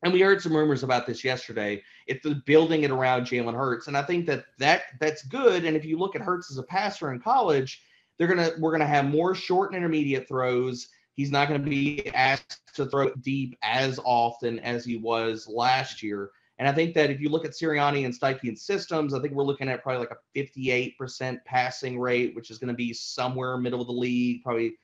and 0.03 0.13
we 0.13 0.21
heard 0.21 0.41
some 0.41 0.55
rumors 0.55 0.84
about 0.84 1.07
this 1.07 1.23
yesterday. 1.23 1.84
It's 2.05 2.23
the 2.23 2.41
building 2.45 2.84
it 2.84 2.91
around 2.91 3.23
Jalen 3.23 3.55
Hurts, 3.55 3.88
and 3.88 3.97
I 3.97 4.03
think 4.03 4.28
that 4.28 4.45
that 4.59 4.84
that's 4.99 5.23
good. 5.23 5.65
And 5.65 5.75
if 5.75 5.84
you 5.84 5.97
look 5.97 6.15
at 6.15 6.21
Hurts 6.21 6.51
as 6.51 6.59
a 6.59 6.63
passer 6.63 7.11
in 7.11 7.19
college, 7.19 7.82
they're 8.17 8.28
gonna 8.28 8.51
we're 8.59 8.71
gonna 8.71 8.86
have 8.86 9.05
more 9.05 9.34
short 9.34 9.71
and 9.71 9.78
intermediate 9.78 10.28
throws. 10.28 10.88
He's 11.13 11.32
not 11.32 11.47
going 11.49 11.59
to 11.59 11.67
be 11.67 12.07
asked 12.13 12.61
to 12.75 12.86
throw 12.86 13.09
deep 13.15 13.57
as 13.63 13.99
often 14.03 14.59
as 14.59 14.86
he 14.86 14.97
was 14.97 15.47
last 15.47 16.03
year. 16.03 16.30
And 16.59 16.67
I 16.67 16.71
think 16.71 16.93
that 16.93 17.09
if 17.09 17.19
you 17.19 17.30
look 17.30 17.43
at 17.43 17.53
Sirianni 17.53 18.05
and 18.05 18.13
Steichen 18.13 18.55
systems, 18.55 19.15
I 19.15 19.19
think 19.19 19.34
we're 19.34 19.43
looking 19.43 19.67
at 19.67 19.82
probably 19.82 20.05
like 20.05 20.11
a 20.11 20.39
58% 20.39 21.39
passing 21.43 21.99
rate, 21.99 22.36
which 22.36 22.51
is 22.51 22.59
going 22.59 22.67
to 22.67 22.75
be 22.75 22.93
somewhere 22.93 23.57
middle 23.57 23.82
of 23.82 23.88
the 23.88 23.93
league, 23.93 24.43
probably 24.43 24.75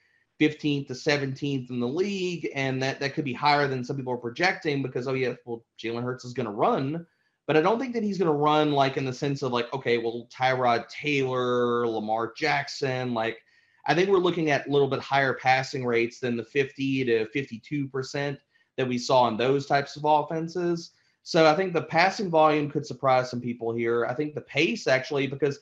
15th 0.44 0.88
to 0.88 0.94
17th 0.94 1.70
in 1.70 1.80
the 1.80 1.88
league. 1.88 2.50
And 2.56 2.82
that, 2.84 3.00
that 3.00 3.14
could 3.14 3.26
be 3.26 3.34
higher 3.34 3.68
than 3.68 3.84
some 3.84 3.96
people 3.96 4.14
are 4.14 4.18
projecting 4.18 4.82
because, 4.82 5.08
oh, 5.08 5.14
yeah, 5.14 5.34
well, 5.46 5.64
Jalen 5.82 6.04
Hurts 6.04 6.26
is 6.26 6.34
going 6.34 6.48
to 6.48 6.52
run. 6.52 7.06
But 7.46 7.58
I 7.58 7.62
don't 7.62 7.80
think 7.80 7.94
that 7.94 8.04
he's 8.04 8.18
going 8.18 8.32
to 8.32 8.38
run 8.38 8.72
like 8.72 8.98
in 8.98 9.06
the 9.06 9.14
sense 9.14 9.42
of 9.42 9.52
like, 9.52 9.72
okay, 9.74 9.98
well, 9.98 10.28
Tyrod 10.34 10.88
Taylor, 10.90 11.88
Lamar 11.88 12.34
Jackson, 12.36 13.14
like, 13.14 13.40
I 13.86 13.94
think 13.94 14.10
we're 14.10 14.18
looking 14.18 14.50
at 14.50 14.68
a 14.68 14.72
little 14.72 14.88
bit 14.88 15.02
higher 15.02 15.34
passing 15.34 15.86
rates 15.86 16.20
than 16.20 16.38
the 16.38 16.44
50 16.44 17.04
to 17.06 17.26
52% 17.36 18.38
that 18.78 18.88
we 18.88 18.98
saw 18.98 19.28
in 19.28 19.38
those 19.38 19.66
types 19.66 19.98
of 19.98 20.06
offenses. 20.06 20.92
So 21.24 21.46
I 21.46 21.56
think 21.56 21.74
the 21.74 21.84
passing 21.84 22.30
volume 22.30 22.70
could 22.70 22.86
surprise 22.86 23.30
some 23.30 23.42
people 23.42 23.74
here. 23.74 24.06
I 24.06 24.14
think 24.14 24.36
the 24.36 24.42
pace 24.42 24.88
actually, 24.88 25.28
because 25.28 25.60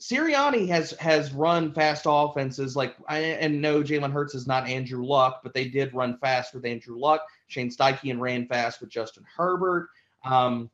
Sirianni 0.00 0.66
has 0.68 0.92
has 0.92 1.32
run 1.32 1.72
fast 1.72 2.04
offenses. 2.06 2.74
Like 2.74 2.96
I 3.08 3.18
and 3.18 3.60
no, 3.60 3.82
Jalen 3.82 4.12
Hurts 4.12 4.34
is 4.34 4.46
not 4.46 4.68
Andrew 4.68 5.04
Luck, 5.04 5.40
but 5.42 5.54
they 5.54 5.68
did 5.68 5.94
run 5.94 6.18
fast 6.18 6.54
with 6.54 6.64
Andrew 6.64 6.98
Luck. 6.98 7.22
Shane 7.46 7.70
Steichen 7.70 8.18
ran 8.18 8.46
fast 8.46 8.80
with 8.80 8.90
Justin 8.90 9.24
Herbert. 9.36 9.88
Um, 10.24 10.70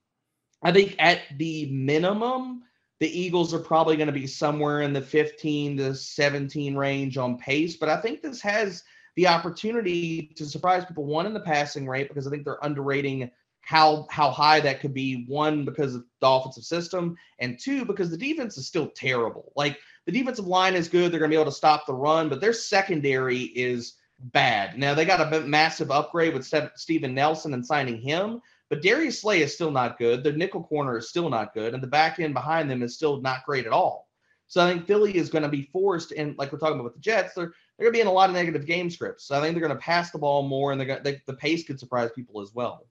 I 0.63 0.73
think 0.73 0.97
at 0.99 1.21
the 1.37 1.71
minimum, 1.71 2.63
the 3.01 3.21
Eagles 3.21 3.55
are 3.55 3.61
probably 3.61 3.97
going 3.97 4.09
to 4.09 4.13
be 4.13 4.27
somewhere 4.27 4.81
in 4.81 4.93
the 4.93 5.01
15 5.01 5.77
to 5.77 5.95
17 5.95 6.75
range 6.75 7.17
on 7.17 7.39
pace. 7.39 7.77
But 7.77 7.89
I 7.89 8.01
think 8.01 8.23
this 8.23 8.41
has 8.43 8.83
the 9.15 9.29
opportunity 9.29 10.33
to 10.37 10.47
surprise 10.47 10.85
people. 10.85 11.05
One 11.05 11.27
in 11.27 11.35
the 11.35 11.41
passing 11.41 11.87
rate 11.87 12.09
because 12.09 12.27
I 12.27 12.31
think 12.31 12.45
they're 12.45 12.59
underrating 12.63 13.31
how 13.69 14.07
how 14.09 14.31
high 14.31 14.61
that 14.61 14.81
could 14.81 14.95
be. 14.95 15.27
One 15.29 15.67
because 15.67 15.95
of 15.95 16.05
the 16.21 16.27
offensive 16.27 16.65
system, 16.65 17.19
and 17.39 17.59
two 17.59 17.85
because 17.85 18.11
the 18.11 18.17
defense 18.17 18.57
is 18.57 18.67
still 18.67 18.89
terrible. 18.89 19.53
Like 19.57 19.79
the 20.07 20.13
defensive 20.13 20.47
line 20.47 20.75
is 20.75 20.89
good; 20.89 21.13
they're 21.13 21.21
going 21.21 21.31
to 21.31 21.37
be 21.37 21.39
able 21.39 21.53
to 21.53 21.57
stop 21.57 21.85
the 21.85 21.93
run, 21.93 22.31
but 22.31 22.41
their 22.41 22.55
secondary 22.55 23.41
is 23.43 23.97
bad. 24.33 24.79
Now 24.79 24.95
they 24.95 25.05
got 25.05 25.35
a 25.35 25.41
massive 25.43 25.91
upgrade 25.91 26.33
with 26.33 26.51
Steven 26.77 27.15
Nelson 27.15 27.53
and 27.53 27.65
signing 27.65 28.01
him, 28.01 28.41
but 28.71 28.81
Darius 28.81 29.21
Slay 29.21 29.43
is 29.43 29.53
still 29.53 29.71
not 29.71 29.99
good. 29.99 30.25
The 30.25 30.33
nickel 30.33 30.65
corner 30.65 30.97
is 30.97 31.11
still 31.11 31.29
not 31.29 31.53
good, 31.53 31.75
and 31.75 31.83
the 31.83 31.89
back 31.89 32.19
end 32.19 32.33
behind 32.33 32.71
them 32.71 32.83
is 32.83 32.95
still 32.95 33.21
not 33.21 33.45
great 33.45 33.67
at 33.67 33.73
all. 33.73 34.09
So 34.47 34.65
I 34.65 34.73
think 34.73 34.87
Philly 34.87 35.15
is 35.15 35.29
going 35.29 35.43
to 35.43 35.49
be 35.51 35.69
forced, 35.71 36.13
and 36.13 36.39
like 36.39 36.53
we're 36.53 36.59
talking 36.59 36.77
about 36.77 36.85
with 36.85 36.95
the 36.95 37.01
Jets, 37.01 37.35
they're 37.35 37.53
they're 37.77 37.85
going 37.85 37.93
to 37.93 37.99
be 37.99 38.01
in 38.01 38.07
a 38.07 38.13
lot 38.13 38.31
of 38.31 38.35
negative 38.35 38.65
game 38.65 38.89
scripts. 38.89 39.27
So 39.27 39.37
I 39.37 39.43
think 39.43 39.53
they're 39.53 39.69
going 39.69 39.79
to 39.79 39.85
pass 39.85 40.11
the 40.11 40.19
ball 40.19 40.43
more, 40.49 40.73
and 40.73 40.81
they're 40.81 40.89
going 40.89 41.03
they, 41.03 41.21
the 41.27 41.35
pace 41.35 41.67
could 41.67 41.79
surprise 41.79 42.09
people 42.15 42.41
as 42.41 42.55
well. 42.55 42.87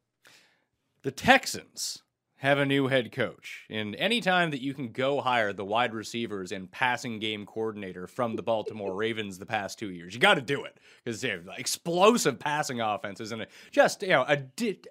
The 1.04 1.12
Texans 1.12 2.04
have 2.38 2.60
a 2.60 2.66
new 2.66 2.88
head 2.88 3.12
coach. 3.12 3.66
And 3.70 3.96
anytime 3.96 4.52
that 4.52 4.62
you 4.62 4.74
can 4.74 4.92
go 4.92 5.22
hire 5.22 5.54
the 5.54 5.66
wide 5.66 5.94
receivers 5.94 6.52
and 6.52 6.72
passing 6.72 7.20
game 7.20 7.46
coordinator 7.46 8.06
from 8.06 8.36
the 8.36 8.44
Baltimore 8.44 8.94
Ravens 8.94 9.40
the 9.40 9.46
past 9.46 9.80
two 9.80 9.90
years, 9.90 10.14
you 10.14 10.20
got 10.20 10.36
to 10.36 10.42
do 10.42 10.64
it 10.64 10.78
because 11.04 11.20
they 11.22 11.30
have 11.30 11.50
explosive 11.58 12.38
passing 12.40 12.80
offenses 12.80 13.32
and 13.32 13.46
just 13.72 14.04
you 14.04 14.10
know 14.10 14.24
a, 14.28 14.44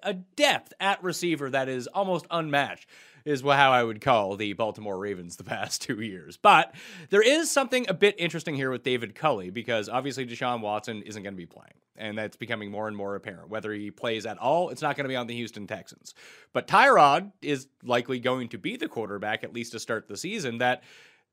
a 0.03 0.13
depth 0.13 0.73
at 0.79 1.01
receiver 1.03 1.49
that 1.49 1.69
is 1.69 1.87
almost 1.87 2.27
unmatched 2.31 2.87
is 3.27 3.41
how 3.41 3.71
I 3.71 3.83
would 3.83 3.99
call 3.99 4.35
the 4.37 4.53
Baltimore 4.53 4.97
Ravens 4.97 5.35
the 5.35 5.43
past 5.43 5.81
two 5.83 6.01
years. 6.01 6.37
But 6.37 6.73
there 7.09 7.21
is 7.21 7.51
something 7.51 7.85
a 7.89 7.93
bit 7.93 8.15
interesting 8.17 8.55
here 8.55 8.71
with 8.71 8.83
David 8.83 9.15
Culley 9.15 9.49
because 9.49 9.89
obviously 9.89 10.25
Deshaun 10.25 10.61
Watson 10.61 11.01
isn't 11.01 11.21
going 11.21 11.33
to 11.33 11.37
be 11.37 11.45
playing. 11.45 11.73
And 11.99 12.15
that's 12.15 12.37
becoming 12.37 12.69
more 12.69 12.87
and 12.87 12.95
more 12.95 13.15
apparent. 13.15 13.49
Whether 13.49 13.73
he 13.73 13.89
plays 13.89 14.27
at 14.27 14.37
all, 14.37 14.69
it's 14.69 14.83
not 14.83 14.95
going 14.95 15.05
to 15.05 15.09
be 15.09 15.15
on 15.15 15.25
the 15.25 15.35
Houston 15.35 15.65
Texans. 15.65 16.13
But 16.53 16.67
Tyrod 16.67 17.31
is 17.41 17.67
likely 17.83 18.19
going 18.19 18.49
to 18.49 18.59
be 18.59 18.77
the 18.77 18.87
quarterback, 18.87 19.43
at 19.43 19.51
least 19.51 19.71
to 19.71 19.79
start 19.79 20.07
the 20.07 20.15
season, 20.15 20.59
that 20.59 20.83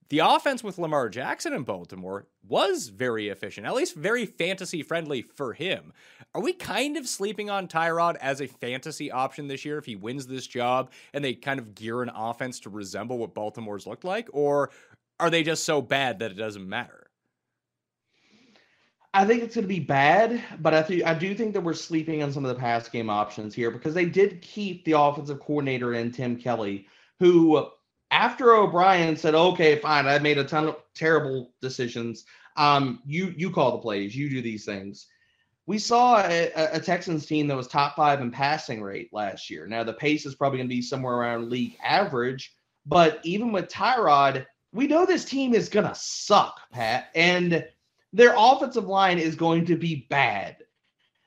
the 0.09 0.19
offense 0.19 0.63
with 0.63 0.79
Lamar 0.79 1.09
Jackson 1.09 1.53
in 1.53 1.63
Baltimore 1.63 2.27
was 2.47 2.89
very 2.89 3.29
efficient, 3.29 3.67
at 3.67 3.75
least 3.75 3.95
very 3.95 4.27
fantasy 4.27 4.83
friendly 4.83 5.23
for 5.23 5.55
him. 5.55 5.93
Are 6.35 6.43
we 6.43 6.53
kind 6.53 6.97
of 6.97 7.09
sleeping 7.09 7.49
on 7.49 7.69
Tyrod 7.69 8.17
as 8.17 8.41
a 8.41 8.47
fantasy 8.47 9.11
option 9.11 9.49
this 9.49 9.65
year 9.65 9.79
if 9.79 9.87
he 9.87 9.97
wins 9.97 10.27
this 10.27 10.47
job 10.47 10.91
and 11.13 11.25
they 11.25 11.35
kind 11.35 11.59
of 11.59 11.75
gear 11.75 12.03
an 12.03 12.11
offense 12.15 12.61
to 12.61 12.71
resemble 12.71 13.19
what 13.19 13.35
Baltimore's 13.35 13.87
looked 13.87 14.05
like? 14.05 14.29
Or 14.33 14.71
are 15.21 15.31
they 15.31 15.43
just 15.43 15.65
so 15.65 15.81
bad 15.81 16.19
that 16.19 16.33
it 16.33 16.35
doesn't 16.35 16.69
matter? 16.69 17.05
I 19.15 19.25
think 19.25 19.45
it's 19.45 19.55
going 19.55 19.65
to 19.65 19.69
be 19.69 19.79
bad, 19.79 20.43
but 20.61 20.75
I 20.75 21.03
I 21.07 21.15
do 21.15 21.37
think 21.37 21.55
that 21.55 21.61
we're 21.61 21.73
sleeping 21.73 22.25
on 22.25 22.33
some 22.33 22.45
of 22.45 22.53
the 22.53 22.61
pass 22.61 22.89
game 22.89 23.09
options 23.09 23.55
here 23.55 23.71
because 23.71 23.95
they 23.95 24.07
did 24.07 24.43
keep 24.43 24.85
the 24.85 24.99
offensive 24.99 25.39
coordinator 25.39 25.95
in 25.95 26.11
Tim 26.11 26.37
Kelly, 26.37 26.89
who 27.21 27.69
after 28.15 28.55
O'Brien 28.55 29.17
said, 29.17 29.35
"Okay, 29.35 29.77
fine, 29.81 30.07
I 30.07 30.21
made 30.21 30.39
a 30.39 30.45
ton 30.45 30.69
of 30.69 30.77
terrible 30.95 31.53
decisions. 31.61 32.25
Um, 32.57 33.03
you 33.05 33.35
you 33.37 33.51
call 33.51 33.73
the 33.73 33.79
plays, 33.79 34.15
you 34.15 34.31
do 34.31 34.41
these 34.41 34.65
things." 34.65 35.09
We 35.67 35.79
saw 35.79 36.21
a, 36.21 36.53
a 36.73 36.79
Texans 36.79 37.27
team 37.27 37.49
that 37.49 37.57
was 37.57 37.67
top 37.67 37.97
five 37.97 38.21
in 38.21 38.31
passing 38.31 38.83
rate 38.83 39.09
last 39.13 39.51
year. 39.51 39.67
Now 39.67 39.83
the 39.83 39.95
pace 39.95 40.27
is 40.27 40.35
probably 40.35 40.59
going 40.59 40.69
to 40.69 40.75
be 40.75 40.83
somewhere 40.83 41.15
around 41.15 41.51
league 41.51 41.77
average, 41.83 42.55
but 42.87 43.19
even 43.25 43.51
with 43.51 43.69
Tyrod, 43.69 44.47
we 44.73 44.87
know 44.87 45.07
this 45.07 45.25
team 45.25 45.55
is 45.55 45.69
going 45.69 45.89
to 45.89 45.95
suck, 45.95 46.61
Pat, 46.71 47.09
and 47.15 47.67
their 48.13 48.35
offensive 48.37 48.87
line 48.87 49.19
is 49.19 49.35
going 49.35 49.65
to 49.67 49.77
be 49.77 50.07
bad. 50.11 50.59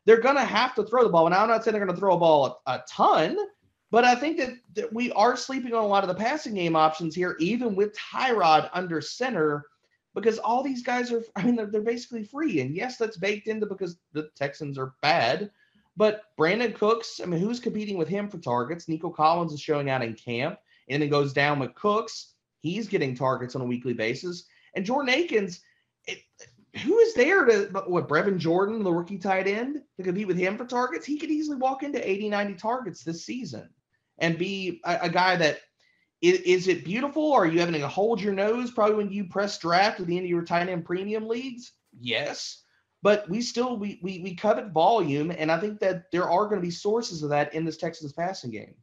They're 0.06 0.22
going 0.22 0.36
to 0.36 0.46
have 0.46 0.76
to 0.76 0.84
throw 0.84 1.04
the 1.04 1.10
ball. 1.10 1.26
and 1.26 1.36
I'm 1.36 1.50
not 1.50 1.64
saying 1.64 1.74
they're 1.74 1.84
going 1.84 1.96
to 1.96 2.00
throw 2.00 2.16
a 2.16 2.20
ball 2.20 2.62
a, 2.66 2.72
a 2.74 2.84
ton, 2.88 3.38
but 3.90 4.04
I 4.04 4.16
think 4.16 4.38
that, 4.38 4.54
that 4.76 4.92
we 4.94 5.12
are 5.14 5.38
sleeping 5.38 5.74
on 5.74 5.84
a 5.84 5.88
lot 5.88 6.04
of 6.04 6.10
the 6.10 6.24
passing 6.24 6.54
game 6.54 6.76
options 6.76 7.16
here, 7.16 7.38
even 7.40 7.76
with 7.76 7.98
Tyrod 7.98 8.70
under 8.74 9.00
center, 9.00 9.66
because 10.14 10.40
all 10.40 10.62
these 10.62 10.84
guys 10.84 11.12
are, 11.12 11.24
I 11.36 11.44
mean, 11.44 11.56
they're, 11.56 11.68
they're 11.68 11.82
basically 11.82 12.24
free. 12.24 12.60
And 12.60 12.76
yes, 12.76 12.98
that's 12.98 13.18
baked 13.18 13.48
into 13.48 13.66
because 13.66 13.98
the 14.12 14.30
Texans 14.36 14.78
are 14.78 14.94
bad. 15.02 15.52
But 15.96 16.24
Brandin 16.38 16.76
Cooks, 16.76 17.22
I 17.24 17.26
mean, 17.26 17.40
who's 17.40 17.60
competing 17.60 17.98
with 17.98 18.10
him 18.10 18.30
for 18.30 18.38
targets? 18.38 18.88
Nico 18.88 19.10
Collins 19.10 19.54
is 19.54 19.62
showing 19.62 19.90
out 19.90 20.04
in 20.04 20.14
camp 20.14 20.60
and 20.90 21.02
then 21.02 21.10
goes 21.10 21.34
down 21.34 21.58
with 21.58 21.74
Cooks. 21.76 22.34
He's 22.60 22.88
getting 22.88 23.16
targets 23.16 23.56
on 23.56 23.62
a 23.62 23.66
weekly 23.66 23.94
basis. 23.94 24.46
And 24.76 24.86
Jordan 24.86 25.14
Akins, 25.14 25.62
it, 26.06 26.20
who 26.84 27.00
is 27.00 27.14
there 27.14 27.46
to 27.46 27.70
what 27.88 28.10
Brevin 28.10 28.38
Jordan, 28.38 28.84
the 28.84 28.92
rookie 28.92 29.18
tight 29.18 29.48
end, 29.48 29.82
to 29.96 30.04
compete 30.04 30.28
with 30.28 30.38
him 30.38 30.58
for 30.58 30.66
targets? 30.66 31.06
He 31.06 31.18
could 31.18 31.32
easily 31.32 31.58
walk 31.58 31.84
into 31.84 32.08
80, 32.08 32.30
90 32.30 32.54
targets 32.56 33.04
this 33.04 33.24
season 33.26 33.70
and 34.18 34.38
be 34.38 34.82
a, 34.84 35.00
a 35.04 35.10
guy 35.10 35.36
that 35.36 35.60
is, 36.22 36.40
is, 36.42 36.68
it 36.68 36.84
beautiful? 36.84 37.34
Are 37.34 37.46
you 37.46 37.60
having 37.60 37.80
to 37.80 37.88
hold 37.88 38.20
your 38.20 38.34
nose 38.34 38.72
probably 38.72 38.96
when 38.96 39.12
you 39.12 39.26
press 39.26 39.60
draft 39.60 40.00
at 40.00 40.08
the 40.08 40.18
end 40.18 40.26
of 40.26 40.30
your 40.30 40.44
tight 40.44 40.70
end 40.70 40.86
premium 40.86 41.28
leagues? 41.28 41.74
Yes. 42.00 42.64
But 43.04 43.30
we 43.30 43.42
still 43.42 43.78
we 43.78 44.00
we 44.02 44.20
we 44.22 44.36
covet 44.36 44.72
volume, 44.72 45.32
and 45.32 45.52
I 45.52 45.60
think 45.60 45.80
that 45.80 46.12
there 46.12 46.30
are 46.30 46.46
going 46.46 46.60
to 46.60 46.66
be 46.66 46.72
sources 46.72 47.22
of 47.22 47.30
that 47.30 47.54
in 47.54 47.64
this 47.64 47.78
Texans 47.78 48.12
passing 48.12 48.50
game. 48.50 48.74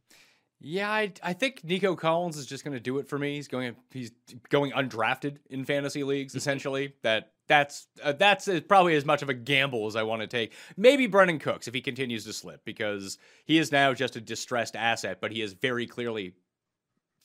Yeah, 0.61 0.89
I, 0.89 1.11
I 1.21 1.33
think 1.33 1.63
Nico 1.63 1.95
Collins 1.95 2.37
is 2.37 2.45
just 2.45 2.63
going 2.63 2.73
to 2.73 2.79
do 2.79 2.97
it 2.99 3.07
for 3.09 3.19
me. 3.19 3.35
He's 3.35 3.49
going 3.49 3.75
he's 3.91 4.11
going 4.49 4.71
undrafted 4.71 5.37
in 5.49 5.65
fantasy 5.65 6.03
leagues 6.03 6.31
mm-hmm. 6.31 6.37
essentially. 6.37 6.93
That 7.03 7.33
that's 7.47 7.87
uh, 8.03 8.13
that's 8.13 8.49
probably 8.67 8.95
as 8.95 9.05
much 9.05 9.21
of 9.21 9.29
a 9.29 9.33
gamble 9.33 9.87
as 9.87 9.95
I 9.95 10.03
want 10.03 10.21
to 10.21 10.27
take. 10.27 10.53
Maybe 10.77 11.07
Brandin 11.07 11.39
Cooks 11.39 11.67
if 11.67 11.73
he 11.73 11.81
continues 11.81 12.25
to 12.25 12.33
slip 12.33 12.63
because 12.65 13.17
he 13.45 13.57
is 13.57 13.71
now 13.71 13.93
just 13.93 14.15
a 14.15 14.21
distressed 14.21 14.75
asset, 14.75 15.19
but 15.21 15.31
he 15.31 15.41
is 15.41 15.53
very 15.53 15.85
clearly 15.85 16.33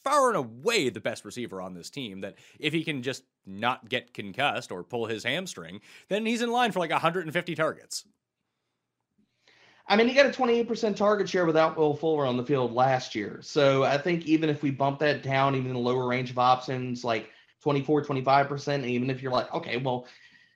far 0.02 0.28
and 0.28 0.36
away 0.36 0.88
the 0.88 1.00
best 1.00 1.24
receiver 1.24 1.60
on 1.60 1.74
this 1.74 1.90
team. 1.90 2.20
That 2.20 2.36
if 2.58 2.72
he 2.72 2.84
can 2.84 3.02
just 3.02 3.24
not 3.46 3.88
get 3.88 4.14
concussed 4.14 4.70
or 4.70 4.82
pull 4.82 5.06
his 5.06 5.24
hamstring, 5.24 5.80
then 6.08 6.26
he's 6.26 6.42
in 6.42 6.50
line 6.50 6.72
for 6.72 6.80
like 6.80 6.90
150 6.90 7.54
targets. 7.54 8.04
I 9.90 9.96
mean, 9.96 10.06
he 10.06 10.14
got 10.14 10.26
a 10.26 10.30
28% 10.30 10.94
target 10.94 11.28
share 11.28 11.46
without 11.46 11.76
Will 11.76 11.96
Fuller 11.96 12.24
on 12.24 12.36
the 12.36 12.44
field 12.44 12.72
last 12.72 13.16
year. 13.16 13.40
So 13.42 13.82
I 13.82 13.98
think 13.98 14.24
even 14.24 14.48
if 14.48 14.62
we 14.62 14.70
bump 14.70 15.00
that 15.00 15.24
down, 15.24 15.56
even 15.56 15.66
in 15.66 15.74
the 15.74 15.80
lower 15.80 16.06
range 16.06 16.30
of 16.30 16.38
options, 16.38 17.02
like 17.02 17.28
24, 17.62 18.04
25%, 18.04 18.84
even 18.84 19.10
if 19.10 19.22
you're 19.22 19.32
like, 19.32 19.52
okay, 19.52 19.76
well, 19.76 20.06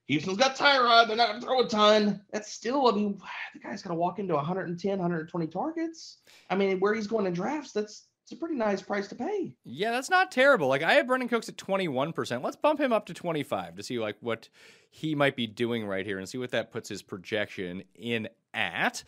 Houston's 0.07 0.37
got 0.37 0.57
Tyrod, 0.57 1.09
they're 1.09 1.17
not 1.17 1.29
going 1.29 1.41
to 1.41 1.47
throw 1.47 1.61
a 1.61 1.69
ton. 1.69 2.21
That's 2.31 2.53
still, 2.53 2.89
I 2.89 2.93
mean, 2.93 3.19
the 3.55 3.61
guy's 3.61 3.83
going 3.83 3.95
to 3.95 4.01
walk 4.01 4.19
into 4.19 4.35
110, 4.35 4.99
120 4.99 5.47
targets. 5.47 6.19
I 6.51 6.57
mean, 6.57 6.79
where 6.81 6.95
he's 6.95 7.07
going 7.07 7.27
in 7.27 7.33
drafts, 7.33 7.73
that's 7.73 8.07
it's 8.25 8.33
a 8.33 8.37
pretty 8.37 8.55
nice 8.55 8.81
price 8.81 9.07
to 9.09 9.15
pay. 9.15 9.55
Yeah, 9.65 9.91
that's 9.91 10.09
not 10.09 10.33
terrible. 10.33 10.67
Like 10.67 10.83
I 10.83 10.95
have 10.95 11.07
Brandin 11.07 11.29
Cooks 11.29 11.51
at 11.51 11.59
21%. 11.59 12.43
Let's 12.43 12.57
bump 12.57 12.81
him 12.81 12.91
up 12.91 13.05
to 13.07 13.15
25 13.15 13.77
to 13.77 13.83
see 13.83 13.99
like 13.99 14.17
what 14.21 14.49
he 14.89 15.15
might 15.15 15.37
be 15.37 15.47
doing 15.47 15.87
right 15.87 16.07
here 16.07 16.19
and 16.19 16.27
see 16.27 16.39
what 16.39 16.51
that 16.53 16.71
puts 16.71 16.89
his 16.89 17.03
projection 17.03 17.83
in 17.95 18.29
at 18.55 19.05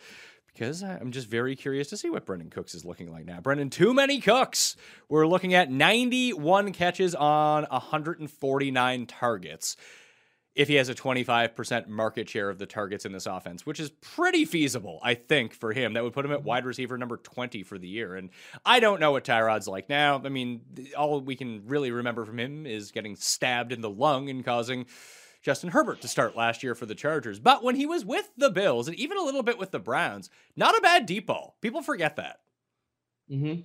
because 0.57 0.81
I'm 0.81 1.11
just 1.11 1.27
very 1.27 1.55
curious 1.55 1.89
to 1.89 1.97
see 1.97 2.09
what 2.09 2.25
Brandin 2.25 2.49
Cooks 2.49 2.73
is 2.73 2.83
looking 2.83 3.11
like 3.11 3.25
now. 3.25 3.39
Brendan, 3.39 3.69
too 3.69 3.93
many 3.93 4.19
cooks. 4.19 4.75
We're 5.07 5.27
looking 5.27 5.53
at 5.53 5.69
91 5.69 6.73
catches 6.73 7.13
on 7.13 7.65
149 7.69 9.05
targets. 9.05 9.77
If 10.55 10.67
he 10.67 10.73
has 10.75 10.89
a 10.89 10.95
25% 10.95 11.87
market 11.87 12.27
share 12.27 12.49
of 12.49 12.57
the 12.57 12.65
targets 12.65 13.05
in 13.05 13.11
this 13.11 13.27
offense, 13.27 13.63
which 13.63 13.79
is 13.79 13.91
pretty 14.01 14.43
feasible, 14.45 14.99
I 15.03 15.13
think, 15.13 15.53
for 15.53 15.71
him. 15.71 15.93
That 15.93 16.03
would 16.03 16.13
put 16.13 16.25
him 16.25 16.31
at 16.31 16.43
wide 16.43 16.65
receiver 16.65 16.97
number 16.97 17.17
20 17.17 17.61
for 17.61 17.77
the 17.77 17.87
year. 17.87 18.15
And 18.15 18.31
I 18.65 18.79
don't 18.79 18.99
know 18.99 19.11
what 19.11 19.23
Tyrod's 19.23 19.67
like 19.67 19.87
now. 19.87 20.19
I 20.25 20.29
mean, 20.29 20.61
all 20.97 21.21
we 21.21 21.35
can 21.35 21.67
really 21.67 21.91
remember 21.91 22.25
from 22.25 22.39
him 22.39 22.65
is 22.65 22.91
getting 22.91 23.15
stabbed 23.15 23.71
in 23.71 23.81
the 23.81 23.89
lung 23.91 24.31
and 24.31 24.43
causing 24.43 24.87
Justin 25.47 25.69
Herbert 25.69 26.01
to 26.01 26.09
start 26.09 26.35
last 26.35 26.61
year 26.61 26.75
for 26.75 26.85
the 26.85 26.93
Chargers. 26.93 27.39
But 27.39 27.63
when 27.63 27.77
he 27.77 27.85
was 27.85 28.03
with 28.03 28.29
the 28.35 28.49
Bills 28.49 28.89
and 28.89 28.99
even 28.99 29.17
a 29.17 29.21
little 29.21 29.43
bit 29.43 29.57
with 29.57 29.71
the 29.71 29.79
Browns, 29.79 30.29
not 30.57 30.77
a 30.77 30.81
bad 30.81 31.05
deep 31.05 31.27
ball. 31.27 31.55
People 31.61 31.81
forget 31.81 32.17
that. 32.17 32.41
Mm-hmm. 33.31 33.61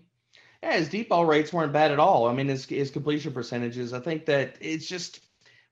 Yeah, 0.62 0.76
his 0.76 0.88
deep 0.88 1.08
ball 1.08 1.26
rates 1.26 1.52
weren't 1.52 1.72
bad 1.72 1.90
at 1.90 1.98
all. 1.98 2.28
I 2.28 2.34
mean, 2.34 2.46
his, 2.46 2.66
his 2.66 2.92
completion 2.92 3.32
percentages, 3.32 3.92
I 3.92 3.98
think 3.98 4.26
that 4.26 4.54
it's 4.60 4.86
just 4.86 5.22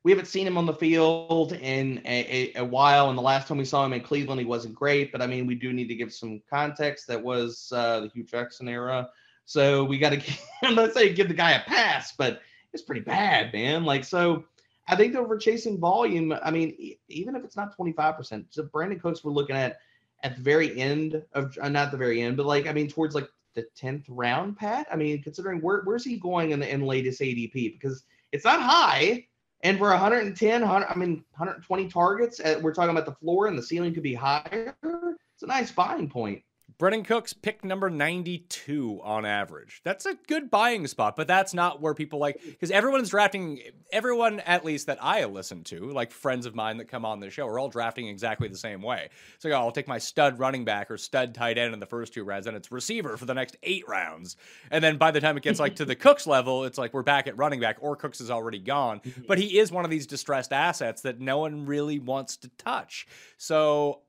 we 0.02 0.10
haven't 0.10 0.26
seen 0.26 0.48
him 0.48 0.58
on 0.58 0.66
the 0.66 0.74
field 0.74 1.52
in 1.52 2.02
a, 2.04 2.54
a, 2.56 2.60
a, 2.62 2.64
while. 2.64 3.08
And 3.08 3.16
the 3.16 3.22
last 3.22 3.46
time 3.46 3.58
we 3.58 3.64
saw 3.64 3.86
him 3.86 3.92
in 3.92 4.00
Cleveland, 4.00 4.40
he 4.40 4.46
wasn't 4.46 4.74
great. 4.74 5.12
But 5.12 5.22
I 5.22 5.28
mean, 5.28 5.46
we 5.46 5.54
do 5.54 5.72
need 5.72 5.86
to 5.86 5.94
give 5.94 6.12
some 6.12 6.42
context. 6.50 7.06
That 7.06 7.22
was 7.22 7.70
uh, 7.72 8.00
the 8.00 8.08
Hue 8.08 8.24
Jackson 8.24 8.66
era. 8.66 9.08
So 9.44 9.84
we 9.84 9.96
got 9.98 10.10
to, 10.10 10.22
not 10.74 10.92
saying 10.92 11.14
give 11.14 11.28
the 11.28 11.34
guy 11.34 11.52
a 11.52 11.60
pass, 11.60 12.14
but 12.18 12.40
it's 12.72 12.82
pretty 12.82 13.02
bad, 13.02 13.52
man. 13.52 13.84
Like, 13.84 14.02
so 14.02 14.46
I 14.90 14.96
think 14.96 15.12
that 15.12 15.26
we're 15.26 15.38
chasing 15.38 15.78
volume. 15.78 16.34
I 16.42 16.50
mean, 16.50 16.96
even 17.08 17.36
if 17.36 17.44
it's 17.44 17.56
not 17.56 17.76
25%, 17.78 18.46
so 18.50 18.64
Brandin 18.64 19.00
Cooks 19.00 19.22
we're 19.22 19.30
looking 19.30 19.56
at 19.56 19.78
at 20.24 20.36
the 20.36 20.42
very 20.42 20.78
end 20.78 21.22
of 21.32 21.56
uh, 21.62 21.68
not 21.68 21.92
the 21.92 21.96
very 21.96 22.20
end, 22.22 22.36
but 22.36 22.44
like 22.44 22.66
I 22.66 22.72
mean 22.72 22.88
towards 22.88 23.14
like 23.14 23.28
the 23.54 23.64
tenth 23.76 24.04
round, 24.08 24.58
Pat? 24.58 24.88
I 24.92 24.96
mean, 24.96 25.22
considering 25.22 25.60
where 25.60 25.82
where's 25.84 26.04
he 26.04 26.16
going 26.18 26.50
in 26.50 26.58
the 26.58 26.68
in 26.68 26.82
latest 26.82 27.20
ADP? 27.20 27.52
Because 27.52 28.02
it's 28.32 28.44
not 28.44 28.60
high, 28.60 29.26
and 29.62 29.78
for 29.78 29.90
110, 29.90 30.60
100, 30.60 30.86
I 30.86 30.94
mean 30.96 31.24
120 31.36 31.88
targets, 31.88 32.40
uh, 32.40 32.58
we're 32.60 32.74
talking 32.74 32.90
about 32.90 33.06
the 33.06 33.14
floor 33.14 33.46
and 33.46 33.56
the 33.56 33.62
ceiling 33.62 33.94
could 33.94 34.02
be 34.02 34.14
higher. 34.14 34.76
It's 34.82 35.42
a 35.42 35.46
nice 35.46 35.70
buying 35.70 36.10
point. 36.10 36.42
Brandin 36.80 37.04
Cooks 37.04 37.34
pick 37.34 37.62
number 37.62 37.90
92 37.90 39.00
on 39.04 39.26
average. 39.26 39.82
That's 39.84 40.06
a 40.06 40.14
good 40.26 40.50
buying 40.50 40.86
spot, 40.86 41.14
but 41.14 41.26
that's 41.26 41.52
not 41.52 41.82
where 41.82 41.92
people 41.92 42.18
like 42.18 42.40
because 42.42 42.70
everyone's 42.70 43.10
drafting 43.10 43.60
everyone 43.92 44.40
at 44.40 44.64
least 44.64 44.86
that 44.86 44.96
I 45.02 45.26
listen 45.26 45.62
to, 45.64 45.90
like 45.90 46.10
friends 46.10 46.46
of 46.46 46.54
mine 46.54 46.78
that 46.78 46.86
come 46.86 47.04
on 47.04 47.20
the 47.20 47.28
show, 47.28 47.46
are 47.46 47.58
all 47.58 47.68
drafting 47.68 48.08
exactly 48.08 48.48
the 48.48 48.56
same 48.56 48.80
way. 48.80 49.10
So 49.40 49.50
oh, 49.50 49.56
I'll 49.56 49.72
take 49.72 49.88
my 49.88 49.98
stud 49.98 50.38
running 50.38 50.64
back 50.64 50.90
or 50.90 50.96
stud 50.96 51.34
tight 51.34 51.58
end 51.58 51.74
in 51.74 51.80
the 51.80 51.86
first 51.86 52.14
two 52.14 52.24
rounds, 52.24 52.46
and 52.46 52.56
it's 52.56 52.72
receiver 52.72 53.18
for 53.18 53.26
the 53.26 53.34
next 53.34 53.58
eight 53.62 53.86
rounds. 53.86 54.36
And 54.70 54.82
then 54.82 54.96
by 54.96 55.10
the 55.10 55.20
time 55.20 55.36
it 55.36 55.42
gets 55.42 55.60
like 55.60 55.76
to 55.76 55.84
the 55.84 55.94
Cooks 55.94 56.26
level, 56.26 56.64
it's 56.64 56.78
like 56.78 56.94
we're 56.94 57.02
back 57.02 57.26
at 57.26 57.36
running 57.36 57.60
back, 57.60 57.76
or 57.80 57.94
Cooks 57.94 58.22
is 58.22 58.30
already 58.30 58.58
gone. 58.58 59.00
Mm-hmm. 59.00 59.22
But 59.28 59.36
he 59.36 59.58
is 59.58 59.70
one 59.70 59.84
of 59.84 59.90
these 59.90 60.06
distressed 60.06 60.50
assets 60.50 61.02
that 61.02 61.20
no 61.20 61.40
one 61.40 61.66
really 61.66 61.98
wants 61.98 62.38
to 62.38 62.48
touch. 62.56 63.06
So 63.36 64.00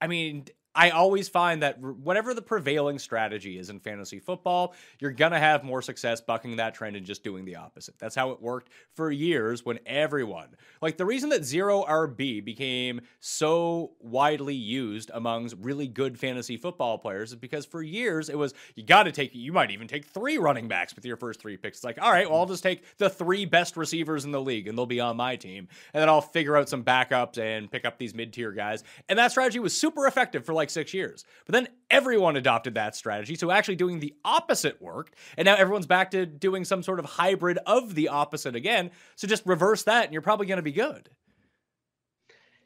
I 0.00 0.06
mean, 0.06 0.46
I 0.74 0.90
always 0.90 1.28
find 1.28 1.62
that 1.62 1.80
whatever 1.80 2.32
the 2.32 2.42
prevailing 2.42 3.00
strategy 3.00 3.58
is 3.58 3.70
in 3.70 3.80
fantasy 3.80 4.20
football, 4.20 4.74
you're 5.00 5.10
going 5.10 5.32
to 5.32 5.38
have 5.38 5.64
more 5.64 5.82
success 5.82 6.20
bucking 6.20 6.56
that 6.56 6.74
trend 6.74 6.94
and 6.94 7.04
just 7.04 7.24
doing 7.24 7.44
the 7.44 7.56
opposite. 7.56 7.98
That's 7.98 8.14
how 8.14 8.30
it 8.30 8.40
worked 8.40 8.70
for 8.94 9.10
years 9.10 9.64
when 9.64 9.80
everyone, 9.84 10.48
like 10.80 10.96
the 10.96 11.04
reason 11.04 11.30
that 11.30 11.44
zero 11.44 11.84
RB 11.88 12.44
became 12.44 13.00
so 13.18 13.92
widely 13.98 14.54
used 14.54 15.10
amongst 15.12 15.56
really 15.60 15.88
good 15.88 16.18
fantasy 16.18 16.56
football 16.56 16.98
players 16.98 17.30
is 17.30 17.36
because 17.36 17.66
for 17.66 17.82
years 17.82 18.28
it 18.28 18.38
was, 18.38 18.54
you 18.76 18.84
got 18.84 19.04
to 19.04 19.12
take, 19.12 19.34
you 19.34 19.52
might 19.52 19.72
even 19.72 19.88
take 19.88 20.04
three 20.06 20.38
running 20.38 20.68
backs 20.68 20.94
with 20.94 21.04
your 21.04 21.16
first 21.16 21.40
three 21.40 21.56
picks. 21.56 21.78
It's 21.78 21.84
like, 21.84 22.00
all 22.00 22.12
right, 22.12 22.30
well, 22.30 22.40
I'll 22.40 22.46
just 22.46 22.62
take 22.62 22.84
the 22.98 23.10
three 23.10 23.44
best 23.44 23.76
receivers 23.76 24.24
in 24.24 24.30
the 24.30 24.40
league 24.40 24.68
and 24.68 24.78
they'll 24.78 24.86
be 24.86 25.00
on 25.00 25.16
my 25.16 25.34
team. 25.34 25.66
And 25.92 26.00
then 26.00 26.08
I'll 26.08 26.20
figure 26.20 26.56
out 26.56 26.68
some 26.68 26.84
backups 26.84 27.38
and 27.38 27.68
pick 27.68 27.84
up 27.84 27.98
these 27.98 28.14
mid 28.14 28.32
tier 28.32 28.52
guys. 28.52 28.84
And 29.08 29.18
that 29.18 29.32
strategy 29.32 29.58
was 29.58 29.76
super 29.76 30.06
effective 30.06 30.46
for 30.46 30.54
like 30.54 30.59
six 30.68 30.92
years. 30.92 31.24
But 31.46 31.52
then 31.54 31.68
everyone 31.90 32.36
adopted 32.36 32.74
that 32.74 32.94
strategy. 32.94 33.36
So 33.36 33.50
actually 33.50 33.76
doing 33.76 34.00
the 34.00 34.14
opposite 34.24 34.82
worked. 34.82 35.14
And 35.38 35.46
now 35.46 35.54
everyone's 35.54 35.86
back 35.86 36.10
to 36.10 36.26
doing 36.26 36.64
some 36.64 36.82
sort 36.82 36.98
of 36.98 37.06
hybrid 37.06 37.58
of 37.66 37.94
the 37.94 38.08
opposite 38.08 38.54
again. 38.54 38.90
So 39.16 39.26
just 39.26 39.46
reverse 39.46 39.84
that 39.84 40.04
and 40.04 40.12
you're 40.12 40.22
probably 40.22 40.46
going 40.46 40.58
to 40.58 40.62
be 40.62 40.72
good. 40.72 41.08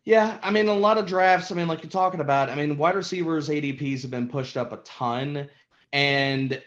Yeah, 0.05 0.39
I 0.43 0.51
mean, 0.51 0.69
a 0.69 0.75
lot 0.75 0.99
of 0.99 1.07
drafts, 1.07 1.51
I 1.51 1.55
mean, 1.55 1.69
like 1.69 1.83
you're 1.83 1.91
talking 1.91 2.21
about, 2.21 2.51
I 2.51 2.57
mean, 2.57 2.77
wide 2.77 2.95
receivers 2.95 3.49
ADPs 3.49 4.03
have 4.03 4.11
been 4.11 4.29
pushed 4.29 4.57
up 4.57 4.73
a 4.73 4.79
ton. 4.79 5.49
And 5.93 6.61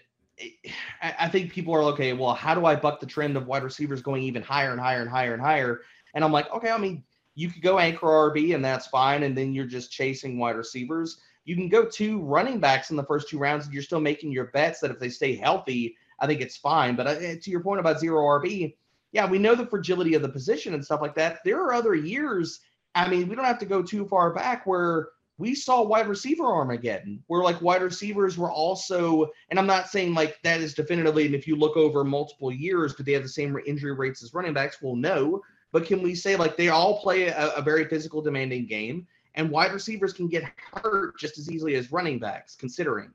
I 1.02 1.28
think 1.28 1.52
people 1.52 1.76
are 1.76 1.82
okay. 1.84 2.14
Well, 2.14 2.34
how 2.34 2.56
do 2.56 2.66
I 2.66 2.76
buck 2.76 3.00
the 3.00 3.06
trend 3.06 3.38
of 3.38 3.46
wide 3.46 3.64
receivers 3.64 4.02
going 4.02 4.24
even 4.24 4.42
higher 4.42 4.72
and 4.72 4.80
higher 4.80 5.02
and 5.02 5.10
higher 5.10 5.34
and 5.34 5.42
higher? 5.42 5.82
And 6.14 6.24
I'm 6.24 6.32
like, 6.32 6.52
okay, 6.52 6.72
I 6.72 6.78
mean, 6.78 7.04
you 7.38 7.52
could 7.52 7.62
go 7.62 7.78
anchor 7.78 8.08
RB 8.08 8.56
and 8.56 8.66
that's 8.66 8.88
fine. 8.88 9.22
And 9.22 9.38
then 9.38 9.54
you're 9.54 9.68
just 9.68 9.92
chasing 9.92 10.40
wide 10.40 10.56
receivers. 10.56 11.22
You 11.46 11.56
can 11.56 11.70
go 11.70 11.86
two 11.86 12.20
running 12.24 12.60
backs 12.60 12.90
in 12.90 12.96
the 12.96 13.04
first 13.04 13.30
two 13.30 13.38
rounds 13.38 13.66
and 13.66 13.74
you're 13.76 13.84
still 13.84 14.00
making 14.00 14.32
your 14.32 14.46
bets 14.46 14.80
that 14.80 14.90
if 14.90 14.98
they 14.98 15.10
stay 15.10 15.36
healthy, 15.36 15.96
I 16.20 16.26
think 16.26 16.42
it's 16.42 16.58
fine. 16.58 16.96
But 16.96 17.06
uh, 17.06 17.20
to 17.40 17.52
your 17.52 17.60
point 17.60 17.80
about 17.80 18.00
zero 18.00 18.24
RB, 18.24 18.76
yeah, 19.12 19.30
we 19.30 19.38
know 19.38 19.54
the 19.54 19.68
fragility 19.68 20.16
of 20.16 20.24
the 20.24 20.30
position 20.30 20.74
and 20.74 20.84
stuff 20.84 21.00
like 21.00 21.14
that. 21.14 21.44
There 21.46 21.62
are 21.62 21.74
other 21.74 21.94
years. 21.94 22.62
I 22.96 23.08
mean, 23.08 23.30
we 23.30 23.36
don't 23.36 23.46
have 23.46 23.60
to 23.60 23.68
go 23.68 23.84
too 23.84 24.08
far 24.08 24.34
back 24.34 24.66
where 24.66 25.10
we 25.38 25.54
saw 25.54 25.84
wide 25.84 26.08
receiver 26.08 26.44
Armageddon, 26.44 27.24
where 27.28 27.44
like 27.44 27.62
wide 27.62 27.84
receivers 27.84 28.36
were 28.40 28.52
also, 28.52 29.28
and 29.52 29.60
I'm 29.60 29.68
not 29.68 29.90
saying 29.90 30.16
like 30.16 30.40
that 30.44 30.60
is 30.60 30.74
definitively, 30.74 31.28
and 31.28 31.36
if 31.36 31.48
you 31.48 31.56
look 31.56 31.78
over 31.78 32.04
multiple 32.04 32.52
years, 32.52 32.96
do 32.96 33.04
they 33.04 33.12
have 33.12 33.22
the 33.22 33.30
same 33.30 33.56
injury 33.68 33.94
rates 33.94 34.24
as 34.24 34.34
running 34.34 34.54
backs? 34.54 34.82
Well, 34.82 34.96
no. 34.96 35.44
But 35.78 35.86
can 35.86 36.02
we 36.02 36.16
say 36.16 36.36
like 36.36 36.58
they 36.58 36.70
all 36.70 37.00
play 37.02 37.28
a, 37.28 37.52
a 37.52 37.62
very 37.62 37.86
physical, 37.86 38.20
demanding 38.20 38.66
game, 38.66 39.06
and 39.36 39.52
wide 39.52 39.72
receivers 39.72 40.12
can 40.12 40.28
get 40.28 40.44
hurt 40.74 41.20
just 41.20 41.38
as 41.38 41.52
easily 41.52 41.76
as 41.76 41.92
running 41.92 42.18
backs, 42.18 42.56
considering. 42.56 43.12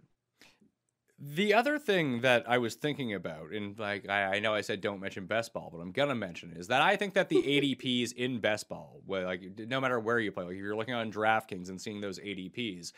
The 1.19 1.55
other 1.55 1.77
thing 1.77 2.21
that 2.21 2.49
I 2.49 2.59
was 2.59 2.77
thinking 2.77 3.15
about, 3.15 3.51
and 3.51 3.77
like 3.81 4.09
I, 4.09 4.37
I, 4.37 4.39
know 4.39 4.55
I 4.55 4.61
said 4.61 4.81
don't 4.81 5.01
mention 5.01 5.27
best 5.27 5.53
ball, 5.53 5.71
but 5.73 5.81
I'm 5.81 5.91
gonna 5.91 6.15
mention 6.15 6.53
is 6.57 6.69
that 6.69 6.83
I 6.83 6.95
think 6.95 7.15
that 7.15 7.29
the 7.29 7.43
ADPs 7.43 8.13
in 8.13 8.39
best 8.39 8.69
ball, 8.69 9.03
where 9.07 9.25
like 9.25 9.43
no 9.59 9.81
matter 9.81 9.99
where 9.99 10.21
you 10.21 10.31
play, 10.31 10.45
like 10.45 10.55
if 10.55 10.61
you're 10.61 10.77
looking 10.77 10.95
on 10.95 11.11
DraftKings 11.11 11.69
and 11.69 11.81
seeing 11.81 12.01
those 12.01 12.21
ADPs, 12.21 12.93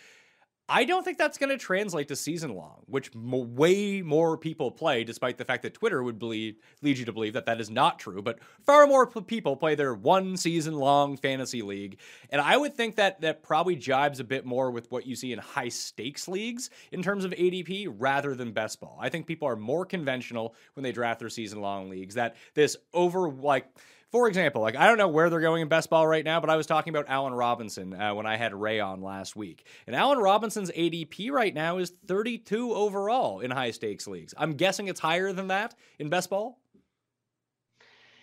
I 0.66 0.84
don't 0.84 1.04
think 1.04 1.18
that's 1.18 1.36
going 1.36 1.50
to 1.50 1.58
translate 1.58 2.08
to 2.08 2.16
season 2.16 2.54
long, 2.54 2.84
which 2.86 3.10
m- 3.14 3.54
way 3.54 4.00
more 4.00 4.38
people 4.38 4.70
play, 4.70 5.04
despite 5.04 5.36
the 5.36 5.44
fact 5.44 5.62
that 5.62 5.74
Twitter 5.74 6.02
would 6.02 6.18
believe, 6.18 6.56
lead 6.80 6.96
you 6.96 7.04
to 7.04 7.12
believe 7.12 7.34
that 7.34 7.44
that 7.46 7.60
is 7.60 7.68
not 7.68 7.98
true. 7.98 8.22
But 8.22 8.38
far 8.64 8.86
more 8.86 9.06
p- 9.06 9.20
people 9.20 9.56
play 9.56 9.74
their 9.74 9.94
one 9.94 10.38
season 10.38 10.74
long 10.74 11.18
fantasy 11.18 11.60
league. 11.60 11.98
And 12.30 12.40
I 12.40 12.56
would 12.56 12.74
think 12.74 12.96
that 12.96 13.20
that 13.20 13.42
probably 13.42 13.76
jibes 13.76 14.20
a 14.20 14.24
bit 14.24 14.46
more 14.46 14.70
with 14.70 14.90
what 14.90 15.06
you 15.06 15.16
see 15.16 15.32
in 15.34 15.38
high 15.38 15.68
stakes 15.68 16.28
leagues 16.28 16.70
in 16.92 17.02
terms 17.02 17.26
of 17.26 17.32
ADP 17.32 17.94
rather 17.98 18.34
than 18.34 18.52
best 18.52 18.80
ball. 18.80 18.96
I 18.98 19.10
think 19.10 19.26
people 19.26 19.48
are 19.48 19.56
more 19.56 19.84
conventional 19.84 20.54
when 20.74 20.82
they 20.82 20.92
draft 20.92 21.20
their 21.20 21.28
season 21.28 21.60
long 21.60 21.90
leagues, 21.90 22.14
that 22.14 22.36
this 22.54 22.76
over 22.94 23.28
like 23.28 23.66
for 24.14 24.28
example, 24.28 24.62
like 24.62 24.76
I 24.76 24.86
don't 24.86 24.96
know 24.96 25.08
where 25.08 25.28
they're 25.28 25.40
going 25.40 25.60
in 25.60 25.66
best 25.66 25.90
ball 25.90 26.06
right 26.06 26.24
now, 26.24 26.38
but 26.38 26.48
I 26.48 26.54
was 26.54 26.68
talking 26.68 26.92
about 26.94 27.06
Allen 27.08 27.34
Robinson 27.34 28.00
uh, 28.00 28.14
when 28.14 28.26
I 28.26 28.36
had 28.36 28.54
Ray 28.54 28.78
on 28.78 29.02
last 29.02 29.34
week. 29.34 29.66
And 29.88 29.96
Allen 29.96 30.20
Robinson's 30.20 30.70
ADP 30.70 31.32
right 31.32 31.52
now 31.52 31.78
is 31.78 31.92
32 32.06 32.72
overall 32.74 33.40
in 33.40 33.50
high 33.50 33.72
stakes 33.72 34.06
leagues. 34.06 34.32
I'm 34.38 34.54
guessing 34.54 34.86
it's 34.86 35.00
higher 35.00 35.32
than 35.32 35.48
that 35.48 35.74
in 35.98 36.10
best 36.10 36.30
ball. 36.30 36.60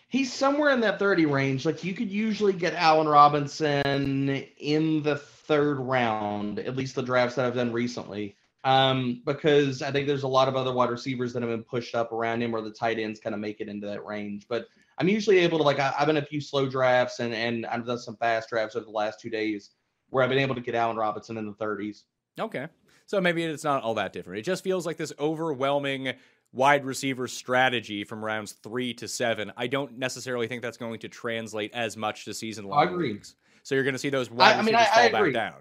He's 0.07 0.31
somewhere 0.31 0.71
in 0.71 0.79
that 0.79 0.97
30 0.97 1.25
range. 1.25 1.65
Like 1.65 1.83
you 1.83 1.93
could 1.93 2.09
usually 2.09 2.53
get 2.53 2.73
Allen 2.75 3.09
Robinson 3.09 4.29
in 4.59 5.03
the 5.03 5.17
third 5.17 5.77
round, 5.77 6.59
at 6.59 6.77
least 6.77 6.95
the 6.95 7.03
drafts 7.03 7.35
that 7.35 7.45
I've 7.45 7.55
done 7.55 7.73
recently. 7.73 8.37
Um, 8.63 9.23
because 9.25 9.81
I 9.81 9.91
think 9.91 10.07
there's 10.07 10.23
a 10.23 10.27
lot 10.27 10.47
of 10.47 10.55
other 10.55 10.71
wide 10.71 10.89
receivers 10.89 11.33
that 11.33 11.41
have 11.41 11.51
been 11.51 11.63
pushed 11.63 11.95
up 11.95 12.13
around 12.13 12.43
him, 12.43 12.55
or 12.55 12.61
the 12.61 12.71
tight 12.71 12.97
ends 12.97 13.19
kind 13.19 13.33
of 13.33 13.41
make 13.41 13.59
it 13.59 13.67
into 13.67 13.87
that 13.87 14.05
range. 14.05 14.45
But 14.47 14.67
I'm 15.01 15.09
usually 15.09 15.39
able 15.39 15.57
to 15.57 15.63
like 15.63 15.79
I, 15.79 15.89
have 15.97 16.05
been 16.05 16.17
a 16.17 16.21
few 16.25 16.39
slow 16.39 16.69
drafts 16.69 17.19
and 17.19 17.33
and 17.33 17.65
I've 17.65 17.87
done 17.87 17.97
some 17.97 18.15
fast 18.17 18.49
drafts 18.49 18.75
over 18.75 18.85
the 18.85 18.91
last 18.91 19.19
two 19.19 19.31
days 19.31 19.71
where 20.11 20.23
I've 20.23 20.29
been 20.29 20.37
able 20.37 20.53
to 20.53 20.61
get 20.61 20.75
Allen 20.75 20.95
Robinson 20.95 21.37
in 21.37 21.47
the 21.47 21.53
30s. 21.53 22.03
Okay, 22.39 22.67
so 23.07 23.19
maybe 23.19 23.43
it's 23.43 23.63
not 23.63 23.81
all 23.81 23.95
that 23.95 24.13
different. 24.13 24.37
It 24.37 24.43
just 24.43 24.63
feels 24.63 24.85
like 24.85 24.97
this 24.97 25.11
overwhelming 25.17 26.13
wide 26.53 26.85
receiver 26.85 27.27
strategy 27.27 28.03
from 28.03 28.23
rounds 28.23 28.51
three 28.51 28.93
to 28.93 29.07
seven. 29.07 29.51
I 29.57 29.65
don't 29.65 29.97
necessarily 29.97 30.47
think 30.47 30.61
that's 30.61 30.77
going 30.77 30.99
to 30.99 31.09
translate 31.09 31.73
as 31.73 31.97
much 31.97 32.25
to 32.25 32.35
season 32.35 32.65
long. 32.65 32.87
I 32.87 32.91
agree. 32.91 33.13
Leagues. 33.13 33.33
So 33.63 33.73
you're 33.73 33.83
going 33.83 33.95
to 33.95 33.99
see 33.99 34.09
those 34.09 34.29
wide 34.29 34.55
I, 34.55 34.59
I 34.59 34.61
mean, 34.61 34.75
I, 34.75 34.85
fall 34.85 35.03
I 35.03 35.09
back 35.09 35.33
down. 35.33 35.53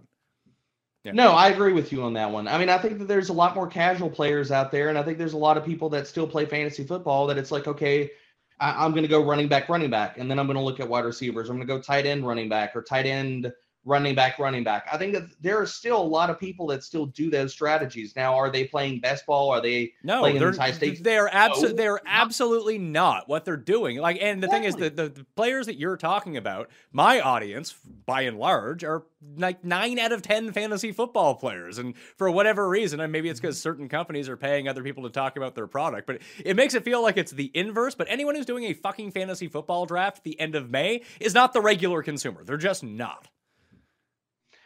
Yeah. 1.05 1.13
No, 1.13 1.31
I 1.33 1.49
agree 1.49 1.73
with 1.73 1.93
you 1.93 2.03
on 2.03 2.13
that 2.13 2.31
one. 2.31 2.47
I 2.47 2.59
mean, 2.59 2.69
I 2.69 2.77
think 2.77 2.99
that 2.99 3.09
there's 3.09 3.31
a 3.31 3.33
lot 3.33 3.55
more 3.55 3.67
casual 3.67 4.11
players 4.11 4.51
out 4.51 4.71
there, 4.71 4.91
and 4.91 4.99
I 4.99 5.03
think 5.03 5.17
there's 5.17 5.33
a 5.33 5.39
lot 5.39 5.57
of 5.57 5.65
people 5.65 5.89
that 5.91 6.07
still 6.07 6.27
play 6.27 6.45
fantasy 6.45 6.85
football 6.85 7.27
that 7.29 7.39
it's 7.39 7.51
like, 7.51 7.67
okay, 7.67 8.11
I, 8.61 8.85
am 8.85 8.93
going 8.93 9.03
to 9.03 9.09
go 9.09 9.25
running 9.25 9.49
back, 9.49 9.69
running 9.69 9.91
back, 9.91 10.19
and 10.19 10.31
then 10.31 10.39
I'm 10.39 10.47
going 10.47 10.59
to 10.59 10.63
look 10.63 10.81
at 10.81 10.89
wide 10.89 11.05
receivers. 11.05 11.49
I'm 11.49 11.57
going 11.57 11.67
to 11.67 11.75
go 11.75 11.81
tight 11.81 12.07
end, 12.07 12.27
running 12.27 12.49
back, 12.49 12.77
or 12.77 12.83
tight 12.83 13.07
end, 13.07 13.53
running 13.85 14.15
back, 14.15 14.39
running 14.39 14.63
back. 14.63 14.87
I 14.93 14.99
think 14.99 15.15
that 15.15 15.25
there 15.41 15.61
are 15.61 15.67
still 15.67 16.01
a 16.01 16.05
lot 16.05 16.29
of 16.29 16.39
people 16.39 16.67
that 16.69 16.85
still 16.85 17.07
do 17.07 17.31
those 17.31 17.53
strategies. 17.53 18.15
Now, 18.15 18.35
are 18.35 18.51
they 18.51 18.65
playing 18.65 19.01
best 19.01 19.25
ball? 19.27 19.51
Are 19.51 19.61
they 19.61 19.93
no, 20.03 20.21
playing 20.21 20.39
they're, 20.39 20.53
high 20.53 20.73
stakes? 20.73 21.01
They 21.01 21.17
are 21.17 21.31
absolutely 21.33 21.77
no, 21.77 21.83
they're 21.83 22.01
absolutely 22.07 22.79
not 22.79 23.29
what 23.29 23.45
they're 23.45 23.57
doing. 23.57 23.99
Like, 23.99 24.19
and 24.21 24.43
the 24.43 24.47
exactly. 24.47 24.71
thing 24.73 24.91
is, 24.91 24.95
the, 24.97 25.03
the, 25.03 25.09
the 25.09 25.27
players 25.35 25.67
that 25.67 25.79
you're 25.79 25.97
talking 25.97 26.37
about, 26.37 26.69
my 26.93 27.21
audience, 27.21 27.75
by 28.05 28.23
and 28.23 28.39
large, 28.39 28.85
are 28.85 29.05
like 29.37 29.65
nine 29.65 29.99
out 29.99 30.13
of 30.13 30.23
ten 30.23 30.53
fantasy 30.53 30.93
football 30.93 31.35
players, 31.35 31.79
and 31.79 31.97
for 32.17 32.31
whatever 32.31 32.69
reason, 32.69 33.01
and 33.01 33.11
maybe 33.11 33.29
it's 33.29 33.39
mm-hmm. 33.39 33.49
because 33.49 33.61
certain 33.61 33.89
companies 33.89 34.29
are 34.29 34.37
paying 34.37 34.69
other 34.69 34.83
people 34.83 35.05
to 35.05 35.11
talk 35.11 35.37
about 35.37 35.55
their 35.55 35.67
product, 35.67 36.07
but 36.07 36.21
it 36.45 36.57
makes 36.57 36.75
it 36.75 36.85
feel 36.85 37.03
like 37.03 37.17
it's 37.17 37.33
the 37.33 37.51
inverse. 37.55 37.95
But 37.95 38.09
anyone 38.11 38.35
who's 38.35 38.47
doing 38.47 38.65
a 38.65 38.75
fucking 38.75 39.13
fantasy 39.13 39.49
football 39.49 39.87
draft 39.87 40.19
at 40.19 40.25
the 40.25 40.39
end 40.39 40.55
of 40.55 40.71
May 40.71 41.03
is 41.19 41.35
not 41.35 41.53
the 41.53 41.61
regular 41.61 42.03
consumer. 42.03 42.45
They're 42.45 42.57
just 42.57 42.85
not. 42.85 43.29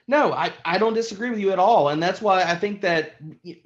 No, 0.06 0.32
I, 0.34 0.52
I 0.66 0.76
don't 0.76 0.92
disagree 0.92 1.30
with 1.30 1.38
you 1.38 1.50
at 1.50 1.58
all. 1.58 1.88
And 1.88 2.02
that's 2.02 2.20
why 2.20 2.42
I 2.42 2.54
think 2.54 2.82
that 2.82 3.16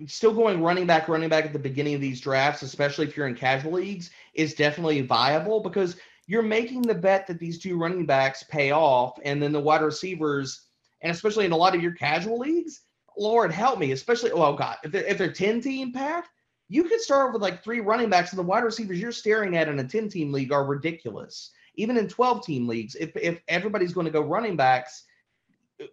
still 0.07 0.33
going 0.33 0.63
running 0.63 0.87
back, 0.87 1.09
running 1.09 1.29
back 1.29 1.45
at 1.45 1.53
the 1.53 1.59
beginning 1.59 1.95
of 1.95 2.01
these 2.01 2.21
drafts, 2.21 2.63
especially 2.63 3.07
if 3.07 3.17
you're 3.17 3.27
in 3.27 3.35
casual 3.35 3.73
leagues, 3.73 4.11
is 4.35 4.55
definitely 4.55 5.01
viable 5.01 5.61
because 5.61 5.97
you're 6.29 6.43
making 6.43 6.83
the 6.83 6.95
bet 6.95 7.27
that 7.27 7.41
these 7.41 7.59
two 7.59 7.77
running 7.77 8.07
backs 8.07 8.45
pay 8.45 8.71
off. 8.71 9.19
And 9.25 9.43
then 9.43 9.53
the 9.53 9.61
wide 9.61 9.83
receivers, 9.83 10.67
and 11.01 11.11
especially 11.11 11.45
in 11.45 11.53
a 11.53 11.57
lot 11.57 11.75
of 11.75 11.83
your 11.83 11.93
casual 11.93 12.39
leagues, 12.39 12.83
Lord 13.17 13.51
help 13.51 13.81
me, 13.81 13.91
especially, 13.91 14.31
oh 14.31 14.53
God, 14.53 14.77
if 14.85 14.93
they're, 14.93 15.05
if 15.05 15.19
they're 15.19 15.33
10 15.33 15.61
team, 15.61 15.93
Pat, 15.93 16.25
you 16.69 16.85
could 16.85 17.01
start 17.01 17.33
with 17.33 17.43
like 17.43 17.65
three 17.65 17.81
running 17.81 18.11
backs, 18.11 18.31
and 18.31 18.39
the 18.39 18.45
wide 18.45 18.63
receivers 18.63 19.01
you're 19.01 19.11
staring 19.11 19.57
at 19.57 19.69
in 19.69 19.81
a 19.81 19.85
10 19.85 20.09
team 20.09 20.31
league 20.31 20.53
are 20.53 20.65
ridiculous. 20.65 21.51
Even 21.75 21.97
in 21.97 22.07
12 22.07 22.45
team 22.45 22.69
leagues, 22.69 22.95
if, 22.95 23.11
if 23.17 23.41
everybody's 23.49 23.93
going 23.93 24.05
to 24.05 24.13
go 24.13 24.21
running 24.21 24.55
backs, 24.55 25.05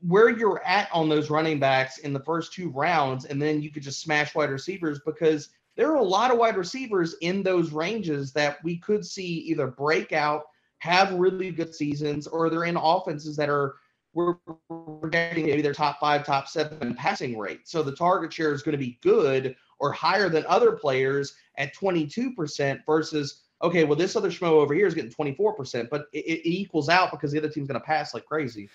where 0.02 0.30
you're 0.30 0.64
at 0.64 0.90
on 0.92 1.10
those 1.10 1.30
running 1.30 1.60
backs 1.60 2.00
in 2.00 2.14
the 2.14 2.20
first 2.20 2.54
two 2.54 2.70
rounds, 2.70 3.26
and 3.26 3.42
then 3.42 3.62
you 3.62 3.72
could 3.72 3.84
just 3.84 4.02
smash 4.02 4.34
wide 4.34 4.50
receivers 4.50 5.00
because 5.06 5.50
there 5.76 5.92
are 5.92 5.98
a 5.98 6.04
lot 6.04 6.32
of 6.32 6.38
wide 6.38 6.58
receivers 6.58 7.16
in 7.22 7.44
those 7.44 7.72
ranges 7.72 8.32
that 8.34 8.64
we 8.64 8.78
could 8.78 9.06
see 9.06 9.26
either 9.26 9.68
break 9.68 10.14
out, 10.14 10.44
have 10.80 11.14
really 11.14 11.52
good 11.52 11.76
seasons, 11.76 12.28
or 12.28 12.50
they're 12.50 12.64
in 12.64 12.78
offenses 12.78 13.36
that 13.36 13.50
are 13.50 13.76
we're, 14.14 14.36
we're 14.70 15.10
getting 15.10 15.46
maybe 15.46 15.62
their 15.62 15.74
top 15.74 16.00
five, 16.00 16.26
top 16.26 16.48
seven 16.48 16.96
passing 16.96 17.38
rate. 17.38 17.68
So 17.68 17.84
the 17.84 17.96
target 17.96 18.32
share 18.32 18.54
is 18.54 18.64
going 18.64 18.72
to 18.72 18.84
be 18.84 18.98
good 19.02 19.56
or 19.80 19.92
higher 19.92 20.30
than 20.30 20.46
other 20.48 20.72
players 20.72 21.36
at 21.58 21.76
22% 21.76 22.80
versus 22.86 23.42
okay, 23.62 23.84
well, 23.84 23.96
this 23.96 24.16
other 24.16 24.30
schmo 24.30 24.50
over 24.50 24.74
here 24.74 24.86
is 24.86 24.94
getting 24.94 25.12
24%, 25.12 25.90
but 25.90 26.08
it, 26.14 26.26
it 26.26 26.50
equals 26.50 26.90
out 26.90 27.12
because 27.12 27.32
the 27.32 27.38
other 27.38 27.50
team's 27.50 27.68
going 27.68 27.80
to 27.80 27.86
pass 27.86 28.14
like 28.14 28.26
crazy. 28.26 28.70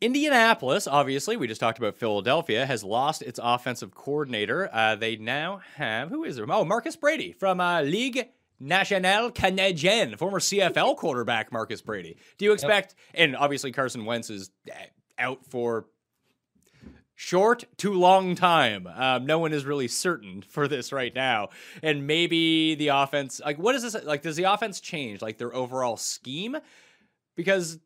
Indianapolis, 0.00 0.86
obviously, 0.86 1.36
we 1.36 1.46
just 1.46 1.60
talked 1.60 1.78
about 1.78 1.96
Philadelphia, 1.96 2.66
has 2.66 2.84
lost 2.84 3.22
its 3.22 3.40
offensive 3.42 3.94
coordinator. 3.94 4.68
Uh, 4.72 4.94
they 4.94 5.16
now 5.16 5.60
have, 5.76 6.10
who 6.10 6.24
is 6.24 6.36
there? 6.36 6.46
Oh, 6.50 6.64
Marcus 6.64 6.96
Brady 6.96 7.32
from 7.32 7.60
uh, 7.60 7.80
Ligue 7.80 8.28
Nationale 8.60 9.30
Canadienne, 9.30 10.18
former 10.18 10.38
CFL 10.38 10.96
quarterback 10.98 11.50
Marcus 11.50 11.80
Brady. 11.80 12.18
Do 12.36 12.44
you 12.44 12.52
expect, 12.52 12.94
yep. 13.14 13.24
and 13.24 13.36
obviously 13.36 13.72
Carson 13.72 14.04
Wentz 14.04 14.28
is 14.28 14.50
uh, 14.70 14.74
out 15.18 15.46
for 15.46 15.86
short 17.14 17.64
to 17.78 17.94
long 17.94 18.34
time. 18.34 18.86
Um, 18.86 19.24
no 19.24 19.38
one 19.38 19.54
is 19.54 19.64
really 19.64 19.88
certain 19.88 20.42
for 20.42 20.68
this 20.68 20.92
right 20.92 21.14
now. 21.14 21.48
And 21.82 22.06
maybe 22.06 22.74
the 22.74 22.88
offense, 22.88 23.40
like, 23.42 23.58
what 23.58 23.74
is 23.74 23.82
this? 23.82 24.04
Like, 24.04 24.20
does 24.20 24.36
the 24.36 24.44
offense 24.44 24.80
change, 24.80 25.22
like, 25.22 25.38
their 25.38 25.54
overall 25.54 25.96
scheme? 25.96 26.58
Because 27.34 27.78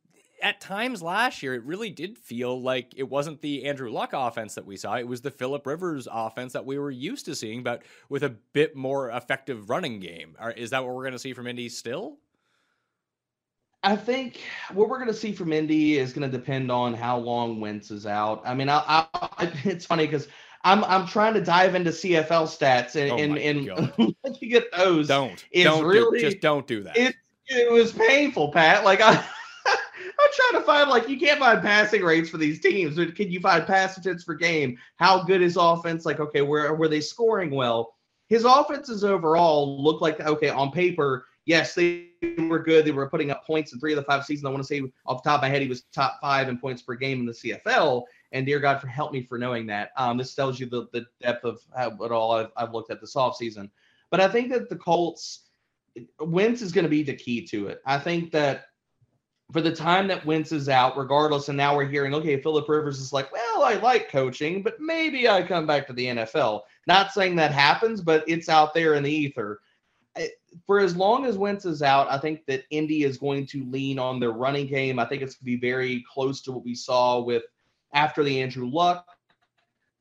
at 0.43 0.61
times 0.61 1.03
last 1.03 1.43
year, 1.43 1.55
it 1.55 1.63
really 1.65 1.91
did 1.91 2.19
feel 2.19 2.61
like 2.61 2.93
it 2.97 3.09
wasn't 3.09 3.41
the 3.41 3.65
Andrew 3.65 3.91
Luck 3.91 4.11
offense 4.13 4.55
that 4.55 4.67
we 4.67 4.77
saw. 4.77 4.97
It 4.97 5.07
was 5.07 5.21
the 5.21 5.31
Philip 5.31 5.67
Rivers 5.67 6.09
offense 6.11 6.53
that 6.53 6.65
we 6.65 6.79
were 6.79 6.91
used 6.91 7.25
to 7.27 7.35
seeing, 7.35 7.63
but 7.63 7.83
with 8.09 8.23
a 8.23 8.31
bit 8.53 8.77
more 8.77 9.11
effective 9.11 9.71
running 9.71 10.01
game. 10.01 10.37
Is 10.57 10.71
that 10.71 10.85
what 10.85 10.95
we're 10.95 11.03
going 11.03 11.13
to 11.13 11.19
see 11.19 11.33
from 11.33 11.47
Indy 11.47 11.69
still? 11.69 12.19
I 13.83 13.97
think 13.97 14.41
what 14.75 14.89
we're 14.89 14.99
going 14.99 15.09
to 15.09 15.15
see 15.15 15.33
from 15.33 15.53
Indy 15.53 15.99
is 15.99 16.13
going 16.13 16.31
to 16.31 16.37
depend 16.37 16.71
on 16.71 16.93
how 16.93 17.19
long 17.19 17.61
Wentz 17.61 17.91
is 17.91 18.07
out. 18.07 18.43
I 18.45 18.55
mean, 18.55 18.69
I, 18.69 18.83
I 18.87 19.53
it's 19.65 19.87
funny 19.87 20.07
because 20.07 20.29
I'm 20.65 20.85
I'm 20.85 21.07
trying 21.07 21.33
to 21.35 21.41
dive 21.41 21.75
into 21.75 21.91
CFL 21.91 22.47
stats 22.47 22.97
and 22.97 23.13
oh 23.13 23.17
and, 23.17 23.39
and 23.39 24.15
looking 24.25 24.53
at 24.53 24.65
those. 24.77 25.09
Don't 25.09 25.43
don't 25.55 25.85
really, 25.85 26.19
do, 26.19 26.25
just 26.27 26.43
don't 26.43 26.67
do 26.67 26.83
that. 26.83 26.97
It 26.97 27.17
it 27.47 27.73
was 27.73 27.93
painful, 27.93 28.53
Pat. 28.53 28.85
Like 28.85 29.01
I. 29.01 29.25
Trying 30.33 30.61
to 30.61 30.67
find 30.67 30.91
like 30.91 31.09
you 31.09 31.19
can't 31.19 31.41
find 31.41 31.61
passing 31.61 32.03
rates 32.03 32.31
for 32.31 32.39
these 32.39 32.61
teams. 32.61 32.97
But 32.97 33.15
can 33.15 33.31
you 33.31 33.41
find 33.41 33.67
pass 33.67 33.97
attempts 33.99 34.25
per 34.25 34.35
game? 34.35 34.79
How 34.97 35.25
good 35.25 35.43
is 35.43 35.57
offense? 35.57 36.07
Like, 36.07 36.21
okay, 36.21 36.43
where 36.43 36.75
were 36.75 36.89
they 36.89 37.01
scoring 37.01 37.51
well? 37.51 37.95
His 38.29 38.45
offenses 38.45 39.03
overall 39.03 39.83
look 39.83 40.01
like 40.01 40.21
okay 40.21 40.51
on 40.51 40.71
paper 40.71 41.27
yes, 41.51 41.75
they 41.75 42.07
were 42.39 42.61
good. 42.61 42.85
They 42.85 42.93
were 42.93 43.09
putting 43.09 43.31
up 43.31 43.45
points 43.45 43.73
in 43.73 43.81
three 43.81 43.93
of 43.93 43.97
the 43.97 44.05
five 44.05 44.25
seasons. 44.25 44.47
I 44.47 44.51
want 44.51 44.63
to 44.63 44.67
say 44.67 44.83
off 45.07 45.23
the 45.23 45.31
top 45.31 45.39
of 45.39 45.43
my 45.43 45.49
head, 45.49 45.63
he 45.63 45.69
was 45.69 45.83
top 45.93 46.19
five 46.21 46.49
in 46.49 46.59
points 46.59 46.83
per 46.83 46.95
game 46.95 47.21
in 47.21 47.27
the 47.27 47.33
CFL. 47.33 48.05
And 48.33 48.47
dear 48.47 48.61
God, 48.61 48.81
for 48.81 48.87
help 48.87 49.13
me 49.13 49.23
for 49.23 49.39
knowing 49.39 49.67
that. 49.67 49.91
Um, 49.97 50.17
this 50.17 50.35
tells 50.35 50.61
you 50.61 50.67
the, 50.67 50.87
the 50.93 51.07
depth 51.21 51.45
of 51.45 51.61
how, 51.77 51.91
what 51.91 52.13
all 52.13 52.33
I've, 52.33 52.51
I've 52.57 52.73
looked 52.73 52.91
at 52.91 53.01
this 53.01 53.15
offseason. 53.15 53.69
But 54.11 54.21
I 54.21 54.29
think 54.29 54.51
that 54.51 54.69
the 54.69 54.77
Colts, 54.77 55.47
Wentz 56.21 56.63
is 56.63 56.73
going 56.73 56.85
to 56.85 56.89
be 56.89 57.03
the 57.03 57.15
key 57.15 57.45
to 57.47 57.67
it. 57.67 57.81
I 57.85 57.99
think 57.99 58.31
that 58.33 58.67
for 59.53 59.61
the 59.61 59.75
time 59.75 60.07
that 60.09 60.25
Wentz 60.25 60.53
is 60.53 60.69
out, 60.69 60.97
regardless, 60.97 61.49
and 61.49 61.57
now 61.57 61.77
we're 61.77 61.89
hearing, 61.89 62.15
okay, 62.15 62.41
Philip 62.41 62.69
Rivers 62.69 63.01
is 63.01 63.13
like, 63.13 63.33
well, 63.33 63.65
I 63.65 63.75
like 63.75 64.11
coaching, 64.11 64.63
but 64.63 64.81
maybe 64.81 65.29
I 65.29 65.43
come 65.43 65.67
back 65.67 65.87
to 65.87 65.93
the 65.93 66.07
NFL. 66.07 66.63
Not 66.87 67.13
saying 67.13 67.37
that 67.37 67.53
happens, 67.53 68.01
but 68.01 68.25
it's 68.29 68.49
out 68.49 68.75
there 68.75 68.95
in 68.95 69.03
the 69.03 69.13
ether 69.13 69.61
for 70.67 70.81
as 70.81 70.97
long 70.97 71.25
as 71.25 71.39
Wentz 71.39 71.65
is 71.65 71.83
out, 71.83 72.11
I 72.11 72.19
think 72.19 72.45
that 72.47 72.65
Indy 72.71 73.05
is 73.05 73.19
going 73.19 73.47
to 73.47 73.65
lean 73.65 73.99
on 73.99 74.19
their 74.19 74.33
running 74.33 74.67
game. 74.67 74.99
I 74.99 75.05
think 75.05 75.23
it's 75.23 75.37
going 75.37 75.53
to 75.53 75.59
be 75.59 75.69
very 75.69 76.05
close 76.13 76.41
to 76.43 76.53
what 76.53 76.65
we 76.65 76.75
saw 76.75 77.21
with 77.21 77.45
after 77.93 78.25
the 78.25 78.41
Andrew 78.41 78.69
Luck 78.69 79.07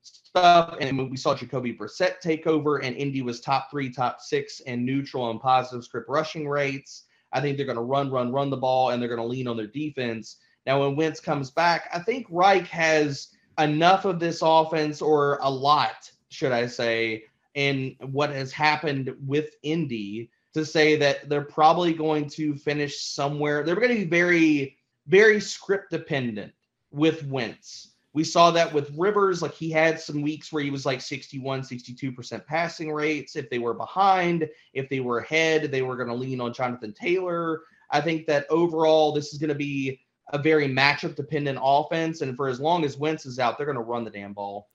stuff, 0.02 0.76
and 0.80 1.10
we 1.10 1.18
saw 1.18 1.36
Jacoby 1.36 1.74
Brissett 1.74 2.20
take 2.20 2.48
over, 2.48 2.78
and 2.78 2.96
Indy 2.96 3.22
was 3.22 3.42
top 3.42 3.70
three, 3.70 3.92
top 3.92 4.22
six, 4.22 4.62
and 4.62 4.86
neutral 4.86 5.30
and 5.30 5.40
positive 5.40 5.84
script 5.84 6.10
rushing 6.10 6.48
rates. 6.48 7.06
I 7.32 7.42
think 7.42 7.58
they're 7.58 7.66
going 7.66 7.78
to 7.78 7.84
run, 7.84 8.12
run, 8.12 8.32
run 8.32 8.50
the 8.50 8.58
ball, 8.58 8.90
and 8.90 9.02
they're 9.02 9.10
going 9.10 9.22
to 9.22 9.26
lean 9.26 9.48
on 9.48 9.58
their 9.58 9.68
defense. 9.68 10.38
Now, 10.66 10.82
when 10.82 10.96
Wentz 10.96 11.20
comes 11.20 11.52
back, 11.52 11.90
I 11.94 12.00
think 12.00 12.28
Reich 12.30 12.68
has 12.68 13.30
enough 13.60 14.06
of 14.06 14.20
this 14.20 14.42
offense, 14.42 15.02
or 15.02 15.40
a 15.42 15.50
lot, 15.50 16.12
should 16.30 16.52
I 16.52 16.68
say, 16.68 17.26
in 17.56 17.96
what 18.12 18.30
has 18.32 18.52
happened 18.52 19.14
with 19.26 19.56
Indy 19.64 20.30
to 20.54 20.66
say 20.66 20.96
that 20.98 21.30
they're 21.30 21.42
probably 21.42 21.94
going 21.94 22.30
to 22.30 22.56
finish 22.56 23.02
somewhere. 23.02 23.64
They're 23.64 23.76
going 23.76 23.90
to 23.90 23.96
be 23.96 24.06
very, 24.06 24.78
very 25.08 25.40
script 25.40 25.92
dependent 25.92 26.54
with 26.92 27.26
Wentz. 27.26 27.89
We 28.14 28.24
saw 28.24 28.52
that 28.52 28.74
with 28.74 28.92
Rivers. 28.98 29.42
Like 29.42 29.54
he 29.54 29.70
had 29.70 30.00
some 30.00 30.22
weeks 30.22 30.52
where 30.52 30.64
he 30.64 30.72
was 30.72 30.86
like 30.86 31.02
61, 31.02 31.62
62% 31.62 32.46
passing 32.46 32.92
rates. 32.92 33.36
If 33.36 33.50
they 33.50 33.60
were 33.60 33.74
behind, 33.74 34.50
if 34.74 34.90
they 34.90 35.00
were 35.00 35.20
ahead, 35.20 35.72
they 35.72 35.82
were 35.82 35.96
going 35.96 36.10
to 36.10 36.16
lean 36.16 36.42
on 36.42 36.54
Jonathan 36.54 36.94
Taylor. 36.94 37.62
I 37.92 38.02
think 38.02 38.26
that 38.28 38.46
overall, 38.50 39.12
this 39.12 39.34
is 39.34 39.40
going 39.40 39.50
to 39.50 39.56
be 39.56 40.02
a 40.32 40.38
very 40.38 40.68
matchup 40.68 41.16
dependent 41.16 41.60
offense. 41.62 42.22
And 42.22 42.36
for 42.36 42.48
as 42.48 42.60
long 42.60 42.84
as 42.84 42.98
Wentz 42.98 43.26
is 43.26 43.40
out, 43.40 43.58
they're 43.58 43.66
going 43.66 43.78
to 43.78 43.84
run 43.84 44.04
the 44.04 44.12
damn 44.12 44.34
ball. 44.34 44.70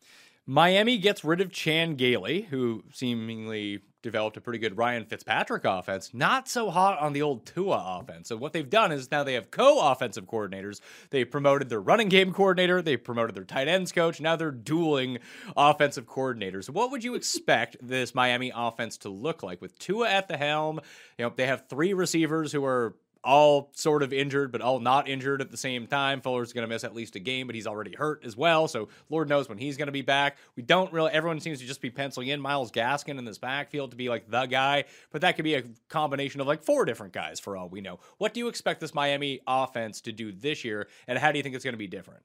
Miami 0.47 0.99
gets 0.99 1.25
rid 1.25 1.41
of 1.41 1.51
Chan 1.51 1.95
Gailey, 1.95 2.43
who 2.43 2.85
seemingly 2.93 3.81
developed 4.05 4.37
a 4.37 4.41
pretty 4.41 4.61
good 4.61 4.79
Ryan 4.79 5.05
Fitzpatrick 5.05 5.65
offense. 5.65 6.13
Not 6.13 6.47
so 6.47 6.71
hot 6.71 7.01
on 7.01 7.15
the 7.15 7.23
old 7.23 7.47
Tua 7.47 7.99
offense. 8.01 8.29
So 8.29 8.37
what 8.37 8.53
they've 8.53 8.69
done 8.69 8.93
is 8.93 9.11
now 9.11 9.25
they 9.25 9.35
have 9.35 9.51
co-offensive 9.51 10.27
coordinators. 10.27 10.81
They 11.11 11.25
promoted 11.25 11.71
their 11.71 11.81
running 11.81 12.11
game 12.11 12.33
coordinator. 12.33 12.83
They 12.83 12.97
promoted 12.97 13.35
their 13.35 13.45
tight 13.45 13.67
ends 13.67 13.91
coach. 13.91 14.21
Now 14.21 14.37
they're 14.37 14.53
dueling 14.53 15.19
offensive 15.57 16.07
coordinators. 16.07 16.71
What 16.71 16.93
would 16.93 17.03
you 17.03 17.15
expect 17.17 17.77
this 17.81 18.15
Miami 18.15 18.53
offense 18.55 18.99
to 18.99 19.09
look 19.09 19.43
like 19.43 19.61
with 19.61 19.79
Tua 19.79 20.09
at 20.09 20.29
the 20.29 20.37
helm? 20.37 20.81
You 21.19 21.25
know, 21.25 21.33
they 21.35 21.47
have 21.47 21.69
three 21.69 21.95
receivers 21.95 22.53
who 22.53 22.65
are 22.65 22.95
all 23.25 23.71
sort 23.75 24.03
of 24.03 24.13
injured, 24.13 24.53
but 24.53 24.61
all 24.61 24.79
not 24.79 25.09
injured 25.09 25.41
at 25.41 25.51
the 25.51 25.57
same 25.57 25.87
time. 25.87 26.21
Fuller's 26.21 26.53
going 26.53 26.67
to 26.67 26.73
miss 26.73 26.85
at 26.85 26.95
least 26.95 27.17
a 27.17 27.21
game, 27.21 27.47
but 27.47 27.55
he's 27.55 27.67
already 27.67 27.95
hurt 27.95 28.25
as 28.25 28.37
well. 28.37 28.69
So 28.69 28.89
Lord 29.09 29.29
knows 29.29 29.49
when 29.49 29.59
he's 29.59 29.77
going 29.77 29.87
to 29.87 29.93
be 29.93 30.03
back. 30.03 30.37
We 30.57 30.63
don't 30.63 30.93
really, 30.93 31.11
everyone 31.13 31.41
seems 31.41 31.61
to 31.61 31.67
just 31.67 31.81
be 31.81 31.91
penciling 31.91 32.29
in 32.29 32.41
Myles 32.41 32.71
Gaskin 32.71 33.19
in 33.19 33.25
this 33.25 33.39
backfield 33.39 33.91
to 33.91 33.97
be 33.97 34.09
like 34.09 34.31
the 34.31 34.47
guy, 34.47 34.85
but 35.11 35.23
that 35.23 35.37
could 35.37 35.45
be 35.45 35.55
a 35.55 35.65
combination 35.89 36.41
of 36.41 36.47
like 36.47 36.63
four 36.63 36.85
different 36.85 37.13
guys 37.13 37.41
for 37.41 37.57
all 37.57 37.69
we 37.69 37.81
know. 37.81 37.99
What 38.19 38.35
do 38.35 38.41
you 38.41 38.49
expect 38.49 38.81
this 38.81 38.95
Miami 38.95 39.41
offense 39.47 40.03
to 40.03 40.13
do 40.13 40.31
this 40.31 40.65
year, 40.65 40.89
and 41.09 41.19
how 41.19 41.33
do 41.33 41.39
you 41.39 41.43
think 41.43 41.55
it's 41.55 41.65
going 41.65 41.75
to 41.75 41.79
be 41.79 41.87
different? 41.87 42.23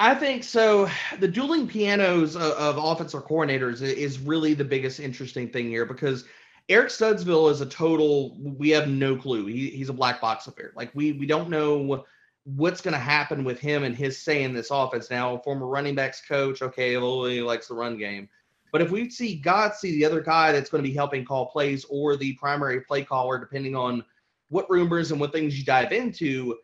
I 0.00 0.14
think 0.14 0.42
so. 0.42 0.88
The 1.20 1.28
dueling 1.28 1.68
pianos 1.68 2.34
of, 2.34 2.42
of 2.42 2.78
offensive 2.78 3.26
coordinators 3.26 3.80
is 3.80 4.18
really 4.18 4.52
the 4.54 4.64
biggest 4.64 4.98
interesting 4.98 5.48
thing 5.48 5.68
here 5.68 5.86
because 5.86 6.24
Eric 6.68 6.88
Studesville 6.88 7.50
is 7.50 7.60
a 7.60 7.66
total. 7.66 8.36
We 8.38 8.70
have 8.70 8.88
no 8.88 9.16
clue. 9.16 9.46
He, 9.46 9.70
he's 9.70 9.90
a 9.90 9.94
black 9.94 10.20
box 10.20 10.46
affair. 10.46 10.72
Like 10.74 10.90
we 10.94 11.12
we 11.12 11.26
don't 11.26 11.50
know 11.50 12.04
what's 12.44 12.80
going 12.80 12.92
to 12.92 12.98
happen 12.98 13.44
with 13.44 13.58
him 13.58 13.84
and 13.84 13.96
his 13.96 14.22
say 14.22 14.42
in 14.42 14.54
this 14.54 14.70
offense. 14.70 15.10
Now, 15.10 15.38
former 15.38 15.66
running 15.66 15.94
backs 15.94 16.22
coach, 16.26 16.62
okay, 16.62 16.96
well, 16.96 17.24
he 17.24 17.42
likes 17.42 17.68
the 17.68 17.74
run 17.74 17.98
game. 17.98 18.28
But 18.70 18.82
if 18.82 18.90
we 18.90 19.08
see 19.08 19.40
Godsey 19.40 19.92
the 19.92 20.04
other 20.04 20.20
guy 20.20 20.52
that's 20.52 20.68
going 20.68 20.82
to 20.82 20.88
be 20.88 20.94
helping 20.94 21.24
call 21.24 21.46
plays, 21.46 21.84
or 21.88 22.16
the 22.16 22.34
primary 22.34 22.80
play 22.80 23.04
caller, 23.04 23.38
depending 23.38 23.76
on 23.76 24.04
what 24.48 24.68
rumors 24.68 25.10
and 25.10 25.20
what 25.20 25.32
things 25.32 25.58
you 25.58 25.64
dive 25.64 25.92
into, 25.92 26.56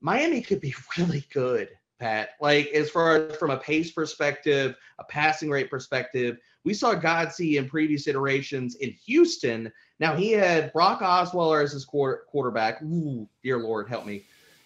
Miami 0.00 0.42
could 0.42 0.60
be 0.60 0.74
really 0.98 1.24
good, 1.32 1.70
Pat. 1.98 2.30
Like 2.40 2.68
as 2.68 2.90
far 2.90 3.16
as 3.16 3.36
from 3.36 3.50
a 3.50 3.56
pace 3.56 3.90
perspective, 3.90 4.76
a 4.98 5.04
passing 5.04 5.50
rate 5.50 5.70
perspective, 5.70 6.38
we 6.64 6.74
saw 6.74 6.94
Godsey 6.94 7.56
in 7.56 7.68
previous 7.68 8.06
iterations 8.06 8.76
in 8.76 8.90
Houston. 9.06 9.72
Now 9.98 10.14
he 10.14 10.32
had 10.32 10.72
Brock 10.72 11.00
Osweiler 11.00 11.62
as 11.62 11.72
his 11.72 11.84
quarter, 11.84 12.24
quarterback. 12.28 12.82
Ooh, 12.82 13.28
dear 13.42 13.58
Lord, 13.58 13.88
help 13.88 14.06
me. 14.06 14.24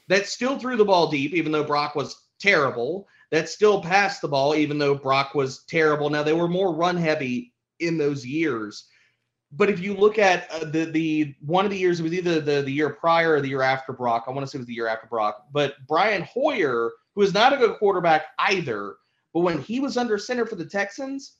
That 0.08 0.26
still 0.26 0.58
threw 0.58 0.76
the 0.76 0.84
ball 0.84 1.10
deep, 1.10 1.32
even 1.34 1.52
though 1.52 1.64
Brock 1.64 1.94
was 1.94 2.24
terrible. 2.40 3.06
That 3.30 3.48
still 3.48 3.80
passed 3.80 4.20
the 4.20 4.28
ball, 4.28 4.54
even 4.54 4.78
though 4.78 4.94
Brock 4.94 5.34
was 5.34 5.64
terrible. 5.64 6.10
Now 6.10 6.22
they 6.22 6.32
were 6.32 6.48
more 6.48 6.74
run 6.74 6.96
heavy 6.96 7.52
in 7.80 7.96
those 7.96 8.26
years. 8.26 8.86
But 9.52 9.70
if 9.70 9.80
you 9.80 9.94
look 9.94 10.18
at 10.18 10.50
uh, 10.50 10.64
the 10.64 10.86
the 10.86 11.34
one 11.40 11.64
of 11.64 11.70
the 11.70 11.78
years, 11.78 12.00
it 12.00 12.02
was 12.02 12.12
either 12.12 12.40
the, 12.40 12.62
the 12.62 12.72
year 12.72 12.90
prior 12.90 13.34
or 13.34 13.40
the 13.40 13.48
year 13.48 13.62
after 13.62 13.92
Brock. 13.92 14.24
I 14.26 14.32
want 14.32 14.44
to 14.44 14.50
say 14.50 14.56
it 14.56 14.60
was 14.60 14.66
the 14.66 14.74
year 14.74 14.88
after 14.88 15.06
Brock. 15.06 15.46
But 15.52 15.74
Brian 15.86 16.22
Hoyer, 16.22 16.90
who 17.14 17.22
is 17.22 17.32
not 17.32 17.52
a 17.52 17.56
good 17.56 17.78
quarterback 17.78 18.26
either, 18.40 18.96
but 19.32 19.40
when 19.40 19.60
he 19.62 19.78
was 19.78 19.96
under 19.96 20.18
center 20.18 20.44
for 20.44 20.56
the 20.56 20.64
Texans, 20.64 21.36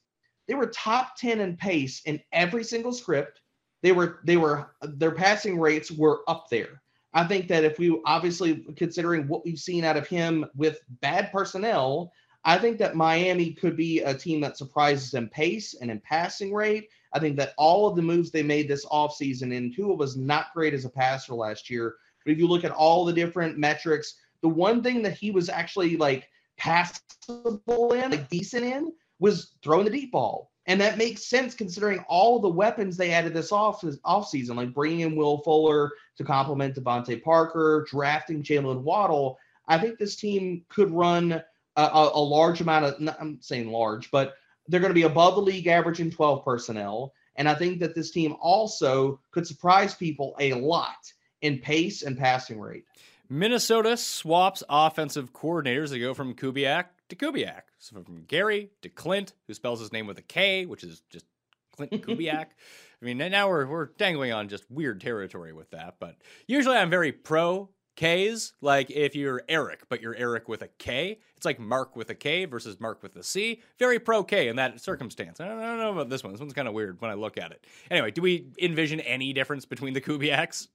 they 0.47 0.55
were 0.55 0.67
top 0.67 1.17
10 1.17 1.41
in 1.41 1.57
pace 1.57 2.03
in 2.05 2.21
every 2.33 2.65
single 2.65 2.93
script. 2.93 3.41
They 3.83 3.93
were 3.93 4.21
they 4.25 4.37
were 4.37 4.75
their 4.83 5.11
passing 5.11 5.59
rates 5.59 5.91
were 5.91 6.23
up 6.27 6.49
there. 6.51 6.81
I 7.13 7.25
think 7.25 7.49
that 7.49 7.65
if 7.65 7.79
we 7.79 8.01
obviously 8.07 8.65
considering 8.77 9.29
what 9.29 9.45
we've 9.45 9.59
seen 9.59 9.85
out 9.85 9.97
of 9.97 10.09
him 10.09 10.47
with 10.57 10.81
bad 11.01 11.31
personnel, 11.31 12.13
I 12.45 12.59
think 12.59 12.79
that 12.79 12.97
Miami 12.97 13.53
could 13.53 13.77
be 13.77 14.01
a 14.01 14.15
team 14.15 14.41
that 14.41 14.59
surprises 14.59 15.15
in 15.15 15.29
pace 15.29 15.75
and 15.75 15.91
in 15.91 16.01
passing 16.01 16.53
rate. 16.53 16.89
I 17.13 17.19
think 17.19 17.37
that 17.37 17.55
all 17.57 17.87
of 17.87 17.97
the 17.97 18.03
moves 18.03 18.31
they 18.31 18.43
made 18.43 18.69
this 18.69 18.85
offseason, 18.87 19.57
and 19.57 19.75
Tua 19.75 19.95
was 19.95 20.17
not 20.17 20.53
great 20.53 20.75
as 20.75 20.85
a 20.85 20.91
passer 20.91 21.35
last 21.35 21.71
year. 21.71 21.95
But 22.25 22.33
if 22.33 22.39
you 22.39 22.49
look 22.49 22.65
at 22.65 22.73
all 22.73 23.05
the 23.05 23.13
different 23.13 23.59
metrics, 23.59 24.17
the 24.43 24.49
one 24.49 24.83
thing 24.83 25.01
that 25.03 25.17
he 25.17 25.31
was 25.31 25.49
actually 25.49 25.97
like 25.97 26.29
passable 26.57 27.93
in, 27.93 28.11
like 28.11 28.29
decent 28.29 28.65
in, 28.65 28.93
was 29.19 29.53
throwing 29.63 29.85
the 29.85 29.91
deep 29.91 30.13
ball. 30.13 30.51
And 30.67 30.81
that 30.81 30.97
makes 30.97 31.27
sense 31.27 31.55
considering 31.55 32.05
all 32.09 32.39
the 32.39 32.49
weapons 32.49 32.97
they 32.97 33.13
added 33.13 33.35
this 33.35 33.53
off 33.53 33.83
offseason, 33.83 34.57
like 34.57 34.73
bringing 34.73 35.01
in 35.01 35.17
Will 35.17 35.39
Fuller 35.43 35.93
to 36.17 36.25
complement 36.25 36.75
DeVante 36.75 37.23
Parker, 37.23 37.87
drafting 37.91 38.43
Jaylen 38.43 38.81
Waddle. 38.81 39.39
I 39.69 39.79
think 39.79 39.99
this 39.99 40.17
team 40.17 40.65
could 40.71 40.91
run 40.91 41.33
a, 41.33 41.83
a, 41.83 42.11
a 42.15 42.21
large 42.21 42.63
amount 42.63 42.87
of, 42.87 43.17
I'm 43.21 43.39
saying 43.43 43.71
large, 43.71 44.11
but 44.11 44.35
they're 44.69 44.81
going 44.81 44.91
to 44.91 44.95
be 44.95 45.03
above 45.03 45.35
the 45.35 45.43
league 45.43 45.67
average 45.67 46.01
in 46.01 46.11
12 46.11 46.43
personnel. 46.45 47.13
And 47.37 47.49
I 47.49 47.55
think 47.55 47.81
that 47.81 47.95
this 47.95 48.11
team 48.11 48.35
also 48.41 49.21
could 49.33 49.47
surprise 49.47 49.95
people 49.95 50.35
a 50.39 50.55
lot 50.55 51.13
in 51.43 51.59
pace 51.59 52.03
and 52.03 52.17
passing 52.17 52.59
rate. 52.59 52.85
Minnesota 53.29 53.97
swaps 53.97 54.63
offensive 54.69 55.33
coordinators. 55.33 55.91
They 55.91 55.99
go 55.99 56.15
from 56.15 56.35
Kubiak 56.35 56.85
to 57.09 57.17
Kubiak. 57.17 57.63
So 57.79 58.03
from 58.03 58.25
Gary 58.25 58.71
to 58.83 58.89
Clint, 58.89 59.35
who 59.47 59.55
spells 59.55 59.81
his 59.81 59.93
name 59.93 60.07
with 60.07 60.19
a 60.19 60.23
K, 60.23 60.67
which 60.67 60.85
is 60.85 61.03
just 61.11 61.27
Clint 61.73 61.93
Kubiak. 62.07 62.47
I 63.03 63.05
mean, 63.05 63.19
now 63.19 63.49
we're 63.49 63.67
we're 63.67 63.87
dangling 63.87 64.33
on 64.33 64.49
just 64.49 64.71
weird 64.71 65.01
territory 65.01 65.53
with 65.53 65.71
that. 65.71 65.97
But 65.99 66.17
usually 66.47 66.77
I'm 66.77 66.91
very 66.91 67.13
pro 67.13 67.69
K's. 67.97 68.53
Like 68.61 68.91
if 68.91 69.15
you're 69.15 69.43
Eric, 69.49 69.83
but 69.89 70.01
you're 70.01 70.15
Eric 70.15 70.49
with 70.49 70.63
a 70.63 70.69
K, 70.79 71.19
it's 71.37 71.45
like 71.45 71.59
Mark 71.59 71.97
with 71.97 72.11
a 72.11 72.15
K 72.15 72.45
versus 72.45 72.81
Mark 72.81 73.03
with 73.03 73.17
a 73.17 73.23
C. 73.23 73.63
Very 73.79 73.99
pro 73.99 74.25
K 74.25 74.49
in 74.49 74.57
that 74.57 74.81
circumstance. 74.81 75.41
I 75.41 75.49
don't, 75.49 75.59
I 75.59 75.67
don't 75.67 75.79
know 75.79 75.93
about 75.93 76.09
this 76.09 76.25
one. 76.25 76.33
This 76.33 76.41
one's 76.41 76.55
kind 76.55 76.69
of 76.69 76.75
weird 76.75 77.01
when 77.01 77.11
I 77.11 77.15
look 77.15 77.39
at 77.39 77.53
it. 77.53 77.67
Anyway, 77.91 78.11
do 78.11 78.23
we 78.23 78.49
envision 78.61 79.01
any 79.01 79.33
difference 79.33 79.65
between 79.65 79.95
the 79.95 80.01
Kubiaks? 80.01 80.69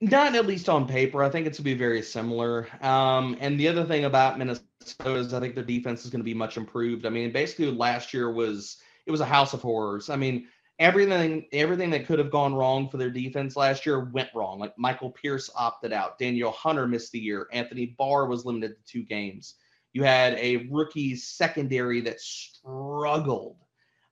Not 0.00 0.36
at 0.36 0.46
least 0.46 0.68
on 0.68 0.86
paper. 0.86 1.22
I 1.22 1.30
think 1.30 1.46
it's 1.46 1.58
going 1.58 1.64
to 1.64 1.74
be 1.74 1.78
very 1.78 2.02
similar. 2.02 2.68
Um, 2.82 3.36
and 3.40 3.58
the 3.58 3.66
other 3.66 3.84
thing 3.84 4.04
about 4.04 4.38
Minnesota 4.38 4.64
is 5.06 5.34
I 5.34 5.40
think 5.40 5.54
their 5.54 5.64
defense 5.64 6.04
is 6.04 6.10
going 6.10 6.20
to 6.20 6.24
be 6.24 6.34
much 6.34 6.56
improved. 6.56 7.04
I 7.04 7.10
mean, 7.10 7.32
basically 7.32 7.70
last 7.72 8.14
year 8.14 8.30
was 8.30 8.76
it 9.06 9.10
was 9.10 9.20
a 9.20 9.26
house 9.26 9.54
of 9.54 9.62
horrors. 9.62 10.08
I 10.08 10.16
mean, 10.16 10.46
everything 10.78 11.46
everything 11.52 11.90
that 11.90 12.06
could 12.06 12.20
have 12.20 12.30
gone 12.30 12.54
wrong 12.54 12.88
for 12.88 12.96
their 12.96 13.10
defense 13.10 13.56
last 13.56 13.84
year 13.84 14.04
went 14.12 14.30
wrong. 14.34 14.60
Like 14.60 14.78
Michael 14.78 15.10
Pierce 15.10 15.50
opted 15.56 15.92
out, 15.92 16.18
Daniel 16.18 16.52
Hunter 16.52 16.86
missed 16.86 17.12
the 17.12 17.18
year, 17.18 17.48
Anthony 17.52 17.86
Barr 17.98 18.26
was 18.26 18.44
limited 18.44 18.76
to 18.76 18.92
two 18.92 19.02
games. 19.02 19.54
You 19.94 20.04
had 20.04 20.34
a 20.34 20.68
rookie 20.70 21.16
secondary 21.16 22.00
that 22.02 22.20
struggled 22.20 23.56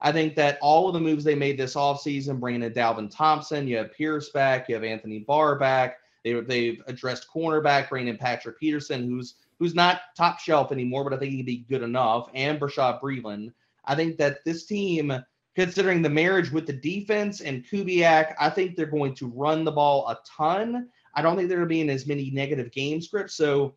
I 0.01 0.13
think 0.13 0.35
that 0.37 0.59
all 0.61 0.89
of 0.89 0.95
the 0.95 1.01
moves 1.01 1.25
they 1.25 1.35
made 1.35 1.59
this 1.59 1.75
offseason, 1.75 2.39
bringing 2.39 2.63
in 2.63 2.73
Dalvin 2.73 3.11
Tomlinson, 3.11 3.67
you 3.67 3.79
have 3.79 3.93
Pierce 3.93 4.29
back, 4.29 4.69
you 4.69 4.75
have 4.75 4.85
Anthony 4.85 5.21
Barr 5.21 5.59
back. 5.59 5.99
They, 6.23 6.35
they've 6.41 6.83
addressed 6.87 7.29
cornerback, 7.35 7.89
bringing 7.89 8.09
in 8.09 8.19
Patrick 8.19 8.61
Peterson, 8.61 9.09
who's 9.09 9.37
who's 9.59 9.75
not 9.75 10.03
top 10.17 10.39
shelf 10.39 10.71
anymore, 10.71 11.05
but 11.05 11.15
I 11.15 11.19
think 11.19 11.33
he'd 11.33 11.47
be 11.47 11.65
good 11.69 11.83
enough, 11.83 12.29
and 12.35 12.61
Bashaud 12.61 13.01
Breeland. 13.01 13.53
I 13.87 13.95
think 13.95 14.19
that 14.19 14.45
this 14.45 14.67
team, 14.67 15.13
considering 15.55 16.03
the 16.03 16.11
marriage 16.11 16.51
with 16.51 16.67
the 16.67 16.75
defense 16.75 17.41
and 17.41 17.65
Kubiak, 17.65 18.35
I 18.39 18.51
think 18.51 18.77
they're 18.77 18.87
going 18.87 19.15
to 19.15 19.29
run 19.29 19.65
the 19.65 19.73
ball 19.73 20.07
a 20.09 20.19
ton. 20.27 20.89
I 21.15 21.23
don't 21.23 21.37
think 21.37 21.49
there 21.49 21.61
will 21.61 21.67
be 21.67 21.81
in 21.81 21.89
as 21.89 22.07
many 22.07 22.31
negative 22.31 22.71
game 22.71 23.01
scripts. 23.01 23.35
So 23.35 23.77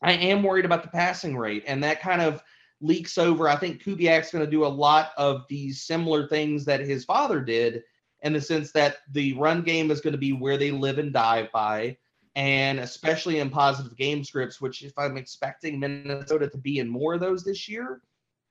I 0.00 0.12
am 0.12 0.42
worried 0.42 0.64
about 0.64 0.84
the 0.84 0.88
passing 0.88 1.36
rate, 1.36 1.64
and 1.66 1.84
that 1.84 2.00
kind 2.00 2.22
of– 2.22 2.42
leaks 2.84 3.18
over. 3.18 3.48
I 3.48 3.56
think 3.56 3.82
Kubiak's 3.82 4.30
going 4.30 4.44
to 4.44 4.50
do 4.50 4.64
a 4.64 4.68
lot 4.68 5.10
of 5.16 5.44
these 5.48 5.82
similar 5.82 6.28
things 6.28 6.64
that 6.66 6.80
his 6.80 7.04
father 7.04 7.40
did 7.40 7.82
in 8.22 8.32
the 8.32 8.40
sense 8.40 8.72
that 8.72 8.98
the 9.12 9.32
run 9.34 9.62
game 9.62 9.90
is 9.90 10.00
going 10.00 10.12
to 10.12 10.18
be 10.18 10.32
where 10.32 10.56
they 10.56 10.70
live 10.70 10.98
and 10.98 11.12
die 11.12 11.48
by. 11.52 11.96
And 12.36 12.80
especially 12.80 13.38
in 13.38 13.48
positive 13.48 13.96
game 13.96 14.24
scripts, 14.24 14.60
which 14.60 14.82
if 14.82 14.92
I'm 14.98 15.16
expecting 15.16 15.78
Minnesota 15.78 16.48
to 16.48 16.58
be 16.58 16.80
in 16.80 16.88
more 16.88 17.14
of 17.14 17.20
those 17.20 17.44
this 17.44 17.68
year, 17.68 18.02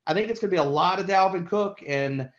I 0.08 0.14
think 0.14 0.30
it's 0.30 0.40
going 0.40 0.52
to 0.52 0.56
be 0.56 0.62
a 0.62 0.64
lot 0.64 1.00
of 1.00 1.06
Dalvin 1.06 1.48
Cook 1.48 1.84
and 1.86 2.30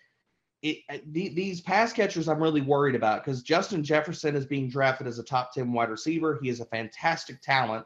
it, 0.62 0.78
uh, 0.88 0.96
these 1.06 1.60
pass 1.60 1.92
catchers 1.92 2.26
I'm 2.26 2.42
really 2.42 2.62
worried 2.62 2.94
about 2.94 3.22
because 3.22 3.42
Justin 3.42 3.84
Jefferson 3.84 4.34
is 4.34 4.46
being 4.46 4.70
drafted 4.70 5.06
as 5.06 5.18
a 5.18 5.22
top 5.22 5.52
10 5.52 5.70
wide 5.72 5.90
receiver. 5.90 6.38
He 6.42 6.48
is 6.48 6.60
a 6.60 6.66
fantastic 6.66 7.42
talent. 7.42 7.84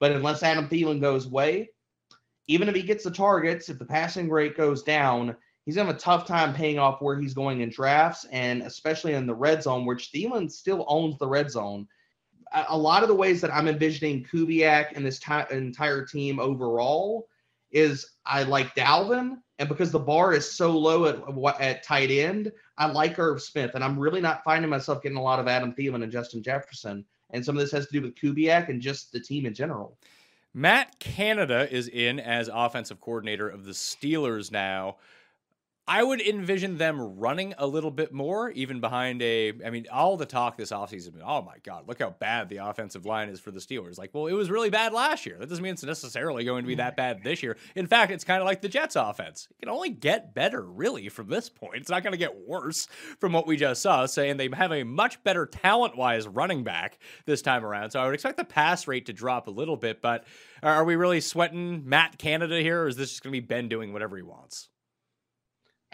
But 0.00 0.10
unless 0.10 0.42
Adam 0.42 0.68
Thielen 0.68 1.00
goes 1.00 1.26
away, 1.26 1.70
even 2.48 2.68
if 2.68 2.74
he 2.74 2.82
gets 2.82 3.04
the 3.04 3.10
targets, 3.10 3.68
if 3.68 3.78
the 3.78 3.84
passing 3.84 4.28
rate 4.30 4.56
goes 4.56 4.82
down, 4.82 5.36
he's 5.64 5.76
gonna 5.76 5.86
have 5.86 5.96
a 5.96 6.00
tough 6.00 6.26
time 6.26 6.54
paying 6.54 6.78
off 6.78 7.02
where 7.02 7.18
he's 7.18 7.34
going 7.34 7.60
in 7.60 7.70
drafts 7.70 8.24
and 8.30 8.62
especially 8.62 9.14
in 9.14 9.26
the 9.26 9.34
red 9.34 9.62
zone, 9.62 9.84
which 9.84 10.12
Thielen 10.12 10.50
still 10.50 10.84
owns 10.88 11.18
the 11.18 11.28
red 11.28 11.50
zone. 11.50 11.86
A 12.68 12.76
lot 12.76 13.02
of 13.02 13.08
the 13.08 13.14
ways 13.14 13.40
that 13.40 13.52
I'm 13.52 13.66
envisioning 13.66 14.24
Kubiak 14.24 14.92
and 14.94 15.04
this 15.04 15.18
t- 15.18 15.32
entire 15.50 16.04
team 16.04 16.38
overall 16.38 17.28
is 17.72 18.12
I 18.24 18.44
like 18.44 18.74
Dalvin, 18.76 19.38
and 19.58 19.68
because 19.68 19.90
the 19.90 19.98
bar 19.98 20.32
is 20.32 20.50
so 20.50 20.70
low 20.70 21.06
at 21.06 21.60
at 21.60 21.82
tight 21.82 22.10
end, 22.10 22.52
I 22.78 22.86
like 22.86 23.18
Irv 23.18 23.42
Smith, 23.42 23.72
and 23.74 23.82
I'm 23.82 23.98
really 23.98 24.20
not 24.20 24.44
finding 24.44 24.70
myself 24.70 25.02
getting 25.02 25.18
a 25.18 25.22
lot 25.22 25.40
of 25.40 25.48
Adam 25.48 25.72
Thielen 25.72 26.04
and 26.04 26.12
Justin 26.12 26.42
Jefferson. 26.42 27.04
And 27.30 27.44
some 27.44 27.56
of 27.56 27.60
this 27.60 27.72
has 27.72 27.86
to 27.86 27.92
do 27.92 28.02
with 28.02 28.14
Kubiak 28.14 28.68
and 28.68 28.80
just 28.80 29.10
the 29.10 29.20
team 29.20 29.46
in 29.46 29.54
general. 29.54 29.98
Matt 30.58 30.98
Canada 30.98 31.70
is 31.70 31.86
in 31.86 32.18
as 32.18 32.48
offensive 32.50 32.98
coordinator 32.98 33.46
of 33.46 33.66
the 33.66 33.72
Steelers 33.72 34.50
now. 34.50 34.96
I 35.88 36.02
would 36.02 36.20
envision 36.20 36.78
them 36.78 37.00
running 37.00 37.54
a 37.58 37.66
little 37.66 37.92
bit 37.92 38.12
more, 38.12 38.50
even 38.50 38.80
behind 38.80 39.22
a. 39.22 39.52
I 39.64 39.70
mean, 39.70 39.86
all 39.92 40.16
the 40.16 40.26
talk 40.26 40.56
this 40.56 40.72
offseason, 40.72 40.92
has 40.92 41.10
been, 41.10 41.22
oh 41.24 41.42
my 41.42 41.58
God, 41.62 41.86
look 41.86 42.00
how 42.00 42.10
bad 42.10 42.48
the 42.48 42.56
offensive 42.56 43.06
line 43.06 43.28
is 43.28 43.38
for 43.38 43.52
the 43.52 43.60
Steelers. 43.60 43.96
Like, 43.96 44.10
well, 44.12 44.26
it 44.26 44.32
was 44.32 44.50
really 44.50 44.68
bad 44.68 44.92
last 44.92 45.26
year. 45.26 45.36
That 45.38 45.48
doesn't 45.48 45.62
mean 45.62 45.74
it's 45.74 45.84
necessarily 45.84 46.44
going 46.44 46.64
to 46.64 46.66
be 46.66 46.74
that 46.74 46.96
bad 46.96 47.22
this 47.22 47.40
year. 47.40 47.56
In 47.76 47.86
fact, 47.86 48.10
it's 48.10 48.24
kind 48.24 48.42
of 48.42 48.46
like 48.46 48.62
the 48.62 48.68
Jets 48.68 48.96
offense. 48.96 49.46
It 49.48 49.60
can 49.60 49.68
only 49.68 49.90
get 49.90 50.34
better, 50.34 50.62
really, 50.62 51.08
from 51.08 51.28
this 51.28 51.48
point. 51.48 51.76
It's 51.76 51.90
not 51.90 52.02
going 52.02 52.14
to 52.14 52.18
get 52.18 52.48
worse 52.48 52.88
from 53.20 53.32
what 53.32 53.46
we 53.46 53.56
just 53.56 53.80
saw, 53.80 54.06
saying 54.06 54.38
they 54.38 54.50
have 54.54 54.72
a 54.72 54.82
much 54.82 55.22
better 55.22 55.46
talent 55.46 55.96
wise 55.96 56.26
running 56.26 56.64
back 56.64 56.98
this 57.26 57.42
time 57.42 57.64
around. 57.64 57.92
So 57.92 58.00
I 58.00 58.06
would 58.06 58.14
expect 58.14 58.38
the 58.38 58.44
pass 58.44 58.88
rate 58.88 59.06
to 59.06 59.12
drop 59.12 59.46
a 59.46 59.52
little 59.52 59.76
bit, 59.76 60.02
but 60.02 60.24
are 60.64 60.84
we 60.84 60.96
really 60.96 61.20
sweating 61.20 61.88
Matt 61.88 62.18
Canada 62.18 62.60
here, 62.60 62.82
or 62.82 62.88
is 62.88 62.96
this 62.96 63.10
just 63.10 63.22
going 63.22 63.32
to 63.32 63.40
be 63.40 63.46
Ben 63.46 63.68
doing 63.68 63.92
whatever 63.92 64.16
he 64.16 64.22
wants? 64.24 64.68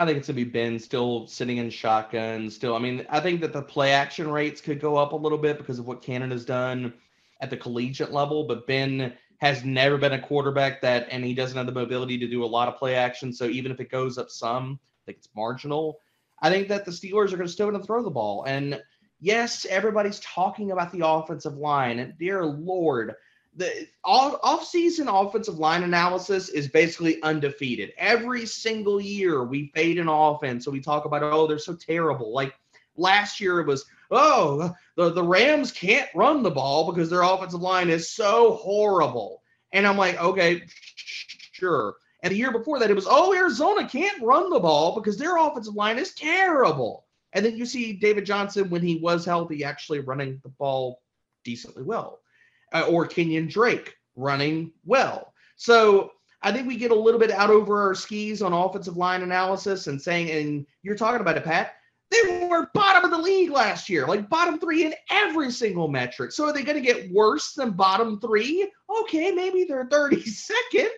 I 0.03 0.07
think 0.07 0.19
it's 0.19 0.27
gonna 0.27 0.37
be 0.37 0.45
Ben 0.45 0.81
still 0.81 1.29
sitting 1.29 1.59
in 1.59 1.71
shotgun. 1.71 2.51
Still, 2.51 2.75
I 2.75 2.81
mean, 2.81 3.07
I 3.09 3.21
think 3.21 3.41
that 3.41 3.53
the 3.53 3.63
play 3.63 3.93
action 3.93 4.29
rates 4.29 4.61
could 4.61 4.81
go 4.81 4.97
up 4.97 5.13
a 5.13 5.17
little 5.17 5.39
bit 5.39 5.59
because 5.59 5.79
of 5.79 5.87
what 5.87 6.03
Canada's 6.03 6.45
done 6.45 6.93
at 7.41 7.51
the 7.51 7.57
collegiate 7.57 8.11
level. 8.11 8.45
But 8.45 8.67
Ben 8.67 9.13
has 9.39 9.65
never 9.65 9.99
been 9.99 10.15
a 10.15 10.21
quarterback 10.21 10.81
that, 10.83 11.07
and 11.11 11.25
he 11.25 11.35
doesn't 11.35 11.57
have 11.57 11.67
the 11.67 11.73
mobility 11.73 12.19
to 12.19 12.27
do 12.27 12.45
a 12.45 12.47
lot 12.47 12.67
of 12.67 12.77
play 12.77 12.97
action. 12.97 13.33
So 13.33 13.45
even 13.45 13.71
if 13.71 13.79
it 13.79 13.91
goes 13.91 14.19
up 14.19 14.29
some, 14.29 14.81
I 14.83 15.07
think 15.07 15.19
it's 15.19 15.29
marginal. 15.37 16.01
I 16.43 16.51
think 16.51 16.67
that 16.69 16.85
the 16.85 16.91
Steelers 16.91 17.33
are 17.33 17.37
going 17.37 17.47
to 17.47 17.53
still 17.53 17.69
going 17.69 17.81
to 17.81 17.87
throw 17.87 18.03
the 18.03 18.11
ball. 18.11 18.45
And 18.45 18.83
yes, 19.21 19.67
everybody's 19.71 20.19
talking 20.21 20.73
about 20.73 20.93
the 20.93 21.07
offensive 21.07 21.57
line. 21.57 22.01
And 22.01 22.19
dear 22.19 22.45
Lord, 22.45 23.15
the 23.55 23.87
off-season 24.05 25.09
offensive 25.09 25.59
line 25.59 25.83
analysis 25.83 26.49
is 26.49 26.69
basically 26.69 27.23
undefeated. 27.23 27.93
Every 27.99 28.47
single 28.47 29.01
year 29.01 29.45
we 29.45 29.71
fade 29.75 29.99
an 29.99 30.09
offense, 30.09 30.65
so 30.65 30.71
we 30.71 30.81
talk 30.81 31.05
about 31.05 31.23
oh 31.23 31.47
they're 31.47 31.59
so 31.59 31.75
terrible. 31.75 32.33
Like 32.33 32.55
last 32.97 33.41
year 33.41 33.61
it 33.61 33.67
was 33.67 33.85
oh 34.11 34.75
the 34.97 35.11
the 35.11 35.23
Rams 35.23 35.71
can't 35.71 36.09
run 36.15 36.43
the 36.43 36.51
ball 36.51 36.91
because 36.91 37.11
their 37.11 37.23
offensive 37.23 37.61
line 37.61 37.91
is 37.91 38.11
so 38.11 38.55
horrible, 38.55 39.43
and 39.73 39.87
I'm 39.87 39.99
like 39.99 40.19
okay 40.21 40.63
sure. 41.53 41.97
And 42.25 42.33
the 42.33 42.39
year 42.39 42.53
before 42.53 42.79
that 42.79 42.91
it 42.91 42.95
was 42.95 43.07
oh 43.09 43.35
Arizona 43.35 43.87
can't 43.87 44.23
run 44.23 44.49
the 44.49 44.61
ball 44.61 44.95
because 44.95 45.19
their 45.19 45.37
offensive 45.37 45.75
line 45.75 45.99
is 45.99 46.15
terrible. 46.15 47.05
And 47.35 47.45
then 47.45 47.57
you 47.57 47.67
see 47.67 47.95
David 47.95 48.25
Johnson 48.25 48.71
when 48.71 48.83
he 48.83 48.97
was 48.97 49.25
healthy 49.25 49.65
actually 49.65 50.01
running 50.01 50.41
the 50.43 50.51
ball 50.51 51.03
decently 51.45 51.83
well 51.83 52.22
uh, 52.73 52.87
or 52.89 53.07
Kenyan 53.07 53.51
Drake 53.51 53.95
running 54.17 54.73
well. 54.85 55.33
So 55.57 56.13
I 56.43 56.53
think 56.53 56.67
we 56.67 56.77
get 56.77 56.91
a 56.91 56.95
little 56.95 57.21
bit 57.21 57.31
out 57.31 57.51
over 57.51 57.81
our 57.83 57.95
skis 57.95 58.43
on 58.43 58.53
offensive 58.53 58.97
line 58.97 59.23
analysis 59.23 59.87
and 59.87 60.01
saying, 60.01 60.31
and 60.31 60.67
you're 60.83 60.97
talking 60.97 61.21
about 61.21 61.37
it, 61.37 61.45
Pat. 61.45 61.75
They 62.11 62.47
were 62.47 62.69
bottom 62.75 63.05
of 63.05 63.11
the 63.11 63.23
league 63.23 63.51
last 63.51 63.89
year, 63.89 64.07
like 64.07 64.29
bottom 64.29 64.59
three 64.59 64.85
in 64.85 64.95
every 65.11 65.51
single 65.51 65.89
metric. 65.89 66.33
So 66.33 66.45
are 66.45 66.53
they 66.53 66.63
going 66.63 66.83
to 66.83 66.87
get 66.87 67.11
worse 67.11 67.55
than 67.55 67.71
bottom 67.71 68.21
three? 68.21 68.71
Okay, 69.01 69.31
maybe 69.31 69.65
they're 69.65 69.87
32nd, 69.87 70.89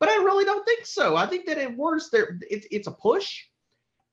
but 0.00 0.08
I 0.08 0.16
really 0.16 0.46
don't 0.46 0.64
think 0.64 0.86
so. 0.86 1.16
I 1.16 1.26
think 1.26 1.44
that 1.46 1.58
at 1.58 1.76
worst, 1.76 2.14
it, 2.14 2.28
it's 2.48 2.86
a 2.86 2.92
push, 2.92 3.44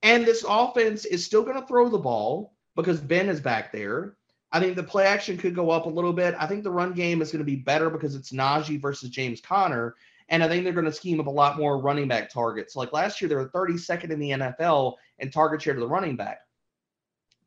and 0.02 0.26
this 0.26 0.44
offense 0.46 1.06
is 1.06 1.24
still 1.24 1.42
going 1.42 1.58
to 1.58 1.66
throw 1.66 1.88
the 1.88 1.96
ball 1.96 2.52
because 2.74 3.00
Ben 3.00 3.30
is 3.30 3.40
back 3.40 3.72
there. 3.72 4.16
I 4.52 4.60
think 4.60 4.76
the 4.76 4.82
play 4.82 5.06
action 5.06 5.36
could 5.36 5.54
go 5.54 5.70
up 5.70 5.86
a 5.86 5.90
little 5.90 6.12
bit. 6.12 6.34
I 6.38 6.46
think 6.46 6.62
the 6.62 6.70
run 6.70 6.92
game 6.92 7.20
is 7.20 7.32
going 7.32 7.40
to 7.40 7.44
be 7.44 7.56
better 7.56 7.90
because 7.90 8.14
it's 8.14 8.32
Najee 8.32 8.80
versus 8.80 9.10
James 9.10 9.40
Conner. 9.40 9.96
And 10.28 10.42
I 10.42 10.48
think 10.48 10.64
they're 10.64 10.72
going 10.72 10.86
to 10.86 10.92
scheme 10.92 11.20
up 11.20 11.26
a 11.26 11.30
lot 11.30 11.58
more 11.58 11.78
running 11.78 12.08
back 12.08 12.30
targets. 12.30 12.74
Like 12.76 12.92
last 12.92 13.20
year, 13.20 13.28
they 13.28 13.34
were 13.34 13.48
32nd 13.48 14.10
in 14.10 14.18
the 14.18 14.30
NFL 14.30 14.94
in 15.18 15.30
target 15.30 15.62
share 15.62 15.74
to 15.74 15.80
the 15.80 15.88
running 15.88 16.16
back. 16.16 16.40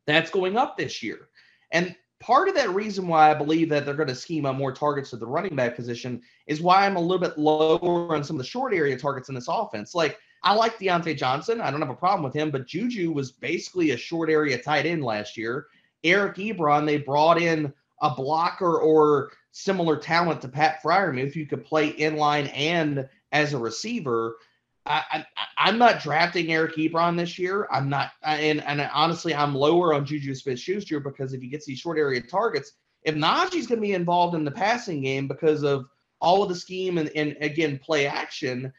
That's 0.06 0.30
going 0.30 0.56
up 0.56 0.76
this 0.76 1.02
year. 1.02 1.28
And 1.72 1.94
part 2.20 2.48
of 2.48 2.54
that 2.54 2.70
reason 2.70 3.06
why 3.06 3.30
I 3.30 3.34
believe 3.34 3.68
that 3.70 3.84
they're 3.84 3.94
going 3.94 4.08
to 4.08 4.14
scheme 4.14 4.46
up 4.46 4.56
more 4.56 4.72
targets 4.72 5.10
to 5.10 5.16
the 5.16 5.26
running 5.26 5.56
back 5.56 5.76
position 5.76 6.22
is 6.46 6.60
why 6.60 6.84
I'm 6.84 6.96
a 6.96 7.00
little 7.00 7.18
bit 7.18 7.38
lower 7.38 8.14
on 8.14 8.24
some 8.24 8.36
of 8.36 8.38
the 8.38 8.48
short 8.48 8.74
area 8.74 8.98
targets 8.98 9.28
in 9.28 9.34
this 9.34 9.48
offense. 9.48 9.94
Like, 9.94 10.18
I 10.42 10.54
like 10.54 10.78
Diontae 10.78 11.18
Johnson. 11.18 11.60
I 11.60 11.70
don't 11.70 11.80
have 11.80 11.90
a 11.90 11.94
problem 11.94 12.22
with 12.22 12.34
him, 12.34 12.50
but 12.50 12.66
Juju 12.66 13.12
was 13.12 13.32
basically 13.32 13.90
a 13.90 13.96
short 13.96 14.30
area 14.30 14.60
tight 14.60 14.86
end 14.86 15.04
last 15.04 15.36
year. 15.36 15.66
Eric 16.04 16.36
Ebron, 16.36 16.86
they 16.86 16.98
brought 16.98 17.40
in 17.40 17.72
a 18.00 18.14
blocker 18.14 18.78
or 18.78 19.30
similar 19.52 19.96
talent 19.96 20.40
to 20.42 20.48
Pat 20.48 20.82
Freiermuth 20.82 21.34
who 21.34 21.46
could 21.46 21.64
play 21.64 21.88
in 21.88 22.16
line 22.16 22.46
and 22.48 23.08
as 23.32 23.52
a 23.52 23.58
receiver. 23.58 24.36
I, 24.86 25.24
am 25.58 25.78
not 25.78 26.02
drafting 26.02 26.50
Eric 26.50 26.76
Ebron 26.76 27.16
this 27.16 27.38
year. 27.38 27.68
I'm 27.70 27.88
not, 27.88 28.12
and, 28.24 28.62
and 28.62 28.80
honestly, 28.92 29.34
I'm 29.34 29.54
lower 29.54 29.94
on 29.94 30.06
Juju 30.06 30.34
Smith 30.34 30.58
Schuster 30.58 30.98
because 30.98 31.32
if 31.32 31.42
he 31.42 31.48
gets 31.48 31.66
these 31.66 31.78
short 31.78 31.98
area 31.98 32.20
targets, 32.22 32.72
if 33.02 33.14
Najee's 33.14 33.66
going 33.66 33.80
to 33.80 33.86
be 33.86 33.92
involved 33.92 34.34
in 34.34 34.44
the 34.44 34.50
passing 34.50 35.02
game 35.02 35.28
because 35.28 35.62
of 35.62 35.86
all 36.20 36.42
of 36.42 36.48
the 36.48 36.54
scheme 36.54 36.98
and, 36.98 37.10
and 37.14 37.36
again, 37.40 37.78
play 37.78 38.06
action, 38.06 38.72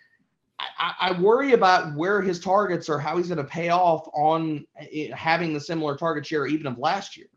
I, 0.78 0.94
I 1.00 1.20
worry 1.20 1.54
about 1.54 1.96
where 1.96 2.22
his 2.22 2.40
targets 2.40 2.90
are, 2.90 3.00
how 3.00 3.18
he's 3.18 3.28
going 3.28 3.38
to 3.38 3.44
pay 3.44 3.70
off 3.70 4.08
on 4.14 4.66
eh, 4.78 5.14
having 5.14 5.54
the 5.54 5.60
similar 5.60 5.96
target 5.96 6.26
share 6.26 6.48
even 6.48 6.68
of 6.68 6.78
last 6.78 7.18
year. 7.18 7.28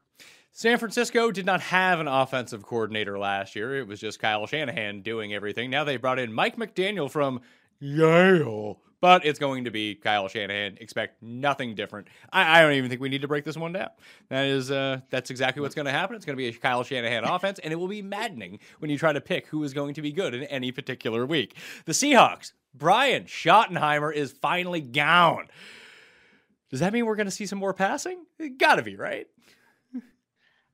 San 0.56 0.78
Francisco 0.78 1.32
did 1.32 1.44
not 1.44 1.60
have 1.60 1.98
an 1.98 2.06
offensive 2.06 2.62
coordinator 2.62 3.18
last 3.18 3.56
year. 3.56 3.76
It 3.76 3.88
was 3.88 3.98
just 3.98 4.20
Kyle 4.20 4.46
Shanahan 4.46 5.02
doing 5.02 5.34
everything. 5.34 5.68
Now 5.68 5.82
they 5.82 5.96
brought 5.96 6.20
in 6.20 6.32
Mike 6.32 6.56
McDaniel 6.56 7.10
from 7.10 7.40
Yale. 7.80 8.78
But 9.00 9.26
it's 9.26 9.38
going 9.38 9.64
to 9.64 9.70
be 9.70 9.96
Kyle 9.96 10.28
Shanahan. 10.28 10.78
Expect 10.80 11.22
nothing 11.22 11.74
different. 11.74 12.06
I, 12.32 12.58
I 12.58 12.62
don't 12.62 12.72
even 12.72 12.88
think 12.88 13.02
we 13.02 13.08
need 13.10 13.20
to 13.22 13.28
break 13.28 13.44
this 13.44 13.56
one 13.56 13.72
down. 13.72 13.90
That 14.30 14.46
is, 14.46 14.70
uh, 14.70 15.00
that's 15.10 15.30
exactly 15.30 15.60
what's 15.60 15.74
going 15.74 15.86
to 15.86 15.92
happen. 15.92 16.16
It's 16.16 16.24
going 16.24 16.36
to 16.36 16.42
be 16.42 16.46
a 16.46 16.52
Kyle 16.52 16.84
Shanahan 16.84 17.24
offense, 17.24 17.58
and 17.58 17.72
it 17.72 17.76
will 17.76 17.88
be 17.88 18.00
maddening 18.00 18.60
when 18.78 18.90
you 18.90 18.96
try 18.96 19.12
to 19.12 19.20
pick 19.20 19.48
who 19.48 19.62
is 19.64 19.74
going 19.74 19.92
to 19.94 20.02
be 20.02 20.12
good 20.12 20.34
in 20.34 20.44
any 20.44 20.72
particular 20.72 21.26
week. 21.26 21.56
The 21.84 21.92
Seahawks, 21.92 22.52
Brian 22.74 23.24
Schottenheimer 23.24 24.12
is 24.12 24.32
finally 24.32 24.80
gone. 24.80 25.46
Does 26.70 26.80
that 26.80 26.92
mean 26.92 27.06
we're 27.06 27.16
going 27.16 27.26
to 27.26 27.30
see 27.30 27.46
some 27.46 27.58
more 27.58 27.72
passing? 27.72 28.24
Got 28.58 28.76
to 28.76 28.82
be, 28.82 28.96
right? 28.96 29.26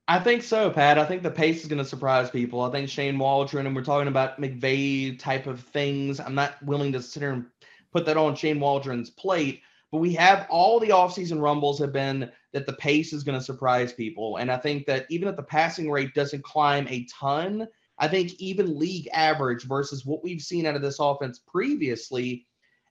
I 0.07 0.19
think 0.19 0.43
so, 0.43 0.69
Pat. 0.69 0.97
I 0.97 1.05
think 1.05 1.23
the 1.23 1.31
pace 1.31 1.61
is 1.61 1.67
going 1.67 1.77
to 1.81 1.85
surprise 1.85 2.29
people. 2.29 2.61
I 2.61 2.71
think 2.71 2.89
Shane 2.89 3.17
Waldron, 3.17 3.67
and 3.67 3.75
we're 3.75 3.83
talking 3.83 4.07
about 4.07 4.41
McVay 4.41 5.17
type 5.17 5.47
of 5.47 5.61
things. 5.61 6.19
I'm 6.19 6.35
not 6.35 6.61
willing 6.63 6.91
to 6.93 7.01
sit 7.01 7.21
here 7.21 7.31
and 7.31 7.45
put 7.93 8.05
that 8.07 8.17
on 8.17 8.35
Shane 8.35 8.59
Waldron's 8.59 9.11
plate, 9.11 9.61
but 9.91 9.99
we 9.99 10.13
have 10.15 10.47
all 10.49 10.79
the 10.79 10.89
offseason 10.89 11.39
rumbles 11.39 11.79
have 11.79 11.93
been 11.93 12.31
that 12.51 12.65
the 12.65 12.73
pace 12.73 13.13
is 13.13 13.23
going 13.23 13.37
to 13.37 13.45
surprise 13.45 13.93
people. 13.93 14.37
And 14.37 14.51
I 14.51 14.57
think 14.57 14.85
that 14.87 15.05
even 15.09 15.27
if 15.27 15.35
the 15.35 15.43
passing 15.43 15.89
rate 15.89 16.13
doesn't 16.13 16.43
climb 16.43 16.87
a 16.89 17.05
ton, 17.05 17.67
I 18.01 18.09
think 18.09 18.33
even 18.39 18.77
league 18.77 19.07
average 19.13 19.63
versus 19.63 20.05
what 20.05 20.23
we've 20.23 20.41
seen 20.41 20.65
out 20.65 20.75
of 20.75 20.81
this 20.81 20.99
offense 20.99 21.39
previously 21.39 22.45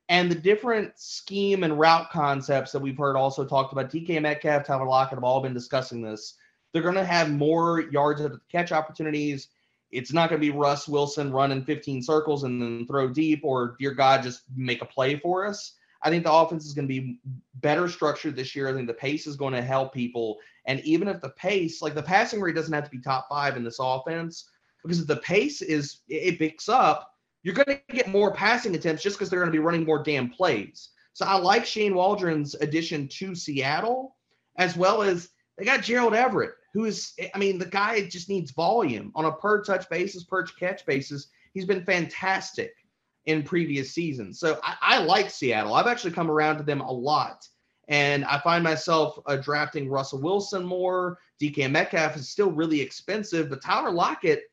and 0.08 0.30
the 0.30 0.36
different 0.36 0.98
scheme 0.98 1.62
and 1.64 1.78
route 1.78 2.10
concepts 2.10 2.72
that 2.72 2.80
we've 2.80 2.96
heard 2.96 3.16
also 3.16 3.44
talked 3.44 3.72
about. 3.72 3.90
DK 3.90 4.22
Metcalf, 4.22 4.64
Tyler 4.64 4.86
Lockett 4.86 5.18
have 5.18 5.24
all 5.24 5.42
been 5.42 5.54
discussing 5.54 6.00
this 6.00 6.36
they're 6.72 6.82
going 6.82 6.94
to 6.94 7.04
have 7.04 7.30
more 7.30 7.80
yards 7.80 8.20
at 8.20 8.32
the 8.32 8.40
catch 8.50 8.72
opportunities. 8.72 9.48
It's 9.90 10.12
not 10.12 10.28
going 10.28 10.40
to 10.40 10.46
be 10.46 10.56
Russ 10.56 10.86
Wilson 10.86 11.32
running 11.32 11.64
15 11.64 12.02
circles 12.02 12.44
and 12.44 12.62
then 12.62 12.86
throw 12.86 13.08
deep 13.08 13.40
or, 13.42 13.76
dear 13.78 13.92
God, 13.92 14.22
just 14.22 14.42
make 14.54 14.82
a 14.82 14.86
play 14.86 15.16
for 15.16 15.46
us. 15.46 15.74
I 16.02 16.10
think 16.10 16.24
the 16.24 16.32
offense 16.32 16.64
is 16.64 16.72
going 16.72 16.88
to 16.88 17.00
be 17.00 17.18
better 17.56 17.88
structured 17.88 18.36
this 18.36 18.54
year. 18.54 18.68
I 18.68 18.72
think 18.72 18.86
the 18.86 18.94
pace 18.94 19.26
is 19.26 19.36
going 19.36 19.52
to 19.52 19.62
help 19.62 19.92
people. 19.92 20.38
And 20.64 20.80
even 20.80 21.08
if 21.08 21.20
the 21.20 21.30
pace, 21.30 21.82
like 21.82 21.94
the 21.94 22.02
passing 22.02 22.40
rate 22.40 22.54
doesn't 22.54 22.72
have 22.72 22.84
to 22.84 22.90
be 22.90 23.00
top 23.00 23.28
five 23.28 23.56
in 23.56 23.64
this 23.64 23.78
offense, 23.80 24.48
because 24.82 25.00
if 25.00 25.06
the 25.06 25.16
pace 25.16 25.62
is, 25.62 26.00
it 26.08 26.38
picks 26.38 26.68
up, 26.68 27.12
you're 27.42 27.54
going 27.54 27.78
to 27.78 27.94
get 27.94 28.08
more 28.08 28.32
passing 28.32 28.74
attempts 28.74 29.02
just 29.02 29.16
because 29.16 29.30
they're 29.30 29.40
going 29.40 29.52
to 29.52 29.56
be 29.56 29.64
running 29.64 29.84
more 29.84 30.02
damn 30.02 30.30
plays. 30.30 30.90
So 31.12 31.26
I 31.26 31.36
like 31.36 31.66
Shane 31.66 31.94
Waldron's 31.94 32.54
addition 32.54 33.08
to 33.08 33.34
Seattle, 33.34 34.16
as 34.58 34.76
well 34.76 35.02
as 35.02 35.30
they 35.56 35.64
got 35.64 35.82
Gerald 35.82 36.14
Everett 36.14 36.54
who 36.72 36.84
is, 36.84 37.14
I 37.34 37.38
mean, 37.38 37.58
the 37.58 37.66
guy 37.66 38.02
just 38.06 38.28
needs 38.28 38.52
volume 38.52 39.12
on 39.14 39.24
a 39.24 39.32
per 39.32 39.62
touch 39.62 39.88
basis, 39.88 40.24
per 40.24 40.44
catch 40.44 40.86
basis. 40.86 41.28
He's 41.52 41.64
been 41.64 41.84
fantastic 41.84 42.72
in 43.26 43.42
previous 43.42 43.92
seasons. 43.92 44.38
So 44.38 44.60
I, 44.62 44.76
I 44.80 44.98
like 44.98 45.30
Seattle. 45.30 45.74
I've 45.74 45.86
actually 45.86 46.12
come 46.12 46.30
around 46.30 46.58
to 46.58 46.62
them 46.62 46.80
a 46.80 46.90
lot. 46.90 47.46
And 47.88 48.24
I 48.24 48.38
find 48.38 48.62
myself 48.62 49.18
uh, 49.26 49.36
drafting 49.36 49.88
Russell 49.88 50.20
Wilson 50.20 50.64
more. 50.64 51.18
DK 51.42 51.68
Metcalf 51.70 52.16
is 52.16 52.28
still 52.28 52.52
really 52.52 52.80
expensive, 52.80 53.50
but 53.50 53.62
Tyler 53.62 53.90
Lockett, 53.90 54.44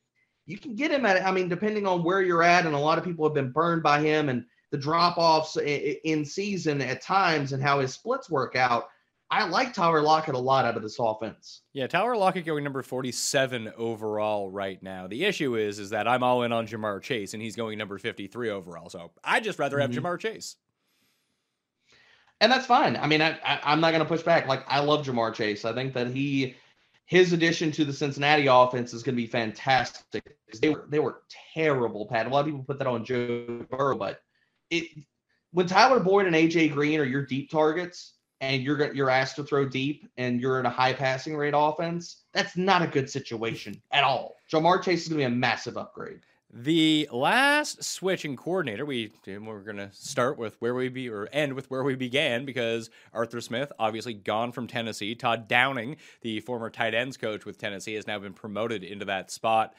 you 0.47 0.57
can 0.57 0.75
get 0.75 0.91
him 0.91 1.05
at, 1.05 1.23
I 1.23 1.31
mean, 1.31 1.49
depending 1.49 1.85
on 1.85 2.03
where 2.03 2.21
you're 2.21 2.41
at, 2.41 2.65
and 2.65 2.73
a 2.73 2.79
lot 2.79 2.97
of 2.97 3.03
people 3.03 3.25
have 3.25 3.35
been 3.35 3.51
burned 3.51 3.83
by 3.83 3.99
him 3.99 4.29
and 4.29 4.45
the 4.71 4.77
drop 4.77 5.17
offs 5.17 5.57
in 5.57 6.25
season 6.25 6.81
at 6.81 7.01
times 7.01 7.53
and 7.53 7.61
how 7.61 7.79
his 7.79 7.93
splits 7.93 8.29
work 8.29 8.55
out. 8.55 8.89
I 9.29 9.45
like 9.45 9.73
Tyler 9.73 10.01
Lockett 10.01 10.35
a 10.35 10.39
lot 10.39 10.63
out 10.63 10.77
of 10.77 10.83
this 10.83 10.97
offense. 10.99 11.63
Yeah, 11.73 11.87
Tyler 11.87 12.15
Lockett 12.15 12.45
going 12.45 12.63
number 12.63 12.81
47 12.81 13.73
overall 13.77 14.49
right 14.49 14.81
now. 14.81 15.07
The 15.07 15.25
issue 15.25 15.57
is 15.57 15.79
is 15.79 15.89
that 15.89 16.07
I'm 16.07 16.23
all 16.23 16.43
in 16.43 16.53
on 16.53 16.65
Ja'Marr 16.65 17.01
Chase 17.01 17.33
and 17.33 17.43
he's 17.43 17.57
going 17.57 17.77
number 17.77 17.97
53 17.97 18.49
overall. 18.49 18.89
So 18.89 19.11
I 19.23 19.41
just 19.41 19.59
rather 19.59 19.79
have 19.79 19.91
mm-hmm. 19.91 20.05
Ja'Marr 20.05 20.19
Chase. 20.19 20.55
And 22.39 22.49
that's 22.49 22.65
fine. 22.65 22.95
I 22.95 23.07
mean, 23.07 23.21
I, 23.21 23.37
I 23.43 23.73
am 23.73 23.81
not 23.81 23.91
going 23.91 24.03
to 24.03 24.07
push 24.07 24.21
back. 24.21 24.47
Like 24.47 24.63
I 24.65 24.79
love 24.79 25.05
Ja'Marr 25.05 25.33
Chase. 25.33 25.65
I 25.65 25.73
think 25.73 25.93
that 25.93 26.07
he 26.07 26.55
his 27.05 27.33
addition 27.33 27.71
to 27.71 27.83
the 27.83 27.93
Cincinnati 27.93 28.47
offense 28.47 28.93
is 28.93 29.03
going 29.03 29.15
to 29.15 29.21
be 29.21 29.27
fantastic. 29.27 30.36
They 30.61 30.69
were 30.69 30.85
they 30.89 30.99
were 30.99 31.23
terrible, 31.53 32.05
Pat. 32.05 32.25
A 32.25 32.29
lot 32.29 32.41
of 32.41 32.45
people 32.45 32.63
put 32.63 32.79
that 32.79 32.87
on 32.87 33.03
Joe 33.03 33.65
Burrow, 33.69 33.97
but 33.97 34.21
it 34.69 34.87
when 35.51 35.67
Tyler 35.67 35.99
Boyd 35.99 36.25
and 36.25 36.35
AJ 36.35 36.73
Green 36.73 36.99
are 36.99 37.05
your 37.05 37.25
deep 37.25 37.49
targets, 37.49 38.13
and 38.41 38.61
you're 38.61 38.93
you're 38.93 39.09
asked 39.09 39.35
to 39.37 39.43
throw 39.43 39.67
deep 39.67 40.07
and 40.17 40.39
you're 40.39 40.59
in 40.59 40.65
a 40.65 40.69
high 40.69 40.93
passing 40.93 41.35
rate 41.35 41.53
offense, 41.55 42.23
that's 42.33 42.55
not 42.55 42.81
a 42.81 42.87
good 42.87 43.09
situation 43.09 43.81
at 43.91 44.03
all. 44.03 44.35
Ja'Marr 44.51 44.83
Chase 44.83 45.03
is 45.03 45.09
going 45.09 45.19
to 45.21 45.27
be 45.27 45.33
a 45.33 45.35
massive 45.35 45.77
upgrade. 45.77 46.21
The 46.53 47.09
last 47.11 47.83
switching 47.83 48.37
coordinator, 48.37 48.85
we 48.85 49.11
we're 49.25 49.59
going 49.59 49.77
to 49.77 49.91
start 49.91 50.37
with 50.37 50.55
where 50.61 50.73
we 50.73 50.87
be 50.87 51.09
or 51.09 51.27
end 51.33 51.53
with 51.53 51.69
where 51.69 51.83
we 51.83 51.95
began 51.95 52.45
because 52.45 52.89
Arthur 53.13 53.41
Smith, 53.41 53.71
obviously 53.77 54.13
gone 54.13 54.53
from 54.53 54.65
Tennessee. 54.65 55.13
Todd 55.13 55.49
Downing, 55.49 55.97
the 56.21 56.39
former 56.39 56.69
tight 56.69 56.93
ends 56.93 57.17
coach 57.17 57.45
with 57.45 57.57
Tennessee, 57.57 57.95
has 57.95 58.07
now 58.07 58.17
been 58.17 58.33
promoted 58.33 58.83
into 58.83 59.03
that 59.05 59.29
spot 59.29 59.73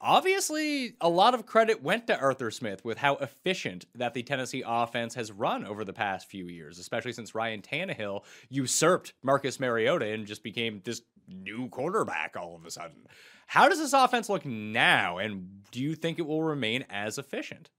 obviously 0.00 0.94
a 1.00 1.08
lot 1.08 1.34
of 1.34 1.46
credit 1.46 1.82
went 1.82 2.06
to 2.06 2.18
Arthur 2.18 2.50
Smith 2.50 2.84
with 2.84 2.98
how 2.98 3.16
efficient 3.16 3.86
that 3.94 4.14
the 4.14 4.22
Tennessee 4.22 4.62
offense 4.66 5.14
has 5.14 5.30
run 5.30 5.64
over 5.64 5.84
the 5.84 5.92
past 5.92 6.28
few 6.28 6.46
years, 6.46 6.78
especially 6.78 7.12
since 7.12 7.34
Ryan 7.34 7.62
Tannehill 7.62 8.24
usurped 8.48 9.12
Marcus 9.22 9.60
Mariota 9.60 10.06
and 10.06 10.26
just 10.26 10.42
became 10.42 10.80
this 10.84 11.02
new 11.28 11.68
quarterback 11.68 12.36
all 12.36 12.56
of 12.56 12.64
a 12.64 12.70
sudden. 12.70 13.06
How 13.46 13.68
does 13.68 13.78
this 13.78 13.92
offense 13.92 14.28
look 14.28 14.44
now, 14.44 15.18
and 15.18 15.62
do 15.70 15.80
you 15.80 15.94
think 15.94 16.18
it 16.18 16.26
will 16.26 16.42
remain 16.42 16.84
as 16.88 17.18
efficient? 17.18 17.70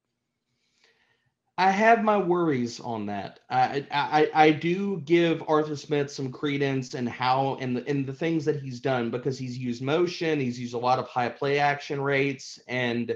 I 1.57 1.69
have 1.69 2.03
my 2.03 2.17
worries 2.17 2.79
on 2.79 3.05
that. 3.07 3.41
I, 3.49 3.85
I 3.91 4.29
I 4.33 4.51
do 4.51 5.01
give 5.01 5.43
Arthur 5.47 5.75
Smith 5.75 6.11
some 6.11 6.31
credence 6.31 6.93
and 6.93 7.07
how 7.07 7.57
and 7.59 7.75
the 7.77 7.89
in 7.89 8.05
the 8.05 8.13
things 8.13 8.45
that 8.45 8.61
he's 8.61 8.79
done 8.79 9.11
because 9.11 9.37
he's 9.37 9.57
used 9.57 9.81
motion, 9.81 10.39
he's 10.39 10.59
used 10.59 10.73
a 10.73 10.79
lot 10.79 10.97
of 10.97 11.07
high 11.07 11.29
play 11.29 11.59
action 11.59 12.01
rates, 12.01 12.59
and 12.67 13.15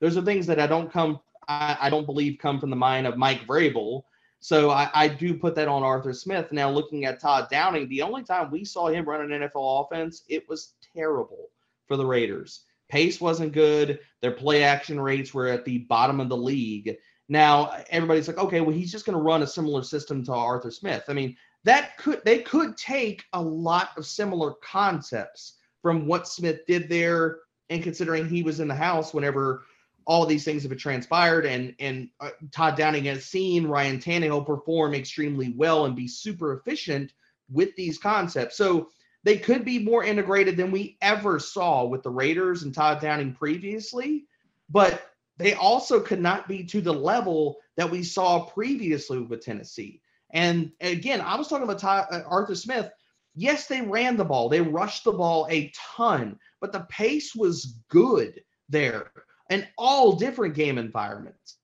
those 0.00 0.16
are 0.16 0.22
things 0.22 0.46
that 0.46 0.58
I 0.58 0.66
don't 0.66 0.90
come 0.90 1.20
I, 1.46 1.76
I 1.82 1.90
don't 1.90 2.06
believe 2.06 2.38
come 2.40 2.58
from 2.58 2.70
the 2.70 2.76
mind 2.76 3.06
of 3.06 3.16
Mike 3.18 3.46
Vrabel. 3.46 4.02
So 4.40 4.70
I, 4.70 4.90
I 4.92 5.08
do 5.08 5.38
put 5.38 5.54
that 5.54 5.68
on 5.68 5.82
Arthur 5.82 6.12
Smith. 6.12 6.52
Now 6.52 6.70
looking 6.70 7.04
at 7.06 7.20
Todd 7.20 7.48
Downing, 7.50 7.88
the 7.88 8.02
only 8.02 8.24
time 8.24 8.50
we 8.50 8.64
saw 8.64 8.88
him 8.88 9.08
run 9.08 9.20
an 9.32 9.40
NFL 9.40 9.86
offense, 9.86 10.22
it 10.28 10.46
was 10.48 10.74
terrible 10.94 11.50
for 11.86 11.96
the 11.96 12.04
Raiders. 12.04 12.64
Pace 12.90 13.20
wasn't 13.20 13.52
good. 13.52 14.00
Their 14.20 14.32
play 14.32 14.62
action 14.62 15.00
rates 15.00 15.32
were 15.32 15.48
at 15.48 15.64
the 15.64 15.78
bottom 15.78 16.20
of 16.20 16.28
the 16.28 16.36
league. 16.36 16.96
Now 17.28 17.82
everybody's 17.90 18.28
like, 18.28 18.38
okay, 18.38 18.60
well, 18.60 18.74
he's 18.74 18.92
just 18.92 19.06
going 19.06 19.16
to 19.16 19.22
run 19.22 19.42
a 19.42 19.46
similar 19.46 19.82
system 19.82 20.24
to 20.24 20.32
Arthur 20.32 20.70
Smith. 20.70 21.04
I 21.08 21.12
mean, 21.14 21.36
that 21.64 21.96
could 21.96 22.22
they 22.24 22.40
could 22.40 22.76
take 22.76 23.24
a 23.32 23.40
lot 23.40 23.90
of 23.96 24.06
similar 24.06 24.54
concepts 24.62 25.54
from 25.82 26.06
what 26.06 26.28
Smith 26.28 26.66
did 26.66 26.88
there, 26.88 27.38
and 27.70 27.82
considering 27.82 28.28
he 28.28 28.42
was 28.42 28.60
in 28.60 28.68
the 28.68 28.74
house 28.74 29.14
whenever 29.14 29.64
all 30.06 30.26
these 30.26 30.44
things 30.44 30.62
have 30.62 30.76
transpired, 30.76 31.46
and 31.46 31.74
and 31.78 32.10
uh, 32.20 32.30
Todd 32.52 32.76
Downing 32.76 33.04
has 33.06 33.24
seen 33.24 33.66
Ryan 33.66 33.98
Tannehill 33.98 34.46
perform 34.46 34.94
extremely 34.94 35.54
well 35.56 35.86
and 35.86 35.96
be 35.96 36.08
super 36.08 36.52
efficient 36.58 37.12
with 37.50 37.74
these 37.76 37.98
concepts. 37.98 38.56
So 38.56 38.90
they 39.22 39.38
could 39.38 39.64
be 39.64 39.78
more 39.78 40.04
integrated 40.04 40.56
than 40.56 40.70
we 40.70 40.98
ever 41.00 41.38
saw 41.38 41.84
with 41.84 42.02
the 42.02 42.10
Raiders 42.10 42.62
and 42.62 42.74
Todd 42.74 43.00
Downing 43.00 43.34
previously, 43.34 44.26
but 44.68 45.13
they 45.36 45.54
also 45.54 46.00
could 46.00 46.20
not 46.20 46.48
be 46.48 46.64
to 46.64 46.80
the 46.80 46.92
level 46.92 47.56
that 47.76 47.90
we 47.90 48.02
saw 48.02 48.44
previously 48.44 49.18
with 49.18 49.44
Tennessee. 49.44 50.00
And 50.32 50.72
again, 50.80 51.20
I 51.20 51.36
was 51.36 51.48
talking 51.48 51.64
about 51.64 51.78
Ty, 51.78 52.06
uh, 52.10 52.22
Arthur 52.26 52.54
Smith. 52.54 52.90
Yes, 53.34 53.66
they 53.66 53.80
ran 53.80 54.16
the 54.16 54.24
ball, 54.24 54.48
they 54.48 54.60
rushed 54.60 55.04
the 55.04 55.12
ball 55.12 55.46
a 55.50 55.72
ton, 55.96 56.38
but 56.60 56.72
the 56.72 56.86
pace 56.88 57.34
was 57.34 57.78
good 57.88 58.42
there 58.68 59.10
in 59.50 59.66
all 59.76 60.12
different 60.12 60.54
game 60.54 60.78
environments. 60.78 61.56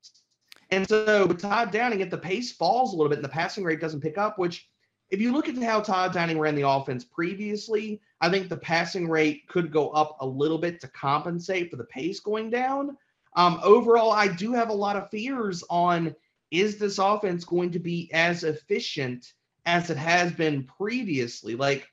And 0.70 0.88
so 0.88 1.26
with 1.26 1.40
Todd 1.40 1.70
Downing, 1.70 2.00
if 2.00 2.10
the 2.10 2.18
pace 2.18 2.52
falls 2.52 2.92
a 2.92 2.96
little 2.96 3.08
bit 3.08 3.18
and 3.18 3.24
the 3.24 3.28
passing 3.28 3.64
rate 3.64 3.80
doesn't 3.80 4.00
pick 4.00 4.18
up, 4.18 4.38
which 4.38 4.68
if 5.10 5.20
you 5.20 5.32
look 5.32 5.48
at 5.48 5.56
how 5.56 5.80
Todd 5.80 6.12
Downing 6.12 6.38
ran 6.38 6.54
the 6.54 6.68
offense 6.68 7.04
previously, 7.04 8.00
I 8.20 8.30
think 8.30 8.48
the 8.48 8.56
passing 8.56 9.08
rate 9.08 9.48
could 9.48 9.72
go 9.72 9.90
up 9.90 10.16
a 10.20 10.26
little 10.26 10.58
bit 10.58 10.80
to 10.80 10.88
compensate 10.88 11.70
for 11.70 11.76
the 11.76 11.84
pace 11.84 12.20
going 12.20 12.50
down. 12.50 12.96
Um, 13.34 13.60
overall, 13.62 14.12
I 14.12 14.28
do 14.28 14.52
have 14.52 14.70
a 14.70 14.74
lot 14.74 14.96
of 14.96 15.10
fears 15.10 15.62
on 15.70 16.14
is 16.50 16.78
this 16.78 16.98
offense 16.98 17.44
going 17.44 17.70
to 17.72 17.78
be 17.78 18.10
as 18.12 18.42
efficient 18.42 19.34
as 19.66 19.88
it 19.90 19.96
has 19.96 20.32
been 20.32 20.64
previously? 20.64 21.54
Like, 21.54 21.88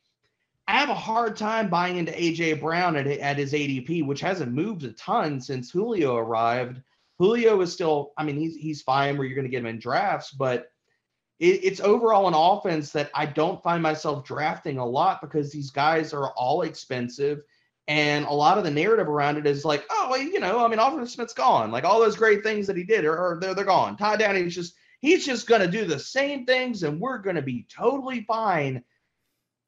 I 0.68 0.80
have 0.80 0.90
a 0.90 0.96
hard 0.96 1.38
time 1.38 1.70
buying 1.70 1.98
into 1.98 2.12
AJ 2.12 2.60
Brown 2.60 2.96
at, 2.96 3.08
at 3.08 3.38
his 3.38 3.54
ADP, 3.54 4.06
which 4.06 4.20
hasn't 4.20 4.52
moved 4.52 4.84
a 4.84 4.92
ton 4.94 5.40
since 5.40 5.72
Julio 5.72 6.16
arrived. 6.16 6.82
Julio 7.20 7.62
is 7.62 7.72
still, 7.72 8.14
I 8.18 8.24
mean, 8.24 8.38
he's 8.38 8.56
he's 8.56 8.82
fine 8.82 9.18
where 9.18 9.26
you're 9.26 9.36
going 9.36 9.46
to 9.48 9.52
get 9.52 9.62
him 9.62 9.68
in 9.68 9.80
drafts, 9.80 10.32
but 10.32 10.72
it, 11.40 11.64
it's 11.64 11.80
overall 11.80 12.28
an 12.28 12.34
offense 12.34 12.92
that 12.92 13.10
I 13.14 13.28
don't 13.28 13.64
find 13.64 13.82
myself 13.82 14.26
drafting 14.26 14.78
a 14.78 14.86
lot 14.86 15.22
because 15.22 15.52
these 15.52 15.72
guys 15.72 16.14
are 16.14 16.32
all 16.32 16.64
expensive. 16.64 17.42
And 17.88 18.26
a 18.26 18.34
lot 18.34 18.58
of 18.58 18.66
the 18.66 18.72
narrative 18.72 19.08
around 19.08 19.38
it 19.38 19.48
is 19.48 19.64
like, 19.64 19.86
oh, 19.90 20.08
well, 20.12 20.22
you 20.22 20.42
know, 20.42 20.64
I 20.64 20.68
mean, 20.68 20.80
Arthur 20.80 21.06
Smith's 21.06 21.34
gone. 21.34 21.72
Like 21.72 21.86
all 21.86 22.02
those 22.02 22.18
great 22.18 22.44
things 22.44 22.68
that 22.68 22.76
he 22.76 22.84
did 22.84 23.06
are, 23.06 23.18
are 23.18 23.40
they're, 23.40 23.54
they're 23.54 23.64
gone. 23.64 23.96
Todd 23.96 24.20
Downing's 24.20 24.56
just 24.56 24.76
he's 25.00 25.26
just 25.26 25.48
going 25.48 25.62
to 25.62 25.68
do 25.68 25.86
the 25.86 26.00
same 26.00 26.46
things 26.46 26.84
and 26.84 27.00
we're 27.00 27.20
going 27.20 27.36
to 27.36 27.42
be 27.42 27.66
totally 27.70 28.26
fine. 28.28 28.84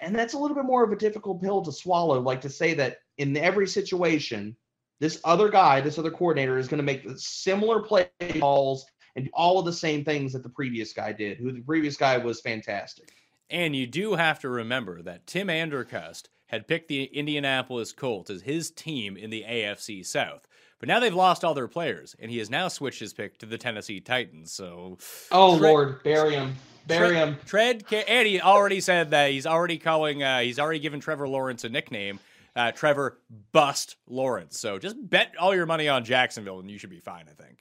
And 0.01 0.15
that's 0.15 0.33
a 0.33 0.37
little 0.37 0.55
bit 0.55 0.65
more 0.65 0.83
of 0.83 0.91
a 0.91 0.97
difficult 0.97 1.41
pill 1.41 1.61
to 1.61 1.71
swallow. 1.71 2.19
Like 2.19 2.41
to 2.41 2.49
say 2.49 2.73
that 2.75 2.97
in 3.17 3.35
every 3.37 3.67
situation, 3.67 4.55
this 4.99 5.21
other 5.23 5.49
guy, 5.49 5.81
this 5.81 5.97
other 5.97 6.11
coordinator 6.11 6.57
is 6.57 6.67
going 6.67 6.79
to 6.79 6.83
make 6.83 7.05
similar 7.17 7.81
play 7.81 8.09
calls 8.39 8.85
and 9.15 9.29
all 9.33 9.59
of 9.59 9.65
the 9.65 9.73
same 9.73 10.03
things 10.03 10.33
that 10.33 10.43
the 10.43 10.49
previous 10.49 10.93
guy 10.93 11.11
did, 11.13 11.37
who 11.37 11.51
the 11.51 11.61
previous 11.61 11.97
guy 11.97 12.17
was 12.17 12.41
fantastic. 12.41 13.11
And 13.49 13.75
you 13.75 13.87
do 13.87 14.15
have 14.15 14.39
to 14.39 14.49
remember 14.49 15.01
that 15.01 15.25
Tim 15.25 15.47
Andergust 15.47 16.29
had 16.49 16.67
picked 16.67 16.87
the 16.87 17.05
Indianapolis 17.05 17.93
Colts 17.93 18.29
as 18.29 18.41
his 18.41 18.69
team 18.71 19.15
in 19.15 19.29
the 19.29 19.45
AFC 19.47 20.05
South. 20.05 20.47
But 20.79 20.87
now 20.87 20.99
they've 20.99 21.13
lost 21.13 21.43
all 21.43 21.53
their 21.53 21.67
players, 21.67 22.15
and 22.19 22.31
he 22.31 22.37
has 22.39 22.49
now 22.49 22.67
switched 22.69 22.99
his 22.99 23.13
pick 23.13 23.37
to 23.39 23.45
the 23.45 23.57
Tennessee 23.57 23.99
Titans. 23.99 24.51
So, 24.51 24.97
oh 25.31 25.57
tre- 25.57 25.69
Lord, 25.69 26.03
bury 26.03 26.35
him, 26.35 26.55
bury 26.87 27.15
him. 27.15 27.37
Tread, 27.45 27.83
and 27.91 28.27
he 28.27 28.39
already 28.41 28.79
said 28.79 29.11
that 29.11 29.31
he's 29.31 29.45
already 29.45 29.77
calling, 29.77 30.23
uh, 30.23 30.39
he's 30.39 30.57
already 30.57 30.79
given 30.79 30.99
Trevor 30.99 31.27
Lawrence 31.27 31.65
a 31.65 31.69
nickname, 31.69 32.19
uh, 32.55 32.71
Trevor 32.71 33.19
Bust 33.51 33.97
Lawrence. 34.07 34.57
So 34.57 34.79
just 34.79 34.95
bet 35.09 35.33
all 35.37 35.53
your 35.53 35.65
money 35.65 35.89
on 35.89 36.05
Jacksonville, 36.05 36.59
and 36.59 36.71
you 36.71 36.77
should 36.77 36.89
be 36.89 36.99
fine. 36.99 37.25
I 37.29 37.33
think. 37.41 37.57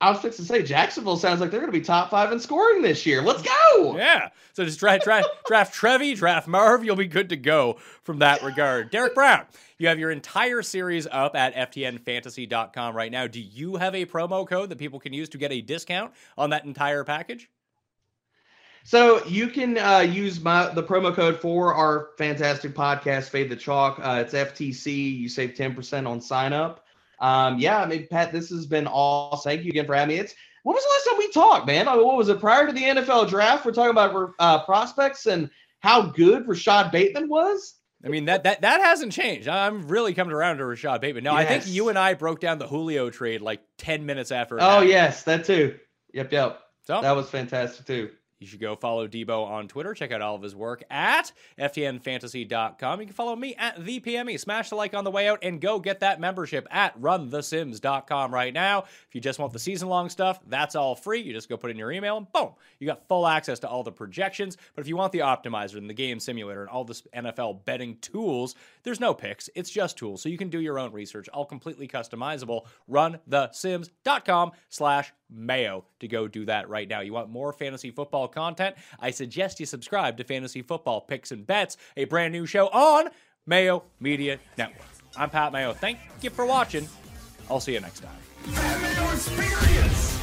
I 0.00 0.10
was 0.10 0.20
fixing 0.20 0.44
to 0.44 0.48
say 0.48 0.62
Jacksonville 0.62 1.16
sounds 1.16 1.40
like 1.40 1.50
they're 1.50 1.60
going 1.60 1.72
to 1.72 1.78
be 1.78 1.84
top 1.84 2.10
five 2.10 2.30
in 2.30 2.38
scoring 2.38 2.82
this 2.82 3.04
year. 3.04 3.20
Let's 3.20 3.42
go. 3.42 3.96
Yeah. 3.96 4.28
So 4.52 4.64
just 4.64 4.78
draft, 4.78 5.02
draft, 5.02 5.28
draft 5.46 5.74
Trevi, 5.74 6.14
draft 6.14 6.46
Marv. 6.46 6.84
You'll 6.84 6.94
be 6.94 7.08
good 7.08 7.30
to 7.30 7.36
go 7.36 7.78
from 8.04 8.20
that 8.20 8.42
regard. 8.42 8.90
Derek 8.90 9.14
Brown, 9.14 9.46
you 9.76 9.88
have 9.88 9.98
your 9.98 10.12
entire 10.12 10.62
series 10.62 11.08
up 11.10 11.34
at 11.34 11.52
FTNFantasy.com 11.72 12.94
right 12.94 13.10
now. 13.10 13.26
Do 13.26 13.40
you 13.40 13.74
have 13.76 13.96
a 13.96 14.06
promo 14.06 14.46
code 14.48 14.70
that 14.70 14.78
people 14.78 15.00
can 15.00 15.12
use 15.12 15.28
to 15.30 15.38
get 15.38 15.50
a 15.50 15.60
discount 15.60 16.12
on 16.36 16.50
that 16.50 16.64
entire 16.64 17.02
package? 17.02 17.50
So 18.84 19.22
you 19.26 19.48
can 19.48 19.76
uh, 19.76 19.98
use 19.98 20.40
my 20.40 20.72
the 20.72 20.82
promo 20.82 21.14
code 21.14 21.40
for 21.40 21.74
our 21.74 22.10
fantastic 22.16 22.74
podcast, 22.74 23.28
Fade 23.28 23.50
the 23.50 23.56
Chalk. 23.56 23.98
Uh, 23.98 24.24
it's 24.24 24.32
FTC. 24.32 25.18
You 25.18 25.28
save 25.28 25.54
ten 25.54 25.74
percent 25.74 26.06
on 26.06 26.20
sign 26.20 26.52
up. 26.52 26.86
Um, 27.20 27.58
yeah, 27.58 27.80
I 27.82 27.86
mean, 27.86 28.06
Pat, 28.10 28.32
this 28.32 28.50
has 28.50 28.66
been 28.66 28.86
awesome. 28.86 29.50
Thank 29.50 29.64
you 29.64 29.70
again 29.70 29.86
for 29.86 29.94
having 29.94 30.14
me. 30.14 30.20
It's 30.20 30.34
when 30.62 30.74
was 30.74 30.84
the 30.84 30.90
last 30.90 31.04
time 31.04 31.18
we 31.18 31.32
talked, 31.32 31.66
man? 31.66 31.86
what 31.86 32.16
was 32.16 32.28
it 32.28 32.40
prior 32.40 32.66
to 32.66 32.72
the 32.72 32.82
NFL 32.82 33.28
draft? 33.28 33.64
We're 33.64 33.72
talking 33.72 33.90
about 33.90 34.32
uh, 34.38 34.64
prospects 34.64 35.26
and 35.26 35.50
how 35.80 36.02
good 36.02 36.46
Rashod 36.46 36.92
Bateman 36.92 37.28
was. 37.28 37.74
I 38.04 38.08
mean 38.08 38.26
that 38.26 38.44
that 38.44 38.60
that 38.60 38.80
hasn't 38.80 39.12
changed. 39.12 39.48
I'm 39.48 39.88
really 39.88 40.14
coming 40.14 40.32
around 40.32 40.58
to 40.58 40.66
Rashod 40.66 41.00
Bateman. 41.00 41.24
No, 41.24 41.32
yes. 41.32 41.40
I 41.40 41.46
think 41.46 41.74
you 41.74 41.88
and 41.88 41.98
I 41.98 42.14
broke 42.14 42.38
down 42.38 42.58
the 42.58 42.66
Julio 42.68 43.10
trade 43.10 43.40
like 43.40 43.60
ten 43.76 44.06
minutes 44.06 44.30
after. 44.30 44.56
Oh 44.60 44.60
happened. 44.60 44.90
yes, 44.90 45.22
that 45.24 45.44
too. 45.44 45.76
Yep, 46.12 46.32
yep. 46.32 46.60
So 46.84 47.00
that 47.00 47.16
was 47.16 47.28
fantastic 47.28 47.86
too. 47.86 48.10
You 48.38 48.46
should 48.46 48.60
go 48.60 48.76
follow 48.76 49.08
Debo 49.08 49.46
on 49.46 49.66
Twitter. 49.66 49.94
Check 49.94 50.12
out 50.12 50.22
all 50.22 50.36
of 50.36 50.42
his 50.42 50.54
work 50.54 50.84
at 50.90 51.32
FTNFantasy.com. 51.58 53.00
You 53.00 53.06
can 53.06 53.14
follow 53.14 53.34
me 53.34 53.54
at 53.56 53.78
ThePME. 53.78 54.38
Smash 54.38 54.70
the 54.70 54.76
like 54.76 54.94
on 54.94 55.04
the 55.04 55.10
way 55.10 55.28
out 55.28 55.40
and 55.42 55.60
go 55.60 55.80
get 55.80 56.00
that 56.00 56.20
membership 56.20 56.66
at 56.70 56.98
RunTheSims.com 57.00 58.32
right 58.32 58.54
now. 58.54 58.84
If 59.08 59.14
you 59.14 59.20
just 59.20 59.38
want 59.38 59.52
the 59.52 59.58
season 59.58 59.88
long 59.88 60.08
stuff, 60.08 60.38
that's 60.46 60.76
all 60.76 60.94
free. 60.94 61.20
You 61.20 61.32
just 61.32 61.48
go 61.48 61.56
put 61.56 61.70
in 61.70 61.76
your 61.76 61.90
email 61.90 62.16
and 62.16 62.30
boom, 62.32 62.52
you 62.78 62.86
got 62.86 63.08
full 63.08 63.26
access 63.26 63.58
to 63.60 63.68
all 63.68 63.82
the 63.82 63.90
projections. 63.90 64.56
But 64.74 64.82
if 64.82 64.88
you 64.88 64.96
want 64.96 65.12
the 65.12 65.20
optimizer 65.20 65.76
and 65.76 65.90
the 65.90 65.94
game 65.94 66.20
simulator 66.20 66.60
and 66.60 66.70
all 66.70 66.84
the 66.84 67.00
NFL 67.14 67.64
betting 67.64 67.96
tools, 67.96 68.54
there's 68.84 69.00
no 69.00 69.14
picks. 69.14 69.50
It's 69.56 69.70
just 69.70 69.96
tools. 69.96 70.22
So 70.22 70.28
you 70.28 70.38
can 70.38 70.48
do 70.48 70.60
your 70.60 70.78
own 70.78 70.92
research, 70.92 71.28
all 71.30 71.44
completely 71.44 71.88
customizable. 71.88 72.66
RunTheSims.com 72.88 74.52
slash 74.68 75.12
Mayo 75.30 75.84
to 76.00 76.08
go 76.08 76.26
do 76.26 76.46
that 76.46 76.68
right 76.68 76.88
now. 76.88 77.00
You 77.00 77.12
want 77.12 77.28
more 77.28 77.52
fantasy 77.52 77.90
football 78.28 78.44
content? 78.44 78.76
I 79.00 79.10
suggest 79.10 79.60
you 79.60 79.66
subscribe 79.66 80.16
to 80.18 80.24
Fantasy 80.24 80.62
Football 80.62 81.02
Picks 81.02 81.32
and 81.32 81.46
Bets, 81.46 81.76
a 81.96 82.04
brand 82.04 82.32
new 82.32 82.46
show 82.46 82.68
on 82.68 83.08
Mayo 83.46 83.84
Media 84.00 84.38
Network. 84.56 84.86
I'm 85.16 85.30
Pat 85.30 85.52
Mayo. 85.52 85.72
Thank 85.72 85.98
you 86.20 86.30
for 86.30 86.46
watching. 86.46 86.88
I'll 87.50 87.60
see 87.60 87.72
you 87.72 87.80
next 87.80 88.00
time. 88.00 88.16
Mayo 88.46 89.12
Experience! 89.12 90.14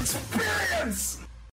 Experience! 0.00 1.20